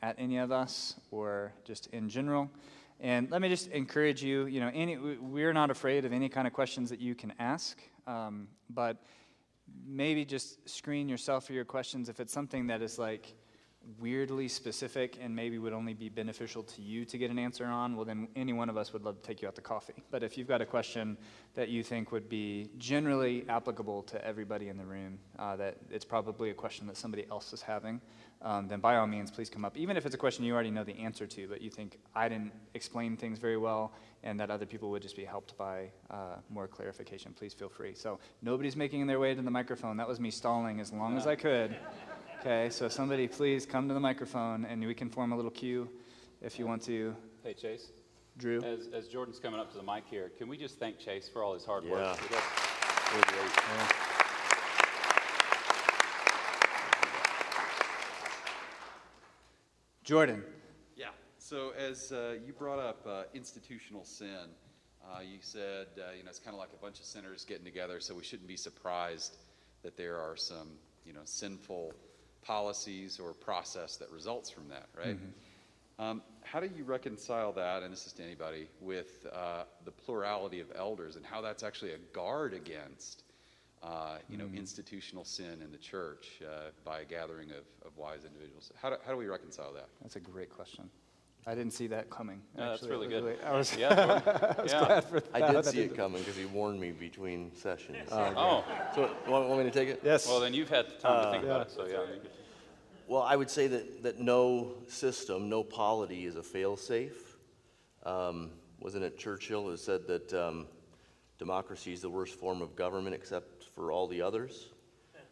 at 0.03 0.17
any 0.19 0.39
of 0.39 0.51
us 0.53 0.97
or 1.11 1.53
just 1.65 1.87
in 1.89 2.09
general. 2.09 2.51
And 3.01 3.31
let 3.31 3.41
me 3.41 3.49
just 3.49 3.69
encourage 3.69 4.23
you, 4.23 4.47
you 4.47 4.61
know, 4.61 4.71
any, 4.73 4.97
we're 4.97 5.53
not 5.53 5.71
afraid 5.71 6.05
of 6.05 6.13
any 6.13 6.29
kind 6.29 6.47
of 6.47 6.53
questions 6.53 6.91
that 6.91 7.01
you 7.01 7.15
can 7.15 7.33
ask, 7.39 7.81
um, 8.07 8.49
but 8.71 8.97
maybe 9.87 10.25
just 10.25 10.69
screen 10.69 11.09
yourself 11.09 11.47
for 11.47 11.53
your 11.53 11.65
questions 11.65 12.09
if 12.09 12.21
it's 12.21 12.33
something 12.33 12.67
that 12.69 12.83
is 12.83 12.99
like, 12.99 13.35
weirdly 13.99 14.49
specific 14.49 15.19
and 15.21 15.35
maybe 15.35 15.59
would 15.59 15.73
only 15.73 15.95
be 15.95 16.09
beneficial 16.09 16.63
to 16.63 16.83
you 16.83 17.05
to 17.05 17.19
get 17.19 17.31
an 17.31 17.39
answer 17.39 17.65
on, 17.65 17.97
well, 17.97 18.05
then 18.05 18.29
any 18.37 18.53
one 18.53 18.69
of 18.69 18.77
us 18.77 18.93
would 18.93 19.03
love 19.03 19.17
to 19.17 19.23
take 19.23 19.43
you 19.43 19.49
out 19.49 19.55
to 19.55 19.61
coffee. 19.61 20.03
But 20.11 20.23
if 20.23 20.37
you've 20.37 20.49
got 20.49 20.61
a 20.61 20.67
question 20.67 21.17
that 21.55 21.69
you 21.69 21.83
think 21.83 22.13
would 22.13 22.29
be 22.29 22.71
generally 22.79 23.45
applicable 23.49 24.03
to 24.05 24.25
everybody 24.25 24.69
in 24.69 24.77
the 24.77 24.85
room, 24.85 25.19
uh, 25.39 25.57
that 25.57 25.77
it's 25.91 26.05
probably 26.05 26.51
a 26.51 26.55
question 26.55 26.87
that 26.87 26.97
somebody 26.97 27.27
else 27.31 27.53
is 27.53 27.63
having, 27.63 28.01
um, 28.43 28.67
then 28.67 28.81
by 28.81 28.97
all 28.97 29.07
means, 29.07 29.31
please 29.31 29.49
come 29.49 29.65
up. 29.65 29.77
Even 29.77 29.97
if 29.97 30.05
it's 30.05 30.15
a 30.15 30.19
question 30.19 30.45
you 30.45 30.53
already 30.53 30.71
know 30.71 30.85
the 30.85 30.99
answer 30.99 31.27
to, 31.27 31.49
but 31.49 31.61
you 31.61 31.71
think 31.71 31.99
I 32.15 32.29
didn't 32.29 32.53
explain 32.75 33.17
things 33.17 33.39
very 33.39 33.57
well 33.57 33.93
and 34.25 34.39
that 34.39 34.51
other 34.51 34.67
people 34.67 34.91
would 34.91 35.03
just 35.03 35.17
be 35.17 35.25
helped 35.25 35.57
by 35.57 35.91
uh, 36.11 36.37
more 36.49 36.69
clarification, 36.69 37.33
please 37.33 37.53
feel 37.55 37.69
free. 37.69 37.95
So 37.95 38.19
nobody's 38.41 38.77
making 38.77 39.07
their 39.07 39.19
way 39.19 39.35
to 39.35 39.43
the 39.43 39.51
microphone. 39.51 39.97
That 39.97 40.09
was 40.09 40.21
me 40.21 40.31
stalling 40.31 40.81
as 40.81 40.93
long 40.93 41.17
as 41.17 41.27
I 41.27 41.37
could. 41.37 41.77
Okay, 42.45 42.71
so 42.71 42.89
somebody 42.89 43.29
please 43.29 43.65
come 43.65 43.87
to 43.87 43.95
the 43.95 44.01
microphone 44.01 44.65
and 44.65 44.85
we 44.85 44.95
can 44.95 45.09
form 45.09 45.31
a 45.31 45.37
little 45.37 45.53
queue 45.53 45.89
if 46.41 46.59
you 46.59 46.67
want 46.67 46.83
to. 46.83 47.15
Hey, 47.45 47.55
Chase. 47.55 47.93
Drew. 48.37 48.61
As, 48.65 48.89
as 48.93 49.07
Jordan's 49.07 49.39
coming 49.39 49.61
up 49.61 49.71
to 49.71 49.77
the 49.77 49.85
mic 49.85 50.03
here, 50.11 50.29
can 50.37 50.49
we 50.49 50.57
just 50.57 50.81
thank 50.81 50.99
Chase 50.99 51.29
for 51.29 51.45
all 51.45 51.55
his 51.55 51.65
hard 51.65 51.85
work? 51.85 52.01
Yeah. 52.01 52.41
Really 53.13 53.23
great. 53.29 53.53
Yeah. 53.55 53.89
Jordan. 60.03 60.43
Yeah. 60.97 61.11
So 61.39 61.71
as 61.79 62.11
uh, 62.11 62.39
you 62.45 62.53
brought 62.53 62.81
up 62.81 63.07
uh, 63.07 63.23
institutional 63.35 64.05
sin, 64.05 64.51
uh, 65.05 65.21
you 65.21 65.39
said 65.43 65.87
uh, 65.97 66.11
you 66.19 66.25
know 66.25 66.31
it's 66.31 66.41
kind 66.41 66.57
of 66.57 66.59
like 66.59 66.73
a 66.77 66.83
bunch 66.83 66.99
of 66.99 67.05
sinners 67.05 67.45
getting 67.45 67.65
together, 67.65 68.01
so 68.01 68.17
we 68.17 68.25
shouldn't 68.25 68.49
be 68.49 68.57
surprised 68.57 69.37
that 69.85 69.97
there 69.97 70.19
are 70.19 70.37
some 70.37 70.71
you 71.07 71.13
know 71.13 71.21
sinful 71.25 71.95
policies 72.43 73.21
or 73.21 73.33
process 73.33 73.97
that 73.97 74.11
results 74.11 74.51
from 74.51 74.69
that, 74.69 74.87
right? 74.97 75.17
Mm-hmm. 75.17 76.03
Um, 76.03 76.23
how 76.43 76.61
do 76.61 76.69
you 76.77 76.85
reconcile 76.85 77.53
that, 77.53 77.83
and 77.83 77.93
this 77.93 78.07
is 78.07 78.13
to 78.15 78.23
anybody, 78.23 78.69
with 78.81 79.27
uh, 79.33 79.65
the 79.85 79.91
plurality 79.91 80.61
of 80.61 80.67
elders 80.75 81.17
and 81.17 81.25
how 81.25 81.41
that's 81.41 81.63
actually 81.63 81.93
a 81.93 81.99
guard 82.13 82.55
against, 82.55 83.23
uh, 83.83 84.17
you 84.29 84.37
know, 84.37 84.47
mm. 84.47 84.57
institutional 84.57 85.25
sin 85.25 85.61
in 85.63 85.71
the 85.71 85.79
church 85.79 86.41
uh, 86.43 86.71
by 86.85 87.01
a 87.01 87.05
gathering 87.05 87.51
of, 87.51 87.65
of 87.87 87.97
wise 87.97 88.25
individuals? 88.25 88.73
How 88.81 88.91
do, 88.91 88.97
how 89.05 89.13
do 89.13 89.19
we 89.19 89.27
reconcile 89.27 89.73
that? 89.75 89.89
That's 90.03 90.17
a 90.17 90.21
great 90.21 90.51
question. 90.51 90.91
I 91.45 91.57
didn't 91.57 91.73
see 91.73 91.89
that 91.89 92.09
coming. 92.09 92.41
No, 92.57 92.71
that's 92.71 92.85
really 92.85 93.09
good. 93.09 93.25
Really, 93.25 93.41
I 93.45 93.57
was, 93.57 93.77
yeah, 93.77 94.21
I 94.59 94.63
was 94.63 94.73
glad 94.73 95.05
for 95.05 95.21
that. 95.21 95.35
I 95.35 95.53
did 95.53 95.65
see 95.65 95.81
it 95.81 95.97
coming 95.97 96.21
because 96.21 96.37
he 96.37 96.47
warned 96.47 96.81
me 96.81 96.93
between 96.93 97.55
sessions. 97.57 98.09
Oh, 98.13 98.65
So, 98.95 99.11
want, 99.27 99.49
want 99.49 99.65
me 99.65 99.65
to 99.65 99.71
take 99.71 99.89
it? 99.89 100.01
Yes. 100.05 100.29
well, 100.29 100.39
then 100.39 100.55
you've 100.55 100.71
had 100.71 100.87
the 100.87 100.95
time 100.95 101.25
to 101.25 101.31
think 101.33 101.45
yeah. 101.45 101.51
about 101.51 101.67
it, 101.67 101.73
so 101.73 101.87
yeah. 101.87 101.93
you 101.93 102.21
Well, 103.09 103.23
I 103.23 103.35
would 103.35 103.51
say 103.51 103.67
that, 103.67 104.05
that 104.05 104.21
no 104.21 104.75
system, 104.87 105.49
no 105.49 105.65
polity 105.65 106.27
is 106.27 106.37
a 106.37 106.43
fail-safe. 106.43 107.37
Um, 108.05 108.51
wasn't 108.79 109.05
it 109.05 109.19
Churchill 109.19 109.65
who 109.69 109.77
said 109.77 110.07
that 110.07 110.33
um, 110.35 110.67
democracy 111.39 111.93
is 111.93 112.01
the 112.01 112.11
worst 112.11 112.35
form 112.37 112.63
of 112.63 112.77
government 112.77 113.15
except 113.17 113.65
for 113.75 113.91
all 113.91 114.07
the 114.07 114.23
others? 114.23 114.69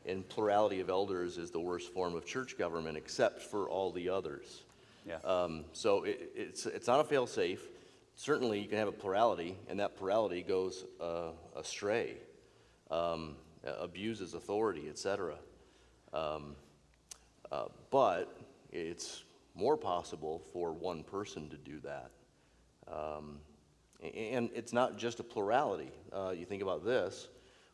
And 0.06 0.26
plurality 0.28 0.80
of 0.80 0.88
elders 0.88 1.36
is 1.36 1.50
the 1.50 1.60
worst 1.60 1.92
form 1.92 2.14
of 2.14 2.24
church 2.24 2.56
government 2.56 2.96
except 2.96 3.42
for 3.42 3.68
all 3.68 3.92
the 3.92 4.08
others. 4.08 4.62
Yeah. 5.06 5.16
Um, 5.24 5.64
so 5.72 6.04
it, 6.04 6.32
it's, 6.34 6.66
it's 6.66 6.86
not 6.86 7.00
a 7.00 7.04
fail-safe. 7.04 7.60
Certainly, 8.14 8.60
you 8.60 8.68
can 8.68 8.78
have 8.78 8.88
a 8.88 8.92
plurality, 8.92 9.56
and 9.68 9.80
that 9.80 9.96
plurality 9.96 10.42
goes 10.42 10.84
uh, 11.00 11.30
astray, 11.56 12.16
um, 12.90 13.36
abuses 13.64 14.34
authority, 14.34 14.88
etc. 14.88 15.36
Um, 16.12 16.56
uh, 17.50 17.66
but 17.90 18.36
it's 18.70 19.24
more 19.54 19.76
possible 19.76 20.42
for 20.52 20.72
one 20.72 21.02
person 21.02 21.48
to 21.50 21.56
do 21.56 21.80
that. 21.80 22.10
Um, 22.92 23.38
and 24.02 24.50
it's 24.54 24.72
not 24.72 24.96
just 24.96 25.20
a 25.20 25.22
plurality. 25.22 25.90
Uh, 26.12 26.30
you 26.30 26.44
think 26.44 26.62
about 26.62 26.84
this 26.84 27.28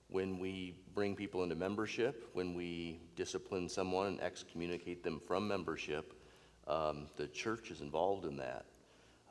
when 0.09 0.39
we 0.39 0.74
bring 0.94 1.16
people 1.16 1.43
into 1.43 1.55
membership, 1.55 2.28
when 2.32 2.55
we 2.55 3.01
discipline 3.16 3.69
someone 3.69 4.07
and 4.07 4.20
excommunicate 4.20 5.03
them 5.03 5.20
from 5.27 5.48
membership, 5.48 6.15
um, 6.67 7.07
the 7.17 7.27
church 7.27 7.71
is 7.71 7.81
involved 7.81 8.25
in 8.25 8.37
that. 8.39 8.67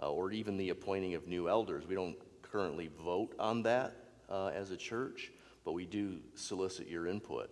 Uh, 0.01 0.11
or 0.11 0.31
even 0.31 0.57
the 0.57 0.69
appointing 0.69 1.13
of 1.15 1.25
new 1.25 1.47
elders. 1.47 1.87
We 1.87 1.95
don't 1.95 2.17
currently 2.41 2.89
vote 3.03 3.33
on 3.39 3.63
that 3.63 3.95
uh, 4.29 4.47
as 4.47 4.71
a 4.71 4.77
church, 4.77 5.31
but 5.63 5.71
we 5.71 5.85
do 5.85 6.17
solicit 6.33 6.89
your 6.89 7.07
input. 7.07 7.49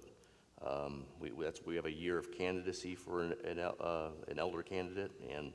Um, 0.65 1.05
we, 1.19 1.31
we 1.31 1.75
have 1.75 1.85
a 1.85 1.91
year 1.91 2.17
of 2.17 2.31
candidacy 2.31 2.95
for 2.95 3.21
an, 3.21 3.35
an, 3.45 3.59
uh, 3.59 4.09
an 4.27 4.39
elder 4.39 4.61
candidate, 4.61 5.11
and, 5.33 5.53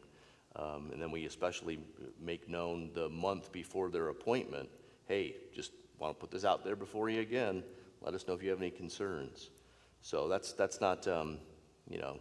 um, 0.57 0.91
and 0.93 1.01
then 1.01 1.11
we 1.11 1.27
especially 1.27 1.79
make 2.19 2.49
known 2.49 2.91
the 2.95 3.09
month 3.11 3.53
before 3.53 3.91
their 3.91 4.09
appointment 4.09 4.69
hey, 5.09 5.35
just 5.55 5.73
want 5.99 6.15
to 6.15 6.21
put 6.21 6.31
this 6.31 6.45
out 6.45 6.63
there 6.63 6.77
before 6.77 7.09
you 7.09 7.21
again. 7.21 7.65
Let 8.03 8.15
us 8.15 8.29
know 8.29 8.35
if 8.35 8.43
you 8.43 8.51
have 8.51 8.61
any 8.61 8.71
concerns. 8.71 9.51
So 10.03 10.29
that's, 10.29 10.53
that's 10.53 10.81
not, 10.81 11.09
um, 11.09 11.39
you 11.89 11.99
know, 11.99 12.19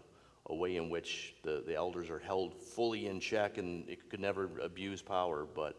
a 0.48 0.56
way 0.56 0.78
in 0.78 0.90
which 0.90 1.36
the, 1.44 1.64
the 1.66 1.76
elders 1.76 2.10
are 2.10 2.20
held 2.20 2.56
fully 2.56 3.08
in 3.08 3.20
check 3.20 3.58
and 3.58 3.88
it 3.90 4.10
could 4.10 4.20
never 4.20 4.50
abuse 4.62 5.02
power, 5.02 5.46
but 5.54 5.76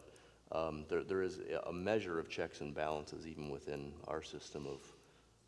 um, 0.52 0.84
there, 0.88 1.02
there 1.02 1.22
is 1.22 1.40
a 1.66 1.72
measure 1.72 2.18
of 2.18 2.28
checks 2.28 2.60
and 2.60 2.74
balances 2.74 3.26
even 3.26 3.50
within 3.50 3.92
our 4.06 4.22
system 4.22 4.66
of 4.66 4.80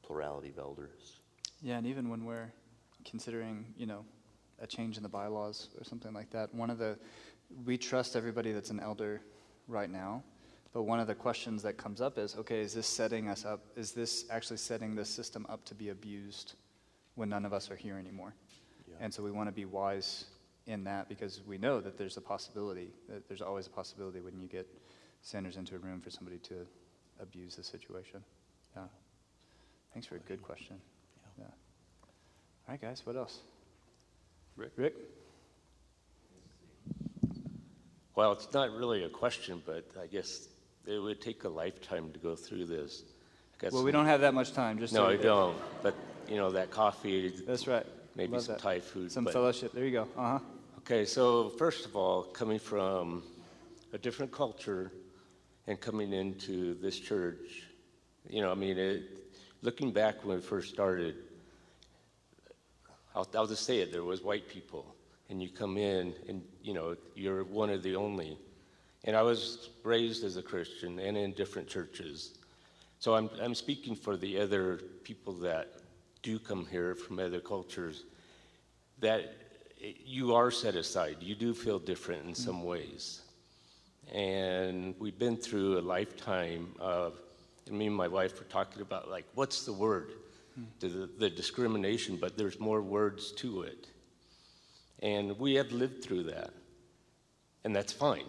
plurality 0.02 0.48
of 0.50 0.58
elders. 0.58 1.20
Yeah, 1.62 1.78
and 1.78 1.86
even 1.86 2.08
when 2.08 2.24
we're 2.24 2.50
considering, 3.04 3.66
you 3.76 3.86
know, 3.86 4.04
a 4.60 4.66
change 4.66 4.96
in 4.96 5.02
the 5.02 5.08
bylaws 5.08 5.68
or 5.78 5.84
something 5.84 6.12
like 6.12 6.30
that, 6.30 6.54
one 6.54 6.70
of 6.70 6.78
the, 6.78 6.98
we 7.64 7.78
trust 7.78 8.16
everybody 8.16 8.52
that's 8.52 8.70
an 8.70 8.80
elder 8.80 9.20
right 9.68 9.90
now, 9.90 10.22
but 10.72 10.82
one 10.82 11.00
of 11.00 11.06
the 11.06 11.14
questions 11.14 11.62
that 11.62 11.76
comes 11.76 12.00
up 12.00 12.18
is, 12.18 12.36
okay, 12.36 12.60
is 12.60 12.74
this 12.74 12.86
setting 12.86 13.28
us 13.28 13.44
up, 13.44 13.60
is 13.76 13.92
this 13.92 14.24
actually 14.30 14.58
setting 14.58 14.94
this 14.94 15.08
system 15.08 15.46
up 15.48 15.64
to 15.64 15.74
be 15.74 15.88
abused 15.88 16.54
when 17.14 17.28
none 17.28 17.44
of 17.44 17.52
us 17.52 17.70
are 17.70 17.76
here 17.76 17.98
anymore? 17.98 18.34
Yeah. 19.00 19.04
And 19.04 19.14
so 19.14 19.22
we 19.22 19.30
want 19.30 19.48
to 19.48 19.52
be 19.52 19.64
wise 19.64 20.26
in 20.66 20.84
that 20.84 21.08
because 21.08 21.40
we 21.46 21.58
know 21.58 21.80
that 21.80 21.98
there's 21.98 22.16
a 22.16 22.20
possibility, 22.20 22.90
that 23.08 23.26
there's 23.28 23.42
always 23.42 23.66
a 23.66 23.70
possibility 23.70 24.20
when 24.20 24.38
you 24.38 24.46
get 24.46 24.66
centers 25.22 25.56
into 25.56 25.74
a 25.74 25.78
room 25.78 26.00
for 26.00 26.10
somebody 26.10 26.38
to 26.38 26.66
abuse 27.20 27.56
the 27.56 27.64
situation. 27.64 28.22
Yeah. 28.76 28.84
Thanks 29.92 30.06
for 30.06 30.16
a 30.16 30.20
good 30.20 30.42
question. 30.42 30.76
Yeah. 31.38 31.44
All 31.44 31.50
right, 32.68 32.80
guys, 32.80 33.02
what 33.04 33.16
else? 33.16 33.40
Rick? 34.56 34.72
Rick? 34.76 34.94
Well, 38.14 38.32
it's 38.32 38.52
not 38.52 38.70
really 38.72 39.04
a 39.04 39.08
question, 39.08 39.62
but 39.64 39.84
I 40.00 40.06
guess 40.06 40.48
it 40.86 40.98
would 40.98 41.20
take 41.20 41.44
a 41.44 41.48
lifetime 41.48 42.12
to 42.12 42.18
go 42.18 42.36
through 42.36 42.66
this. 42.66 43.02
I 43.62 43.68
Well, 43.70 43.82
we 43.82 43.92
don't 43.92 44.06
have 44.06 44.22
that 44.22 44.34
much 44.34 44.52
time, 44.52 44.78
just 44.78 44.94
No, 44.94 45.00
so 45.00 45.08
I 45.08 45.16
don't. 45.16 45.56
But, 45.82 45.94
you 46.28 46.36
know, 46.36 46.50
that 46.52 46.70
coffee, 46.70 47.28
That's 47.46 47.66
right. 47.66 47.86
Maybe 48.20 48.34
Love 48.34 48.42
some 48.42 48.54
that. 48.54 48.62
Thai 48.62 48.80
food. 48.80 49.10
Some 49.10 49.24
but- 49.24 49.32
fellowship. 49.32 49.72
There 49.72 49.84
you 49.84 49.92
go. 49.92 50.08
Uh 50.16 50.32
huh. 50.32 50.38
Okay, 50.80 51.04
so 51.06 51.48
first 51.50 51.86
of 51.86 51.96
all, 51.96 52.24
coming 52.24 52.58
from 52.58 53.22
a 53.92 53.98
different 53.98 54.30
culture 54.30 54.92
and 55.66 55.80
coming 55.80 56.12
into 56.12 56.74
this 56.80 56.98
church, 56.98 57.64
you 58.28 58.42
know, 58.42 58.50
I 58.50 58.54
mean, 58.54 58.76
it, 58.76 59.02
looking 59.62 59.90
back 59.90 60.24
when 60.24 60.36
we 60.36 60.42
first 60.42 60.68
started, 60.68 61.14
I'll, 63.14 63.28
I'll 63.34 63.46
just 63.46 63.64
say 63.64 63.78
it, 63.78 63.90
there 63.90 64.04
was 64.04 64.22
white 64.22 64.48
people, 64.48 64.94
and 65.30 65.42
you 65.42 65.48
come 65.48 65.78
in 65.78 66.14
and, 66.28 66.42
you 66.62 66.74
know, 66.74 66.96
you're 67.14 67.44
one 67.44 67.70
of 67.70 67.82
the 67.82 67.96
only. 67.96 68.36
And 69.04 69.16
I 69.16 69.22
was 69.22 69.70
raised 69.82 70.24
as 70.24 70.36
a 70.36 70.42
Christian 70.42 70.98
and 70.98 71.16
in 71.16 71.32
different 71.32 71.68
churches. 71.68 72.38
So 72.98 73.14
I'm, 73.14 73.30
I'm 73.40 73.54
speaking 73.54 73.94
for 73.94 74.16
the 74.16 74.38
other 74.40 74.80
people 75.04 75.32
that 75.34 75.80
do 76.22 76.38
come 76.38 76.66
here 76.70 76.94
from 76.94 77.18
other 77.18 77.40
cultures 77.40 78.04
that 79.00 79.34
you 80.04 80.34
are 80.34 80.50
set 80.50 80.74
aside. 80.74 81.16
You 81.20 81.34
do 81.34 81.54
feel 81.54 81.78
different 81.78 82.26
in 82.26 82.34
some 82.34 82.62
ways. 82.64 83.22
And 84.12 84.94
we've 84.98 85.18
been 85.18 85.36
through 85.36 85.78
a 85.78 85.80
lifetime 85.80 86.74
of, 86.78 87.14
and 87.66 87.78
me 87.78 87.86
and 87.86 87.94
my 87.94 88.08
wife 88.08 88.38
were 88.38 88.46
talking 88.46 88.82
about, 88.82 89.10
like, 89.10 89.24
what's 89.34 89.64
the 89.64 89.72
word? 89.72 90.12
The, 90.80 91.08
the 91.18 91.30
discrimination, 91.30 92.18
but 92.20 92.36
there's 92.36 92.58
more 92.60 92.82
words 92.82 93.32
to 93.32 93.62
it. 93.62 93.86
And 95.00 95.38
we 95.38 95.54
have 95.54 95.72
lived 95.72 96.04
through 96.04 96.24
that. 96.24 96.50
And 97.64 97.74
that's 97.74 97.92
fine. 97.92 98.26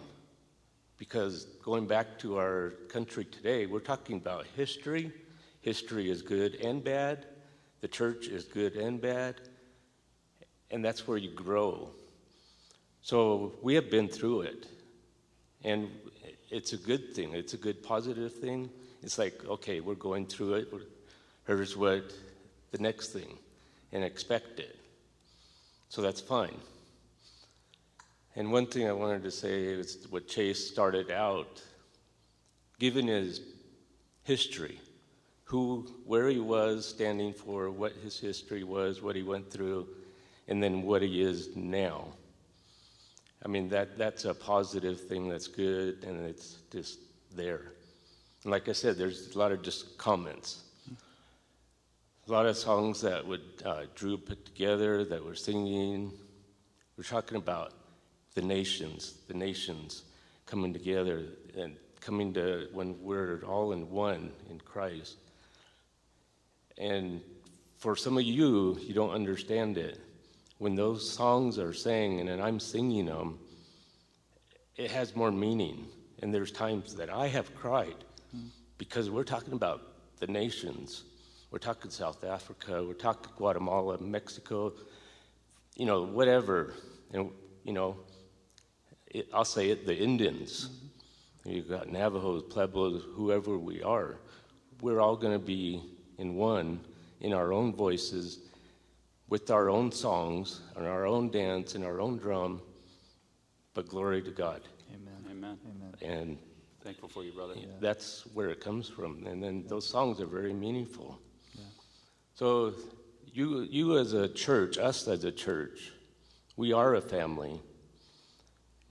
Because 0.96 1.46
going 1.62 1.86
back 1.86 2.18
to 2.20 2.38
our 2.38 2.74
country 2.88 3.24
today, 3.24 3.66
we're 3.66 3.80
talking 3.80 4.16
about 4.16 4.46
history. 4.56 5.12
History 5.60 6.10
is 6.10 6.22
good 6.22 6.54
and 6.56 6.82
bad. 6.82 7.26
The 7.80 7.88
church 7.88 8.28
is 8.28 8.44
good 8.44 8.76
and 8.76 9.00
bad 9.00 9.34
and 10.72 10.82
that's 10.82 11.06
where 11.06 11.18
you 11.18 11.30
grow. 11.30 11.90
So 13.02 13.52
we 13.62 13.74
have 13.74 13.90
been 13.90 14.08
through 14.08 14.42
it, 14.42 14.66
and 15.62 15.88
it's 16.50 16.72
a 16.72 16.78
good 16.78 17.14
thing. 17.14 17.34
It's 17.34 17.54
a 17.54 17.58
good 17.58 17.82
positive 17.82 18.32
thing. 18.32 18.70
It's 19.02 19.18
like, 19.18 19.44
okay, 19.46 19.80
we're 19.80 19.94
going 19.94 20.26
through 20.26 20.54
it. 20.54 20.72
Here's 21.46 21.76
what 21.76 22.12
the 22.70 22.78
next 22.78 23.08
thing, 23.08 23.38
and 23.92 24.02
expect 24.02 24.58
it. 24.60 24.78
So 25.88 26.00
that's 26.00 26.20
fine. 26.20 26.56
And 28.34 28.50
one 28.50 28.66
thing 28.66 28.88
I 28.88 28.92
wanted 28.92 29.22
to 29.24 29.30
say 29.30 29.64
is 29.64 30.06
what 30.08 30.26
Chase 30.26 30.66
started 30.66 31.10
out, 31.10 31.60
given 32.78 33.08
his 33.08 33.42
history, 34.22 34.80
who, 35.44 35.86
where 36.06 36.28
he 36.28 36.38
was 36.38 36.88
standing 36.88 37.34
for, 37.34 37.70
what 37.70 37.92
his 38.02 38.18
history 38.18 38.64
was, 38.64 39.02
what 39.02 39.16
he 39.16 39.22
went 39.22 39.50
through 39.50 39.86
and 40.52 40.62
then 40.62 40.82
what 40.82 41.00
he 41.00 41.22
is 41.22 41.56
now. 41.56 42.08
I 43.42 43.48
mean, 43.48 43.70
that, 43.70 43.96
that's 43.96 44.26
a 44.26 44.34
positive 44.34 45.00
thing 45.00 45.26
that's 45.26 45.48
good, 45.48 46.04
and 46.04 46.26
it's 46.26 46.58
just 46.70 46.98
there. 47.34 47.72
Like 48.44 48.68
I 48.68 48.72
said, 48.72 48.98
there's 48.98 49.34
a 49.34 49.38
lot 49.38 49.50
of 49.50 49.62
just 49.62 49.96
comments. 49.96 50.64
A 52.28 52.30
lot 52.30 52.44
of 52.44 52.54
songs 52.58 53.00
that 53.00 53.26
would 53.26 53.40
uh, 53.64 53.84
Drew 53.94 54.18
put 54.18 54.44
together 54.44 55.06
that 55.06 55.24
we're 55.24 55.34
singing. 55.34 56.12
We're 56.98 57.04
talking 57.04 57.38
about 57.38 57.72
the 58.34 58.42
nations, 58.42 59.20
the 59.28 59.34
nations 59.34 60.02
coming 60.44 60.74
together 60.74 61.22
and 61.56 61.76
coming 62.02 62.34
to 62.34 62.68
when 62.74 63.02
we're 63.02 63.42
all 63.46 63.72
in 63.72 63.88
one 63.88 64.30
in 64.50 64.60
Christ. 64.60 65.16
And 66.76 67.22
for 67.78 67.96
some 67.96 68.18
of 68.18 68.24
you, 68.24 68.78
you 68.82 68.92
don't 68.92 69.12
understand 69.12 69.78
it 69.78 69.98
when 70.62 70.76
those 70.76 71.10
songs 71.10 71.58
are 71.58 71.72
sang 71.72 72.20
and 72.20 72.40
I'm 72.40 72.60
singing 72.60 73.06
them, 73.06 73.36
it 74.76 74.92
has 74.92 75.16
more 75.16 75.32
meaning. 75.32 75.86
And 76.20 76.32
there's 76.32 76.52
times 76.52 76.94
that 76.94 77.10
I 77.10 77.26
have 77.26 77.52
cried 77.56 78.04
mm-hmm. 78.28 78.46
because 78.78 79.10
we're 79.10 79.24
talking 79.24 79.54
about 79.54 79.80
the 80.20 80.28
nations. 80.28 81.02
We're 81.50 81.58
talking 81.58 81.90
South 81.90 82.22
Africa, 82.22 82.84
we're 82.86 82.94
talking 82.94 83.32
Guatemala, 83.36 83.98
Mexico, 83.98 84.72
you 85.74 85.84
know, 85.84 86.04
whatever. 86.04 86.74
And, 87.12 87.30
you 87.64 87.72
know, 87.72 87.96
it, 89.08 89.28
I'll 89.34 89.44
say 89.44 89.70
it, 89.70 89.84
the 89.84 89.98
Indians. 89.98 90.68
Mm-hmm. 90.68 91.50
You've 91.50 91.68
got 91.70 91.88
Navajos, 91.88 92.44
Pueblos, 92.50 93.02
whoever 93.14 93.58
we 93.58 93.82
are. 93.82 94.20
We're 94.80 95.00
all 95.00 95.16
going 95.16 95.36
to 95.36 95.44
be 95.44 95.82
in 96.18 96.36
one 96.36 96.78
in 97.20 97.32
our 97.32 97.52
own 97.52 97.74
voices 97.74 98.38
with 99.32 99.50
our 99.50 99.70
own 99.70 99.90
songs 99.90 100.60
and 100.76 100.86
our 100.86 101.06
own 101.06 101.30
dance 101.30 101.74
and 101.74 101.86
our 101.86 102.02
own 102.02 102.18
drum, 102.18 102.60
but 103.72 103.88
glory 103.88 104.20
to 104.20 104.30
God. 104.30 104.60
Amen. 104.94 105.24
Amen. 105.30 105.58
Amen. 105.70 105.94
And 106.02 106.38
Thankful 106.84 107.08
for 107.08 107.24
you, 107.24 107.32
brother. 107.32 107.54
that's 107.80 108.26
where 108.34 108.50
it 108.50 108.60
comes 108.60 108.90
from. 108.90 109.24
And 109.26 109.42
then 109.42 109.64
those 109.66 109.88
songs 109.88 110.20
are 110.20 110.26
very 110.26 110.52
meaningful. 110.52 111.18
So 112.34 112.74
you, 113.32 113.62
you 113.70 113.96
as 113.96 114.12
a 114.12 114.28
church, 114.28 114.76
us 114.76 115.08
as 115.08 115.24
a 115.24 115.32
church, 115.32 115.92
we 116.58 116.74
are 116.74 116.96
a 116.96 117.00
family, 117.00 117.58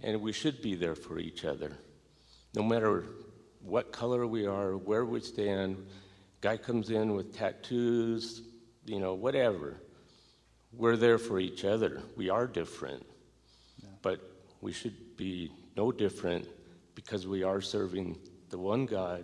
and 0.01 0.19
we 0.21 0.31
should 0.31 0.59
be 0.63 0.73
there 0.73 0.95
for 0.95 1.19
each 1.19 1.45
other. 1.45 1.77
No 2.55 2.63
matter 2.63 3.03
what 3.61 3.91
color 3.91 4.25
we 4.25 4.47
are, 4.47 4.75
where 4.75 5.05
we 5.05 5.19
stand, 5.19 5.77
guy 6.39 6.57
comes 6.57 6.89
in 6.89 7.13
with 7.13 7.31
tattoos, 7.31 8.41
you 8.87 8.99
know, 8.99 9.13
whatever. 9.13 9.77
We're 10.73 10.97
there 10.97 11.17
for 11.17 11.39
each 11.39 11.65
other. 11.65 12.01
We 12.15 12.29
are 12.29 12.47
different, 12.47 13.05
but 14.01 14.19
we 14.61 14.71
should 14.71 15.17
be 15.17 15.51
no 15.75 15.91
different 15.91 16.47
because 16.95 17.27
we 17.27 17.43
are 17.43 17.61
serving 17.61 18.17
the 18.49 18.57
one 18.57 18.85
God 18.85 19.23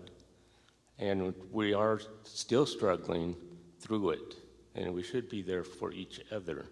and 0.99 1.33
we 1.51 1.73
are 1.73 2.01
still 2.23 2.65
struggling 2.65 3.35
through 3.79 4.11
it. 4.11 4.35
And 4.75 4.93
we 4.93 5.01
should 5.03 5.27
be 5.29 5.41
there 5.41 5.63
for 5.63 5.91
each 5.91 6.21
other. 6.31 6.65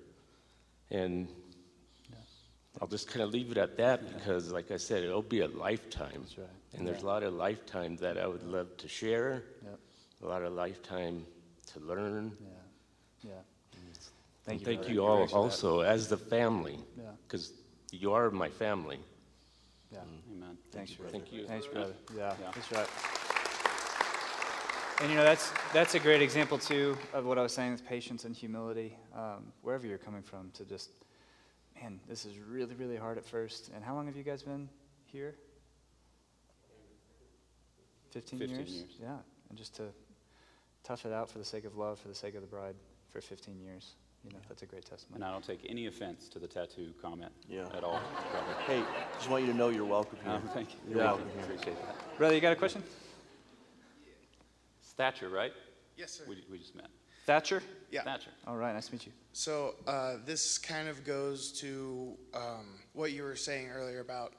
And 0.91 1.27
I'll 2.79 2.87
just 2.87 3.07
kind 3.07 3.23
of 3.23 3.31
leave 3.31 3.51
it 3.51 3.57
at 3.57 3.77
that 3.77 4.13
because, 4.13 4.51
like 4.51 4.69
I 4.69 4.77
said, 4.77 5.03
it'll 5.03 5.21
be 5.21 5.39
a 5.39 5.47
lifetime. 5.47 6.21
That's 6.21 6.37
right. 6.37 6.47
And 6.73 6.87
there's 6.87 7.01
a 7.01 7.05
lot 7.05 7.23
of 7.23 7.33
lifetime 7.33 7.95
that 7.97 8.17
I 8.17 8.27
would 8.27 8.43
love 8.43 8.75
to 8.77 8.87
share, 8.87 9.43
Yep. 9.63 9.79
a 10.23 10.25
lot 10.27 10.43
of 10.43 10.53
lifetime 10.53 11.25
to 11.67 11.79
learn. 11.79 12.37
Yeah. 12.41 13.29
Yeah. 13.31 13.41
Thank 14.45 14.61
you. 14.61 14.65
Thank 14.65 14.89
you 14.89 15.03
all 15.03 15.17
Thanks 15.17 15.31
that. 15.33 15.37
also 15.39 15.79
as 15.81 16.07
the 16.07 16.17
family, 16.17 16.79
Yeah. 16.97 17.11
because 17.27 17.51
you 17.91 18.13
are 18.13 18.29
my 18.29 18.49
family. 18.49 18.99
Yeah. 19.91 19.99
Amen. 20.31 20.57
Thanks, 20.71 20.93
brother. 20.93 21.11
Thank 21.11 21.31
you. 21.33 21.47
Thanks, 21.47 21.65
brother. 21.67 21.95
Yeah, 22.15 22.35
Yeah. 22.39 22.51
that's 22.51 22.71
right. 22.71 22.87
And 25.01 25.09
you 25.09 25.17
know 25.17 25.23
that's 25.25 25.51
that's 25.73 25.93
a 25.95 25.99
great 25.99 26.21
example 26.21 26.57
too 26.57 26.97
of 27.13 27.25
what 27.25 27.37
I 27.37 27.41
was 27.41 27.51
saying 27.53 27.71
with 27.73 27.85
patience 27.85 28.23
and 28.23 28.33
humility. 28.35 28.97
Um, 29.13 29.51
wherever 29.61 29.85
you're 29.85 29.97
coming 29.97 30.21
from, 30.21 30.51
to 30.51 30.63
just, 30.63 30.89
man, 31.81 31.99
this 32.07 32.25
is 32.25 32.37
really 32.39 32.75
really 32.75 32.95
hard 32.95 33.17
at 33.17 33.25
first. 33.25 33.71
And 33.75 33.83
how 33.83 33.93
long 33.95 34.05
have 34.05 34.15
you 34.15 34.23
guys 34.23 34.43
been 34.43 34.69
here? 35.05 35.35
Fifteen, 38.11 38.39
15 38.39 38.57
years. 38.57 38.69
years. 38.71 38.91
Yeah, 39.01 39.17
and 39.49 39.57
just 39.57 39.75
to 39.75 39.83
tough 40.83 41.05
it 41.05 41.11
out 41.11 41.29
for 41.29 41.39
the 41.39 41.45
sake 41.45 41.65
of 41.65 41.75
love, 41.75 41.99
for 41.99 42.07
the 42.07 42.15
sake 42.15 42.35
of 42.35 42.41
the 42.41 42.47
bride, 42.47 42.75
for 43.11 43.19
15 43.19 43.59
years. 43.59 43.95
You 44.25 44.31
know, 44.33 44.39
that's 44.49 44.63
a 44.63 44.65
great 44.65 44.85
testimony. 44.85 45.17
And 45.17 45.23
I 45.23 45.31
don't 45.31 45.45
take 45.45 45.59
any 45.69 45.85
offense 45.85 46.27
to 46.29 46.39
the 46.39 46.47
tattoo 46.47 46.93
comment 47.01 47.31
Yeah. 47.47 47.67
at 47.75 47.83
all. 47.83 47.99
Hey, 48.67 48.83
just 49.17 49.29
want 49.29 49.43
you 49.45 49.51
to 49.51 49.57
know 49.57 49.69
you're 49.69 49.85
welcome 49.85 50.17
here. 50.23 50.33
Um, 50.33 50.49
thank 50.53 50.73
you. 50.73 50.79
You're 50.89 50.97
Thank 50.97 51.07
welcome 51.11 51.27
you. 51.27 51.33
here. 51.45 51.53
Appreciate 51.55 51.85
that. 51.85 52.17
Brother, 52.17 52.33
you 52.33 52.41
got 52.41 52.53
a 52.53 52.55
question? 52.55 52.81
Thatcher, 54.97 55.29
right? 55.29 55.51
Yes, 55.97 56.13
sir. 56.13 56.23
We, 56.27 56.43
we 56.49 56.57
just 56.57 56.75
met. 56.75 56.87
Thatcher? 57.25 57.61
Yeah. 57.91 58.03
Thatcher. 58.03 58.31
All 58.47 58.55
right, 58.57 58.73
nice 58.73 58.87
to 58.87 58.93
meet 58.93 59.05
you. 59.05 59.11
So 59.33 59.75
uh, 59.87 60.15
this 60.25 60.57
kind 60.57 60.87
of 60.87 61.03
goes 61.03 61.51
to 61.59 62.13
um, 62.33 62.79
what 62.93 63.11
you 63.11 63.23
were 63.23 63.35
saying 63.35 63.69
earlier 63.69 63.99
about 63.99 64.33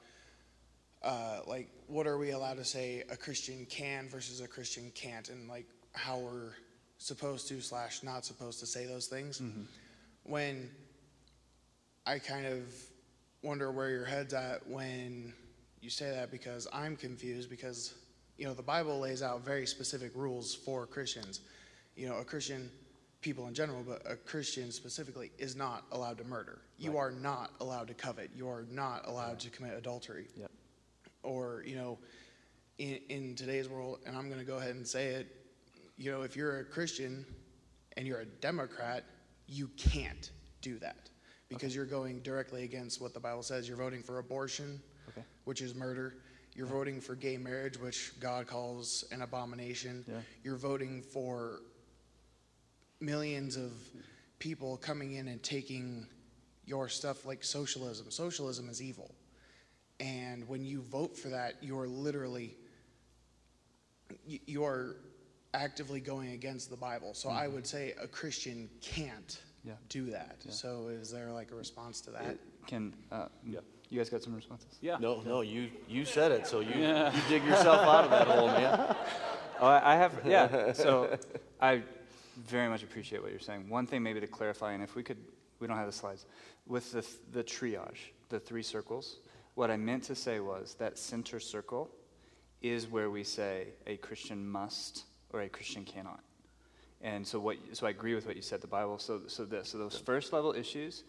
uh, 1.03 1.41
like 1.45 1.69
what 1.87 2.07
are 2.07 2.17
we 2.17 2.31
allowed 2.31 2.57
to 2.57 2.65
say 2.65 3.03
a 3.09 3.15
Christian 3.15 3.65
can 3.69 4.09
versus 4.09 4.41
a 4.41 4.47
Christian 4.47 4.91
can't, 4.95 5.29
and 5.29 5.47
like 5.47 5.67
how 5.93 6.17
we're 6.17 6.53
supposed 6.97 7.47
to 7.49 7.61
slash 7.61 8.03
not 8.03 8.25
supposed 8.25 8.59
to 8.59 8.65
say 8.65 8.85
those 8.85 9.07
things. 9.07 9.39
Mm-hmm. 9.39 9.63
When 10.23 10.69
I 12.05 12.19
kind 12.19 12.45
of 12.45 12.63
wonder 13.43 13.71
where 13.71 13.89
your 13.89 14.05
head's 14.05 14.33
at 14.33 14.67
when 14.67 15.33
you 15.81 15.89
say 15.89 16.09
that 16.11 16.31
because 16.31 16.67
I'm 16.73 16.95
confused 16.95 17.49
because 17.49 17.93
you 18.37 18.45
know 18.45 18.53
the 18.53 18.63
Bible 18.63 18.99
lays 18.99 19.21
out 19.21 19.45
very 19.45 19.65
specific 19.65 20.11
rules 20.15 20.55
for 20.55 20.85
Christians. 20.85 21.41
You 21.95 22.09
know, 22.09 22.17
a 22.17 22.23
Christian 22.23 22.69
people 23.21 23.47
in 23.47 23.53
general, 23.53 23.83
but 23.85 24.01
a 24.09 24.15
Christian 24.15 24.71
specifically 24.71 25.31
is 25.37 25.55
not 25.55 25.83
allowed 25.91 26.17
to 26.17 26.23
murder. 26.23 26.61
You 26.77 26.97
are 26.97 27.11
not 27.11 27.51
allowed 27.59 27.87
to 27.87 27.93
covet. 27.93 28.29
You 28.35 28.47
are 28.47 28.65
not 28.71 29.07
allowed 29.07 29.39
to 29.41 29.49
commit 29.49 29.73
adultery. 29.73 30.27
Yep. 30.35 30.51
Or, 31.23 31.63
you 31.65 31.75
know, 31.75 31.97
in, 32.77 32.99
in 33.09 33.35
today's 33.35 33.67
world, 33.67 33.99
and 34.05 34.15
I'm 34.15 34.27
going 34.27 34.39
to 34.39 34.45
go 34.45 34.57
ahead 34.57 34.75
and 34.75 34.87
say 34.87 35.07
it, 35.07 35.36
you 35.97 36.11
know, 36.11 36.21
if 36.21 36.35
you're 36.35 36.59
a 36.59 36.63
Christian 36.65 37.25
and 37.95 38.05
you're 38.07 38.19
a 38.21 38.25
Democrat, 38.25 39.03
you 39.47 39.69
can't 39.77 40.31
do 40.61 40.77
that 40.79 41.09
because 41.49 41.75
you're 41.75 41.85
going 41.85 42.19
directly 42.21 42.63
against 42.63 43.01
what 43.01 43.13
the 43.13 43.19
Bible 43.19 43.43
says. 43.43 43.67
You're 43.67 43.77
voting 43.77 44.03
for 44.03 44.19
abortion, 44.19 44.81
Okay. 45.09 45.23
which 45.45 45.61
is 45.61 45.73
murder. 45.73 46.15
You're 46.53 46.67
voting 46.67 46.99
for 46.99 47.15
gay 47.15 47.37
marriage, 47.37 47.77
which 47.79 48.19
God 48.19 48.47
calls 48.47 49.05
an 49.11 49.21
abomination. 49.21 50.03
Yeah. 50.07 50.15
You're 50.43 50.57
voting 50.57 51.01
for 51.01 51.61
millions 52.99 53.55
of 53.55 53.71
people 54.39 54.77
coming 54.77 55.13
in 55.13 55.27
and 55.27 55.41
taking 55.41 56.07
your 56.65 56.89
stuff 56.89 57.25
like 57.25 57.43
socialism. 57.43 58.11
Socialism 58.11 58.69
is 58.69 58.81
evil. 58.81 59.13
And 59.99 60.47
when 60.47 60.63
you 60.65 60.81
vote 60.81 61.15
for 61.17 61.29
that, 61.29 61.55
you're 61.61 61.87
literally 61.87 62.55
you're 64.25 64.95
actively 65.61 65.99
going 65.99 66.31
against 66.31 66.69
the 66.69 66.77
Bible. 66.77 67.13
So 67.13 67.29
I 67.29 67.47
would 67.47 67.65
say 67.67 67.93
a 68.01 68.07
Christian 68.07 68.69
can't 68.81 69.41
Yeah. 69.63 69.73
do 69.89 70.09
that. 70.11 70.37
So 70.49 70.87
is 70.87 71.11
there 71.11 71.31
like 71.31 71.51
a 71.51 71.55
response 71.55 72.01
to 72.01 72.11
that? 72.11 72.37
Can, 72.67 72.93
uh, 73.11 73.27
Yeah. 73.45 73.59
you 73.89 73.97
guys 73.97 74.09
got 74.09 74.23
some 74.23 74.35
responses? 74.35 74.77
Yeah. 74.81 74.97
No, 74.99 75.21
no, 75.21 75.41
you, 75.41 75.69
you 75.87 76.05
said 76.05 76.31
it, 76.31 76.47
so 76.47 76.59
you, 76.61 76.75
you 76.75 77.21
dig 77.29 77.43
yourself 77.43 77.81
out 77.81 78.05
of 78.05 78.11
that 78.11 78.27
hole, 78.27 78.47
man. 78.47 78.95
Oh, 79.59 79.65
I 79.65 79.93
I 79.93 79.95
have, 79.95 80.13
yeah. 80.23 80.71
So 80.73 81.17
I 81.59 81.81
very 82.35 82.69
much 82.69 82.83
appreciate 82.83 83.23
what 83.23 83.31
you're 83.31 83.39
saying. 83.39 83.67
One 83.69 83.87
thing 83.87 84.03
maybe 84.03 84.19
to 84.19 84.27
clarify, 84.27 84.73
and 84.73 84.83
if 84.83 84.93
we 84.95 85.01
could, 85.01 85.17
we 85.59 85.65
don't 85.65 85.77
have 85.77 85.87
the 85.87 85.91
slides, 86.03 86.27
with 86.67 86.91
the, 86.91 87.03
the 87.31 87.43
triage, 87.43 88.11
the 88.29 88.39
three 88.39 88.61
circles, 88.61 89.17
what 89.55 89.71
I 89.71 89.77
meant 89.77 90.03
to 90.03 90.15
say 90.15 90.39
was 90.39 90.75
that 90.75 90.99
center 90.99 91.39
circle 91.39 91.89
is 92.61 92.85
where 92.85 93.09
we 93.09 93.23
say 93.23 93.69
a 93.87 93.97
Christian 93.97 94.47
must 94.47 95.05
or 95.31 95.41
a 95.41 95.49
Christian 95.49 95.83
cannot. 95.83 96.21
And 97.01 97.25
so 97.25 97.39
what, 97.39 97.57
so 97.73 97.85
I 97.85 97.91
agree 97.91 98.15
with 98.15 98.25
what 98.25 98.35
you 98.35 98.41
said, 98.41 98.61
the 98.61 98.67
Bible, 98.67 98.97
so, 98.97 99.21
so 99.27 99.45
this, 99.45 99.69
so 99.69 99.77
those 99.77 99.97
first 99.97 100.33
level 100.33 100.53
issues 100.53 101.03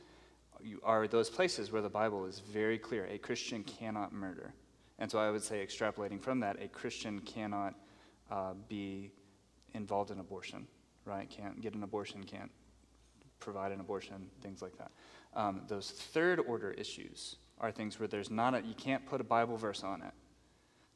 you, 0.63 0.81
are 0.83 1.07
those 1.07 1.31
places 1.31 1.73
where 1.73 1.83
the 1.83 1.89
Bible 1.89 2.27
is 2.27 2.41
very 2.41 2.79
clear. 2.79 3.07
A 3.07 3.19
Christian 3.19 3.63
cannot 3.65 4.13
murder. 4.13 4.53
And 4.99 5.11
so 5.11 5.19
I 5.19 5.31
would 5.31 5.43
say, 5.43 5.65
extrapolating 5.65 6.21
from 6.21 6.41
that, 6.41 6.61
a 6.61 6.69
Christian 6.69 7.21
cannot 7.21 7.75
uh, 8.31 8.55
be 8.69 9.13
involved 9.75 10.11
in 10.11 10.19
abortion, 10.19 10.67
right? 11.05 11.29
Can't 11.31 11.61
get 11.61 11.75
an 11.75 11.83
abortion, 11.85 12.25
can't 12.25 12.51
provide 13.39 13.73
an 13.73 13.81
abortion, 13.81 14.27
things 14.43 14.61
like 14.61 14.77
that. 14.79 14.91
Um, 15.35 15.63
those 15.69 15.91
third 15.91 16.41
order 16.41 16.73
issues 16.73 17.37
are 17.61 17.71
things 17.71 17.99
where 17.99 18.09
there's 18.09 18.31
not 18.31 18.55
a, 18.55 18.63
you 18.63 18.75
can't 18.75 19.07
put 19.07 19.21
a 19.21 19.25
Bible 19.25 19.57
verse 19.57 19.85
on 19.85 20.03
it 20.03 20.13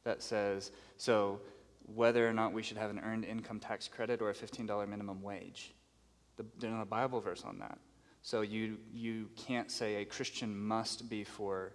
that 0.04 0.22
says, 0.22 0.72
so 0.96 1.40
whether 1.86 2.28
or 2.28 2.32
not 2.32 2.52
we 2.52 2.62
should 2.62 2.76
have 2.76 2.90
an 2.90 3.00
earned 3.00 3.24
income 3.24 3.60
tax 3.60 3.88
credit 3.88 4.20
or 4.20 4.30
a 4.30 4.34
$15 4.34 4.88
minimum 4.88 5.22
wage. 5.22 5.74
The, 6.36 6.44
there's 6.58 6.72
not 6.72 6.82
a 6.82 6.86
Bible 6.86 7.20
verse 7.20 7.44
on 7.44 7.58
that. 7.58 7.78
So 8.22 8.42
you, 8.42 8.78
you 8.92 9.28
can't 9.36 9.70
say 9.70 9.96
a 9.96 10.04
Christian 10.04 10.56
must 10.56 11.08
be 11.08 11.24
for 11.24 11.74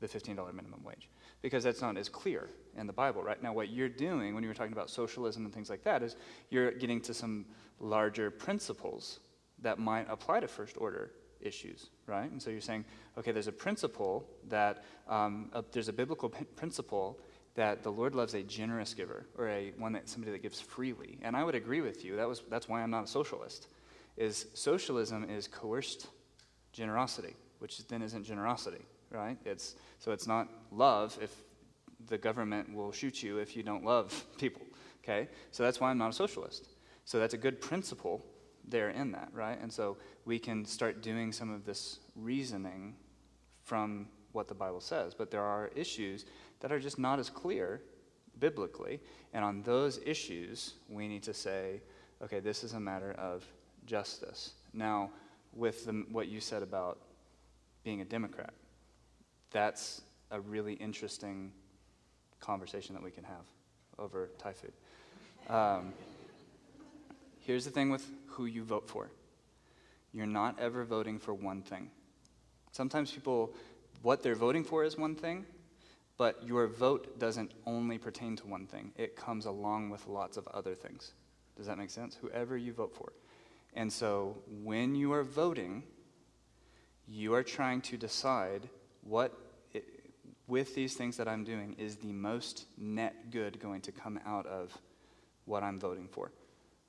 the 0.00 0.06
$15 0.06 0.36
minimum 0.54 0.82
wage 0.84 1.08
because 1.42 1.64
that's 1.64 1.82
not 1.82 1.96
as 1.96 2.08
clear 2.08 2.48
in 2.76 2.86
the 2.86 2.92
Bible, 2.92 3.22
right? 3.22 3.42
Now, 3.42 3.52
what 3.52 3.70
you're 3.70 3.88
doing 3.88 4.34
when 4.34 4.42
you 4.42 4.48
were 4.48 4.54
talking 4.54 4.72
about 4.72 4.88
socialism 4.88 5.44
and 5.44 5.52
things 5.52 5.68
like 5.68 5.82
that 5.84 6.02
is 6.02 6.16
you're 6.50 6.72
getting 6.72 7.00
to 7.02 7.14
some 7.14 7.44
larger 7.80 8.30
principles 8.30 9.20
that 9.60 9.78
might 9.78 10.06
apply 10.08 10.40
to 10.40 10.48
first 10.48 10.76
order 10.78 11.12
issues, 11.40 11.90
right? 12.06 12.30
And 12.30 12.42
so 12.42 12.50
you're 12.50 12.60
saying, 12.60 12.84
okay, 13.18 13.32
there's 13.32 13.48
a 13.48 13.52
principle 13.52 14.26
that 14.48 14.84
um, 15.08 15.50
a, 15.52 15.64
there's 15.72 15.88
a 15.88 15.92
biblical 15.92 16.28
p- 16.28 16.44
principle 16.44 17.18
that 17.54 17.82
the 17.82 17.92
Lord 17.92 18.14
loves 18.14 18.34
a 18.34 18.42
generous 18.42 18.94
giver 18.94 19.26
or 19.38 19.48
a 19.48 19.72
one 19.78 19.92
that 19.92 20.08
somebody 20.08 20.32
that 20.32 20.42
gives 20.42 20.60
freely. 20.60 21.18
And 21.22 21.36
I 21.36 21.44
would 21.44 21.54
agree 21.54 21.80
with 21.80 22.04
you. 22.04 22.16
That 22.16 22.28
was 22.28 22.42
that's 22.50 22.68
why 22.68 22.82
I'm 22.82 22.90
not 22.90 23.04
a 23.04 23.08
socialist. 23.08 23.68
Is 24.16 24.46
socialism 24.54 25.28
is 25.28 25.48
coerced 25.48 26.08
generosity, 26.72 27.34
which 27.58 27.86
then 27.88 28.02
isn't 28.02 28.24
generosity, 28.24 28.84
right? 29.10 29.38
It's 29.44 29.76
so 29.98 30.12
it's 30.12 30.26
not 30.26 30.48
love 30.70 31.18
if 31.22 31.32
the 32.06 32.18
government 32.18 32.74
will 32.74 32.92
shoot 32.92 33.22
you 33.22 33.38
if 33.38 33.56
you 33.56 33.62
don't 33.62 33.84
love 33.84 34.24
people. 34.38 34.62
Okay? 35.02 35.28
So 35.50 35.62
that's 35.62 35.80
why 35.80 35.90
I'm 35.90 35.98
not 35.98 36.10
a 36.10 36.14
socialist. 36.14 36.68
So 37.04 37.18
that's 37.18 37.34
a 37.34 37.38
good 37.38 37.60
principle 37.60 38.24
there 38.66 38.90
in 38.90 39.12
that, 39.12 39.28
right? 39.32 39.60
And 39.60 39.70
so 39.70 39.98
we 40.24 40.38
can 40.38 40.64
start 40.64 41.02
doing 41.02 41.32
some 41.32 41.52
of 41.52 41.66
this 41.66 41.98
reasoning 42.16 42.94
from 43.62 44.08
what 44.32 44.48
the 44.48 44.54
Bible 44.54 44.80
says. 44.80 45.14
But 45.14 45.30
there 45.30 45.42
are 45.42 45.70
issues 45.74 46.24
that 46.64 46.72
are 46.72 46.80
just 46.80 46.98
not 46.98 47.18
as 47.18 47.28
clear 47.28 47.82
biblically. 48.40 48.98
And 49.34 49.44
on 49.44 49.60
those 49.64 50.00
issues, 50.06 50.72
we 50.88 51.08
need 51.08 51.22
to 51.24 51.34
say, 51.34 51.82
okay, 52.22 52.40
this 52.40 52.64
is 52.64 52.72
a 52.72 52.80
matter 52.80 53.12
of 53.18 53.44
justice. 53.84 54.54
Now, 54.72 55.10
with 55.52 55.84
the, 55.84 56.06
what 56.10 56.28
you 56.28 56.40
said 56.40 56.62
about 56.62 57.00
being 57.82 58.00
a 58.00 58.04
Democrat, 58.06 58.54
that's 59.50 60.00
a 60.30 60.40
really 60.40 60.72
interesting 60.72 61.52
conversation 62.40 62.94
that 62.94 63.04
we 63.04 63.10
can 63.10 63.24
have 63.24 63.44
over 63.98 64.30
Thai 64.38 64.54
food. 64.54 64.72
Um, 65.54 65.92
here's 67.40 67.66
the 67.66 67.70
thing 67.72 67.90
with 67.90 68.10
who 68.26 68.46
you 68.46 68.64
vote 68.64 68.88
for 68.88 69.10
you're 70.14 70.24
not 70.24 70.58
ever 70.58 70.82
voting 70.82 71.18
for 71.18 71.34
one 71.34 71.60
thing. 71.60 71.90
Sometimes 72.72 73.10
people, 73.10 73.52
what 74.00 74.22
they're 74.22 74.34
voting 74.34 74.64
for 74.64 74.82
is 74.82 74.96
one 74.96 75.14
thing, 75.14 75.44
but 76.16 76.46
your 76.46 76.66
vote 76.66 77.18
doesn't 77.18 77.52
only 77.66 77.98
pertain 77.98 78.36
to 78.36 78.46
one 78.46 78.66
thing, 78.66 78.92
it 78.96 79.16
comes 79.16 79.46
along 79.46 79.90
with 79.90 80.06
lots 80.06 80.36
of 80.36 80.46
other 80.48 80.74
things. 80.74 81.12
Does 81.56 81.66
that 81.66 81.78
make 81.78 81.90
sense? 81.90 82.16
Whoever 82.20 82.56
you 82.56 82.72
vote 82.72 82.94
for. 82.94 83.12
And 83.74 83.92
so 83.92 84.36
when 84.62 84.94
you 84.94 85.12
are 85.12 85.24
voting, 85.24 85.82
you 87.08 87.34
are 87.34 87.42
trying 87.42 87.80
to 87.82 87.96
decide 87.96 88.68
what, 89.02 89.32
i 89.74 89.80
with 90.46 90.74
these 90.74 90.94
things 90.94 91.16
that 91.16 91.26
I'm 91.26 91.42
doing, 91.42 91.74
is 91.78 91.96
the 91.96 92.12
most 92.12 92.66
net 92.78 93.30
good 93.30 93.58
going 93.60 93.80
to 93.82 93.92
come 93.92 94.20
out 94.26 94.46
of 94.46 94.76
what 95.46 95.62
I'm 95.62 95.80
voting 95.80 96.08
for. 96.08 96.30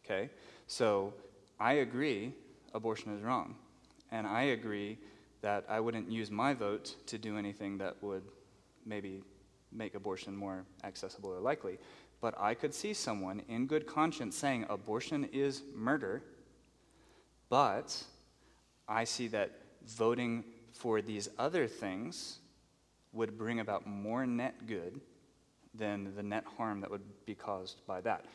Okay? 0.03 0.29
So 0.67 1.13
I 1.59 1.73
agree 1.73 2.33
abortion 2.73 3.15
is 3.15 3.23
wrong. 3.23 3.55
And 4.11 4.27
I 4.27 4.43
agree 4.43 4.99
that 5.41 5.65
I 5.69 5.79
wouldn't 5.79 6.11
use 6.11 6.29
my 6.29 6.53
vote 6.53 6.95
to 7.07 7.17
do 7.17 7.37
anything 7.37 7.77
that 7.79 7.95
would 8.01 8.23
maybe 8.85 9.21
make 9.71 9.95
abortion 9.95 10.35
more 10.35 10.65
accessible 10.83 11.29
or 11.29 11.39
likely. 11.39 11.77
But 12.21 12.35
I 12.39 12.53
could 12.53 12.73
see 12.73 12.93
someone 12.93 13.41
in 13.47 13.67
good 13.67 13.85
conscience 13.85 14.37
saying 14.37 14.65
abortion 14.69 15.25
is 15.31 15.63
murder, 15.73 16.23
but 17.49 18.03
I 18.87 19.03
see 19.03 19.27
that 19.29 19.51
voting 19.85 20.43
for 20.71 21.01
these 21.01 21.29
other 21.37 21.67
things 21.67 22.39
would 23.13 23.37
bring 23.37 23.59
about 23.59 23.87
more 23.87 24.25
net 24.25 24.67
good 24.67 24.99
than 25.73 26.15
the 26.15 26.23
net 26.23 26.45
harm 26.57 26.81
that 26.81 26.91
would 26.91 27.25
be 27.25 27.35
caused 27.35 27.85
by 27.85 28.01
that. 28.01 28.25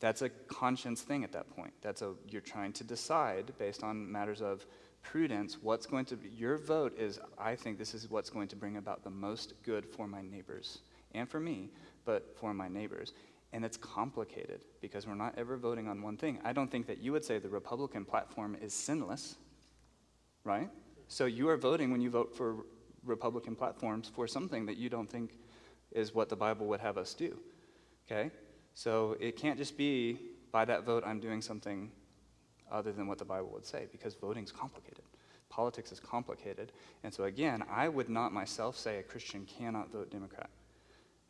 That's 0.00 0.22
a 0.22 0.28
conscience 0.28 1.02
thing 1.02 1.24
at 1.24 1.32
that 1.32 1.50
point. 1.54 1.72
That's 1.82 2.02
a 2.02 2.14
you're 2.28 2.40
trying 2.40 2.72
to 2.74 2.84
decide 2.84 3.52
based 3.58 3.82
on 3.82 4.10
matters 4.10 4.40
of 4.40 4.64
prudence 5.02 5.58
what's 5.60 5.86
going 5.86 6.04
to 6.06 6.16
be 6.16 6.28
your 6.28 6.58
vote 6.58 6.96
is 6.98 7.18
I 7.38 7.56
think 7.56 7.78
this 7.78 7.94
is 7.94 8.10
what's 8.10 8.30
going 8.30 8.48
to 8.48 8.56
bring 8.56 8.76
about 8.76 9.02
the 9.02 9.10
most 9.10 9.54
good 9.62 9.86
for 9.86 10.06
my 10.06 10.22
neighbors 10.22 10.80
and 11.12 11.28
for 11.28 11.40
me, 11.40 11.70
but 12.04 12.36
for 12.38 12.54
my 12.54 12.68
neighbors. 12.68 13.12
And 13.52 13.64
it's 13.64 13.76
complicated 13.76 14.64
because 14.80 15.06
we're 15.06 15.14
not 15.14 15.34
ever 15.36 15.56
voting 15.56 15.88
on 15.88 16.02
one 16.02 16.16
thing. 16.16 16.38
I 16.44 16.52
don't 16.52 16.70
think 16.70 16.86
that 16.86 16.98
you 16.98 17.12
would 17.12 17.24
say 17.24 17.38
the 17.38 17.48
Republican 17.48 18.04
platform 18.04 18.56
is 18.62 18.72
sinless, 18.72 19.36
right? 20.44 20.68
So 21.08 21.26
you 21.26 21.48
are 21.48 21.56
voting 21.56 21.90
when 21.90 22.00
you 22.00 22.10
vote 22.10 22.36
for 22.36 22.64
Republican 23.04 23.56
platforms 23.56 24.10
for 24.14 24.28
something 24.28 24.66
that 24.66 24.76
you 24.76 24.88
don't 24.88 25.10
think 25.10 25.32
is 25.90 26.14
what 26.14 26.28
the 26.28 26.36
Bible 26.36 26.66
would 26.66 26.80
have 26.80 26.96
us 26.96 27.14
do. 27.14 27.36
Okay? 28.06 28.30
So 28.74 29.16
it 29.18 29.36
can't 29.36 29.58
just 29.58 29.76
be 29.76 30.18
by 30.52 30.64
that 30.64 30.84
vote 30.84 31.02
I'm 31.04 31.20
doing 31.20 31.42
something 31.42 31.90
other 32.70 32.92
than 32.92 33.06
what 33.06 33.18
the 33.18 33.24
Bible 33.24 33.50
would 33.52 33.64
say 33.64 33.86
because 33.92 34.14
voting 34.14 34.44
is 34.44 34.52
complicated. 34.52 35.04
Politics 35.48 35.92
is 35.92 36.00
complicated. 36.00 36.72
And 37.02 37.12
so 37.12 37.24
again, 37.24 37.64
I 37.70 37.88
would 37.88 38.08
not 38.08 38.32
myself 38.32 38.76
say 38.76 38.98
a 38.98 39.02
Christian 39.02 39.46
cannot 39.46 39.90
vote 39.92 40.10
Democrat. 40.10 40.50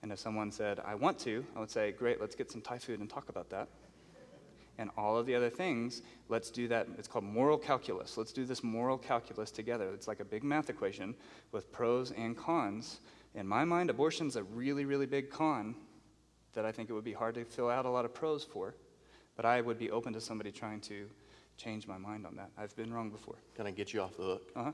And 0.03 0.13
if 0.13 0.19
someone 0.19 0.51
said, 0.51 0.81
I 0.85 0.95
want 0.95 1.19
to, 1.21 1.45
I 1.55 1.61
would 1.61 1.71
say, 1.71 1.93
great, 1.93 2.21
let's 2.21 2.35
get 2.35 2.51
some 2.51 2.61
Thai 2.61 2.79
food 2.79 3.01
and 3.01 3.09
talk 3.09 3.29
about 3.29 3.51
that. 3.51 3.69
And 4.79 4.89
all 4.97 5.19
of 5.19 5.27
the 5.27 5.35
other 5.35 5.51
things, 5.51 6.01
let's 6.31 6.51
do 6.51 6.67
that. 6.69 6.87
It's 6.97 7.07
called 7.07 7.25
moral 7.25 7.59
calculus. 7.59 8.17
Let's 8.17 8.33
do 8.33 8.47
this 8.47 8.63
moral 8.63 8.97
calculus 8.97 9.51
together. 9.51 9.91
It's 9.93 10.09
like 10.09 10.21
a 10.21 10.25
big 10.25 10.43
math 10.43 10.71
equation 10.71 11.15
with 11.53 11.71
pros 11.71 12.13
and 12.13 12.35
cons. 12.35 13.01
In 13.35 13.47
my 13.47 13.65
mind, 13.65 13.91
abortion's 13.91 14.37
a 14.37 14.43
really, 14.43 14.87
really 14.87 15.05
big 15.05 15.29
con 15.29 15.75
that 16.55 16.65
I 16.65 16.73
think 16.73 16.89
it 16.89 16.95
would 16.95 17.05
be 17.05 17.13
hard 17.13 17.35
to 17.35 17.45
fill 17.45 17.69
out 17.69 17.85
a 17.85 17.91
lot 17.91 18.07
of 18.07 18.15
pros 18.15 18.43
for. 18.43 18.75
But 19.37 19.45
I 19.45 19.61
would 19.61 19.79
be 19.79 19.91
open 19.91 20.15
to 20.15 20.21
somebody 20.21 20.51
trying 20.51 20.81
to 20.83 21.07
change 21.61 21.87
my 21.87 21.99
mind 21.99 22.27
on 22.27 22.37
that. 22.37 22.51
I've 22.57 22.75
been 22.77 22.93
wrong 22.93 23.11
before. 23.11 23.37
Can 23.55 23.67
I 23.67 23.71
get 23.71 23.93
you 23.93 24.01
off 24.01 24.17
the 24.17 24.23
hook? 24.23 24.43
Uh 24.57 24.65
huh. 24.65 24.73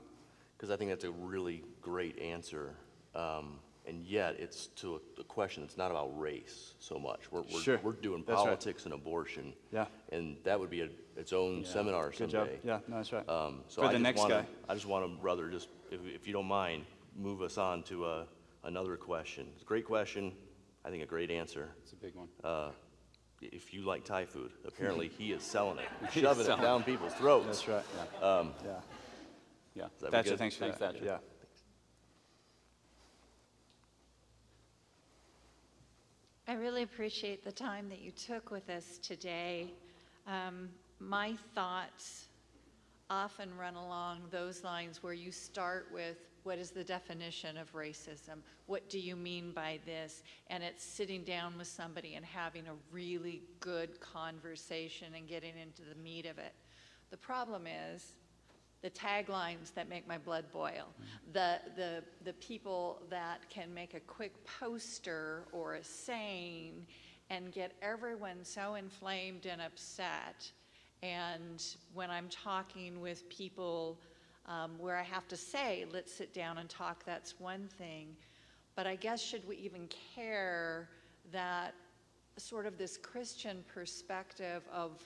Because 0.55 0.71
I 0.71 0.77
think 0.77 0.89
that's 0.89 1.03
a 1.03 1.11
really 1.11 1.63
great 1.81 2.17
answer. 2.19 2.73
Um, 3.13 3.59
and 3.85 4.03
yet, 4.05 4.35
it's 4.39 4.67
to 4.77 4.95
a, 5.17 5.21
a 5.21 5.23
question 5.23 5.63
that's 5.63 5.77
not 5.77 5.91
about 5.91 6.19
race 6.19 6.73
so 6.79 6.97
much. 6.99 7.31
We're, 7.31 7.43
we're, 7.53 7.61
Sure. 7.61 7.79
we're 7.83 7.91
doing 7.93 8.23
That's 8.27 8.37
right. 8.37 8.43
politics 8.45 8.85
and 8.85 8.93
abortion. 8.93 9.53
Yeah. 9.71 9.85
And 10.11 10.35
that 10.43 10.59
would 10.59 10.69
be 10.69 10.81
a, 10.81 10.89
its 11.15 11.31
own 11.31 11.63
seminar 11.63 12.09
Good 12.09 12.29
job. 12.29 12.47
someday. 12.47 12.59
Yeah, 12.63 12.79
no, 12.87 12.97
that's 12.97 13.13
right. 13.13 13.27
Um, 13.29 13.61
so 13.69 13.81
For 13.83 13.87
I 13.87 13.93
the 13.93 13.99
next 13.99 14.19
wanna, 14.21 14.33
guy. 14.41 14.45
I 14.67 14.73
just 14.73 14.87
want 14.87 15.05
to, 15.09 15.21
brother, 15.21 15.47
just 15.49 15.69
if, 15.89 16.01
if 16.05 16.27
you 16.27 16.33
don't 16.33 16.47
mind, 16.47 16.83
move 17.15 17.41
us 17.41 17.57
on 17.57 17.81
to 17.83 18.03
uh, 18.05 18.23
another 18.65 18.97
question. 18.97 19.47
It's 19.53 19.63
a 19.63 19.65
great 19.65 19.85
question. 19.85 20.33
I 20.83 20.89
think 20.89 21.01
a 21.03 21.05
great 21.05 21.31
answer. 21.31 21.69
It's 21.83 21.93
a 21.93 21.97
big 21.97 22.13
one. 22.15 22.27
Uh, 22.43 22.71
if 23.41 23.73
you 23.73 23.81
like 23.81 24.03
Thai 24.03 24.25
food, 24.25 24.51
apparently 24.65 25.07
he 25.07 25.31
is 25.31 25.43
selling 25.43 25.77
it, 25.79 25.87
He's 26.11 26.23
shoving 26.23 26.41
it 26.41 26.45
selling 26.45 26.63
down 26.63 26.83
people's 26.83 27.13
throats. 27.13 27.45
That's 27.45 27.67
right. 27.67 28.23
Um, 28.23 28.53
Yeah. 28.63 28.71
Yeah. 29.75 29.85
Is 29.85 30.01
that 30.01 30.11
Thatcher, 30.11 30.37
thanks 30.37 30.55
for 30.55 30.63
Thanks, 30.65 30.79
that. 30.79 30.93
Thatcher. 30.93 31.05
Yeah. 31.05 31.17
I 36.47 36.53
really 36.53 36.81
appreciate 36.81 37.43
the 37.43 37.51
time 37.51 37.89
that 37.89 37.99
you 37.99 38.11
took 38.11 38.49
with 38.51 38.69
us 38.69 38.97
today. 38.99 39.73
Um, 40.25 40.69
my 40.99 41.35
thoughts 41.53 42.27
often 43.09 43.55
run 43.57 43.75
along 43.75 44.21
those 44.31 44.63
lines 44.63 45.03
where 45.03 45.13
you 45.13 45.31
start 45.31 45.87
with 45.93 46.17
what 46.47 46.57
is 46.57 46.71
the 46.71 46.83
definition 46.83 47.57
of 47.57 47.73
racism? 47.73 48.37
What 48.67 48.89
do 48.89 48.99
you 48.99 49.17
mean 49.17 49.51
by 49.51 49.79
this? 49.85 50.23
And 50.49 50.63
it's 50.63 50.81
sitting 50.81 51.25
down 51.25 51.57
with 51.57 51.67
somebody 51.67 52.15
and 52.15 52.23
having 52.23 52.67
a 52.67 52.73
really 52.89 53.41
good 53.59 53.99
conversation 53.99 55.07
and 55.17 55.27
getting 55.27 55.55
into 55.61 55.81
the 55.81 56.01
meat 56.01 56.25
of 56.25 56.37
it. 56.37 56.53
The 57.09 57.17
problem 57.17 57.67
is, 57.67 58.13
the 58.81 58.89
taglines 58.89 59.73
that 59.73 59.89
make 59.89 60.07
my 60.07 60.17
blood 60.17 60.45
boil, 60.53 60.71
mm-hmm. 60.71 61.33
the, 61.33 61.59
the, 61.75 62.03
the 62.23 62.33
people 62.33 63.01
that 63.09 63.49
can 63.49 63.73
make 63.73 63.93
a 63.93 63.99
quick 63.99 64.33
poster 64.45 65.43
or 65.51 65.75
a 65.75 65.83
saying 65.83 66.87
and 67.29 67.51
get 67.51 67.73
everyone 67.81 68.37
so 68.43 68.75
inflamed 68.75 69.47
and 69.47 69.61
upset. 69.61 70.49
And 71.03 71.61
when 71.93 72.09
I'm 72.09 72.29
talking 72.29 73.01
with 73.01 73.27
people 73.27 73.99
um, 74.47 74.71
where 74.77 74.97
I 74.97 75.03
have 75.03 75.27
to 75.29 75.37
say, 75.37 75.85
let's 75.91 76.13
sit 76.13 76.33
down 76.33 76.57
and 76.57 76.69
talk, 76.69 77.03
that's 77.05 77.39
one 77.39 77.67
thing. 77.77 78.15
But 78.75 78.87
I 78.87 78.95
guess, 78.95 79.21
should 79.21 79.47
we 79.47 79.55
even 79.57 79.87
care 80.15 80.89
that 81.31 81.73
sort 82.37 82.65
of 82.65 82.77
this 82.77 82.97
Christian 82.97 83.63
perspective 83.73 84.63
of 84.71 85.01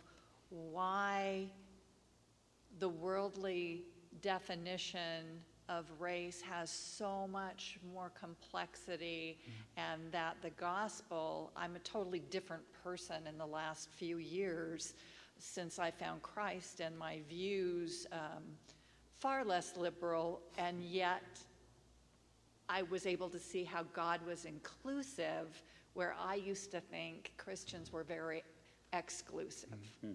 why 0.49 1.45
the 2.79 2.89
worldly 2.89 3.83
definition 4.21 5.25
of 5.69 5.85
race 5.99 6.41
has 6.41 6.69
so 6.69 7.27
much 7.31 7.79
more 7.93 8.11
complexity 8.19 9.39
and 9.77 10.01
that 10.11 10.35
the 10.41 10.49
gospel 10.51 11.51
i'm 11.55 11.75
a 11.75 11.79
totally 11.79 12.19
different 12.29 12.63
person 12.83 13.25
in 13.27 13.37
the 13.37 13.45
last 13.45 13.89
few 13.89 14.17
years 14.17 14.95
since 15.37 15.79
i 15.79 15.89
found 15.89 16.21
christ 16.21 16.81
and 16.81 16.97
my 16.97 17.19
views 17.29 18.05
um, 18.11 18.43
far 19.21 19.45
less 19.45 19.77
liberal 19.77 20.41
and 20.57 20.83
yet 20.83 21.39
i 22.67 22.81
was 22.81 23.05
able 23.05 23.29
to 23.29 23.39
see 23.39 23.63
how 23.63 23.83
god 23.93 24.19
was 24.25 24.45
inclusive 24.45 25.61
where 25.93 26.15
i 26.19 26.35
used 26.35 26.71
to 26.71 26.81
think 26.81 27.31
christians 27.37 27.93
were 27.93 28.03
very 28.03 28.43
exclusive 28.93 29.69
mm-hmm. 30.03 30.13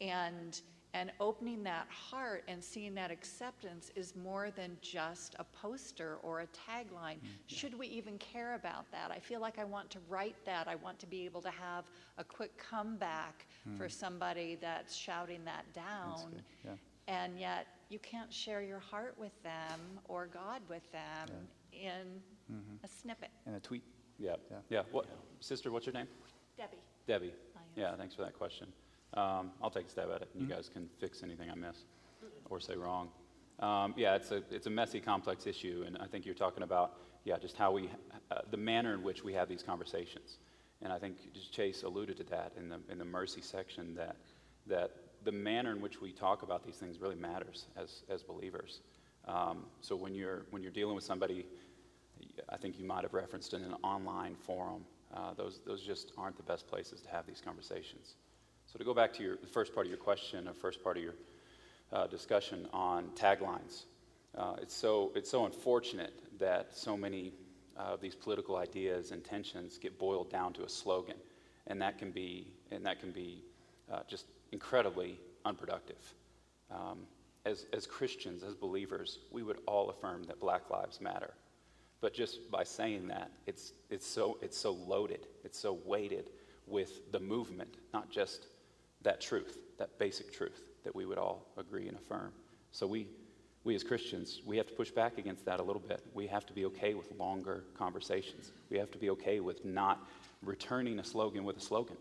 and 0.00 0.60
and 0.94 1.10
opening 1.20 1.62
that 1.62 1.86
heart 1.88 2.44
and 2.48 2.62
seeing 2.62 2.94
that 2.94 3.10
acceptance 3.10 3.90
is 3.96 4.14
more 4.14 4.50
than 4.50 4.76
just 4.82 5.34
a 5.38 5.44
poster 5.44 6.18
or 6.22 6.40
a 6.40 6.46
tagline. 6.46 7.16
Mm-hmm. 7.16 7.28
Should 7.46 7.78
we 7.78 7.86
even 7.86 8.18
care 8.18 8.54
about 8.54 8.90
that? 8.92 9.10
I 9.10 9.18
feel 9.18 9.40
like 9.40 9.58
I 9.58 9.64
want 9.64 9.88
to 9.90 9.98
write 10.08 10.36
that. 10.44 10.68
I 10.68 10.74
want 10.74 10.98
to 10.98 11.06
be 11.06 11.24
able 11.24 11.40
to 11.42 11.50
have 11.50 11.86
a 12.18 12.24
quick 12.24 12.58
comeback 12.58 13.46
for 13.78 13.86
mm. 13.86 13.92
somebody 13.92 14.58
that's 14.60 14.94
shouting 14.94 15.44
that 15.44 15.64
down. 15.72 16.30
good, 16.30 16.42
yeah. 16.64 16.70
And 17.08 17.38
yet, 17.38 17.66
you 17.92 17.98
can't 17.98 18.32
share 18.32 18.62
your 18.62 18.78
heart 18.78 19.14
with 19.18 19.40
them 19.42 19.80
or 20.06 20.26
God 20.26 20.62
with 20.68 20.90
them 20.92 21.28
in 21.72 22.20
a 22.82 22.88
snippet. 22.88 23.28
In 23.46 23.54
a 23.54 23.60
tweet. 23.60 23.82
Yeah. 24.18 24.36
Yeah. 24.50 24.56
Yeah. 24.70 24.82
What, 24.90 25.06
sister, 25.40 25.70
what's 25.70 25.86
your 25.86 25.92
name? 25.92 26.06
Debbie. 26.56 26.78
Debbie. 27.06 27.34
Lyons. 27.54 27.70
Yeah, 27.76 27.94
thanks 27.96 28.14
for 28.14 28.22
that 28.22 28.34
question. 28.34 28.68
Um, 29.14 29.50
I'll 29.62 29.70
take 29.70 29.86
a 29.86 29.90
stab 29.90 30.08
at 30.14 30.22
it. 30.22 30.28
and 30.34 30.48
You 30.48 30.54
guys 30.54 30.70
can 30.72 30.88
fix 30.98 31.22
anything 31.22 31.50
I 31.50 31.54
miss 31.54 31.84
or 32.48 32.60
say 32.60 32.76
wrong. 32.76 33.08
Um, 33.60 33.94
yeah, 33.96 34.14
it's 34.16 34.30
a, 34.32 34.42
it's 34.50 34.66
a 34.66 34.70
messy, 34.70 34.98
complex 34.98 35.46
issue, 35.46 35.84
and 35.86 35.98
I 35.98 36.06
think 36.06 36.24
you're 36.24 36.34
talking 36.34 36.62
about, 36.62 36.94
yeah, 37.24 37.38
just 37.38 37.56
how 37.56 37.72
we, 37.72 37.90
uh, 38.30 38.40
the 38.50 38.56
manner 38.56 38.94
in 38.94 39.02
which 39.02 39.22
we 39.22 39.34
have 39.34 39.48
these 39.48 39.62
conversations. 39.62 40.38
And 40.80 40.92
I 40.92 40.98
think 40.98 41.32
just 41.32 41.52
Chase 41.52 41.82
alluded 41.82 42.16
to 42.16 42.24
that 42.24 42.52
in 42.56 42.68
the, 42.68 42.80
in 42.90 42.98
the 42.98 43.04
mercy 43.04 43.40
section, 43.40 43.94
that, 43.94 44.16
that 44.66 44.90
the 45.24 45.32
manner 45.32 45.72
in 45.72 45.80
which 45.80 46.00
we 46.00 46.12
talk 46.12 46.42
about 46.42 46.64
these 46.64 46.76
things 46.76 47.00
really 47.00 47.16
matters 47.16 47.66
as, 47.76 48.02
as 48.08 48.22
believers. 48.22 48.80
Um, 49.26 49.64
so 49.80 49.94
when 49.94 50.14
you're, 50.14 50.46
when 50.50 50.62
you're 50.62 50.72
dealing 50.72 50.94
with 50.94 51.04
somebody, 51.04 51.46
I 52.48 52.56
think 52.56 52.78
you 52.78 52.84
might 52.84 53.02
have 53.02 53.14
referenced 53.14 53.54
in 53.54 53.62
an 53.62 53.74
online 53.82 54.34
forum, 54.34 54.84
uh, 55.14 55.34
those, 55.34 55.60
those 55.66 55.82
just 55.82 56.12
aren't 56.16 56.36
the 56.36 56.42
best 56.42 56.66
places 56.66 57.00
to 57.02 57.08
have 57.10 57.26
these 57.26 57.40
conversations. 57.44 58.14
So 58.66 58.78
to 58.78 58.84
go 58.84 58.94
back 58.94 59.12
to 59.14 59.22
your 59.22 59.36
the 59.36 59.46
first 59.46 59.74
part 59.74 59.86
of 59.86 59.90
your 59.90 59.98
question, 59.98 60.48
or 60.48 60.54
first 60.54 60.82
part 60.82 60.96
of 60.96 61.02
your 61.02 61.14
uh, 61.92 62.06
discussion 62.06 62.66
on 62.72 63.08
taglines, 63.14 63.84
uh, 64.36 64.54
it's 64.62 64.74
so 64.74 65.12
it's 65.14 65.30
so 65.30 65.44
unfortunate 65.44 66.14
that 66.38 66.74
so 66.74 66.96
many 66.96 67.32
of 67.76 68.00
these 68.00 68.14
political 68.14 68.56
ideas 68.56 69.10
and 69.10 69.22
tensions 69.24 69.76
get 69.76 69.98
boiled 69.98 70.30
down 70.30 70.54
to 70.54 70.64
a 70.64 70.68
slogan, 70.68 71.16
and 71.66 71.82
that 71.82 71.98
can 71.98 72.10
be 72.10 72.46
and 72.70 72.86
that 72.86 72.98
can 72.98 73.10
be 73.10 73.44
uh, 73.92 74.00
just 74.08 74.24
incredibly 74.52 75.18
unproductive. 75.44 76.14
Um, 76.70 77.00
as 77.44 77.66
as 77.72 77.86
Christians, 77.86 78.44
as 78.44 78.54
believers, 78.54 79.18
we 79.30 79.42
would 79.42 79.58
all 79.66 79.90
affirm 79.90 80.22
that 80.24 80.38
Black 80.40 80.70
Lives 80.70 81.00
Matter. 81.00 81.34
But 82.02 82.12
just 82.12 82.50
by 82.50 82.64
saying 82.64 83.06
that, 83.08 83.30
it's, 83.46 83.72
it's, 83.88 84.06
so, 84.06 84.36
it's 84.42 84.58
so 84.58 84.72
loaded, 84.72 85.28
it's 85.44 85.58
so 85.58 85.78
weighted 85.86 86.30
with 86.66 87.12
the 87.12 87.20
movement, 87.20 87.76
not 87.94 88.10
just 88.10 88.48
that 89.02 89.20
truth, 89.20 89.58
that 89.78 89.98
basic 90.00 90.32
truth 90.32 90.64
that 90.82 90.94
we 90.94 91.06
would 91.06 91.16
all 91.16 91.46
agree 91.56 91.86
and 91.86 91.96
affirm. 91.96 92.32
So 92.72 92.88
we, 92.88 93.06
we 93.62 93.76
as 93.76 93.84
Christians, 93.84 94.42
we 94.44 94.56
have 94.56 94.66
to 94.66 94.72
push 94.74 94.90
back 94.90 95.16
against 95.16 95.44
that 95.44 95.60
a 95.60 95.62
little 95.62 95.80
bit. 95.80 96.02
We 96.12 96.26
have 96.26 96.44
to 96.46 96.52
be 96.52 96.64
okay 96.66 96.94
with 96.94 97.12
longer 97.20 97.62
conversations. 97.78 98.50
We 98.68 98.78
have 98.78 98.90
to 98.90 98.98
be 98.98 99.10
okay 99.10 99.38
with 99.38 99.64
not 99.64 100.04
returning 100.42 100.98
a 100.98 101.04
slogan 101.04 101.44
with 101.44 101.56
a 101.56 101.60
slogan. 101.60 101.96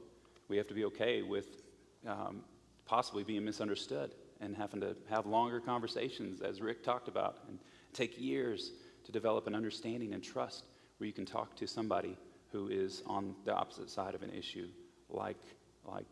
We 0.48 0.58
have 0.58 0.68
to 0.68 0.74
be 0.74 0.86
okay 0.86 1.22
with 1.22 1.61
um, 2.08 2.42
possibly 2.86 3.24
being 3.24 3.46
misunderstood 3.46 4.16
and 4.40 4.56
having 4.56 4.82
to 4.82 4.96
have 5.10 5.26
longer 5.26 5.60
conversations, 5.60 6.42
as 6.42 6.62
Rick 6.62 6.84
talked 6.84 7.08
about, 7.08 7.40
and 7.48 7.60
take 7.94 8.20
years 8.20 8.72
to 9.04 9.12
develop 9.12 9.48
an 9.48 9.56
understanding 9.56 10.14
and 10.14 10.24
trust 10.24 10.64
where 10.98 11.08
you 11.08 11.14
can 11.14 11.26
talk 11.26 11.56
to 11.56 11.68
somebody 11.68 12.18
who 12.52 12.68
is 12.68 13.04
on 13.06 13.36
the 13.46 13.54
opposite 13.54 13.90
side 13.90 14.16
of 14.16 14.24
an 14.24 14.32
issue, 14.32 14.68
like, 15.10 15.38
like 15.86 16.06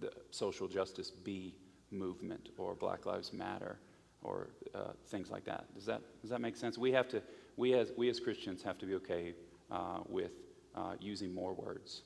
the 0.00 0.10
social 0.30 0.68
justice 0.68 1.10
B 1.10 1.54
movement 1.90 2.50
or 2.58 2.74
Black 2.74 3.06
Lives 3.06 3.32
Matter 3.32 3.78
or 4.22 4.48
uh, 4.74 4.92
things 5.06 5.30
like 5.30 5.44
that. 5.44 5.72
Does 5.74 5.86
that 5.86 6.00
does 6.22 6.30
that 6.30 6.40
make 6.40 6.56
sense? 6.56 6.78
We 6.78 6.92
have 6.92 7.08
to 7.08 7.22
we 7.56 7.74
as 7.74 7.92
we 7.96 8.08
as 8.08 8.18
Christians 8.18 8.62
have 8.62 8.78
to 8.78 8.86
be 8.86 8.94
okay 8.94 9.34
uh, 9.70 10.00
with 10.08 10.32
uh, 10.74 10.94
using 11.00 11.32
more 11.32 11.54
words 11.54 12.02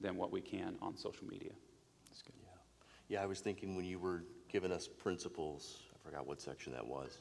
than 0.00 0.16
what 0.16 0.30
we 0.30 0.40
can 0.40 0.76
on 0.80 0.96
social 0.96 1.26
media. 1.26 1.52
Yeah. 3.12 3.22
I 3.22 3.26
was 3.26 3.40
thinking 3.40 3.76
when 3.76 3.84
you 3.84 3.98
were 3.98 4.22
giving 4.50 4.72
us 4.72 4.88
principles, 4.88 5.82
I 5.94 6.08
forgot 6.08 6.26
what 6.26 6.40
section 6.40 6.72
that 6.72 6.86
was, 6.86 7.18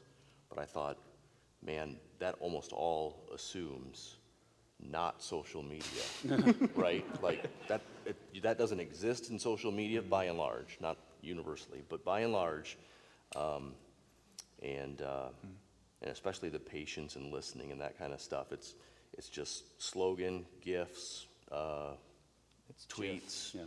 but 0.49 0.57
I 0.57 0.63
thought, 0.63 0.97
man, 1.61 1.97
that 2.19 2.35
almost 2.39 2.72
all 2.72 3.30
assumes 3.35 4.15
not 4.80 5.22
social 5.22 5.61
media, 5.61 6.55
right? 6.76 7.05
Like 7.22 7.45
that, 7.68 7.81
it, 8.05 8.15
that 8.41 8.57
doesn't 8.57 8.80
exist 8.80 9.30
in 9.30 9.38
social 9.38 9.72
media 9.72 10.01
by 10.01 10.26
and 10.26 10.38
large, 10.38 10.77
not 10.80 10.97
universally, 11.22 11.84
but 11.89 12.05
by 12.05 12.22
and 12.22 12.31
large, 12.31 12.77
um, 13.35 13.73
and 14.63 15.01
uh, 15.01 15.27
and 16.01 16.09
especially 16.09 16.49
the 16.49 16.59
patience 16.59 17.15
and 17.18 17.31
listening 17.34 17.72
and 17.72 17.81
that 17.81 17.99
kind 17.99 18.13
of 18.13 18.22
stuff. 18.22 18.51
It's 18.53 18.73
it's 19.18 19.27
just 19.30 19.65
slogan, 19.81 20.45
GIFs, 20.61 21.27
uh, 21.51 21.91
It's 22.69 22.85
tweets, 22.88 23.53
Yeah. 23.53 23.65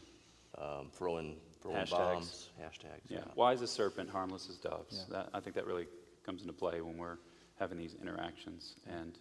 um, 0.59 0.89
throwing 0.91 1.37
throwing 1.65 1.78
Hashtags. 1.78 1.89
bombs, 1.91 2.51
hashtags. 2.62 3.09
Yeah, 3.09 3.24
wise 3.35 3.62
as 3.62 3.70
serpent, 3.70 4.11
harmless 4.11 4.49
as 4.51 4.59
doves. 4.59 5.07
Yeah. 5.09 5.16
That, 5.16 5.31
I 5.32 5.41
think 5.41 5.57
that 5.57 5.66
really 5.66 5.86
comes 6.24 6.43
into 6.43 6.53
play 6.53 6.82
when 6.82 6.99
we're 6.99 7.16
having 7.59 7.78
these 7.78 7.97
interactions, 8.01 8.74
and, 8.86 9.19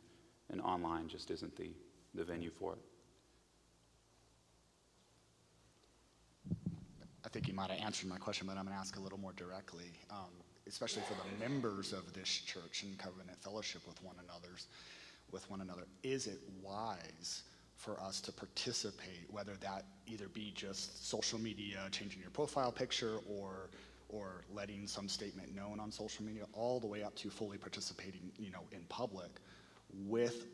and 0.52 0.62
online 0.62 1.08
just 1.08 1.32
isn't 1.32 1.56
the, 1.56 1.72
the 2.14 2.24
venue 2.24 2.52
for 2.52 2.74
it. 2.74 2.80
I 7.26 7.30
think 7.30 7.48
you 7.48 7.54
might 7.54 7.70
have 7.70 7.80
answered 7.80 8.10
my 8.10 8.18
question, 8.18 8.46
but 8.46 8.58
I'm 8.58 8.66
going 8.66 8.76
to 8.76 8.80
ask 8.80 8.98
a 8.98 9.00
little 9.00 9.20
more 9.20 9.32
directly, 9.34 9.92
um, 10.12 10.30
especially 10.68 11.04
for 11.04 11.14
the 11.14 11.40
members 11.40 11.94
of 11.94 12.12
this 12.14 12.28
church 12.28 12.84
and 12.84 12.98
covenant 12.98 13.42
fellowship 13.42 13.88
with 13.88 14.04
one 14.04 14.16
another's, 14.22 14.68
with 15.32 15.50
one 15.50 15.62
another. 15.62 15.84
Is 16.04 16.28
it 16.28 16.40
wise 16.62 17.44
for 17.84 18.00
us 18.00 18.22
to 18.22 18.32
participate, 18.32 19.26
whether 19.30 19.54
that 19.60 19.84
either 20.08 20.28
be 20.30 20.52
just 20.56 21.08
social 21.10 21.40
media, 21.40 21.80
changing 21.92 22.22
your 22.22 22.30
profile 22.30 22.72
picture, 22.72 23.18
or 23.30 23.70
or 24.10 24.44
letting 24.54 24.86
some 24.88 25.10
statement 25.10 25.56
known 25.56 25.80
on 25.80 25.92
social 25.92 26.24
media, 26.24 26.46
all 26.54 26.80
the 26.80 26.86
way 26.86 27.02
up 27.04 27.16
to 27.16 27.32
fully 27.32 27.58
participating, 27.58 28.32
you 28.38 28.52
know, 28.52 28.62
in 28.72 28.82
public 28.88 29.32
with 30.06 30.46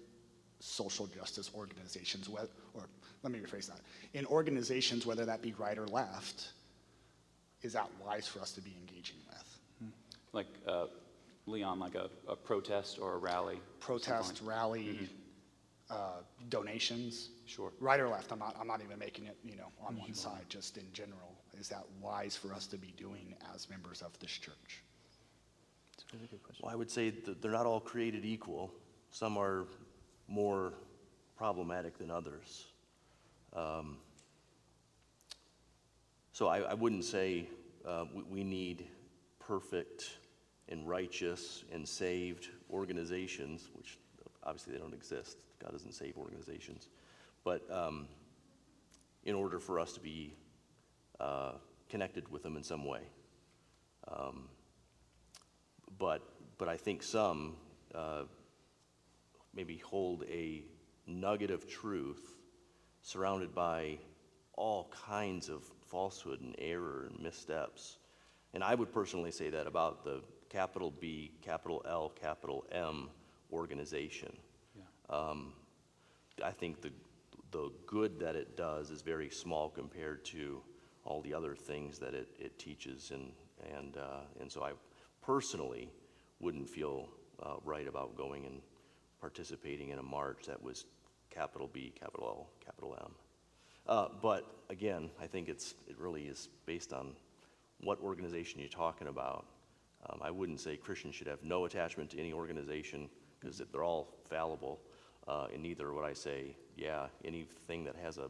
social 0.61 1.07
justice 1.07 1.51
organizations, 1.53 2.29
or 2.29 2.83
let 3.21 3.33
me 3.33 3.39
rephrase 3.39 3.67
that, 3.67 3.81
in 4.13 4.25
organizations, 4.27 5.05
whether 5.05 5.25
that 5.25 5.41
be 5.41 5.53
right 5.57 5.77
or 5.77 5.87
left, 5.87 6.53
is 7.61 7.73
that 7.73 7.89
wise 8.05 8.27
for 8.27 8.39
us 8.39 8.53
to 8.53 8.61
be 8.61 8.73
engaging 8.79 9.17
with? 9.27 9.91
Like, 10.31 10.47
uh, 10.65 10.85
Leon, 11.45 11.79
like 11.79 11.95
a, 11.95 12.09
a 12.29 12.35
protest 12.37 12.97
or 13.01 13.15
a 13.15 13.17
rally? 13.17 13.59
Protest, 13.81 14.41
like- 14.41 14.49
rally, 14.49 15.09
uh, 15.89 16.21
donations? 16.49 17.29
Sure. 17.45 17.71
Right 17.79 17.99
or 17.99 18.07
left, 18.07 18.31
I'm 18.31 18.39
not, 18.39 18.55
I'm 18.59 18.67
not 18.67 18.81
even 18.83 18.99
making 18.99 19.25
it, 19.25 19.37
you 19.43 19.55
know, 19.55 19.71
on 19.85 19.97
one 19.97 20.13
side, 20.13 20.45
just 20.49 20.77
in 20.77 20.85
general. 20.93 21.35
Is 21.59 21.67
that 21.69 21.83
wise 22.01 22.35
for 22.35 22.53
us 22.53 22.67
to 22.67 22.77
be 22.77 22.93
doing 22.97 23.35
as 23.53 23.69
members 23.69 24.01
of 24.01 24.17
this 24.19 24.31
church? 24.31 24.83
It's 25.93 26.03
a 26.13 26.15
really 26.15 26.27
good 26.27 26.43
question. 26.43 26.63
Well, 26.63 26.71
I 26.71 26.75
would 26.75 26.91
say 26.91 27.09
that 27.09 27.41
they're 27.41 27.51
not 27.51 27.65
all 27.65 27.79
created 27.79 28.23
equal. 28.23 28.71
Some 29.11 29.37
are 29.37 29.65
more 30.27 30.73
problematic 31.35 31.97
than 31.97 32.11
others. 32.11 32.67
Um, 33.53 33.97
so 36.31 36.47
I, 36.47 36.59
I 36.59 36.73
wouldn't 36.73 37.03
say 37.03 37.49
uh, 37.85 38.05
we, 38.13 38.23
we 38.23 38.43
need 38.43 38.85
perfect 39.39 40.17
and 40.69 40.87
righteous 40.87 41.63
and 41.73 41.87
saved 41.87 42.49
organizations, 42.71 43.69
which 43.73 43.97
obviously 44.43 44.73
they 44.73 44.79
don't 44.79 44.93
exist. 44.93 45.39
God 45.61 45.71
doesn't 45.71 45.93
save 45.93 46.17
organizations. 46.17 46.87
But 47.43 47.69
um, 47.71 48.07
in 49.23 49.35
order 49.35 49.59
for 49.59 49.79
us 49.79 49.93
to 49.93 49.99
be 49.99 50.33
uh, 51.19 51.53
connected 51.89 52.29
with 52.29 52.43
them 52.43 52.55
in 52.55 52.63
some 52.63 52.85
way. 52.85 53.01
Um, 54.07 54.47
but, 55.97 56.21
but 56.57 56.67
I 56.67 56.77
think 56.77 57.03
some 57.03 57.55
uh, 57.93 58.23
maybe 59.53 59.77
hold 59.77 60.23
a 60.29 60.63
nugget 61.05 61.51
of 61.51 61.67
truth 61.67 62.37
surrounded 63.01 63.53
by 63.53 63.97
all 64.53 64.91
kinds 65.07 65.49
of 65.49 65.63
falsehood 65.87 66.41
and 66.41 66.55
error 66.59 67.07
and 67.09 67.21
missteps. 67.21 67.97
And 68.53 68.63
I 68.63 68.75
would 68.75 68.91
personally 68.91 69.31
say 69.31 69.49
that 69.49 69.67
about 69.67 70.03
the 70.03 70.21
capital 70.49 70.91
B, 70.91 71.31
capital 71.41 71.83
L, 71.87 72.09
capital 72.09 72.65
M 72.71 73.09
organization. 73.51 74.35
Um, 75.09 75.53
I 76.43 76.51
think 76.51 76.81
the, 76.81 76.91
the 77.51 77.71
good 77.85 78.19
that 78.19 78.35
it 78.35 78.55
does 78.55 78.91
is 78.91 79.01
very 79.01 79.29
small 79.29 79.69
compared 79.69 80.23
to 80.25 80.61
all 81.05 81.21
the 81.21 81.33
other 81.33 81.55
things 81.55 81.99
that 81.99 82.13
it, 82.13 82.27
it 82.39 82.57
teaches. 82.59 83.11
And, 83.11 83.31
and, 83.75 83.97
uh, 83.97 84.21
and 84.39 84.51
so 84.51 84.63
I 84.63 84.71
personally 85.21 85.89
wouldn't 86.39 86.69
feel 86.69 87.09
uh, 87.43 87.55
right 87.63 87.87
about 87.87 88.15
going 88.15 88.45
and 88.45 88.61
participating 89.19 89.89
in 89.89 89.99
a 89.99 90.03
march 90.03 90.45
that 90.47 90.61
was 90.61 90.85
capital 91.29 91.69
B, 91.71 91.93
capital 91.99 92.27
L, 92.27 92.49
capital 92.63 92.97
M. 93.01 93.11
Uh, 93.87 94.07
but 94.21 94.45
again, 94.69 95.09
I 95.21 95.27
think 95.27 95.49
it's, 95.49 95.73
it 95.87 95.97
really 95.97 96.23
is 96.23 96.49
based 96.65 96.93
on 96.93 97.15
what 97.81 97.99
organization 98.01 98.59
you're 98.59 98.69
talking 98.69 99.07
about. 99.07 99.45
Um, 100.09 100.19
I 100.21 100.31
wouldn't 100.31 100.59
say 100.59 100.77
Christians 100.77 101.15
should 101.15 101.27
have 101.27 101.43
no 101.43 101.65
attachment 101.65 102.11
to 102.11 102.19
any 102.19 102.31
organization 102.31 103.09
because 103.39 103.61
they're 103.71 103.83
all 103.83 104.13
fallible. 104.29 104.79
Uh, 105.29 105.45
and 105.53 105.61
neither 105.61 105.93
would 105.93 106.03
I 106.03 106.13
say, 106.13 106.55
yeah, 106.75 107.05
anything 107.23 107.83
that 107.83 107.95
has 108.03 108.17
a 108.17 108.29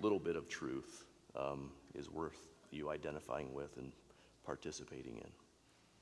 little 0.00 0.18
bit 0.18 0.36
of 0.36 0.48
truth 0.48 1.04
um, 1.36 1.70
is 1.94 2.10
worth 2.10 2.40
you 2.70 2.88
identifying 2.88 3.52
with 3.52 3.76
and 3.76 3.92
participating 4.46 5.18
in. 5.18 5.28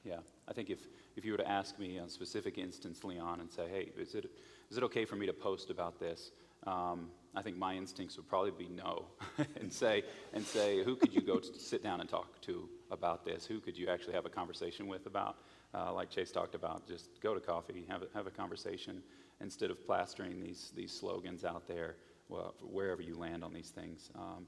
Yeah, 0.04 0.18
I 0.48 0.52
think 0.52 0.70
if, 0.70 0.78
if 1.16 1.24
you 1.24 1.32
were 1.32 1.38
to 1.38 1.48
ask 1.48 1.76
me 1.78 1.98
on 1.98 2.06
a 2.06 2.10
specific 2.10 2.56
instance, 2.56 3.02
Leon, 3.02 3.40
and 3.40 3.50
say, 3.50 3.66
hey, 3.68 3.90
is 4.00 4.14
it, 4.14 4.30
is 4.70 4.76
it 4.76 4.84
okay 4.84 5.04
for 5.04 5.16
me 5.16 5.26
to 5.26 5.32
post 5.32 5.70
about 5.70 5.98
this? 5.98 6.30
Um, 6.66 7.08
I 7.34 7.42
think 7.42 7.56
my 7.56 7.74
instincts 7.74 8.16
would 8.16 8.28
probably 8.28 8.52
be 8.52 8.68
no, 8.68 9.06
and 9.60 9.72
say, 9.72 10.04
and 10.32 10.44
say, 10.44 10.84
who 10.84 10.94
could 10.94 11.12
you 11.12 11.20
go 11.20 11.38
to 11.38 11.58
sit 11.58 11.82
down 11.82 12.00
and 12.00 12.08
talk 12.08 12.40
to 12.42 12.68
about 12.92 13.24
this? 13.24 13.44
Who 13.44 13.58
could 13.58 13.76
you 13.76 13.88
actually 13.88 14.14
have 14.14 14.26
a 14.26 14.30
conversation 14.30 14.86
with 14.86 15.06
about? 15.06 15.38
Uh, 15.74 15.92
like 15.92 16.10
Chase 16.10 16.30
talked 16.30 16.54
about, 16.54 16.86
just 16.86 17.08
go 17.22 17.34
to 17.34 17.40
coffee, 17.40 17.86
have 17.88 18.02
a, 18.02 18.06
have 18.14 18.26
a 18.26 18.30
conversation 18.30 19.02
instead 19.42 19.70
of 19.70 19.84
plastering 19.84 20.40
these 20.40 20.72
these 20.74 20.92
slogans 20.92 21.44
out 21.44 21.66
there. 21.66 21.96
Well, 22.28 22.54
wherever 22.62 23.02
you 23.02 23.18
land 23.18 23.44
on 23.44 23.52
these 23.52 23.70
things, 23.70 24.10
um, 24.14 24.46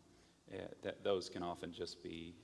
eh, 0.53 0.59
that 0.83 1.05
those 1.05 1.29
can 1.29 1.43
often 1.43 1.73
just 1.73 2.03
be 2.03 2.35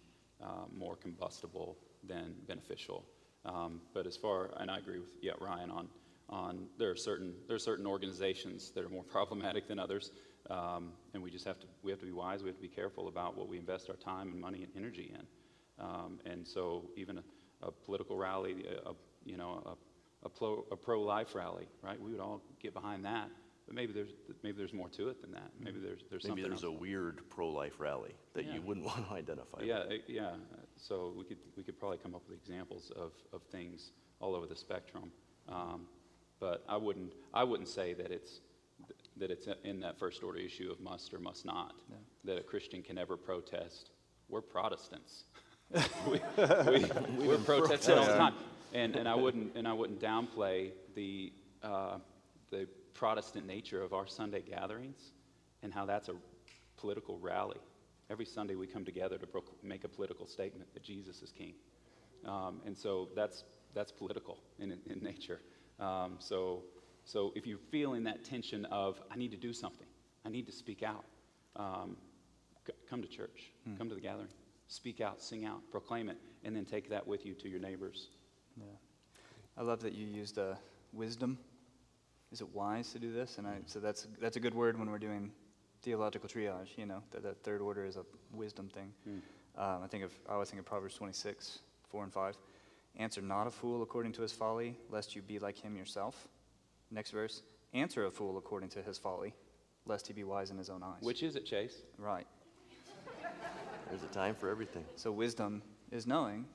uh, 0.43 0.67
more 0.77 0.97
combustible 0.97 1.79
than 2.07 2.35
beneficial. 2.47 3.07
Um, 3.45 3.81
but 3.95 4.07
as 4.07 4.17
far, 4.17 4.51
and 4.59 4.71
I 4.71 4.79
agree 4.79 4.99
with 4.99 5.11
yeah, 5.23 5.33
Ryan 5.41 5.71
on 5.71 5.89
on 6.29 6.67
there 6.79 6.91
are 6.91 6.97
certain 6.97 7.35
there 7.47 7.57
are 7.57 7.61
certain 7.61 7.87
organizations 7.87 8.71
that 8.73 8.85
are 8.85 8.89
more 8.89 9.05
problematic 9.17 9.67
than 9.67 9.79
others, 9.79 10.11
um, 10.51 10.93
and 11.15 11.23
we 11.23 11.31
just 11.31 11.45
have 11.45 11.59
to 11.61 11.67
we 11.83 11.91
have 11.91 12.01
to 12.01 12.07
be 12.07 12.13
wise. 12.13 12.43
We 12.43 12.49
have 12.49 12.57
to 12.57 12.63
be 12.63 12.69
careful 12.69 13.09
about 13.09 13.37
what 13.37 13.49
we 13.49 13.59
invest 13.59 13.89
our 13.89 13.97
time 13.97 14.33
and 14.33 14.41
money 14.41 14.63
and 14.63 14.73
energy 14.77 15.15
in. 15.15 15.27
Um, 15.83 16.21
and 16.27 16.47
so 16.47 16.91
even 16.97 17.19
a, 17.19 17.23
a 17.67 17.71
political 17.71 18.17
rally, 18.17 18.65
a, 18.85 18.91
a 18.91 18.95
you 19.25 19.37
know 19.37 19.77
a, 20.23 20.27
a, 20.27 20.29
pro, 20.29 20.65
a 20.71 20.77
pro-life 20.77 21.35
rally, 21.35 21.67
right? 21.83 22.01
We 22.01 22.13
would 22.13 22.21
all 22.21 22.43
get 22.61 22.75
behind 22.75 23.05
that. 23.05 23.29
But 23.67 23.77
maybe 23.77 23.93
there's 23.93 24.11
maybe 24.43 24.59
there's 24.59 24.73
more 24.73 24.89
to 24.89 25.11
it 25.11 25.21
than 25.23 25.31
that. 25.33 25.51
Maybe 25.61 25.79
there's 25.79 26.01
there's 26.11 26.25
Maybe 26.27 26.43
there's 26.43 26.65
else. 26.65 26.65
a 26.65 26.71
weird 26.73 27.21
pro-life 27.31 27.75
rally 27.79 28.15
that 28.35 28.45
Yeah. 28.45 28.55
you 28.55 28.63
wouldn't 28.63 28.85
want 28.93 29.07
to 29.09 29.15
identify. 29.15 29.63
Yeah, 29.63 29.87
with. 29.87 30.01
yeah. 30.09 30.31
So 30.77 31.13
we 31.17 31.25
could 31.25 31.39
we 31.57 31.63
could 31.63 31.79
probably 31.79 31.99
come 31.99 32.15
up 32.17 32.23
with 32.29 32.37
examples 32.37 32.91
of, 32.97 33.13
of 33.33 33.43
things 33.53 33.93
all 34.19 34.35
over 34.35 34.47
the 34.47 34.57
spectrum. 34.57 35.13
Um, 35.49 35.87
but 36.41 36.65
I 36.69 36.77
wouldn't 36.77 37.13
I 37.33 37.45
wouldn't 37.45 37.69
say 37.69 37.93
that 37.95 38.11
it's 38.11 38.41
that 39.19 39.31
it's 39.31 39.47
in 39.63 39.79
that 39.81 39.99
first 39.99 40.23
order 40.25 40.39
issue 40.41 40.71
of 40.73 40.81
must 40.81 41.15
or 41.15 41.19
must 41.21 41.45
not. 41.45 41.75
That 42.25 42.39
a 42.39 42.43
Christian 42.43 42.83
can 42.83 42.99
ever 42.99 43.17
protest. 43.17 43.91
We're 44.29 44.41
Protestants. 44.41 45.25
we, 46.09 46.21
we, 46.37 47.29
we're 47.29 47.39
protesting 47.39 47.99
all 47.99 48.05
the 48.07 48.17
time, 48.17 48.35
and 48.73 48.97
and 48.97 49.09
I 49.09 49.15
wouldn't 49.15 49.57
and 49.57 49.67
I 49.67 49.73
wouldn't 49.73 50.01
downplay 50.01 50.71
the 50.95 51.33
uh, 51.63 51.99
the 52.51 52.67
Protestant 52.95 53.47
nature 53.47 53.83
of 53.83 53.93
our 53.93 54.07
Sunday 54.07 54.43
gatherings 54.43 55.13
and 55.63 55.73
how 55.73 55.87
that's 55.87 56.09
a 56.09 56.15
political 56.77 57.19
rally. 57.19 57.59
Every 58.11 58.25
Sunday 58.27 58.57
we 58.57 58.67
come 58.67 58.85
together 58.85 59.19
to 59.19 59.27
proc- 59.27 59.63
make 59.63 59.85
a 59.85 59.89
political 59.89 60.27
statement 60.27 60.73
that 60.75 60.83
Jesus 60.83 61.23
is 61.23 61.31
king. 61.31 61.55
Um, 62.27 62.61
and 62.67 62.77
so 62.77 63.09
that's, 63.15 63.45
that's 63.75 63.93
political 63.93 64.39
in, 64.59 64.73
in 64.91 65.01
nature. 65.03 65.41
Um, 65.79 66.17
so, 66.19 66.65
so 67.05 67.33
if 67.37 67.47
you're 67.47 67.59
feeling 67.71 68.05
that 68.05 68.25
tension 68.25 68.65
of, 68.67 69.01
I 69.11 69.17
need 69.17 69.31
to 69.31 69.37
do 69.37 69.53
something, 69.53 69.87
I 70.27 70.29
need 70.29 70.47
to 70.47 70.53
speak 70.53 70.83
out, 70.83 71.05
um, 71.57 71.97
c- 72.67 72.73
come 72.89 73.01
to 73.01 73.09
church, 73.09 73.53
come 73.79 73.89
to 73.89 73.95
the 73.95 74.01
gathering, 74.01 74.29
speak 74.67 75.01
out, 75.01 75.23
sing 75.23 75.45
out, 75.45 75.61
proclaim 75.71 76.09
it, 76.09 76.19
and 76.45 76.55
then 76.55 76.65
take 76.65 76.91
that 76.91 77.07
with 77.07 77.25
you 77.25 77.35
to 77.35 77.49
your 77.49 77.61
neighbors. 77.61 78.09
Yeah. 78.57 78.67
I 79.57 79.63
love 79.63 79.81
that 79.83 79.95
you 79.95 80.07
used 80.07 80.39
uh, 80.39 80.55
wisdom. 80.93 81.39
Is 82.33 82.41
it 82.41 82.49
wise 82.55 82.93
to 82.93 82.99
do 82.99 83.13
this? 83.13 83.39
And 83.39 83.47
I, 83.47 83.59
so 83.67 83.81
that's, 83.81 84.07
that's 84.21 84.37
a 84.37 84.41
good 84.41 84.55
word 84.55 84.79
when 84.79 84.91
we're 84.91 84.99
doing 84.99 85.33
theological 85.83 86.29
triage, 86.29 86.69
you 86.77 86.87
know, 86.87 87.03
that, 87.11 87.23
that 87.23 87.43
third 87.43 87.61
order 87.61 87.85
is 87.85 87.97
a 87.97 88.05
wisdom 88.33 88.69
thing. 88.69 88.93
Um, 89.57 89.83
I 89.83 89.87
think 89.89 90.05
of, 90.05 90.13
I 90.29 90.35
always 90.35 90.49
think 90.49 90.61
of 90.61 90.67
Proverbs 90.67 90.95
26, 90.95 91.61
4 91.89 92.05
and 92.05 92.13
5. 92.13 92.37
Answer 92.97 93.23
not 93.23 93.47
a 93.47 93.51
fool 93.51 93.83
according 93.83 94.13
to 94.13 94.23
his 94.23 94.33
folly, 94.33 94.77
lest 94.91 95.15
you 95.17 95.23
be 95.23 95.39
like 95.39 95.59
him 95.59 95.77
yourself. 95.77 96.29
Next 96.91 97.11
verse. 97.11 97.43
Answer 97.73 98.07
a 98.07 98.11
fool 98.11 98.37
according 98.37 98.69
to 98.71 98.83
his 98.83 98.99
folly, 98.99 99.33
lest 99.87 100.07
he 100.07 100.13
be 100.13 100.25
wise 100.25 100.51
in 100.51 100.59
his 100.59 100.71
own 100.71 100.83
eyes. 100.83 101.03
Which 101.03 101.23
is 101.23 101.37
it, 101.37 101.47
Chase? 101.47 101.83
Right. 101.99 102.27
There's 103.89 104.03
a 104.03 104.07
time 104.07 104.35
for 104.35 104.49
everything. 104.49 104.85
So 104.97 105.11
wisdom 105.11 105.63
is 105.91 106.07
knowing. 106.07 106.47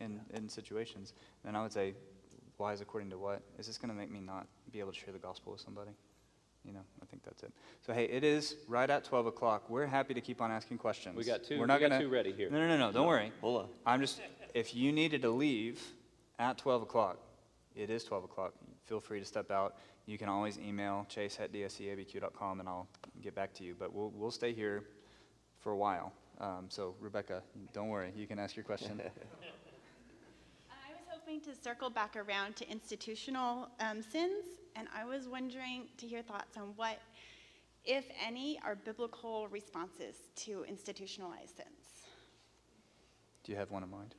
In, 0.00 0.20
in 0.34 0.48
situations. 0.48 1.12
then 1.44 1.54
I 1.54 1.62
would 1.62 1.72
say, 1.72 1.94
wise 2.58 2.80
according 2.80 3.10
to 3.10 3.18
what? 3.18 3.42
Is 3.58 3.66
this 3.66 3.78
going 3.78 3.90
to 3.90 3.94
make 3.94 4.10
me 4.10 4.20
not 4.20 4.46
be 4.72 4.80
able 4.80 4.92
to 4.92 4.98
share 4.98 5.12
the 5.12 5.18
gospel 5.18 5.52
with 5.52 5.60
somebody? 5.60 5.90
You 6.64 6.74
know, 6.74 6.80
I 7.02 7.06
think 7.06 7.22
that's 7.24 7.42
it. 7.42 7.52
So 7.80 7.94
hey, 7.94 8.04
it 8.04 8.22
is 8.22 8.56
right 8.68 8.88
at 8.88 9.04
12 9.04 9.26
o'clock. 9.26 9.70
We're 9.70 9.86
happy 9.86 10.12
to 10.12 10.20
keep 10.20 10.42
on 10.42 10.50
asking 10.50 10.78
questions. 10.78 11.16
We 11.16 11.24
got 11.24 11.42
two- 11.42 11.58
We're 11.58 11.66
not 11.66 11.80
we 11.80 11.88
gonna, 11.88 12.00
two 12.00 12.10
ready 12.10 12.32
here. 12.32 12.50
No, 12.50 12.58
no, 12.58 12.68
no, 12.68 12.76
no. 12.76 12.92
Don't 12.92 13.06
worry. 13.06 13.32
Hold 13.40 13.62
on. 13.62 13.68
I'm 13.86 14.00
just, 14.00 14.20
if 14.52 14.74
you 14.74 14.92
needed 14.92 15.22
to 15.22 15.30
leave 15.30 15.80
at 16.38 16.58
12 16.58 16.82
o'clock, 16.82 17.18
it 17.74 17.88
is 17.88 18.04
12 18.04 18.24
o'clock. 18.24 18.52
Feel 18.84 19.00
free 19.00 19.20
to 19.20 19.24
step 19.24 19.50
out. 19.50 19.76
You 20.04 20.18
can 20.18 20.28
always 20.28 20.58
email 20.58 21.06
chase 21.08 21.38
at 21.40 21.52
dscabq.com 21.52 22.60
and 22.60 22.68
I'll 22.68 22.88
get 23.22 23.34
back 23.34 23.54
to 23.54 23.64
you. 23.64 23.74
But 23.78 23.94
we'll, 23.94 24.10
we'll 24.10 24.30
stay 24.30 24.52
here 24.52 24.84
for 25.60 25.72
a 25.72 25.76
while. 25.76 26.12
Um, 26.40 26.66
so, 26.68 26.94
Rebecca, 27.00 27.42
don't 27.72 27.88
worry. 27.88 28.12
You 28.16 28.26
can 28.26 28.38
ask 28.38 28.56
your 28.56 28.64
question. 28.64 29.00
Hoping 31.30 31.54
to 31.54 31.62
circle 31.62 31.90
back 31.90 32.16
around 32.16 32.56
to 32.56 32.68
institutional 32.68 33.68
um, 33.78 34.02
sins, 34.02 34.44
and 34.74 34.88
I 34.92 35.04
was 35.04 35.28
wondering 35.28 35.84
to 35.98 36.06
hear 36.06 36.22
thoughts 36.22 36.56
on 36.56 36.72
what, 36.74 36.98
if 37.84 38.04
any, 38.26 38.58
are 38.64 38.74
biblical 38.74 39.46
responses 39.46 40.16
to 40.36 40.64
institutionalized 40.66 41.58
sins. 41.58 42.08
Do 43.44 43.52
you 43.52 43.58
have 43.58 43.70
one 43.70 43.84
in 43.84 43.90
mind? 43.90 44.16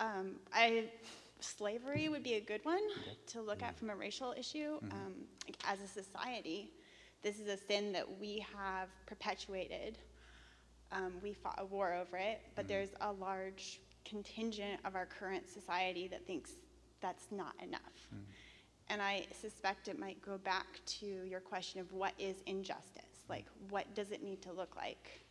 Um, 0.00 0.32
I, 0.52 0.90
slavery 1.40 2.10
would 2.10 2.24
be 2.24 2.34
a 2.34 2.42
good 2.42 2.62
one 2.62 2.82
to 3.28 3.40
look 3.40 3.62
at 3.62 3.78
from 3.78 3.88
a 3.88 3.96
racial 3.96 4.34
issue. 4.36 4.76
Um, 4.82 5.14
like, 5.46 5.56
as 5.66 5.80
a 5.80 5.88
society, 5.88 6.72
this 7.22 7.38
is 7.38 7.48
a 7.48 7.56
sin 7.56 7.90
that 7.92 8.20
we 8.20 8.44
have 8.54 8.90
perpetuated. 9.06 9.96
Um, 10.92 11.14
we 11.22 11.32
fought 11.32 11.58
a 11.58 11.64
war 11.64 11.94
over 11.94 12.18
it, 12.18 12.42
but 12.54 12.68
there's 12.68 12.90
a 13.00 13.12
large 13.12 13.80
contingent 14.04 14.80
of 14.84 14.94
our 14.94 15.06
current 15.06 15.48
society 15.48 16.08
that 16.08 16.26
thinks 16.26 16.52
that's 17.00 17.26
not 17.30 17.54
enough. 17.62 17.80
Mm-hmm. 18.14 18.22
And 18.88 19.00
I 19.00 19.26
suspect 19.40 19.88
it 19.88 19.98
might 19.98 20.20
go 20.20 20.38
back 20.38 20.66
to 20.98 21.06
your 21.06 21.40
question 21.40 21.80
of 21.80 21.92
what 21.92 22.12
is 22.18 22.42
injustice? 22.46 23.24
Like, 23.28 23.46
what 23.68 23.94
does 23.94 24.10
it 24.10 24.22
need 24.22 24.42
to 24.42 24.52
look 24.52 24.74
like? 24.76 25.22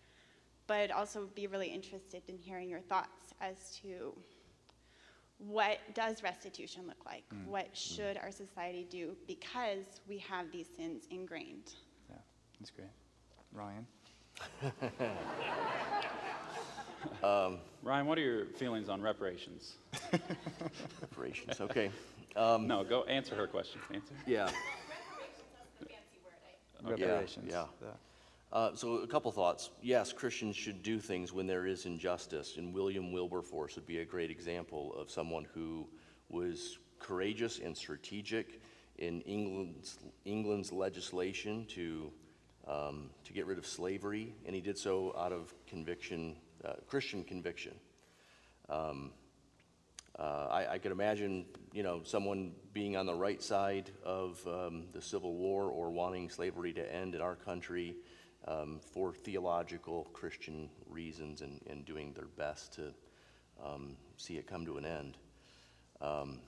But 0.66 0.78
I'd 0.78 0.92
also 0.92 1.28
be 1.36 1.48
really 1.48 1.68
interested 1.68 2.24
in 2.28 2.38
hearing 2.38 2.70
your 2.70 2.80
thoughts 2.80 3.34
as 3.42 3.78
to 3.82 4.14
what 5.40 5.80
does 5.94 6.24
restitution 6.24 6.84
look 6.88 7.06
like? 7.06 7.24
Mm-hmm. 7.34 7.50
What 7.52 7.68
should 7.76 8.18
our 8.18 8.32
society 8.32 8.88
do 8.90 9.16
because 9.28 10.00
we 10.08 10.18
have 10.20 10.52
these 10.52 10.68
sins 10.78 11.06
ingrained? 11.12 11.74
Yeah, 12.10 12.18
that's 12.60 12.72
great. 12.72 12.88
Ryan? 13.52 13.88
Ryan, 17.82 18.06
what 18.08 18.18
are 18.18 18.22
your 18.22 18.46
feelings 18.46 18.90
on 18.90 19.02
reparations? 19.02 19.76
Reparations, 21.02 21.62
okay. 21.62 21.92
Um, 22.36 22.68
No, 22.68 22.84
go 22.84 23.04
answer 23.06 23.36
her 23.36 23.48
question. 23.48 23.82
Answer. 23.92 24.14
Yeah. 24.28 24.52
Reparations. 26.84 27.48
yeah. 27.50 27.66
Uh, 28.54 28.76
so 28.76 28.98
a 28.98 29.08
couple 29.08 29.32
thoughts. 29.32 29.72
Yes, 29.82 30.14
Christians 30.14 30.56
should 30.56 30.82
do 30.82 31.00
things 31.00 31.34
when 31.34 31.48
there 31.48 31.66
is 31.66 31.86
injustice, 31.86 32.58
and 32.58 32.74
William 32.74 33.12
Wilberforce 33.12 33.76
would 33.76 33.88
be 33.88 34.00
a 34.00 34.06
great 34.06 34.30
example 34.32 34.94
of 34.98 35.10
someone 35.10 35.46
who 35.54 35.88
was 36.30 36.78
courageous 37.00 37.60
and 37.60 37.76
strategic 37.76 38.62
in 38.98 39.22
England's, 39.22 39.98
England's 40.26 40.72
legislation 40.72 41.66
to, 41.70 42.12
um, 42.68 43.10
to 43.24 43.34
get 43.34 43.46
rid 43.46 43.58
of 43.58 43.66
slavery, 43.66 44.34
and 44.46 44.56
he 44.56 44.62
did 44.62 44.78
so 44.78 45.16
out 45.18 45.32
of 45.32 45.54
conviction, 45.68 46.36
uh, 46.66 46.74
Christian 46.88 47.24
conviction. 47.24 47.74
Um, 48.70 49.12
uh, 50.18 50.48
I, 50.52 50.74
I 50.74 50.78
could 50.80 50.92
imagine, 50.92 51.46
you 51.72 51.82
know, 51.82 52.02
someone 52.04 52.52
being 52.74 52.98
on 52.98 53.06
the 53.06 53.14
right 53.14 53.42
side 53.42 53.90
of 54.04 54.46
um, 54.48 54.88
the 54.92 55.02
Civil 55.02 55.36
War 55.36 55.66
or 55.66 55.92
wanting 55.92 56.30
slavery 56.30 56.74
to 56.74 56.94
end 56.94 57.16
in 57.16 57.22
our 57.22 57.36
country 57.36 57.96
um, 58.48 58.80
for 58.82 59.14
theological 59.14 60.10
Christian 60.12 60.70
reasons 60.90 61.42
and, 61.42 61.62
and 61.70 61.86
doing 61.86 62.14
their 62.14 62.28
best 62.38 62.74
to 62.74 62.94
um, 63.64 63.96
see 64.18 64.38
it 64.38 64.46
come 64.48 64.66
to 64.66 64.78
an 64.78 64.86
end. 64.86 65.18
Um, 66.02 66.40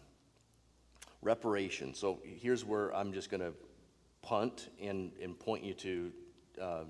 reparations. 1.22 2.00
So 2.00 2.20
here's 2.24 2.66
where 2.66 2.94
I'm 2.96 3.14
just 3.14 3.30
going 3.30 3.42
to 3.42 3.54
punt 4.22 4.70
and, 4.82 5.12
and 5.22 5.38
point 5.40 5.64
you 5.64 5.74
to 5.76 6.12
uh, 6.62 6.84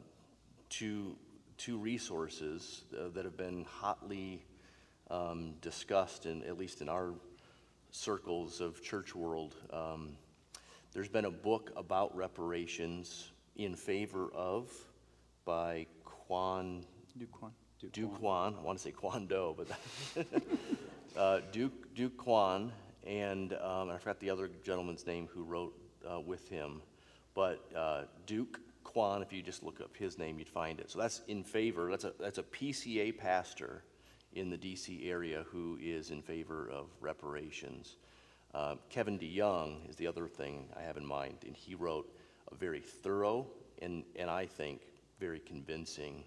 two, 0.69 1.15
two 1.61 1.77
resources 1.77 2.85
uh, 2.99 3.09
that 3.13 3.23
have 3.23 3.37
been 3.37 3.63
hotly 3.65 4.43
um, 5.11 5.53
discussed, 5.61 6.25
in, 6.25 6.41
at 6.43 6.57
least 6.57 6.81
in 6.81 6.89
our 6.89 7.13
circles 7.91 8.61
of 8.61 8.81
church 8.81 9.13
world. 9.13 9.53
Um, 9.71 10.13
there's 10.91 11.07
been 11.07 11.25
a 11.25 11.31
book 11.31 11.71
about 11.75 12.15
reparations 12.15 13.31
in 13.55 13.75
favor 13.75 14.31
of 14.33 14.71
by 15.45 15.85
Quan 16.03 16.83
Duquan. 17.19 17.51
Duke 17.91 18.19
Kwon. 18.19 18.57
I 18.57 18.61
want 18.61 18.79
to 18.79 18.83
say 18.83 18.91
Kwan 18.91 19.27
Do, 19.27 19.55
but 19.55 20.25
uh, 21.17 21.41
Duke 21.51 21.93
Duke 21.93 22.17
Kwon 22.17 22.71
and 23.05 23.53
um, 23.53 23.91
I 23.91 23.97
forgot 23.99 24.19
the 24.19 24.31
other 24.31 24.49
gentleman's 24.63 25.05
name 25.05 25.27
who 25.31 25.43
wrote 25.43 25.73
uh, 26.09 26.19
with 26.19 26.47
him, 26.49 26.81
but 27.35 27.63
uh, 27.75 28.03
Duke 28.25 28.59
Kwon. 28.93 29.21
If 29.21 29.31
you 29.33 29.41
just 29.41 29.63
look 29.63 29.81
up 29.81 29.95
his 29.95 30.17
name, 30.17 30.39
you'd 30.39 30.49
find 30.49 30.79
it. 30.79 30.89
So 30.89 30.99
that's 30.99 31.21
in 31.27 31.43
favor. 31.43 31.89
That's 31.89 32.03
a 32.03 32.13
that's 32.19 32.37
a 32.37 32.43
PCA 32.43 33.17
pastor 33.17 33.83
in 34.33 34.49
the 34.49 34.57
D.C. 34.57 35.09
area 35.09 35.45
who 35.51 35.77
is 35.81 36.11
in 36.11 36.21
favor 36.21 36.69
of 36.69 36.87
reparations. 36.99 37.97
Uh, 38.53 38.75
Kevin 38.89 39.17
DeYoung 39.19 39.89
is 39.89 39.95
the 39.95 40.07
other 40.07 40.27
thing 40.27 40.67
I 40.77 40.81
have 40.81 40.97
in 40.97 41.05
mind, 41.05 41.37
and 41.45 41.55
he 41.55 41.75
wrote 41.75 42.09
a 42.51 42.55
very 42.55 42.81
thorough 42.81 43.47
and 43.81 44.03
and 44.15 44.29
I 44.29 44.45
think 44.45 44.81
very 45.19 45.39
convincing 45.39 46.23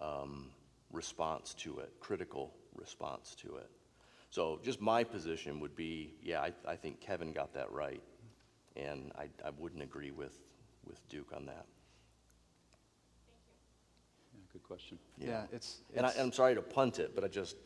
um, 0.00 0.50
response 0.92 1.54
to 1.54 1.78
it, 1.78 1.92
critical 2.00 2.52
response 2.74 3.34
to 3.36 3.56
it. 3.56 3.70
So 4.30 4.60
just 4.62 4.80
my 4.80 5.04
position 5.04 5.60
would 5.60 5.74
be, 5.74 6.14
yeah, 6.22 6.40
I, 6.40 6.52
I 6.68 6.76
think 6.76 7.00
Kevin 7.00 7.32
got 7.32 7.54
that 7.54 7.72
right, 7.72 8.02
and 8.76 9.12
I, 9.18 9.28
I 9.44 9.50
wouldn't 9.58 9.82
agree 9.82 10.10
with, 10.10 10.38
with 10.86 11.08
Duke 11.08 11.32
on 11.34 11.46
that. 11.46 11.64
Yeah, 14.56 14.60
good 14.60 14.66
question. 14.68 14.98
Yeah, 15.18 15.42
it's, 15.52 15.78
And 15.94 16.06
I, 16.06 16.10
it's- 16.10 16.22
I'm 16.24 16.32
sorry 16.32 16.54
to 16.54 16.62
punt 16.62 16.98
it, 16.98 17.14
but 17.14 17.24
I 17.24 17.28
just, 17.28 17.56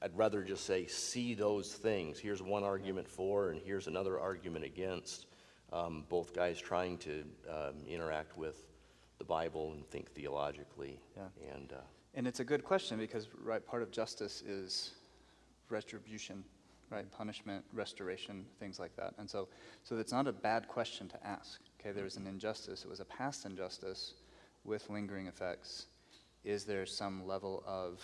I'd 0.00 0.16
rather 0.16 0.42
just 0.42 0.64
say, 0.64 0.86
see 0.86 1.34
those 1.34 1.72
things. 1.74 2.18
Here's 2.18 2.42
one 2.42 2.64
argument 2.64 3.08
for, 3.08 3.50
and 3.50 3.60
here's 3.60 3.86
another 3.86 4.18
argument 4.18 4.64
against. 4.64 5.26
Um, 5.72 6.04
both 6.10 6.34
guys 6.34 6.60
trying 6.60 6.98
to 6.98 7.24
um, 7.48 7.74
interact 7.88 8.36
with 8.36 8.66
the 9.18 9.24
Bible 9.24 9.72
and 9.72 9.86
think 9.88 10.10
theologically. 10.10 11.00
Yeah. 11.16 11.54
And 11.54 11.72
uh, 11.72 11.76
And 12.14 12.26
it's 12.26 12.40
a 12.40 12.44
good 12.44 12.62
question 12.62 12.98
because, 12.98 13.28
right, 13.42 13.64
part 13.66 13.82
of 13.82 13.90
justice 13.90 14.42
is 14.42 14.90
retribution, 15.70 16.44
right? 16.90 17.10
Punishment, 17.10 17.64
restoration, 17.72 18.44
things 18.60 18.78
like 18.78 18.94
that. 18.96 19.14
And 19.18 19.30
so, 19.30 19.48
so 19.82 19.96
it's 19.96 20.12
not 20.12 20.26
a 20.26 20.32
bad 20.32 20.68
question 20.68 21.08
to 21.08 21.26
ask. 21.26 21.60
Okay, 21.80 21.92
there 21.92 22.04
was 22.04 22.16
an 22.16 22.26
injustice. 22.26 22.84
It 22.84 22.90
was 22.90 23.00
a 23.00 23.06
past 23.06 23.46
injustice 23.46 24.14
with 24.64 24.90
lingering 24.90 25.26
effects. 25.26 25.86
Is 26.44 26.64
there 26.64 26.86
some 26.86 27.26
level 27.26 27.62
of 27.66 28.00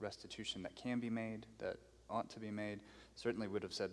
restitution 0.00 0.62
that 0.62 0.74
can 0.74 1.00
be 1.00 1.10
made, 1.10 1.46
that 1.58 1.76
ought 2.10 2.28
to 2.30 2.40
be 2.40 2.50
made? 2.50 2.80
Certainly 3.14 3.48
would 3.48 3.62
have 3.62 3.72
said 3.72 3.90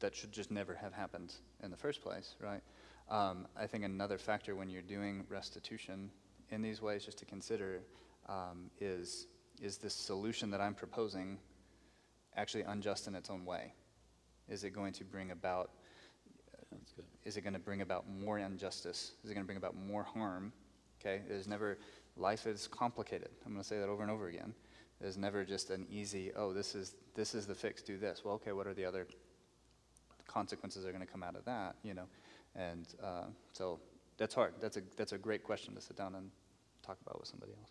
that 0.00 0.14
should 0.14 0.32
just 0.32 0.50
never 0.50 0.74
have 0.74 0.92
happened 0.92 1.34
in 1.62 1.70
the 1.70 1.76
first 1.76 2.02
place, 2.02 2.34
right? 2.40 2.60
Um, 3.08 3.46
I 3.56 3.66
think 3.66 3.84
another 3.84 4.18
factor 4.18 4.56
when 4.56 4.68
you're 4.68 4.82
doing 4.82 5.24
restitution 5.28 6.10
in 6.50 6.62
these 6.62 6.82
ways, 6.82 7.04
just 7.04 7.18
to 7.18 7.24
consider, 7.24 7.80
um, 8.28 8.70
is 8.80 9.26
is 9.62 9.78
this 9.78 9.94
solution 9.94 10.50
that 10.50 10.60
I'm 10.60 10.74
proposing 10.74 11.38
actually 12.36 12.64
unjust 12.64 13.06
in 13.06 13.14
its 13.14 13.30
own 13.30 13.44
way? 13.44 13.72
Is 14.48 14.64
it 14.64 14.70
going 14.70 14.92
to 14.94 15.04
bring 15.04 15.30
about 15.30 15.70
is 17.24 17.36
it 17.36 17.40
going 17.40 17.54
to 17.54 17.58
bring 17.58 17.80
about 17.80 18.08
more 18.08 18.38
injustice? 18.38 19.12
Is 19.24 19.30
it 19.30 19.34
going 19.34 19.44
to 19.44 19.46
bring 19.46 19.58
about 19.58 19.76
more 19.76 20.02
harm? 20.02 20.52
Okay, 21.00 21.22
there's 21.28 21.48
never, 21.48 21.78
life 22.16 22.46
is 22.46 22.66
complicated. 22.66 23.28
I'm 23.44 23.52
going 23.52 23.62
to 23.62 23.68
say 23.68 23.78
that 23.78 23.88
over 23.88 24.02
and 24.02 24.10
over 24.10 24.28
again. 24.28 24.54
There's 25.00 25.18
never 25.18 25.44
just 25.44 25.70
an 25.70 25.86
easy, 25.90 26.32
oh, 26.34 26.52
this 26.52 26.74
is, 26.74 26.94
this 27.14 27.34
is 27.34 27.46
the 27.46 27.54
fix, 27.54 27.82
do 27.82 27.98
this. 27.98 28.22
Well, 28.24 28.34
okay, 28.34 28.52
what 28.52 28.66
are 28.66 28.74
the 28.74 28.84
other 28.84 29.06
consequences 30.26 30.82
that 30.82 30.88
are 30.88 30.92
going 30.92 31.06
to 31.06 31.12
come 31.12 31.22
out 31.22 31.36
of 31.36 31.44
that, 31.44 31.76
you 31.82 31.94
know? 31.94 32.06
And 32.54 32.86
uh, 33.02 33.24
so 33.52 33.78
that's 34.16 34.34
hard. 34.34 34.54
That's 34.60 34.78
a, 34.78 34.82
that's 34.96 35.12
a 35.12 35.18
great 35.18 35.44
question 35.44 35.74
to 35.74 35.80
sit 35.80 35.96
down 35.96 36.14
and 36.14 36.30
talk 36.82 36.96
about 37.04 37.18
with 37.18 37.28
somebody 37.28 37.52
else. 37.52 37.70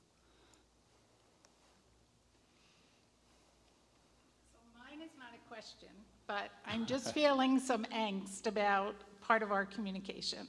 So 4.54 4.60
mine 4.78 5.02
is 5.04 5.12
not 5.18 5.30
a 5.34 5.50
question, 5.50 5.90
but 6.28 6.52
I'm 6.68 6.86
just 6.86 7.14
feeling 7.14 7.60
some 7.60 7.86
angst 7.86 8.46
about 8.46 8.96
part 9.22 9.42
of 9.42 9.52
our 9.52 9.66
communication. 9.66 10.48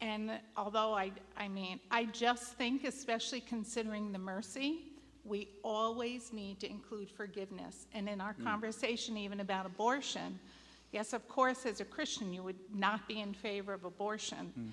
And 0.00 0.30
although 0.56 0.94
I, 0.94 1.12
I 1.36 1.48
mean, 1.48 1.80
I 1.90 2.04
just 2.04 2.54
think, 2.54 2.84
especially 2.84 3.40
considering 3.40 4.12
the 4.12 4.18
mercy, 4.18 4.80
we 5.24 5.48
always 5.62 6.32
need 6.32 6.60
to 6.60 6.70
include 6.70 7.10
forgiveness. 7.10 7.86
And 7.94 8.08
in 8.08 8.20
our 8.20 8.34
hmm. 8.34 8.44
conversation, 8.44 9.16
even 9.16 9.40
about 9.40 9.66
abortion, 9.66 10.38
yes, 10.92 11.12
of 11.12 11.26
course, 11.28 11.66
as 11.66 11.80
a 11.80 11.84
Christian, 11.84 12.32
you 12.32 12.42
would 12.42 12.58
not 12.74 13.08
be 13.08 13.20
in 13.20 13.34
favor 13.34 13.72
of 13.72 13.84
abortion. 13.84 14.52
Hmm. 14.54 14.68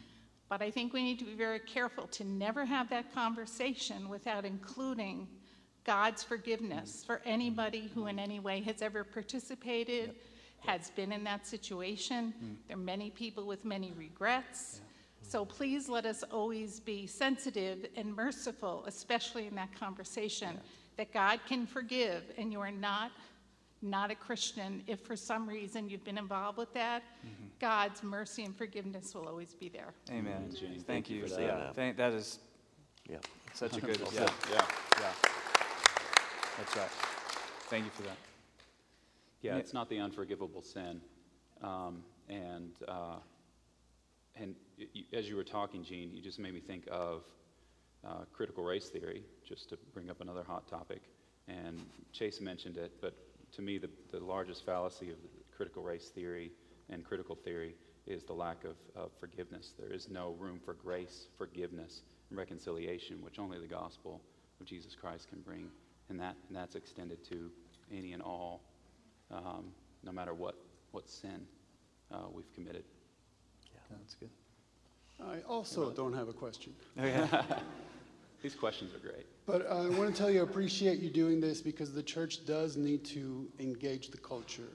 But 0.50 0.62
I 0.62 0.70
think 0.70 0.94
we 0.94 1.04
need 1.04 1.20
to 1.20 1.26
be 1.26 1.34
very 1.34 1.60
careful 1.60 2.06
to 2.08 2.24
never 2.24 2.66
have 2.66 2.90
that 2.90 3.14
conversation 3.14 4.10
without 4.10 4.45
including 4.45 5.28
God's 5.86 6.22
forgiveness 6.22 7.02
hmm. 7.02 7.08
for 7.08 7.22
anybody 7.26 7.90
who 7.94 8.08
in 8.08 8.20
any 8.20 8.40
way 8.40 8.62
has 8.62 8.82
ever 8.82 9.04
participated, 9.04 10.16
has 10.60 10.91
been 10.91 11.12
in 11.12 11.24
that 11.24 11.48
situation. 11.48 12.34
There 12.68 12.78
are 12.78 12.80
many 12.80 13.10
people 13.10 13.45
with 13.45 13.66
many 13.66 13.91
regrets. 13.94 14.82
So 15.34 15.44
please 15.44 15.90
let 15.90 16.06
us 16.06 16.22
always 16.32 16.80
be 16.80 17.08
sensitive 17.08 17.88
and 17.96 18.16
merciful, 18.16 18.84
especially 18.86 19.48
in 19.48 19.56
that 19.56 19.74
conversation, 19.74 20.60
that 20.96 21.12
God 21.12 21.40
can 21.50 21.66
forgive 21.66 22.22
and 22.38 22.52
you 22.52 22.62
are 22.62 22.70
not 22.70 23.10
not 23.82 24.12
a 24.12 24.16
Christian 24.16 24.84
if 24.86 25.00
for 25.00 25.16
some 25.16 25.50
reason 25.50 25.90
you've 25.90 26.04
been 26.04 26.20
involved 26.20 26.60
with 26.60 26.72
that. 26.76 27.02
God's 27.60 28.04
mercy 28.04 28.44
and 28.44 28.56
forgiveness 28.56 29.16
will 29.16 29.28
always 29.28 29.56
be 29.56 29.70
there. 29.70 29.96
Amen. 30.12 30.52
Jane. 30.54 30.70
Thank, 30.74 30.86
Thank 30.86 31.10
you 31.10 31.22
you. 31.22 31.24
for 31.24 31.30
that. 31.30 31.42
Yeah, 31.42 31.72
thank, 31.74 31.98
that 31.98 32.14
is 32.14 32.38
Yeah. 33.10 33.18
such 33.56 33.76
a 33.76 33.82
good, 33.82 34.00
Well 34.02 34.14
yeah. 34.14 34.30
Yeah. 34.52 34.66
yeah. 35.00 35.14
That's 36.60 36.78
right. 36.78 36.90
Thank 37.72 37.86
you 37.86 37.92
for 37.92 38.04
that. 38.04 38.18
Yeah, 39.42 39.54
Yeah. 39.54 39.58
it's 39.58 39.74
not 39.74 39.90
the 39.90 39.98
unforgivable 39.98 40.62
sin. 40.62 41.02
Um, 41.64 42.04
and 42.30 42.72
uh, 42.88 43.16
and 44.36 44.56
as 45.14 45.30
you 45.30 45.36
were 45.36 45.44
talking, 45.44 45.84
Gene, 45.84 46.12
you 46.14 46.22
just 46.22 46.40
made 46.40 46.54
me 46.54 46.60
think 46.60 46.88
of 46.92 47.24
uh, 48.06 48.26
critical 48.34 48.64
race 48.64 48.90
theory, 48.90 49.24
just 49.48 49.70
to 49.70 49.78
bring 49.94 50.10
up 50.10 50.22
another 50.22 50.44
hot 50.44 50.68
topic. 50.68 51.04
And 51.48 51.80
Chase 52.12 52.42
mentioned 52.42 52.78
it, 52.78 52.92
but 53.02 53.14
to 53.54 53.62
me, 53.62 53.78
the, 53.78 53.90
the 54.12 54.20
largest 54.20 54.66
fallacy 54.66 55.10
of 55.10 55.18
critical 55.56 55.84
race 55.84 56.10
theory 56.10 56.52
and 56.90 57.04
critical 57.04 57.36
theory 57.36 57.76
is 58.08 58.24
the 58.24 58.34
lack 58.34 58.64
of, 58.66 58.76
of 58.96 59.12
forgiveness. 59.20 59.74
There 59.78 59.94
is 59.94 60.10
no 60.10 60.36
room 60.40 60.60
for 60.64 60.74
grace, 60.74 61.28
forgiveness, 61.38 62.02
and 62.30 62.38
reconciliation, 62.38 63.22
which 63.22 63.40
only 63.40 63.60
the 63.60 63.68
gospel 63.68 64.22
of 64.60 64.66
Jesus 64.66 64.96
Christ 64.96 65.30
can 65.30 65.40
bring. 65.42 65.70
And, 66.10 66.20
that, 66.20 66.36
and 66.48 66.58
that's 66.58 66.76
extended 66.76 67.24
to 67.30 67.50
any 67.92 68.14
and 68.14 68.22
all 68.22 68.62
um, 69.32 69.72
no 70.04 70.12
matter 70.12 70.34
what, 70.34 70.56
what 70.92 71.10
sin 71.10 71.46
uh, 72.12 72.26
we've 72.32 72.52
committed. 72.54 72.84
That's 73.90 74.16
good. 74.16 74.30
I 75.22 75.40
also 75.48 75.92
don't 75.92 76.14
have 76.14 76.28
a 76.28 76.34
question. 76.34 76.74
Oh, 76.98 77.04
okay. 77.04 77.46
These 78.42 78.56
questions 78.56 78.94
are 78.94 79.00
great. 79.00 79.26
But 79.46 79.66
I 79.72 79.88
want 79.88 80.14
to 80.14 80.22
tell 80.22 80.30
you, 80.30 80.42
I 80.42 80.44
appreciate 80.44 81.00
you 81.00 81.10
doing 81.10 81.40
this 81.40 81.62
because 81.62 81.94
the 81.94 82.04
church 82.04 82.46
does 82.46 82.76
need 82.76 83.06
to 83.06 83.48
engage 83.58 84.10
the 84.10 84.18
culture. 84.18 84.68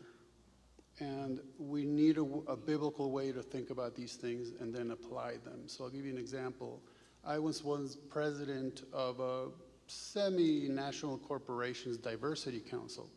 And 1.01 1.41
we 1.59 1.85
need 1.85 2.17
a, 2.17 2.23
a 2.49 2.57
biblical 2.57 3.11
way 3.11 3.31
to 3.31 3.43
think 3.43 3.69
about 3.69 3.95
these 3.95 4.15
things 4.15 4.53
and 4.59 4.75
then 4.75 4.91
apply 4.91 5.33
them. 5.45 5.65
So 5.67 5.85
I'll 5.85 5.91
give 5.91 6.07
you 6.07 6.13
an 6.13 6.19
example. 6.19 6.81
I 7.25 7.39
was 7.39 7.63
once 7.63 7.95
president 7.95 8.85
of 8.91 9.21
a 9.21 9.49
semi 9.87 10.69
national 10.69 11.19
corporation's 11.19 11.99
diversity 11.99 12.61
council. 12.61 13.11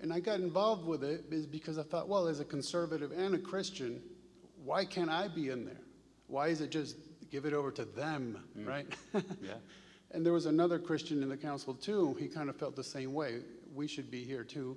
And 0.00 0.10
I 0.10 0.20
got 0.20 0.40
involved 0.40 0.86
with 0.86 1.04
it 1.04 1.26
is 1.30 1.46
because 1.46 1.78
I 1.78 1.82
thought, 1.82 2.08
well, 2.08 2.28
as 2.28 2.40
a 2.40 2.44
conservative 2.44 3.12
and 3.12 3.34
a 3.34 3.38
Christian, 3.38 4.00
why 4.64 4.84
can't 4.84 5.10
I 5.10 5.28
be 5.28 5.48
in 5.48 5.64
there? 5.64 5.80
Why 6.26 6.48
is 6.48 6.60
it 6.60 6.70
just 6.70 6.96
give 7.30 7.44
it 7.44 7.52
over 7.52 7.70
to 7.72 7.84
them, 7.84 8.42
right? 8.64 8.86
Yeah. 9.40 9.54
And 10.14 10.26
there 10.26 10.34
was 10.34 10.44
another 10.44 10.78
Christian 10.78 11.22
in 11.22 11.30
the 11.30 11.38
council 11.38 11.72
too. 11.72 12.14
He 12.20 12.28
kind 12.28 12.50
of 12.50 12.56
felt 12.56 12.76
the 12.76 12.84
same 12.84 13.14
way. 13.14 13.40
We 13.74 13.86
should 13.86 14.10
be 14.10 14.22
here 14.24 14.44
too. 14.44 14.76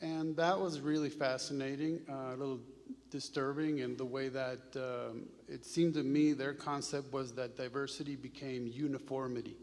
And 0.00 0.36
that 0.36 0.60
was 0.60 0.78
really 0.80 1.10
fascinating, 1.10 2.02
uh, 2.08 2.34
a 2.34 2.36
little 2.36 2.60
disturbing 3.10 3.78
in 3.78 3.96
the 3.96 4.04
way 4.04 4.28
that 4.28 4.60
um, 4.76 5.26
it 5.48 5.64
seemed 5.64 5.94
to 5.94 6.04
me 6.04 6.32
their 6.34 6.54
concept 6.54 7.12
was 7.12 7.32
that 7.32 7.56
diversity 7.56 8.14
became 8.14 8.68
uniformity. 8.68 9.56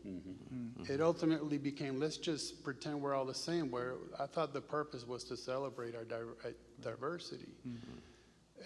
It 0.89 0.99
ultimately 0.99 1.57
became 1.57 1.99
let's 2.01 2.17
just 2.17 2.61
pretend 2.65 3.01
we're 3.01 3.13
all 3.15 3.25
the 3.25 3.33
same, 3.33 3.71
where 3.71 3.93
I 4.19 4.25
thought 4.25 4.51
the 4.53 4.59
purpose 4.61 5.07
was 5.07 5.23
to 5.25 5.37
celebrate 5.37 5.95
our 5.95 6.03
di- 6.03 6.15
uh, 6.45 6.49
diversity. 6.81 7.47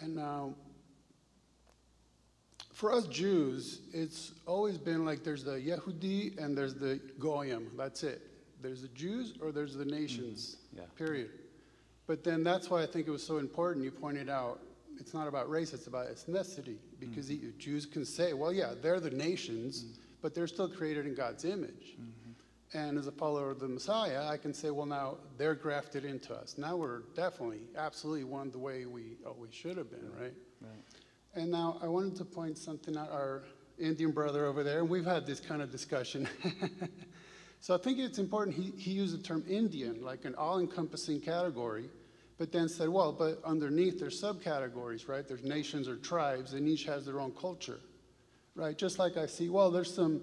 And 0.02 0.16
now, 0.16 0.56
for 2.82 2.92
us 2.92 3.06
Jews, 3.06 3.82
it's 3.94 4.32
always 4.48 4.80
been 4.80 5.06
like 5.06 5.24
there's 5.24 5.44
the 5.44 5.52
Yehudi 5.52 6.36
and 6.44 6.58
there's 6.58 6.74
the 6.74 7.00
Goyim. 7.20 7.70
That's 7.78 8.02
it. 8.02 8.24
There's 8.60 8.82
the 8.82 8.88
Jews 8.88 9.36
or 9.40 9.52
there's 9.52 9.76
the 9.76 9.86
nations. 9.86 10.58
Mm-hmm. 10.66 10.80
Yeah. 10.80 10.86
Period. 10.98 11.30
But 12.08 12.24
then 12.24 12.44
that's 12.44 12.72
why 12.72 12.82
I 12.82 12.88
think 12.88 13.08
it 13.08 13.12
was 13.12 13.22
so 13.22 13.38
important. 13.38 13.86
You 13.86 13.92
pointed 13.92 14.30
out 14.30 14.62
it's 15.00 15.14
not 15.14 15.28
about 15.28 15.48
race; 15.48 15.74
it's 15.74 15.86
about 15.86 16.08
ethnicity. 16.08 16.78
Because 17.00 17.30
mm-hmm. 17.30 17.46
the 17.46 17.54
Jews 17.60 17.86
can 17.86 18.04
say, 18.04 18.34
"Well, 18.34 18.52
yeah, 18.52 18.74
they're 18.82 19.00
the 19.00 19.12
nations, 19.12 19.84
mm-hmm. 19.84 20.02
but 20.24 20.34
they're 20.34 20.48
still 20.48 20.68
created 20.68 21.06
in 21.06 21.14
God's 21.14 21.46
image." 21.46 21.98
And 22.74 22.98
as 22.98 23.06
a 23.06 23.12
follower 23.12 23.52
of 23.52 23.60
the 23.60 23.68
Messiah, 23.68 24.26
I 24.26 24.38
can 24.38 24.56
say, 24.56 24.72
"Well, 24.72 24.88
now 24.88 25.18
they're 25.38 25.54
grafted 25.54 26.04
into 26.04 26.34
us. 26.34 26.58
Now 26.58 26.78
we're 26.78 27.02
definitely, 27.16 27.62
absolutely 27.78 28.24
one 28.24 28.50
the 28.50 28.58
way 28.58 28.88
we 28.88 29.18
always 29.24 29.54
should 29.54 29.78
have 29.78 29.92
been, 29.92 30.12
right? 30.20 30.34
right?" 30.62 31.01
And 31.34 31.50
now 31.50 31.80
I 31.82 31.88
wanted 31.88 32.18
to 32.18 32.26
point 32.26 32.58
something 32.58 32.98
out 32.98 33.10
our 33.10 33.44
Indian 33.80 34.12
brother 34.12 34.46
over 34.46 34.64
there, 34.64 34.80
and 34.80 34.90
we've 34.90 35.06
had 35.06 35.26
this 35.26 35.40
kind 35.40 35.62
of 35.62 35.72
discussion. 35.72 36.28
so 37.62 37.74
I 37.74 37.78
think 37.78 38.00
it's 38.00 38.20
important 38.20 38.56
he, 38.56 38.72
he 38.78 38.92
used 38.92 39.18
the 39.18 39.24
term 39.24 39.44
Indian, 39.48 40.04
like 40.04 40.26
an 40.26 40.36
all 40.36 40.60
encompassing 40.60 41.22
category, 41.22 41.90
but 42.38 42.52
then 42.52 42.68
said, 42.68 42.90
well, 42.90 43.14
but 43.14 43.42
underneath 43.46 43.98
there's 43.98 44.22
subcategories, 44.22 45.08
right? 45.08 45.26
There's 45.26 45.44
nations 45.44 45.88
or 45.88 45.96
tribes, 45.96 46.54
and 46.54 46.68
each 46.68 46.84
has 46.84 47.06
their 47.06 47.22
own 47.22 47.32
culture, 47.32 47.80
right? 48.56 48.78
Just 48.78 49.00
like 49.00 49.16
I 49.16 49.26
see, 49.26 49.48
well, 49.48 49.72
there's 49.72 49.94
some 49.94 50.22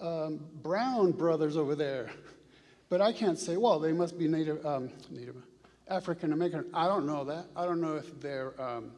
um, 0.00 0.40
brown 0.62 1.12
brothers 1.12 1.58
over 1.58 1.74
there, 1.74 2.10
but 2.88 3.02
I 3.02 3.12
can't 3.12 3.38
say, 3.38 3.58
well, 3.58 3.78
they 3.78 3.92
must 3.92 4.18
be 4.18 4.26
Native, 4.26 4.64
um, 4.64 4.88
Native 5.10 5.36
African 5.88 6.32
American. 6.32 6.64
I 6.72 6.88
don't 6.88 7.06
know 7.06 7.24
that. 7.24 7.46
I 7.54 7.66
don't 7.66 7.82
know 7.82 7.96
if 7.96 8.20
they're. 8.20 8.58
Um, 8.60 8.92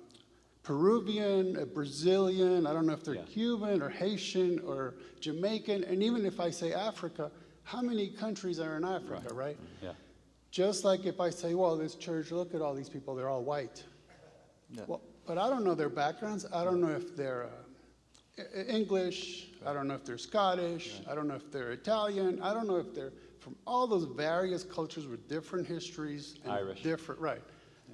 Peruvian, 0.69 1.57
uh, 1.57 1.65
Brazilian, 1.65 2.67
I 2.67 2.75
don't 2.75 2.85
know 2.85 2.93
if 2.93 3.03
they're 3.03 3.15
Yeah. 3.15 3.23
Cuban 3.23 3.81
or 3.81 3.89
Haitian 3.89 4.59
or 4.59 4.97
Jamaican, 5.19 5.83
and 5.85 6.03
even 6.03 6.27
if 6.27 6.41
I 6.41 6.51
say 6.51 6.75
Africa, 6.75 7.31
how 7.63 7.81
many 7.81 8.11
countries 8.11 8.61
are 8.61 8.77
in 8.77 8.85
Africa, 8.85 9.33
right? 9.33 9.57
Yeah. 9.83 9.95
Just 10.51 10.85
like 10.85 11.07
if 11.07 11.21
I 11.21 11.31
say, 11.31 11.55
well, 11.55 11.75
this 11.75 11.95
church, 11.95 12.33
look 12.33 12.55
at 12.55 12.61
all 12.61 12.75
these 12.75 12.91
people, 12.91 13.15
they're 13.15 13.31
all 13.31 13.45
white. 13.45 13.83
Yeah. 14.71 14.83
Well, 14.87 15.01
but 15.27 15.39
I 15.39 15.49
don't 15.49 15.65
know 15.65 15.75
their 15.75 15.89
backgrounds. 15.89 16.45
I 16.53 16.65
don't 16.65 16.83
know 16.83 16.95
if 16.95 17.17
they're 17.17 17.49
uh, 18.39 18.43
English. 18.69 19.49
I 19.65 19.73
don't 19.73 19.89
know 19.89 19.95
if 19.95 20.05
they're 20.05 20.19
Scottish. 20.19 21.01
I 21.11 21.15
don't 21.15 21.29
know 21.29 21.37
if 21.37 21.51
they're 21.51 21.73
Italian. 21.73 22.43
I 22.43 22.53
don't 22.53 22.67
know 22.67 22.77
if 22.77 22.93
they're 22.95 23.15
from 23.41 23.57
all 23.67 23.87
those 23.87 24.05
various 24.05 24.65
cultures 24.65 25.07
with 25.07 25.29
different 25.31 25.67
histories 25.67 26.35
and 26.45 26.53
Irish. 26.53 26.83
different, 26.83 27.23
right? 27.23 27.43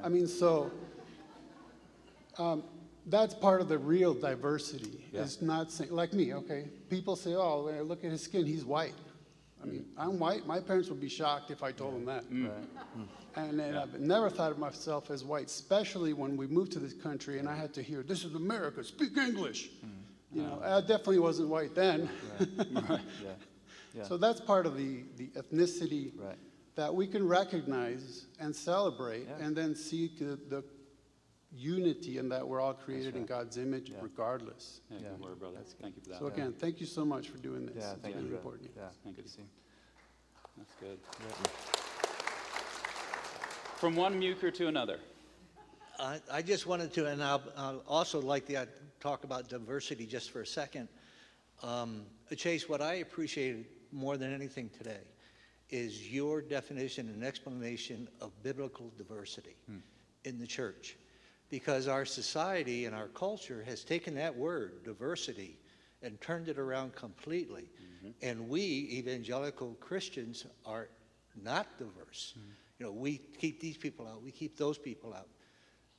I 0.03 0.09
mean, 0.09 0.27
so 0.27 0.73
um, 2.39 2.65
that's 3.07 3.35
part 3.35 3.61
of 3.61 3.69
the 3.69 3.79
real 3.79 4.15
diversity. 4.15 5.05
Yeah. 5.13 5.23
It's 5.23 5.43
not 5.43 5.71
saying, 5.71 5.91
like 5.93 6.13
me, 6.15 6.33
okay? 6.35 6.67
People 6.89 7.17
say, 7.17 7.35
oh, 7.35 7.63
look 7.85 8.05
at 8.05 8.11
his 8.11 8.23
skin, 8.23 8.47
he's 8.47 8.65
white. 8.65 8.95
I 9.63 9.67
mean, 9.67 9.87
I'm 9.97 10.19
white. 10.19 10.47
My 10.47 10.61
parents 10.61 10.89
would 10.91 11.01
be 11.01 11.09
shocked 11.09 11.51
if 11.51 11.63
I 11.63 11.73
told 11.73 11.95
them 11.95 12.05
that. 12.05 12.25
And 13.37 13.59
then 13.59 13.77
I've 13.77 13.99
never 13.99 14.29
thought 14.31 14.53
of 14.53 14.59
myself 14.59 15.11
as 15.11 15.25
white, 15.25 15.47
especially 15.47 16.13
when 16.13 16.37
we 16.37 16.47
moved 16.47 16.73
to 16.73 16.79
this 16.79 16.93
country 16.93 17.39
and 17.39 17.49
I 17.49 17.57
had 17.57 17.73
to 17.75 17.83
hear, 17.83 18.03
this 18.03 18.25
is 18.25 18.35
America, 18.35 18.85
speak 18.85 19.17
English. 19.17 19.71
You 20.33 20.43
know, 20.43 20.61
I 20.65 20.81
definitely 20.81 21.21
wasn't 21.21 21.49
white 21.49 21.75
then. 21.75 22.09
Yeah. 22.41 22.99
Yeah. 23.97 24.03
So 24.03 24.17
that's 24.17 24.41
part 24.41 24.67
of 24.67 24.77
the, 24.77 25.05
the 25.17 25.29
ethnicity 25.41 26.11
Right. 26.19 26.37
that 26.75 26.93
we 26.93 27.07
can 27.07 27.27
recognize 27.29 28.27
and 28.41 28.55
celebrate 28.55 29.29
Yeah. 29.29 29.47
and 29.47 29.55
then 29.57 29.77
seek 29.77 30.19
the, 30.19 30.37
the 30.49 30.65
unity 31.57 32.19
in 32.19 32.29
that 32.31 32.47
we're 32.47 32.61
all 32.61 32.75
created 32.75 33.17
in. 33.17 33.27
God's 33.27 33.57
image 33.57 33.91
Yeah. 33.91 33.99
regardless. 34.03 34.81
Yeah, 34.91 34.99
Yeah. 34.99 35.09
good 35.11 35.21
word, 35.21 35.39
brother. 35.39 35.61
Thank 35.81 35.97
you 35.97 36.03
for 36.03 36.09
that. 36.11 36.19
So 36.19 36.27
again, 36.27 36.53
thank 36.53 36.81
you 36.81 36.87
so 36.87 37.05
much 37.05 37.29
for 37.29 37.39
doing 37.39 37.67
this. 37.67 37.77
Yeah, 37.77 37.93
It's 37.93 38.03
thank 38.03 38.17
really 38.17 38.29
you. 38.29 38.37
important. 38.37 38.71
Yeah, 38.77 38.89
Thank 39.03 39.17
good 39.17 39.25
you. 39.25 39.29
to 39.31 39.35
see. 39.37 39.47
That's 40.57 40.75
good. 40.81 40.99
From 43.77 43.97
one 43.97 44.21
muker 44.21 44.53
to 44.55 44.69
another. 44.69 45.01
I, 45.99 46.21
I 46.31 46.43
just 46.43 46.67
wanted 46.67 46.93
to, 46.95 47.07
and 47.07 47.23
I'll, 47.23 47.43
I'll 47.57 47.83
also 47.87 48.21
like 48.21 48.47
to 48.47 48.67
talk 49.01 49.25
about 49.25 49.49
diversity 49.49 50.07
just 50.07 50.31
for 50.31 50.41
a 50.41 50.47
second. 50.47 50.89
Um, 51.63 52.07
Chase, 52.37 52.69
what 52.69 52.81
I 52.81 52.95
appreciated 52.95 53.67
more 53.93 54.17
than 54.17 54.33
anything 54.35 54.71
today 54.71 55.01
is 55.71 56.11
your 56.13 56.41
definition 56.43 57.09
and 57.09 57.23
explanation 57.25 58.09
of 58.21 58.31
biblical 58.43 58.93
diversity 58.97 59.57
in 60.25 60.39
the 60.39 60.47
church. 60.47 60.97
Because 61.55 61.87
our 61.87 62.05
society 62.05 62.85
and 62.85 62.97
our 62.97 63.07
culture 63.07 63.63
has 63.65 63.85
taken 63.85 64.17
that 64.17 64.35
word, 64.35 64.83
diversity, 64.83 65.57
and 66.03 66.21
turned 66.21 66.49
it 66.49 66.59
around 66.59 66.97
completely. 66.97 67.71
Mm-hmm. 67.81 68.09
And 68.23 68.49
we, 68.49 68.89
evangelical 68.91 69.77
Christians, 69.79 70.47
are 70.67 70.89
not 71.41 71.69
diverse. 71.79 72.35
Mm-hmm. 72.37 72.49
You 72.81 72.87
know, 72.87 72.91
we 72.93 73.19
keep 73.39 73.61
these 73.61 73.77
people 73.77 74.05
out, 74.05 74.21
we 74.21 74.33
keep 74.33 74.59
those 74.59 74.79
people 74.79 75.15
out. 75.15 75.29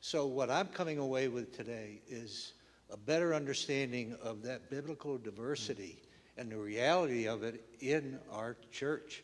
So, 0.02 0.28
what 0.28 0.50
I'm 0.50 0.68
coming 0.68 0.98
away 0.98 1.30
with 1.30 1.56
today 1.56 2.02
is 2.06 2.52
a 2.92 2.98
better 2.98 3.34
understanding 3.34 4.18
of 4.22 4.44
that 4.44 4.70
biblical 4.70 5.18
diversity 5.18 6.00
mm-hmm. 6.02 6.42
and 6.42 6.52
the 6.52 6.58
reality 6.58 7.30
of 7.30 7.44
it 7.44 7.64
in 7.80 8.20
our 8.30 8.58
church 8.74 9.24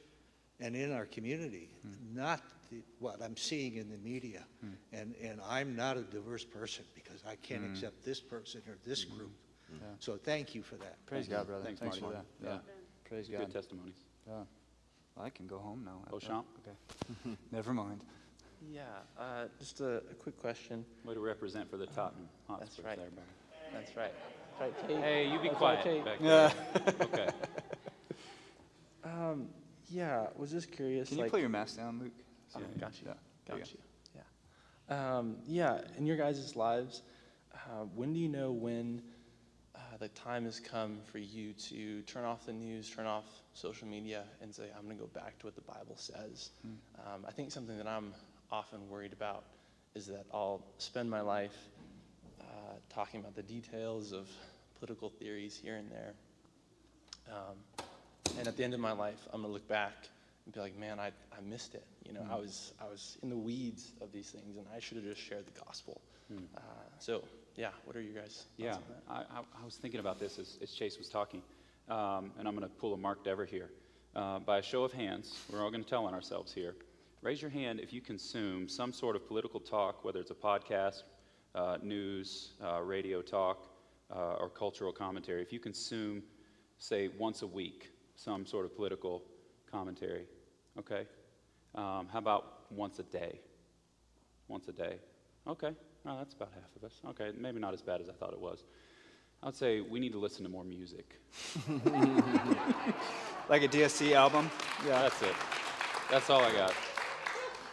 and 0.62 0.78
in 0.78 0.94
our 0.94 1.08
community, 1.08 1.72
not 2.14 2.40
the, 2.72 2.82
what 3.00 3.22
I'm 3.22 3.38
seeing 3.38 3.76
in 3.76 3.90
the 3.90 3.98
media. 3.98 4.44
And, 4.94 5.14
and 5.22 5.40
I'm 5.48 5.76
not 5.76 5.98
a 5.98 6.02
diverse 6.02 6.44
person 6.46 6.86
because 6.96 7.22
I 7.28 7.36
can't 7.36 7.62
Mm. 7.64 7.72
accept 7.72 8.04
this 8.04 8.20
person 8.20 8.62
or 8.68 8.78
this 8.86 9.04
group. 9.04 9.32
Yeah. 9.72 9.78
So, 10.00 10.18
thank 10.18 10.56
you 10.56 10.64
for 10.64 10.76
that. 10.76 11.06
Praise 11.06 11.28
God, 11.28 11.48
brother. 11.48 11.64
Thanks, 11.64 11.80
Thanks, 11.80 12.02
Marty. 12.02 12.18
for 12.18 12.24
that. 12.44 12.50
Yeah. 12.50 12.58
Praise 13.08 13.28
God. 13.28 13.38
Good 13.40 13.48
God. 13.48 13.54
testimonies. 13.54 13.96
Yeah. 14.28 14.34
I 15.22 15.30
can 15.30 15.48
go 15.48 15.60
home 15.60 15.84
now. 15.86 16.02
Beauchamp? 16.10 16.46
Okay. 16.60 17.38
Never 17.52 17.74
mind. 17.74 18.02
Yeah, 18.72 18.84
uh, 19.18 19.46
just 19.60 19.82
a, 19.82 19.98
a 19.98 20.14
quick 20.20 20.40
question. 20.40 20.86
Way 21.04 21.16
to 21.16 21.20
represent 21.20 21.70
for 21.70 21.78
the 21.78 21.88
Tottenham 21.88 22.28
That's 22.48 22.62
Hotspurs 22.78 22.86
right. 22.86 22.98
there, 22.98 23.10
buddy. 23.10 23.28
That's 23.74 23.96
right. 23.98 24.14
That's 24.60 24.78
right, 24.78 24.88
Tate. 24.88 24.98
Hey, 25.04 25.32
you 25.32 25.40
be 25.40 25.48
That's 25.48 25.58
quiet 25.58 25.86
right, 25.86 26.06
back. 26.06 26.18
Yeah. 26.22 26.52
Okay. 27.02 27.28
Um, 29.04 29.48
yeah, 29.90 30.28
was 30.36 30.52
just 30.52 30.72
curious. 30.72 31.10
Can 31.10 31.18
you 31.18 31.24
like, 31.24 31.32
put 31.32 31.40
your 31.40 31.50
mask 31.50 31.78
down, 31.78 32.00
Luke? 32.00 32.12
Yeah, 32.56 32.66
got 32.80 32.94
you. 33.02 33.08
yeah. 33.08 33.14
There 33.46 33.58
Got 33.58 33.72
you 33.72 33.78
you. 34.16 34.22
Yeah. 34.90 35.18
Um, 35.18 35.38
yeah, 35.48 35.82
in 35.98 36.06
your 36.06 36.18
guys' 36.18 36.56
lives, 36.56 37.02
uh, 37.54 37.86
when 37.96 38.14
do 38.14 38.20
you 38.20 38.28
know 38.28 38.52
when 38.52 39.02
uh, 39.76 39.80
the 40.00 40.10
time 40.10 40.46
has 40.46 40.60
come 40.60 40.98
for 41.12 41.18
you 41.18 41.54
to 41.54 42.02
turn 42.04 42.26
off 42.26 42.46
the 42.46 42.54
news, 42.54 42.90
turn 42.90 43.06
off 43.06 43.26
social 43.54 43.88
media, 43.88 44.24
and 44.42 44.54
say, 44.54 44.66
I'm 44.78 44.86
going 44.86 44.98
to 44.98 45.04
go 45.04 45.10
back 45.14 45.40
to 45.40 45.48
what 45.48 45.56
the 45.56 45.62
Bible 45.62 45.96
says? 45.96 46.52
Hmm. 46.62 47.14
Um, 47.14 47.26
I 47.28 47.32
think 47.32 47.52
something 47.52 47.78
that 47.78 47.88
I'm 47.88 48.14
often 48.52 48.90
worried 48.90 49.14
about 49.14 49.44
is 49.96 50.08
that 50.08 50.26
I'll 50.34 50.64
spend 50.78 51.10
my 51.10 51.22
life 51.22 51.56
uh, 52.40 52.44
talking 52.90 53.20
about 53.20 53.36
the 53.36 53.44
details 53.44 54.12
of 54.12 54.30
political 54.80 55.10
theories 55.10 55.60
here 55.62 55.76
and 55.76 55.90
there. 55.92 56.14
Um, 57.30 57.86
and 58.40 58.48
at 58.48 58.58
the 58.58 58.64
end 58.64 58.74
of 58.74 58.80
my 58.80 58.92
life, 58.92 59.28
I'm 59.32 59.42
gonna 59.42 59.54
look 59.54 59.68
back 59.68 59.94
and 60.46 60.54
be 60.54 60.60
like, 60.60 60.78
man, 60.78 61.00
I, 61.00 61.08
I 61.38 61.42
missed 61.42 61.76
it. 61.76 61.86
You 62.06 62.14
know, 62.14 62.22
I 62.30 62.34
Mm. 62.36 62.42
was 62.42 62.74
I 62.82 62.86
was 62.90 63.18
in 63.24 63.30
the 63.30 63.38
weeds 63.38 63.94
of 64.02 64.12
these 64.12 64.30
things, 64.32 64.58
and 64.58 64.66
I 64.76 64.80
should 64.80 64.98
have 64.98 65.06
just 65.06 65.22
shared 65.22 65.46
the 65.46 65.60
gospel. 65.66 66.02
Mm. 66.32 66.44
Uh, 66.56 66.60
so, 67.00 67.24
yeah, 67.56 67.70
what 67.86 67.96
are 67.96 68.02
you 68.02 68.14
guys? 68.14 68.46
Yeah, 68.58 68.76
on 68.76 68.84
that? 68.90 69.04
I, 69.10 69.40
I, 69.40 69.62
I 69.62 69.66
was 69.66 69.76
thinking 69.76 70.00
about 70.00 70.20
this 70.20 70.40
as, 70.40 70.58
as 70.62 70.72
Chase 70.72 70.98
was 70.98 71.10
talking, 71.10 71.42
um, 71.90 72.32
and 72.38 72.48
I'm 72.48 72.56
going 72.56 72.68
to 72.68 72.76
pull 72.76 72.94
a 72.94 72.98
Mark 72.98 73.24
Dever 73.24 73.46
here. 73.46 73.70
Uh, 74.16 74.40
by 74.40 74.58
a 74.58 74.62
show 74.62 74.84
of 74.84 74.92
hands, 74.92 75.40
we're 75.52 75.64
all 75.64 75.72
going 75.72 75.84
to 75.84 75.90
tell 75.90 76.06
on 76.06 76.14
ourselves 76.14 76.52
here. 76.54 76.76
Raise 77.22 77.42
your 77.42 77.52
hand 77.52 77.80
if 77.80 77.94
you 77.94 78.02
consume 78.02 78.68
some 78.68 78.92
sort 78.92 79.16
of 79.16 79.26
political 79.28 79.60
talk, 79.60 80.04
whether 80.04 80.20
it's 80.20 80.32
a 80.32 80.36
podcast, 80.36 81.04
uh, 81.56 81.78
news, 81.82 82.54
uh, 82.64 82.82
radio 82.82 83.22
talk, 83.22 83.70
uh, 84.14 84.34
or 84.40 84.50
cultural 84.50 84.92
commentary. 84.92 85.42
If 85.42 85.54
you 85.54 85.60
consume, 85.60 86.24
say, 86.78 87.10
once 87.18 87.42
a 87.44 87.48
week, 87.48 87.92
some 88.16 88.46
sort 88.46 88.66
of 88.66 88.76
political 88.76 89.24
commentary, 89.72 90.26
okay? 90.78 91.08
Um, 91.76 92.08
how 92.12 92.20
about 92.20 92.72
once 92.72 93.00
a 93.00 93.04
day? 93.04 93.40
Once 94.48 94.68
a 94.68 94.74
day. 94.74 94.98
Okay, 95.48 95.72
no, 96.06 96.18
that's 96.18 96.34
about 96.34 96.50
half 96.54 96.76
of 96.76 96.84
us. 96.84 97.02
Okay, 97.10 97.32
maybe 97.38 97.60
not 97.60 97.74
as 97.74 97.82
bad 97.82 98.02
as 98.02 98.10
I 98.10 98.14
thought 98.14 98.34
it 98.34 98.40
was. 98.40 98.64
I 99.42 99.48
would 99.48 99.56
say 99.56 99.82
we 99.82 100.00
need 100.00 100.12
to 100.12 100.20
listen 100.20 100.44
to 100.44 100.50
more 100.50 100.64
music. 100.64 101.20
Like 103.52 103.64
a 103.64 103.68
DSC 103.68 104.14
album? 104.14 104.50
Yeah. 104.88 105.02
That's 105.02 105.22
it. 105.24 105.36
That's 106.10 106.30
all 106.30 106.40
I 106.40 106.54
got. 106.54 106.74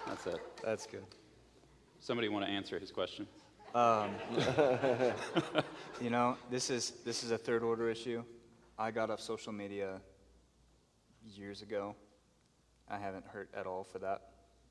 That's 0.09 0.27
it. 0.27 0.41
That's 0.65 0.87
good. 0.87 1.05
Somebody 2.01 2.29
want 2.29 2.45
to 2.47 2.51
answer 2.51 2.81
his 2.81 2.91
question? 2.91 3.29
Um, 3.77 4.11
you 6.01 6.11
know, 6.11 6.37
this 6.51 6.69
is 6.69 6.95
this 7.05 7.23
is 7.23 7.31
a 7.31 7.39
third 7.39 7.63
order 7.63 7.89
issue. 7.89 8.25
I 8.77 8.91
got 8.91 9.09
off 9.09 9.21
social 9.21 9.53
media 9.53 10.01
years 11.37 11.63
ago. 11.63 11.95
I 12.89 12.99
haven't 12.99 13.27
hurt 13.27 13.51
at 13.55 13.67
all 13.67 13.85
for 13.85 13.99
that. 13.99 14.23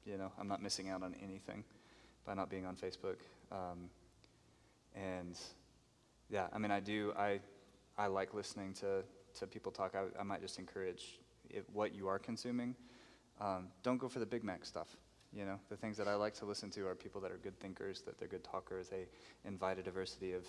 You 0.05 0.17
know, 0.17 0.31
I'm 0.39 0.47
not 0.47 0.61
missing 0.61 0.89
out 0.89 1.03
on 1.03 1.15
anything 1.21 1.63
by 2.25 2.33
not 2.33 2.49
being 2.49 2.65
on 2.65 2.75
Facebook. 2.75 3.17
Um, 3.51 3.89
and 4.95 5.37
yeah, 6.29 6.47
I 6.53 6.57
mean, 6.57 6.71
I 6.71 6.79
do. 6.79 7.13
I 7.17 7.39
I 7.97 8.07
like 8.07 8.33
listening 8.33 8.73
to 8.75 9.03
to 9.39 9.47
people 9.47 9.71
talk. 9.71 9.95
I, 9.95 10.19
I 10.19 10.23
might 10.23 10.41
just 10.41 10.59
encourage 10.59 11.19
what 11.71 11.93
you 11.93 12.07
are 12.07 12.19
consuming. 12.19 12.75
Um, 13.39 13.67
don't 13.83 13.97
go 13.97 14.07
for 14.07 14.19
the 14.19 14.25
Big 14.25 14.43
Mac 14.43 14.65
stuff. 14.65 14.97
You 15.33 15.45
know, 15.45 15.59
the 15.69 15.75
things 15.75 15.97
that 15.97 16.07
I 16.07 16.15
like 16.15 16.33
to 16.35 16.45
listen 16.45 16.69
to 16.71 16.87
are 16.87 16.95
people 16.95 17.21
that 17.21 17.31
are 17.31 17.37
good 17.37 17.59
thinkers, 17.59 18.01
that 18.01 18.17
they're 18.17 18.27
good 18.27 18.43
talkers. 18.43 18.87
They 18.89 19.05
invite 19.45 19.77
a 19.77 19.83
diversity 19.83 20.33
of 20.33 20.45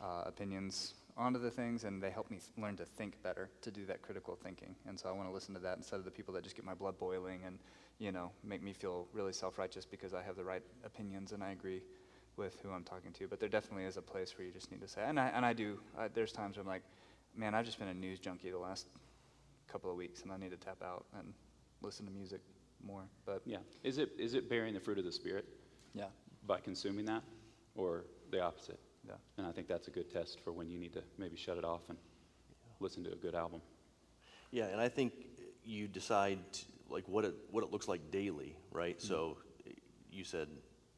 uh, 0.00 0.22
opinions 0.24 0.94
onto 1.16 1.38
the 1.38 1.50
things, 1.50 1.84
and 1.84 2.02
they 2.02 2.10
help 2.10 2.30
me 2.30 2.40
learn 2.58 2.76
to 2.76 2.84
think 2.84 3.22
better, 3.22 3.48
to 3.62 3.70
do 3.70 3.86
that 3.86 4.02
critical 4.02 4.34
thinking. 4.34 4.74
And 4.86 4.98
so 4.98 5.08
I 5.08 5.12
want 5.12 5.28
to 5.28 5.32
listen 5.32 5.54
to 5.54 5.60
that 5.60 5.76
instead 5.76 5.96
of 5.96 6.04
the 6.04 6.10
people 6.10 6.34
that 6.34 6.42
just 6.42 6.56
get 6.56 6.64
my 6.64 6.74
blood 6.74 6.98
boiling 6.98 7.40
and, 7.46 7.58
you 7.98 8.10
know, 8.10 8.32
make 8.42 8.62
me 8.62 8.72
feel 8.72 9.06
really 9.12 9.32
self-righteous 9.32 9.86
because 9.86 10.12
I 10.12 10.22
have 10.22 10.36
the 10.36 10.44
right 10.44 10.62
opinions 10.84 11.32
and 11.32 11.42
I 11.42 11.52
agree 11.52 11.82
with 12.36 12.58
who 12.62 12.70
I'm 12.72 12.82
talking 12.82 13.12
to. 13.12 13.28
But 13.28 13.38
there 13.38 13.48
definitely 13.48 13.84
is 13.84 13.96
a 13.96 14.02
place 14.02 14.36
where 14.36 14.46
you 14.46 14.52
just 14.52 14.72
need 14.72 14.80
to 14.80 14.88
say, 14.88 15.02
and 15.06 15.20
I, 15.20 15.28
and 15.28 15.46
I 15.46 15.52
do. 15.52 15.78
I, 15.96 16.08
there's 16.08 16.32
times 16.32 16.56
where 16.56 16.62
I'm 16.62 16.68
like, 16.68 16.82
man, 17.36 17.54
I've 17.54 17.64
just 17.64 17.78
been 17.78 17.88
a 17.88 17.94
news 17.94 18.18
junkie 18.18 18.50
the 18.50 18.58
last 18.58 18.88
couple 19.68 19.90
of 19.90 19.96
weeks, 19.96 20.22
and 20.22 20.32
I 20.32 20.36
need 20.36 20.50
to 20.50 20.56
tap 20.56 20.82
out 20.82 21.06
and 21.18 21.32
listen 21.80 22.06
to 22.06 22.12
music 22.12 22.40
more. 22.84 23.04
But 23.24 23.42
Yeah. 23.44 23.58
Is 23.82 23.98
it 23.98 24.10
is 24.18 24.34
it 24.34 24.48
bearing 24.48 24.74
the 24.74 24.80
fruit 24.80 24.98
of 24.98 25.04
the 25.04 25.12
spirit? 25.12 25.46
Yeah. 25.94 26.06
By 26.46 26.60
consuming 26.60 27.04
that, 27.06 27.22
or 27.74 28.04
the 28.30 28.40
opposite? 28.40 28.78
Yeah. 29.06 29.14
And 29.38 29.46
I 29.46 29.52
think 29.52 29.68
that's 29.68 29.88
a 29.88 29.90
good 29.90 30.10
test 30.10 30.40
for 30.40 30.52
when 30.52 30.68
you 30.68 30.78
need 30.78 30.92
to 30.94 31.02
maybe 31.18 31.36
shut 31.36 31.58
it 31.58 31.64
off 31.64 31.82
and 31.88 31.98
listen 32.80 33.04
to 33.04 33.12
a 33.12 33.16
good 33.16 33.34
album. 33.34 33.60
Yeah, 34.50 34.66
and 34.66 34.80
I 34.80 34.88
think 34.88 35.12
you 35.64 35.88
decide 35.88 36.38
like 36.88 37.08
what 37.08 37.24
it 37.24 37.34
what 37.50 37.64
it 37.64 37.70
looks 37.70 37.88
like 37.88 38.10
daily, 38.10 38.56
right? 38.70 39.00
So 39.00 39.38
you 40.10 40.24
said 40.24 40.48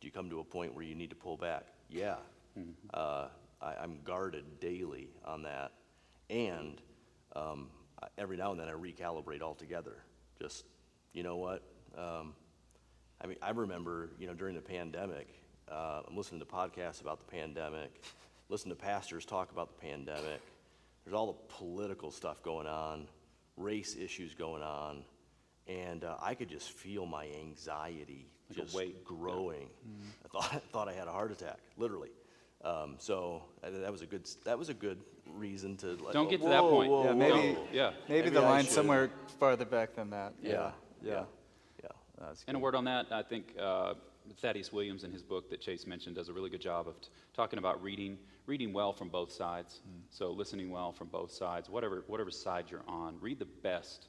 do 0.01 0.07
you 0.07 0.12
come 0.12 0.28
to 0.31 0.41
a 0.41 0.45
point 0.45 0.74
where 0.74 0.85
you 0.85 0.95
need 0.95 1.11
to 1.11 1.16
pull 1.16 1.37
back? 1.37 1.65
Yeah, 1.89 2.16
uh, 2.93 3.28
I, 3.62 3.74
I'm 3.81 4.01
guarded 4.05 4.61
daily 4.61 5.09
on 5.24 5.43
that, 5.43 5.73
and 6.28 6.81
um, 7.35 7.69
every 8.19 8.37
now 8.37 8.51
and 8.51 8.61
then 8.61 8.69
I 8.69 8.73
recalibrate 8.73 9.41
altogether. 9.41 9.97
Just 10.41 10.66
you 11.12 11.23
know 11.23 11.37
what? 11.37 11.62
Um, 11.97 12.35
I 13.23 13.27
mean, 13.27 13.39
I 13.41 13.51
remember 13.51 14.11
you 14.19 14.27
know 14.27 14.35
during 14.35 14.55
the 14.55 14.61
pandemic, 14.61 15.28
uh, 15.71 16.03
I'm 16.09 16.17
listening 16.17 16.41
to 16.41 16.47
podcasts 16.47 17.01
about 17.01 17.19
the 17.19 17.31
pandemic, 17.31 18.03
listen 18.49 18.71
to 18.71 18.77
pastors 18.77 19.25
talk 19.25 19.51
about 19.53 19.69
the 19.75 19.87
pandemic. 19.87 20.41
There's 21.05 21.15
all 21.15 21.27
the 21.27 21.55
political 21.55 22.11
stuff 22.11 22.43
going 22.43 22.67
on, 22.67 23.07
race 23.57 23.97
issues 23.97 24.35
going 24.35 24.63
on, 24.63 25.05
and 25.67 26.05
uh, 26.05 26.17
I 26.21 26.35
could 26.35 26.49
just 26.49 26.71
feel 26.71 27.07
my 27.07 27.27
anxiety 27.41 28.27
Like 28.51 28.59
just 28.59 28.75
weight, 28.75 28.97
yeah. 28.99 29.03
growing. 29.17 29.69
I 30.25 30.29
thought 30.29 30.55
I 30.55 30.59
thought 30.73 30.89
I 30.89 30.93
had 30.93 31.09
a 31.09 31.13
heart 31.13 31.33
attack, 31.33 31.59
literally. 31.77 32.11
Um, 32.65 32.97
so 32.99 33.43
that 33.63 33.93
was 33.93 34.03
a 34.03 34.07
good 34.07 34.29
that 34.45 34.59
was 34.59 34.69
a 34.69 34.75
good 34.75 34.99
reason 35.35 35.77
to 35.79 35.89
like, 35.97 36.13
Don't 36.13 36.27
oh, 36.27 36.31
get 36.31 36.41
to 36.43 36.49
that 36.49 36.61
point. 36.63 36.91
whoa, 36.91 37.05
yeah, 37.05 37.11
whoa. 37.11 37.15
maybe, 37.17 37.59
Yeah. 37.73 37.91
maybe, 38.09 38.23
Maybe 38.23 38.31
the 38.31 38.41
I 38.41 38.49
line's 38.51 38.67
should. 38.67 38.75
somewhere 38.75 39.11
farther 39.39 39.65
back 39.65 39.95
than 39.95 40.11
that. 40.11 40.35
Yeah, 40.43 40.51
Yeah, 40.53 40.71
yeah, 41.03 41.25
yeah. 41.83 41.89
That's 42.21 42.45
And 42.49 42.57
a 42.57 42.61
word 42.61 42.75
on 42.75 42.85
that, 42.85 43.07
I 43.13 43.23
think 43.23 43.55
uh, 43.61 43.95
Thaddeus 44.35 44.73
Williams 44.73 45.05
in 45.05 45.12
his 45.12 45.23
book 45.23 45.48
that 45.51 45.61
Chase 45.61 45.86
mentioned 45.86 46.16
does 46.16 46.28
a 46.28 46.32
really 46.32 46.51
good 46.51 46.61
job 46.61 46.89
of 46.89 47.01
t- 47.01 47.09
talking 47.35 47.59
about 47.59 47.82
reading, 47.82 48.19
reading 48.47 48.73
well 48.73 48.93
from 48.93 49.09
both 49.09 49.32
sides. 49.32 49.81
So 50.11 50.31
listening 50.31 50.70
well 50.70 50.93
from 50.93 51.09
both 51.09 51.31
sides, 51.31 51.69
whatever 51.70 52.05
whatever 52.07 52.31
side 52.31 52.66
you're 52.70 52.85
on, 52.89 53.16
read 53.20 53.39
the 53.39 53.44
best 53.47 54.09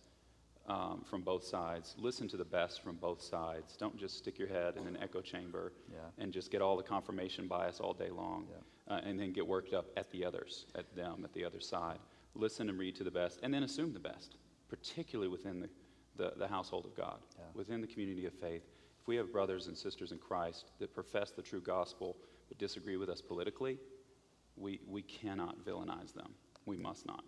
um, 0.68 1.04
from 1.10 1.22
both 1.22 1.44
sides. 1.46 1.96
Listen 1.98 2.28
to 2.28 2.38
the 2.38 2.44
best 2.46 2.82
from 2.84 2.96
both 2.98 3.22
sides. 3.22 3.78
Don't 3.78 3.98
just 3.98 4.18
stick 4.18 4.38
your 4.38 4.50
head 4.50 4.76
in 4.76 4.86
an 4.88 4.98
echo 5.02 5.22
chamber 5.22 5.72
Yeah. 5.92 6.00
and 6.18 6.34
just 6.34 6.52
get 6.52 6.62
all 6.62 6.76
the 6.76 6.84
confirmation 6.84 7.48
bias 7.48 7.80
all 7.80 7.94
day 7.94 8.10
long, 8.10 8.48
uh, 8.90 9.00
and 9.04 9.18
then 9.20 9.32
get 9.32 9.48
worked 9.48 9.74
up 9.74 9.86
at 9.96 10.12
the 10.12 10.26
others, 10.26 10.66
at 10.76 10.94
them, 10.96 11.22
at 11.24 11.32
the 11.34 11.46
other 11.46 11.62
side. 11.62 12.00
Listen 12.36 12.68
and 12.70 12.78
read 12.78 12.96
to 12.98 13.04
the 13.06 13.12
best, 13.12 13.40
and 13.44 13.54
then 13.54 13.64
assume 13.64 13.94
the 13.94 14.00
best, 14.00 14.36
particularly 14.68 15.30
within 15.30 15.62
the, 15.62 15.70
the, 16.18 16.34
the 16.38 16.48
household 16.48 16.86
of 16.86 16.94
God, 16.96 17.20
Yeah. 17.38 17.46
within 17.54 17.80
the 17.80 17.88
community 17.88 18.26
of 18.26 18.34
faith. 18.34 18.64
If 19.08 19.12
If 19.12 19.14
we 19.14 19.16
have 19.16 19.32
brothers 19.32 19.68
and 19.68 19.78
sisters 19.78 20.12
in 20.12 20.18
Christ 20.18 20.66
that 20.80 20.94
profess 20.94 21.32
the 21.32 21.42
true 21.42 21.62
gospel 21.62 22.18
but 22.50 22.58
disagree 22.58 22.98
with 22.98 23.08
us 23.08 23.22
politically, 23.22 23.78
we, 24.58 24.82
we 24.86 25.02
cannot 25.02 25.66
villainize 25.66 26.14
them. 26.14 26.34
We 26.66 26.76
must 26.76 27.06
not. 27.06 27.24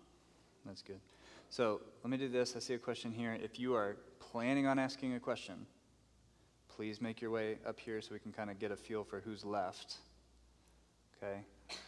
That's 0.66 0.82
good. 0.82 1.00
So 1.48 1.80
let 2.04 2.10
me 2.10 2.18
do 2.18 2.28
this. 2.28 2.54
I 2.54 2.58
see 2.58 2.74
a 2.74 2.78
question 2.78 3.12
here. 3.12 3.34
If 3.42 3.58
you 3.58 3.74
are 3.74 3.96
planning 4.18 4.66
on 4.66 4.78
asking 4.78 5.14
a 5.14 5.20
question, 5.20 5.64
please 6.68 7.00
make 7.00 7.22
your 7.22 7.30
way 7.30 7.56
up 7.66 7.80
here 7.80 8.02
so 8.02 8.10
we 8.12 8.18
can 8.18 8.32
kind 8.32 8.50
of 8.50 8.58
get 8.58 8.70
a 8.70 8.76
feel 8.76 9.02
for 9.02 9.20
who's 9.20 9.42
left. 9.42 9.96
Okay? 11.16 11.40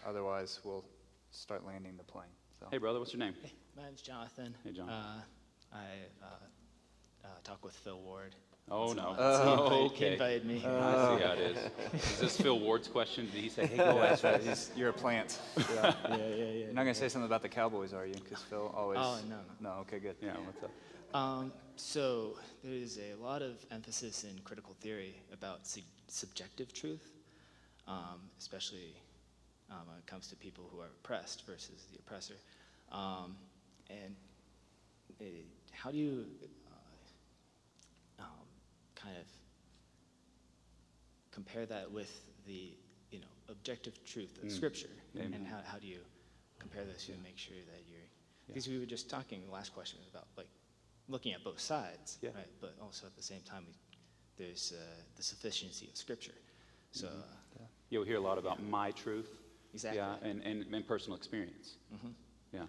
Otherwise, 0.09 0.61
we'll 0.65 0.87
start 1.33 1.67
landing 1.67 1.99
the 1.99 2.05
plane. 2.05 2.33
So. 2.59 2.67
Hey, 2.71 2.79
brother, 2.79 2.99
what's 2.99 3.13
your 3.13 3.21
name? 3.21 3.35
My 3.77 3.83
name's 3.83 4.01
Jonathan. 4.01 4.55
Hey, 4.65 4.73
John. 4.73 4.89
Uh, 4.89 5.21
I 5.71 5.85
uh, 6.23 6.29
uh, 7.25 7.29
talk 7.45 7.65
with 7.65 7.75
Phil 7.75 7.99
Ward. 8.01 8.35
Oh, 8.71 8.93
no. 8.93 9.09
uh, 9.09 9.45
he 9.45 9.51
Oh, 9.51 9.65
invited- 9.65 9.87
okay. 9.93 10.07
He 10.07 10.13
invited 10.13 10.45
me. 10.47 10.57
I 10.57 10.61
see 11.19 11.25
how 11.25 11.33
it 11.33 11.39
is. 11.41 11.59
Is 12.13 12.21
this 12.21 12.41
Phil 12.41 12.59
Ward's 12.59 12.89
question? 12.89 13.29
Did 13.33 13.43
he 13.43 13.49
say, 13.49 13.67
hey, 13.67 13.77
go 13.77 13.95
that's 13.99 14.25
ask 14.25 14.25
right. 14.25 14.43
He's, 14.43 14.71
you're 14.77 14.91
a 14.91 14.93
plant. 14.93 15.39
Yeah. 15.57 15.65
Yeah, 16.09 16.17
yeah, 16.17 16.17
yeah. 16.17 16.45
You're 16.45 16.73
not 16.73 16.85
going 16.85 16.95
to 16.95 17.01
say 17.01 17.09
something 17.09 17.27
about 17.27 17.43
the 17.43 17.49
Cowboys, 17.49 17.93
are 17.93 18.07
you? 18.07 18.15
Because 18.15 18.41
Phil 18.45 18.73
always. 18.75 18.99
Oh, 19.01 19.19
no, 19.29 19.37
no. 19.61 19.71
No, 19.71 19.81
okay, 19.81 19.99
good. 19.99 20.17
Yeah, 20.23 20.33
what's 20.47 20.63
up? 20.63 20.71
Um, 21.15 21.53
so 21.77 22.37
there's 22.65 22.99
a 22.99 23.15
lot 23.23 23.43
of 23.43 23.57
emphasis 23.71 24.25
in 24.25 24.31
critical 24.45 24.75
theory 24.81 25.15
about 25.33 25.67
su- 25.67 25.83
subjective 26.07 26.73
truth, 26.73 27.11
um, 27.89 28.21
especially 28.39 28.95
um, 29.71 29.79
when 29.89 29.99
it 29.99 30.07
comes 30.07 30.29
to 30.29 30.37
people 30.37 30.65
who 30.73 30.81
are 30.81 30.87
oppressed 31.03 31.45
versus 31.47 31.85
the 31.93 31.99
oppressor. 31.99 32.35
Um, 32.93 33.37
and 33.91 34.15
uh, 35.21 35.25
how 35.73 35.91
do 35.91 35.99
you 35.99 36.25
kind 39.03 39.17
of 39.17 39.27
compare 41.31 41.67
that 41.67 41.91
with 41.91 42.11
the 42.47 42.73
you 43.11 43.21
know 43.21 43.27
objective 43.49 44.03
truth 44.05 44.39
of 44.43 44.49
Mm. 44.49 44.53
Scripture, 44.53 44.89
Amen. 45.17 45.35
and 45.35 45.47
how, 45.47 45.61
how 45.65 45.79
do 45.79 45.87
you 45.87 46.01
compare 46.59 46.85
those 46.85 47.05
two 47.05 47.13
and 47.13 47.23
make 47.23 47.39
sure 47.39 47.57
that 47.73 47.83
you're 47.91 48.01
because 48.47 48.69
we 48.69 48.79
were 48.79 48.87
just 48.87 49.09
talking 49.09 49.45
the 49.47 49.51
last 49.53 49.73
question 49.73 49.99
was 50.01 50.09
about 50.09 50.27
like 50.37 50.49
looking 51.09 51.33
at 51.33 51.43
both 51.45 51.61
sides, 51.61 52.19
Yeah. 52.21 52.31
right? 52.35 52.51
But 52.61 52.75
also 52.81 53.07
at 53.07 53.17
the 53.17 53.23
same 53.23 53.41
time, 53.43 53.65
we, 53.67 53.75
there's 54.37 54.73
uh, 54.73 54.83
the 55.17 55.23
sufficiency 55.23 55.89
of 55.89 55.97
Scripture. 55.97 56.35
So 56.91 57.07
Mhm. 57.07 57.21
uh, 57.61 57.65
You'll 57.91 58.05
hear 58.05 58.17
a 58.17 58.21
lot 58.21 58.39
about 58.39 58.63
my 58.63 58.91
truth. 58.93 59.31
Exactly. 59.75 59.99
Yeah, 59.99 60.17
and, 60.23 60.43
and, 60.43 60.75
and 60.75 60.87
personal 60.87 61.17
experience. 61.17 61.77
Mhm. 61.95 62.15
Yeah. 62.53 62.67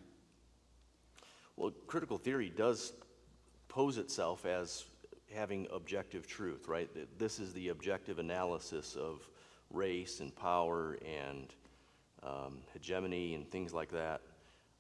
Well, 1.58 1.72
critical 1.88 2.18
theory 2.18 2.50
does 2.50 2.94
pose 3.68 3.98
itself 3.98 4.46
as 4.46 4.86
having 5.34 5.68
objective 5.72 6.28
truth, 6.28 6.68
right? 6.68 6.90
This 7.18 7.40
is 7.40 7.54
the 7.54 7.70
objective 7.70 8.20
analysis 8.20 8.96
of 8.96 9.28
race 9.70 10.20
and 10.20 10.36
power 10.36 10.98
and 11.06 11.54
um, 12.22 12.60
hegemony 12.74 13.34
and 13.34 13.50
things 13.50 13.74
like 13.74 13.92
that. 13.92 14.22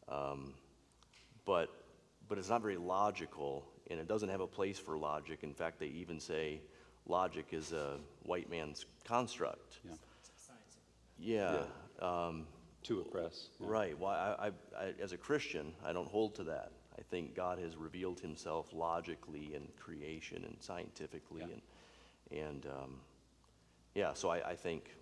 Um, 0.07 0.53
but, 1.45 1.69
but 2.27 2.37
it's 2.37 2.49
not 2.49 2.61
very 2.61 2.77
logical, 2.77 3.65
and 3.89 3.99
it 3.99 4.07
doesn't 4.07 4.29
have 4.29 4.41
a 4.41 4.47
place 4.47 4.79
for 4.79 4.97
logic. 4.97 5.39
In 5.43 5.53
fact, 5.53 5.79
they 5.79 5.87
even 5.87 6.19
say 6.19 6.61
logic 7.05 7.47
is 7.51 7.73
a 7.73 7.97
white 8.23 8.49
man's 8.49 8.85
construct. 9.03 9.79
Yeah. 9.83 9.95
Yeah. 11.19 11.63
Um, 12.07 12.47
to 12.83 12.99
oppress. 13.01 13.49
yeah. 13.59 13.67
Right. 13.69 13.97
Well, 13.97 14.11
I, 14.11 14.47
I, 14.47 14.83
I, 14.85 14.93
as 15.01 15.13
a 15.13 15.17
Christian, 15.17 15.73
I 15.85 15.93
don't 15.93 16.07
hold 16.07 16.35
to 16.35 16.43
that. 16.45 16.71
I 16.97 17.01
think 17.01 17.35
God 17.35 17.59
has 17.59 17.75
revealed 17.75 18.19
Himself 18.19 18.71
logically 18.73 19.53
in 19.55 19.67
creation 19.79 20.43
and 20.45 20.57
scientifically, 20.59 21.41
and 21.41 21.61
and 22.39 22.65
um, 22.67 22.99
yeah. 23.95 24.13
So 24.13 24.29
I, 24.29 24.51
I 24.51 24.55
think 24.55 24.95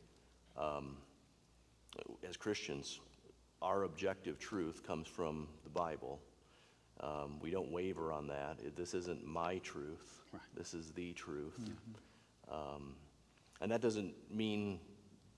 um, 0.58 0.98
as 2.28 2.38
Christians, 2.38 3.00
our 3.62 3.84
objective 3.84 4.40
truth 4.40 4.86
comes 4.86 5.08
from 5.08 5.48
the 5.64 5.70
Bible. 5.70 6.20
Um, 7.00 7.40
we 7.42 7.50
don't 7.52 7.72
waver 7.72 8.12
on 8.12 8.28
that. 8.28 8.60
It- 8.64 8.76
This 8.76 8.94
isn't 8.94 9.26
my 9.26 9.58
truth. 9.60 10.22
This 10.56 10.74
is 10.74 10.92
the 10.92 11.14
truth. 11.14 11.60
Um, 12.52 12.96
and 13.62 13.72
that 13.72 13.82
doesn't 13.82 14.14
mean, 14.34 14.80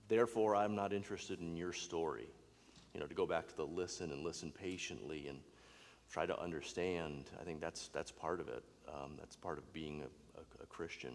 therefore, 0.07 0.55
I'm 0.55 0.75
not 0.75 0.93
interested 0.93 1.39
in 1.39 1.55
your 1.55 1.73
story. 1.73 2.27
You 2.93 2.99
know, 2.99 3.07
to 3.07 3.13
go 3.15 3.25
back 3.25 3.47
to 3.47 3.55
the 3.55 3.65
listen 3.65 4.11
and 4.11 4.23
listen 4.23 4.51
patiently 4.51 5.27
and 5.27 5.39
try 6.13 6.25
to 6.27 6.39
understand, 6.39 7.31
I 7.41 7.43
think 7.43 7.59
that's, 7.59 7.89
that's 7.91 8.11
part 8.11 8.39
of 8.39 8.47
it. 8.47 8.63
Um, 8.87 9.13
that's 9.17 9.35
part 9.35 9.57
of 9.57 9.73
being 9.73 10.03
a, 10.03 10.39
a, 10.39 10.63
a 10.63 10.65
Christian. 10.67 11.13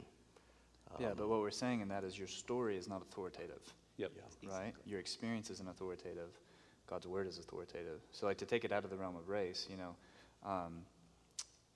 Yeah, 0.99 1.09
Um, 1.09 1.13
but 1.17 1.29
what 1.29 1.39
we're 1.41 1.53
saying 1.53 1.81
in 1.83 1.89
that 1.89 2.03
is 2.03 2.19
your 2.19 2.27
story 2.27 2.77
is 2.77 2.89
not 2.89 3.01
authoritative. 3.03 3.63
Yep. 3.99 4.11
Right? 4.51 4.75
Your 4.85 4.99
experience 4.99 5.51
isn't 5.51 5.69
authoritative. 5.69 6.31
God's 6.91 7.07
word 7.07 7.29
is 7.29 7.39
authoritative. 7.39 8.01
So, 8.11 8.27
like, 8.27 8.39
to 8.39 8.47
take 8.47 8.65
it 8.65 8.73
out 8.73 8.83
of 8.85 8.91
the 8.91 8.97
realm 8.97 9.15
of 9.17 9.29
race, 9.29 9.69
you 9.71 9.77
know, 9.77 9.95
um, 10.45 10.83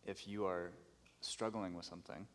if 0.04 0.26
you 0.26 0.46
are 0.46 0.72
struggling 1.20 1.74
with 1.74 1.84
something 1.84 2.26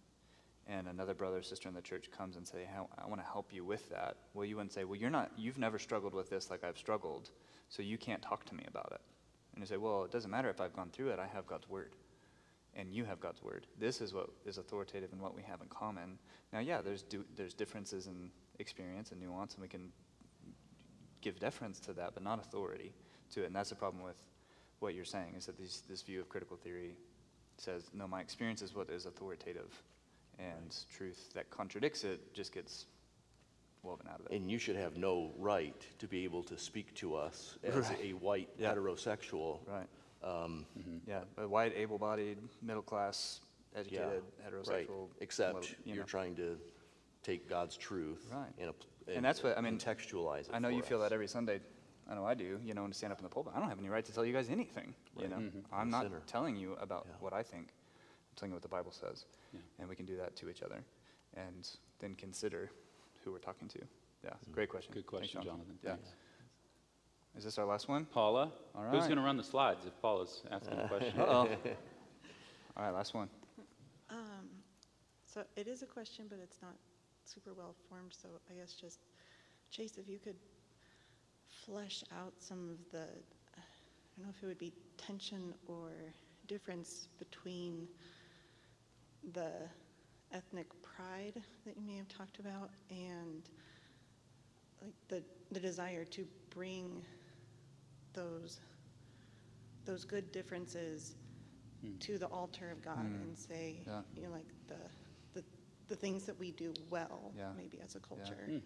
and 0.67 0.87
another 0.87 1.13
brother 1.13 1.37
or 1.37 1.41
sister 1.41 1.67
in 1.67 1.75
the 1.75 1.81
church 1.81 2.11
comes 2.11 2.37
and 2.37 2.47
say, 2.47 2.65
"How- 2.73 2.89
I 2.97 3.07
want 3.07 3.19
to 3.21 3.27
help 3.27 3.51
you 3.51 3.65
with 3.65 3.89
that, 3.89 4.15
well, 4.33 4.45
you 4.45 4.55
wouldn't 4.55 4.73
say, 4.73 4.83
well, 4.85 4.95
you're 4.95 5.09
not, 5.09 5.31
you've 5.37 5.57
never 5.57 5.79
struggled 5.79 6.13
with 6.13 6.29
this 6.29 6.49
like 6.49 6.63
I've 6.63 6.77
struggled, 6.77 7.31
so 7.69 7.81
you 7.81 7.97
can't 7.97 8.21
talk 8.21 8.45
to 8.45 8.55
me 8.55 8.63
about 8.67 8.91
it. 8.93 9.01
And 9.57 9.63
you 9.63 9.67
say, 9.67 9.77
well, 9.77 10.03
it 10.03 10.11
doesn't 10.11 10.29
matter 10.29 10.51
if 10.51 10.61
I've 10.61 10.75
gone 10.75 10.89
through 10.93 11.09
it, 11.09 11.17
I 11.17 11.25
have 11.25 11.47
God's 11.47 11.67
word 11.67 11.95
and 12.75 12.93
you 12.93 13.05
have 13.05 13.19
God's 13.19 13.41
word. 13.41 13.65
This 13.79 14.01
is 14.01 14.13
what 14.13 14.29
is 14.45 14.59
authoritative 14.59 15.11
and 15.11 15.19
what 15.19 15.35
we 15.35 15.41
have 15.41 15.61
in 15.61 15.67
common. 15.67 16.19
Now, 16.53 16.59
yeah, 16.59 16.79
there's 16.81 17.01
do, 17.01 17.25
there's 17.35 17.55
differences 17.55 18.05
in 18.05 18.29
experience 18.59 19.11
and 19.11 19.19
nuance, 19.19 19.55
and 19.55 19.63
we 19.63 19.67
can 19.67 19.89
give 21.21 21.39
deference 21.39 21.79
to 21.79 21.93
that, 21.93 22.11
but 22.13 22.21
not 22.21 22.39
authority 22.39 22.93
to 23.33 23.41
it. 23.41 23.47
And 23.47 23.55
that's 23.55 23.69
the 23.69 23.75
problem 23.75 24.03
with 24.03 24.21
what 24.79 24.93
you're 24.93 25.05
saying 25.05 25.33
is 25.35 25.47
that 25.47 25.57
these, 25.57 25.81
this 25.89 26.03
view 26.03 26.19
of 26.19 26.29
critical 26.29 26.55
theory 26.55 26.95
says, 27.57 27.85
no, 27.95 28.07
my 28.07 28.21
experience 28.21 28.61
is 28.61 28.75
what 28.75 28.91
is 28.91 29.07
authoritative, 29.07 29.81
and 30.37 30.75
truth 30.95 31.33
that 31.33 31.49
contradicts 31.49 32.03
it 32.03 32.31
just 32.35 32.53
gets 32.53 32.85
woven 33.87 34.07
out 34.07 34.19
of 34.19 34.25
it. 34.27 34.31
And 34.33 34.51
you 34.51 34.57
should 34.59 34.75
have 34.75 34.97
no 34.97 35.31
right 35.37 35.75
to 35.99 36.07
be 36.07 36.23
able 36.25 36.43
to 36.43 36.57
speak 36.57 36.93
to 36.95 37.15
us 37.15 37.57
as 37.63 37.75
Right. 37.89 37.99
a 38.03 38.13
white 38.13 38.49
Yeah. 38.57 38.73
heterosexual. 38.73 39.65
Right. 39.67 39.87
Um, 40.23 40.65
Yeah, 41.07 41.23
a 41.37 41.47
white, 41.47 41.73
able-bodied, 41.75 42.37
middle-class, 42.61 43.41
educated, 43.75 44.23
Right, 44.43 44.53
heterosexual. 44.53 45.09
except 45.21 45.55
little- 45.55 45.69
you 45.85 45.93
you're 45.93 46.03
know. 46.03 46.07
trying 46.07 46.35
to 46.35 46.59
take 47.23 47.47
God's 47.47 47.77
truth 47.77 48.27
Right. 48.31 48.51
and, 48.57 48.69
ap- 48.69 48.83
And 49.07 49.23
that's 49.23 49.41
what 49.43 49.57
I 49.57 49.61
mean. 49.61 49.77
contextualize 49.77 50.49
it. 50.49 50.53
I 50.53 50.59
know 50.59 50.69
you 50.69 50.81
for 50.81 50.87
feel 50.89 50.99
that 50.99 51.11
every 51.13 51.27
Sunday. 51.27 51.61
I 52.09 52.15
know 52.15 52.25
I 52.25 52.33
do. 52.35 52.59
You 52.63 52.73
know, 52.73 52.83
when 52.83 52.91
to 52.91 52.97
stand 52.97 53.11
up 53.11 53.19
in 53.19 53.23
the 53.23 53.29
pulpit, 53.29 53.53
I 53.55 53.59
don't 53.59 53.67
have 53.69 53.79
any 53.79 53.89
right 53.89 54.03
to 54.05 54.13
tell 54.13 54.25
you 54.25 54.31
guys 54.33 54.49
anything. 54.49 54.95
You 55.17 55.21
Right. 55.23 55.29
know, 55.29 55.37
Mhm. 55.37 55.65
I'm 55.71 55.79
I'm 55.81 55.89
not 55.89 56.03
sinner. 56.03 56.21
telling 56.25 56.55
you 56.55 56.73
about 56.75 57.05
Yeah. 57.05 57.15
what 57.19 57.33
I 57.33 57.43
think. 57.43 57.67
I'm 57.69 58.35
telling 58.35 58.51
you 58.51 58.55
what 58.55 58.61
the 58.63 58.69
Bible 58.69 58.91
says, 58.91 59.25
Yeah. 59.53 59.59
and 59.79 59.89
we 59.89 59.95
can 59.95 60.05
do 60.05 60.15
that 60.17 60.35
to 60.37 60.49
each 60.49 60.61
other, 60.63 60.83
and 61.33 61.69
then 61.99 62.15
consider 62.15 62.71
who 63.27 63.33
we're 63.33 63.39
talking 63.39 63.67
to. 63.67 63.79
Yeah, 64.23 64.31
great 64.51 64.69
question. 64.69 64.93
Good 64.93 65.03
Thanks, 65.03 65.31
question, 65.33 65.43
Jonathan. 65.43 65.77
Yeah. 65.83 65.91
Thanks. 65.91 66.13
Is 67.37 67.43
this 67.43 67.57
our 67.57 67.65
last 67.65 67.87
one? 67.89 68.05
Paula, 68.05 68.51
All 68.73 68.83
who's 68.85 69.03
going 69.03 69.17
to 69.17 69.21
run 69.21 69.37
the 69.37 69.43
slides 69.43 69.85
if 69.85 70.01
Paula's 70.01 70.43
asking 70.49 70.79
a 70.79 70.87
question? 70.87 71.19
Uh-oh. 71.19 71.47
All 72.77 72.83
right, 72.83 72.93
last 72.93 73.13
one. 73.13 73.29
Um, 74.09 74.47
so 75.25 75.43
it 75.55 75.67
is 75.67 75.83
a 75.83 75.85
question, 75.85 76.25
but 76.29 76.39
it's 76.41 76.57
not 76.61 76.75
super 77.25 77.53
well 77.53 77.75
formed, 77.89 78.13
so 78.19 78.29
I 78.49 78.53
guess 78.59 78.73
just, 78.73 78.99
Chase, 79.69 79.97
if 79.97 80.07
you 80.07 80.19
could 80.19 80.37
flesh 81.65 82.03
out 82.17 82.33
some 82.39 82.69
of 82.69 82.77
the, 82.91 83.03
I 83.57 83.61
don't 84.15 84.25
know 84.25 84.33
if 84.35 84.41
it 84.41 84.47
would 84.47 84.57
be 84.57 84.73
tension 84.97 85.53
or 85.67 85.89
difference 86.47 87.09
between 87.19 87.87
the 89.33 89.51
ethnic 90.33 90.67
pride 90.97 91.41
that 91.65 91.77
you 91.77 91.83
may 91.85 91.97
have 91.97 92.07
talked 92.07 92.39
about 92.39 92.69
and 92.89 93.43
like 94.81 94.93
the, 95.09 95.23
the 95.51 95.59
desire 95.59 96.05
to 96.05 96.25
bring 96.49 97.03
those, 98.13 98.59
those 99.85 100.03
good 100.05 100.31
differences 100.31 101.15
to 101.99 102.17
the 102.17 102.25
altar 102.27 102.69
of 102.71 102.81
God 102.81 102.97
Mm. 103.05 103.21
and 103.21 103.37
say, 103.37 103.81
Yeah. 103.85 104.01
you 104.15 104.23
know, 104.23 104.31
like 104.31 104.47
the, 104.67 104.75
the, 105.39 105.43
the 105.87 105.95
things 105.95 106.25
that 106.25 106.37
we 106.39 106.51
do 106.51 106.73
well, 106.89 107.31
Yeah. 107.37 107.51
maybe 107.55 107.79
as 107.83 107.95
a 107.95 107.99
Yeah. 107.99 108.07
culture. 108.07 108.43
Hmm. 108.45 108.57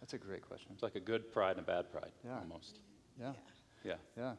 That's 0.00 0.14
a 0.14 0.18
great 0.18 0.42
question. 0.42 0.70
It's 0.72 0.82
like 0.82 0.94
a 0.94 1.00
good 1.00 1.32
pride 1.32 1.56
and 1.58 1.60
a 1.60 1.62
bad 1.66 1.90
pride, 1.90 2.12
Yeah. 2.24 2.38
almost. 2.38 2.78
Yeah. 3.18 3.32
Yeah. 3.84 3.96
Yeah. 4.16 4.34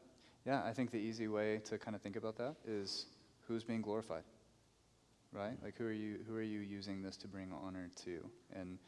Yeah, 0.45 0.63
I 0.63 0.71
think 0.73 0.91
the 0.91 0.97
easy 0.99 1.27
way 1.27 1.59
to 1.65 1.77
kind 1.77 1.95
of 1.95 2.01
think 2.01 2.15
about 2.15 2.37
that 2.37 2.55
is 2.65 3.05
who's 3.47 3.63
being 3.65 3.81
glorified? 3.81 4.23
Right? 5.31 5.57
Like 5.63 5.77
who 5.77 5.85
are 5.85 5.91
you 5.91 6.19
who 6.27 6.35
are 6.35 6.41
you 6.41 6.59
using 6.59 7.01
this 7.01 7.17
to 7.17 7.27
bring 7.27 7.51
honor 7.51 7.89
to? 8.05 8.19
And 8.53 8.79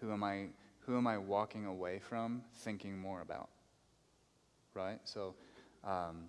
who 0.00 0.12
am 0.12 0.22
I 0.22 0.48
who 0.80 0.96
am 0.96 1.06
I 1.06 1.18
walking 1.18 1.66
away 1.66 1.98
from 1.98 2.42
thinking 2.54 2.98
more 2.98 3.22
about? 3.22 3.48
Right? 4.74 5.00
So 5.04 5.34
um, 5.84 6.28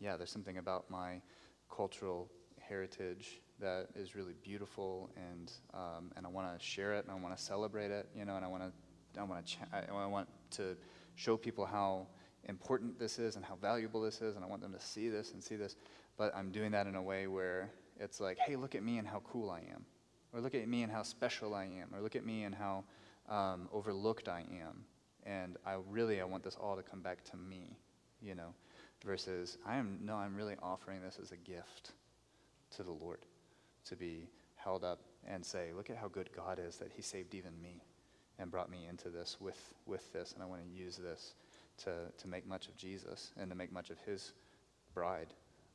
yeah, 0.00 0.16
there's 0.16 0.30
something 0.30 0.58
about 0.58 0.90
my 0.90 1.20
cultural 1.74 2.30
heritage 2.60 3.40
that 3.60 3.88
is 3.94 4.14
really 4.14 4.34
beautiful, 4.42 5.10
and 5.16 5.52
um, 5.74 6.10
and 6.16 6.26
I 6.26 6.28
want 6.28 6.58
to 6.58 6.64
share 6.64 6.94
it, 6.94 7.04
and 7.04 7.12
I 7.12 7.14
want 7.14 7.36
to 7.36 7.42
celebrate 7.42 7.90
it, 7.90 8.08
you 8.16 8.24
know, 8.24 8.36
and 8.36 8.44
I 8.44 8.48
want 8.48 8.62
to 8.62 9.20
I 9.20 9.24
want 9.24 9.46
to 9.46 9.56
I 9.72 10.06
want 10.06 10.28
to 10.52 10.76
show 11.14 11.36
people 11.36 11.66
how 11.66 12.06
important 12.44 12.98
this 12.98 13.18
is 13.18 13.36
and 13.36 13.44
how 13.44 13.56
valuable 13.56 14.00
this 14.00 14.22
is, 14.22 14.36
and 14.36 14.44
I 14.44 14.48
want 14.48 14.62
them 14.62 14.72
to 14.72 14.80
see 14.80 15.08
this 15.08 15.32
and 15.32 15.42
see 15.42 15.56
this. 15.56 15.76
But 16.16 16.34
I'm 16.34 16.50
doing 16.50 16.70
that 16.72 16.86
in 16.86 16.94
a 16.94 17.02
way 17.02 17.26
where 17.26 17.70
it's 18.00 18.18
like, 18.18 18.38
hey, 18.38 18.56
look 18.56 18.74
at 18.74 18.82
me 18.82 18.98
and 18.98 19.06
how 19.06 19.22
cool 19.30 19.50
I 19.50 19.60
am, 19.60 19.84
or 20.32 20.40
look 20.40 20.54
at 20.54 20.66
me 20.66 20.82
and 20.82 20.90
how 20.90 21.02
special 21.02 21.54
I 21.54 21.64
am, 21.64 21.94
or 21.94 22.00
look 22.00 22.16
at 22.16 22.24
me 22.24 22.44
and 22.44 22.54
how 22.54 22.84
um, 23.28 23.68
overlooked 23.72 24.28
I 24.28 24.40
am. 24.40 24.84
And 25.24 25.58
I 25.66 25.76
really 25.88 26.20
I 26.20 26.24
want 26.24 26.42
this 26.42 26.56
all 26.56 26.76
to 26.76 26.82
come 26.82 27.02
back 27.02 27.22
to 27.24 27.36
me, 27.36 27.76
you 28.22 28.34
know, 28.34 28.54
versus 29.04 29.58
I 29.66 29.76
am 29.76 29.98
no, 30.02 30.16
I'm 30.16 30.34
really 30.34 30.56
offering 30.62 31.02
this 31.02 31.18
as 31.22 31.30
a 31.30 31.36
gift 31.36 31.92
to 32.76 32.82
the 32.82 32.90
Lord 32.90 33.20
to 33.84 33.96
be 33.96 34.28
held 34.56 34.82
up 34.84 35.00
and 35.26 35.44
say, 35.44 35.68
look 35.76 35.90
at 35.90 35.96
how 35.96 36.08
good 36.08 36.30
God 36.34 36.58
is 36.58 36.76
that 36.76 36.90
He 36.94 37.02
saved 37.02 37.34
even 37.34 37.52
me 37.62 37.82
and 38.38 38.50
brought 38.50 38.70
me 38.70 38.86
into 38.88 39.10
this 39.10 39.36
with, 39.40 39.74
with 39.86 40.10
this, 40.12 40.32
and 40.32 40.42
I 40.42 40.46
want 40.46 40.62
to 40.62 40.68
use 40.68 40.96
this 40.96 41.34
to, 41.84 41.92
to 42.16 42.28
make 42.28 42.46
much 42.46 42.68
of 42.68 42.76
Jesus 42.76 43.32
and 43.38 43.50
to 43.50 43.56
make 43.56 43.72
much 43.72 43.90
of 43.90 43.98
His 44.00 44.32
bride, 44.94 45.28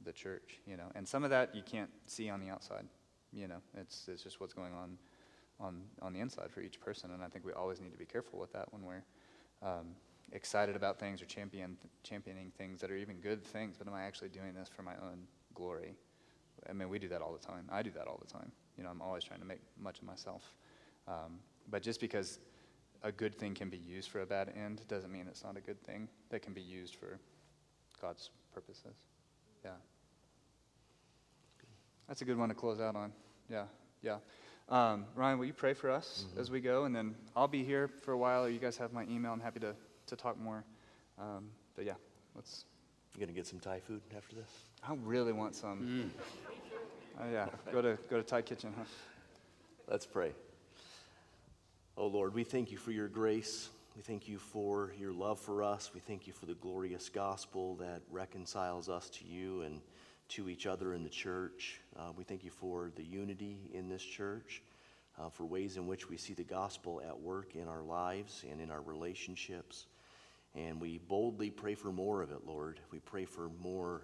the 0.05 0.13
church, 0.13 0.59
you 0.65 0.77
know. 0.77 0.91
And 0.95 1.07
some 1.07 1.23
of 1.23 1.29
that 1.31 1.55
you 1.55 1.63
can't 1.63 1.89
see 2.07 2.29
on 2.29 2.39
the 2.39 2.49
outside, 2.49 2.85
you 3.33 3.47
know. 3.47 3.61
It's, 3.77 4.07
it's 4.07 4.23
just 4.23 4.39
what's 4.39 4.53
going 4.53 4.73
on 4.73 4.97
on, 5.59 5.81
on 6.01 6.13
the 6.13 6.19
inside 6.19 6.51
for 6.51 6.61
each 6.61 6.79
person, 6.79 7.11
and 7.11 7.23
I 7.23 7.27
think 7.27 7.45
we 7.45 7.53
always 7.53 7.79
need 7.79 7.91
to 7.91 7.97
be 7.97 8.05
careful 8.05 8.39
with 8.39 8.51
that 8.53 8.71
when 8.73 8.83
we're 8.83 9.03
um, 9.61 9.87
excited 10.31 10.75
about 10.75 10.99
things 10.99 11.21
or 11.21 11.25
champion, 11.25 11.77
championing 12.03 12.51
things 12.57 12.81
that 12.81 12.91
are 12.91 12.97
even 12.97 13.17
good 13.17 13.43
things, 13.43 13.75
but 13.77 13.87
am 13.87 13.93
I 13.93 14.03
actually 14.03 14.29
doing 14.29 14.53
this 14.53 14.69
for 14.69 14.83
my 14.83 14.95
own 14.95 15.27
glory? 15.53 15.95
I 16.69 16.73
mean, 16.73 16.89
we 16.89 16.99
do 16.99 17.07
that 17.09 17.21
all 17.21 17.33
the 17.33 17.45
time. 17.45 17.69
I 17.71 17.83
do 17.83 17.91
that 17.91 18.07
all 18.07 18.19
the 18.21 18.31
time. 18.31 18.51
You 18.77 18.83
know, 18.83 18.89
I'm 18.89 19.01
always 19.01 19.23
trying 19.23 19.39
to 19.39 19.45
make 19.45 19.59
much 19.79 19.99
of 19.99 20.05
myself. 20.05 20.53
Um, 21.07 21.39
but 21.69 21.81
just 21.81 21.99
because 21.99 22.39
a 23.03 23.11
good 23.11 23.35
thing 23.35 23.53
can 23.53 23.69
be 23.69 23.77
used 23.77 24.09
for 24.09 24.21
a 24.21 24.25
bad 24.25 24.51
end 24.55 24.81
doesn't 24.87 25.11
mean 25.11 25.27
it's 25.27 25.43
not 25.43 25.57
a 25.57 25.61
good 25.61 25.81
thing 25.83 26.07
that 26.29 26.41
can 26.41 26.53
be 26.53 26.61
used 26.61 26.95
for 26.95 27.19
God's 28.01 28.29
purposes. 28.53 28.95
Yeah. 29.63 29.71
That's 32.07 32.21
a 32.21 32.25
good 32.25 32.37
one 32.37 32.49
to 32.49 32.55
close 32.55 32.79
out 32.79 32.95
on. 32.95 33.11
Yeah, 33.49 33.65
yeah. 34.01 34.17
Um, 34.69 35.05
Ryan, 35.15 35.37
will 35.37 35.45
you 35.45 35.53
pray 35.53 35.73
for 35.73 35.89
us 35.91 36.25
Mm-hmm. 36.29 36.39
as 36.39 36.49
we 36.51 36.59
go? 36.59 36.85
And 36.85 36.95
then 36.95 37.15
I'll 37.35 37.47
be 37.47 37.63
here 37.63 37.87
for 37.87 38.11
a 38.13 38.17
while. 38.17 38.45
Or 38.45 38.49
You 38.49 38.59
guys 38.59 38.77
have 38.77 38.93
my 38.93 39.03
email. 39.03 39.31
I'm 39.31 39.39
happy 39.39 39.59
to, 39.59 39.75
to 40.07 40.15
talk 40.15 40.39
more. 40.39 40.63
Um, 41.19 41.49
but 41.75 41.85
yeah, 41.85 41.93
let's. 42.35 42.65
You 43.15 43.19
gonna 43.21 43.31
get 43.31 43.47
some 43.47 43.59
Thai 43.59 43.79
food 43.79 44.01
after 44.15 44.35
this? 44.35 44.49
I 44.87 44.93
really 45.03 45.31
want 45.31 45.55
some. 45.55 46.11
Oh, 47.19 47.31
yeah, 47.31 47.47
go 47.71 47.81
to, 47.81 47.97
go 48.09 48.17
to 48.17 48.23
Thai 48.23 48.41
Kitchen, 48.41 48.73
huh? 48.77 48.83
Let's 49.89 50.05
pray. 50.05 50.31
Oh 51.97 52.07
Lord, 52.07 52.33
we 52.33 52.43
thank 52.43 52.71
you 52.71 52.77
for 52.77 52.91
your 52.91 53.07
grace. 53.07 53.69
We 53.95 54.01
thank 54.01 54.27
you 54.27 54.37
for 54.37 54.91
your 54.99 55.13
love 55.13 55.39
for 55.39 55.63
us. 55.63 55.91
We 55.93 56.01
thank 56.01 56.27
you 56.27 56.33
for 56.33 56.45
the 56.45 56.55
glorious 56.55 57.07
gospel 57.07 57.75
that 57.75 58.01
reconciles 58.11 58.89
us 58.89 59.09
to 59.11 59.25
you 59.25 59.61
and 59.61 59.79
to 60.29 60.49
each 60.49 60.65
other 60.65 60.93
in 60.93 61.03
the 61.03 61.09
church. 61.09 61.79
Uh, 61.97 62.11
we 62.15 62.23
thank 62.23 62.43
you 62.43 62.51
for 62.51 62.91
the 62.95 63.03
unity 63.03 63.57
in 63.73 63.89
this 63.89 64.03
church, 64.03 64.61
uh, 65.19 65.29
for 65.29 65.45
ways 65.45 65.77
in 65.77 65.87
which 65.87 66.09
we 66.09 66.17
see 66.17 66.33
the 66.33 66.43
gospel 66.43 67.01
at 67.07 67.19
work 67.19 67.55
in 67.55 67.67
our 67.67 67.83
lives 67.83 68.43
and 68.49 68.59
in 68.59 68.71
our 68.71 68.81
relationships. 68.81 69.87
And 70.55 70.79
we 70.79 70.99
boldly 70.99 71.49
pray 71.49 71.75
for 71.75 71.91
more 71.91 72.21
of 72.21 72.31
it, 72.31 72.45
Lord. 72.45 72.79
We 72.91 72.99
pray 72.99 73.25
for 73.25 73.49
more 73.61 74.01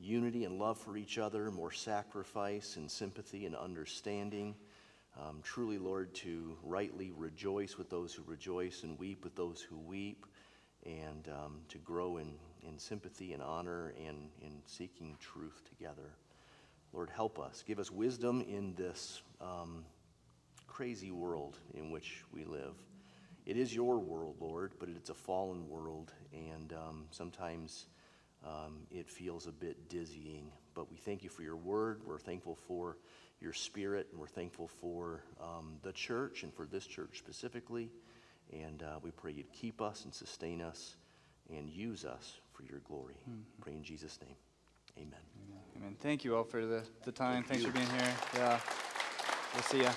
unity 0.00 0.44
and 0.44 0.58
love 0.58 0.78
for 0.78 0.96
each 0.96 1.18
other, 1.18 1.50
more 1.50 1.70
sacrifice 1.70 2.76
and 2.76 2.90
sympathy 2.90 3.46
and 3.46 3.54
understanding. 3.54 4.54
Um, 5.20 5.40
truly, 5.42 5.78
Lord, 5.78 6.14
to 6.16 6.56
rightly 6.62 7.12
rejoice 7.14 7.76
with 7.76 7.90
those 7.90 8.14
who 8.14 8.22
rejoice 8.26 8.82
and 8.82 8.98
weep 8.98 9.22
with 9.22 9.36
those 9.36 9.60
who 9.60 9.78
weep, 9.78 10.24
and 10.86 11.28
um, 11.28 11.60
to 11.68 11.78
grow 11.78 12.16
in, 12.16 12.32
in 12.66 12.78
sympathy 12.78 13.32
and 13.32 13.42
honor 13.42 13.92
and 14.06 14.30
in 14.40 14.62
seeking 14.66 15.16
truth 15.20 15.62
together. 15.68 16.16
Lord, 16.92 17.10
help 17.10 17.38
us. 17.38 17.62
Give 17.66 17.78
us 17.78 17.90
wisdom 17.90 18.42
in 18.42 18.74
this 18.74 19.22
um, 19.40 19.84
crazy 20.66 21.10
world 21.10 21.58
in 21.74 21.90
which 21.90 22.22
we 22.32 22.44
live. 22.44 22.74
It 23.44 23.56
is 23.56 23.74
your 23.74 23.98
world, 23.98 24.36
Lord, 24.40 24.72
but 24.78 24.88
it's 24.88 25.10
a 25.10 25.14
fallen 25.14 25.68
world, 25.68 26.12
and 26.32 26.72
um, 26.72 27.06
sometimes 27.10 27.86
um, 28.44 28.86
it 28.90 29.08
feels 29.08 29.46
a 29.46 29.52
bit 29.52 29.88
dizzying. 29.88 30.52
But 30.74 30.90
we 30.90 30.96
thank 30.96 31.24
you 31.24 31.30
for 31.30 31.42
your 31.42 31.56
word. 31.56 32.02
We're 32.06 32.18
thankful 32.18 32.54
for 32.54 32.98
your 33.40 33.52
spirit, 33.52 34.08
and 34.10 34.20
we're 34.20 34.28
thankful 34.28 34.68
for 34.68 35.24
um, 35.40 35.78
the 35.82 35.92
church 35.92 36.42
and 36.42 36.54
for 36.54 36.66
this 36.66 36.86
church 36.86 37.18
specifically. 37.18 37.90
And 38.52 38.82
uh, 38.82 38.98
we 39.02 39.10
pray 39.10 39.32
you'd 39.32 39.52
keep 39.52 39.80
us 39.80 40.04
and 40.04 40.14
sustain 40.14 40.60
us 40.60 40.96
and 41.50 41.68
use 41.68 42.04
us 42.04 42.40
for 42.64 42.72
your 42.72 42.80
glory. 42.80 43.16
Mm-hmm. 43.28 43.40
Pray 43.60 43.74
in 43.74 43.82
Jesus' 43.82 44.18
name. 44.22 44.36
Amen. 44.98 45.20
Amen. 45.76 45.96
Thank 46.00 46.24
you 46.24 46.36
all 46.36 46.44
for 46.44 46.64
the, 46.64 46.82
the 47.04 47.12
time. 47.12 47.44
Thanks 47.44 47.64
for 47.64 47.72
being 47.72 47.86
here. 47.86 48.14
Yeah. 48.34 48.60
We'll 49.54 49.62
see 49.64 49.82
ya. 49.82 49.92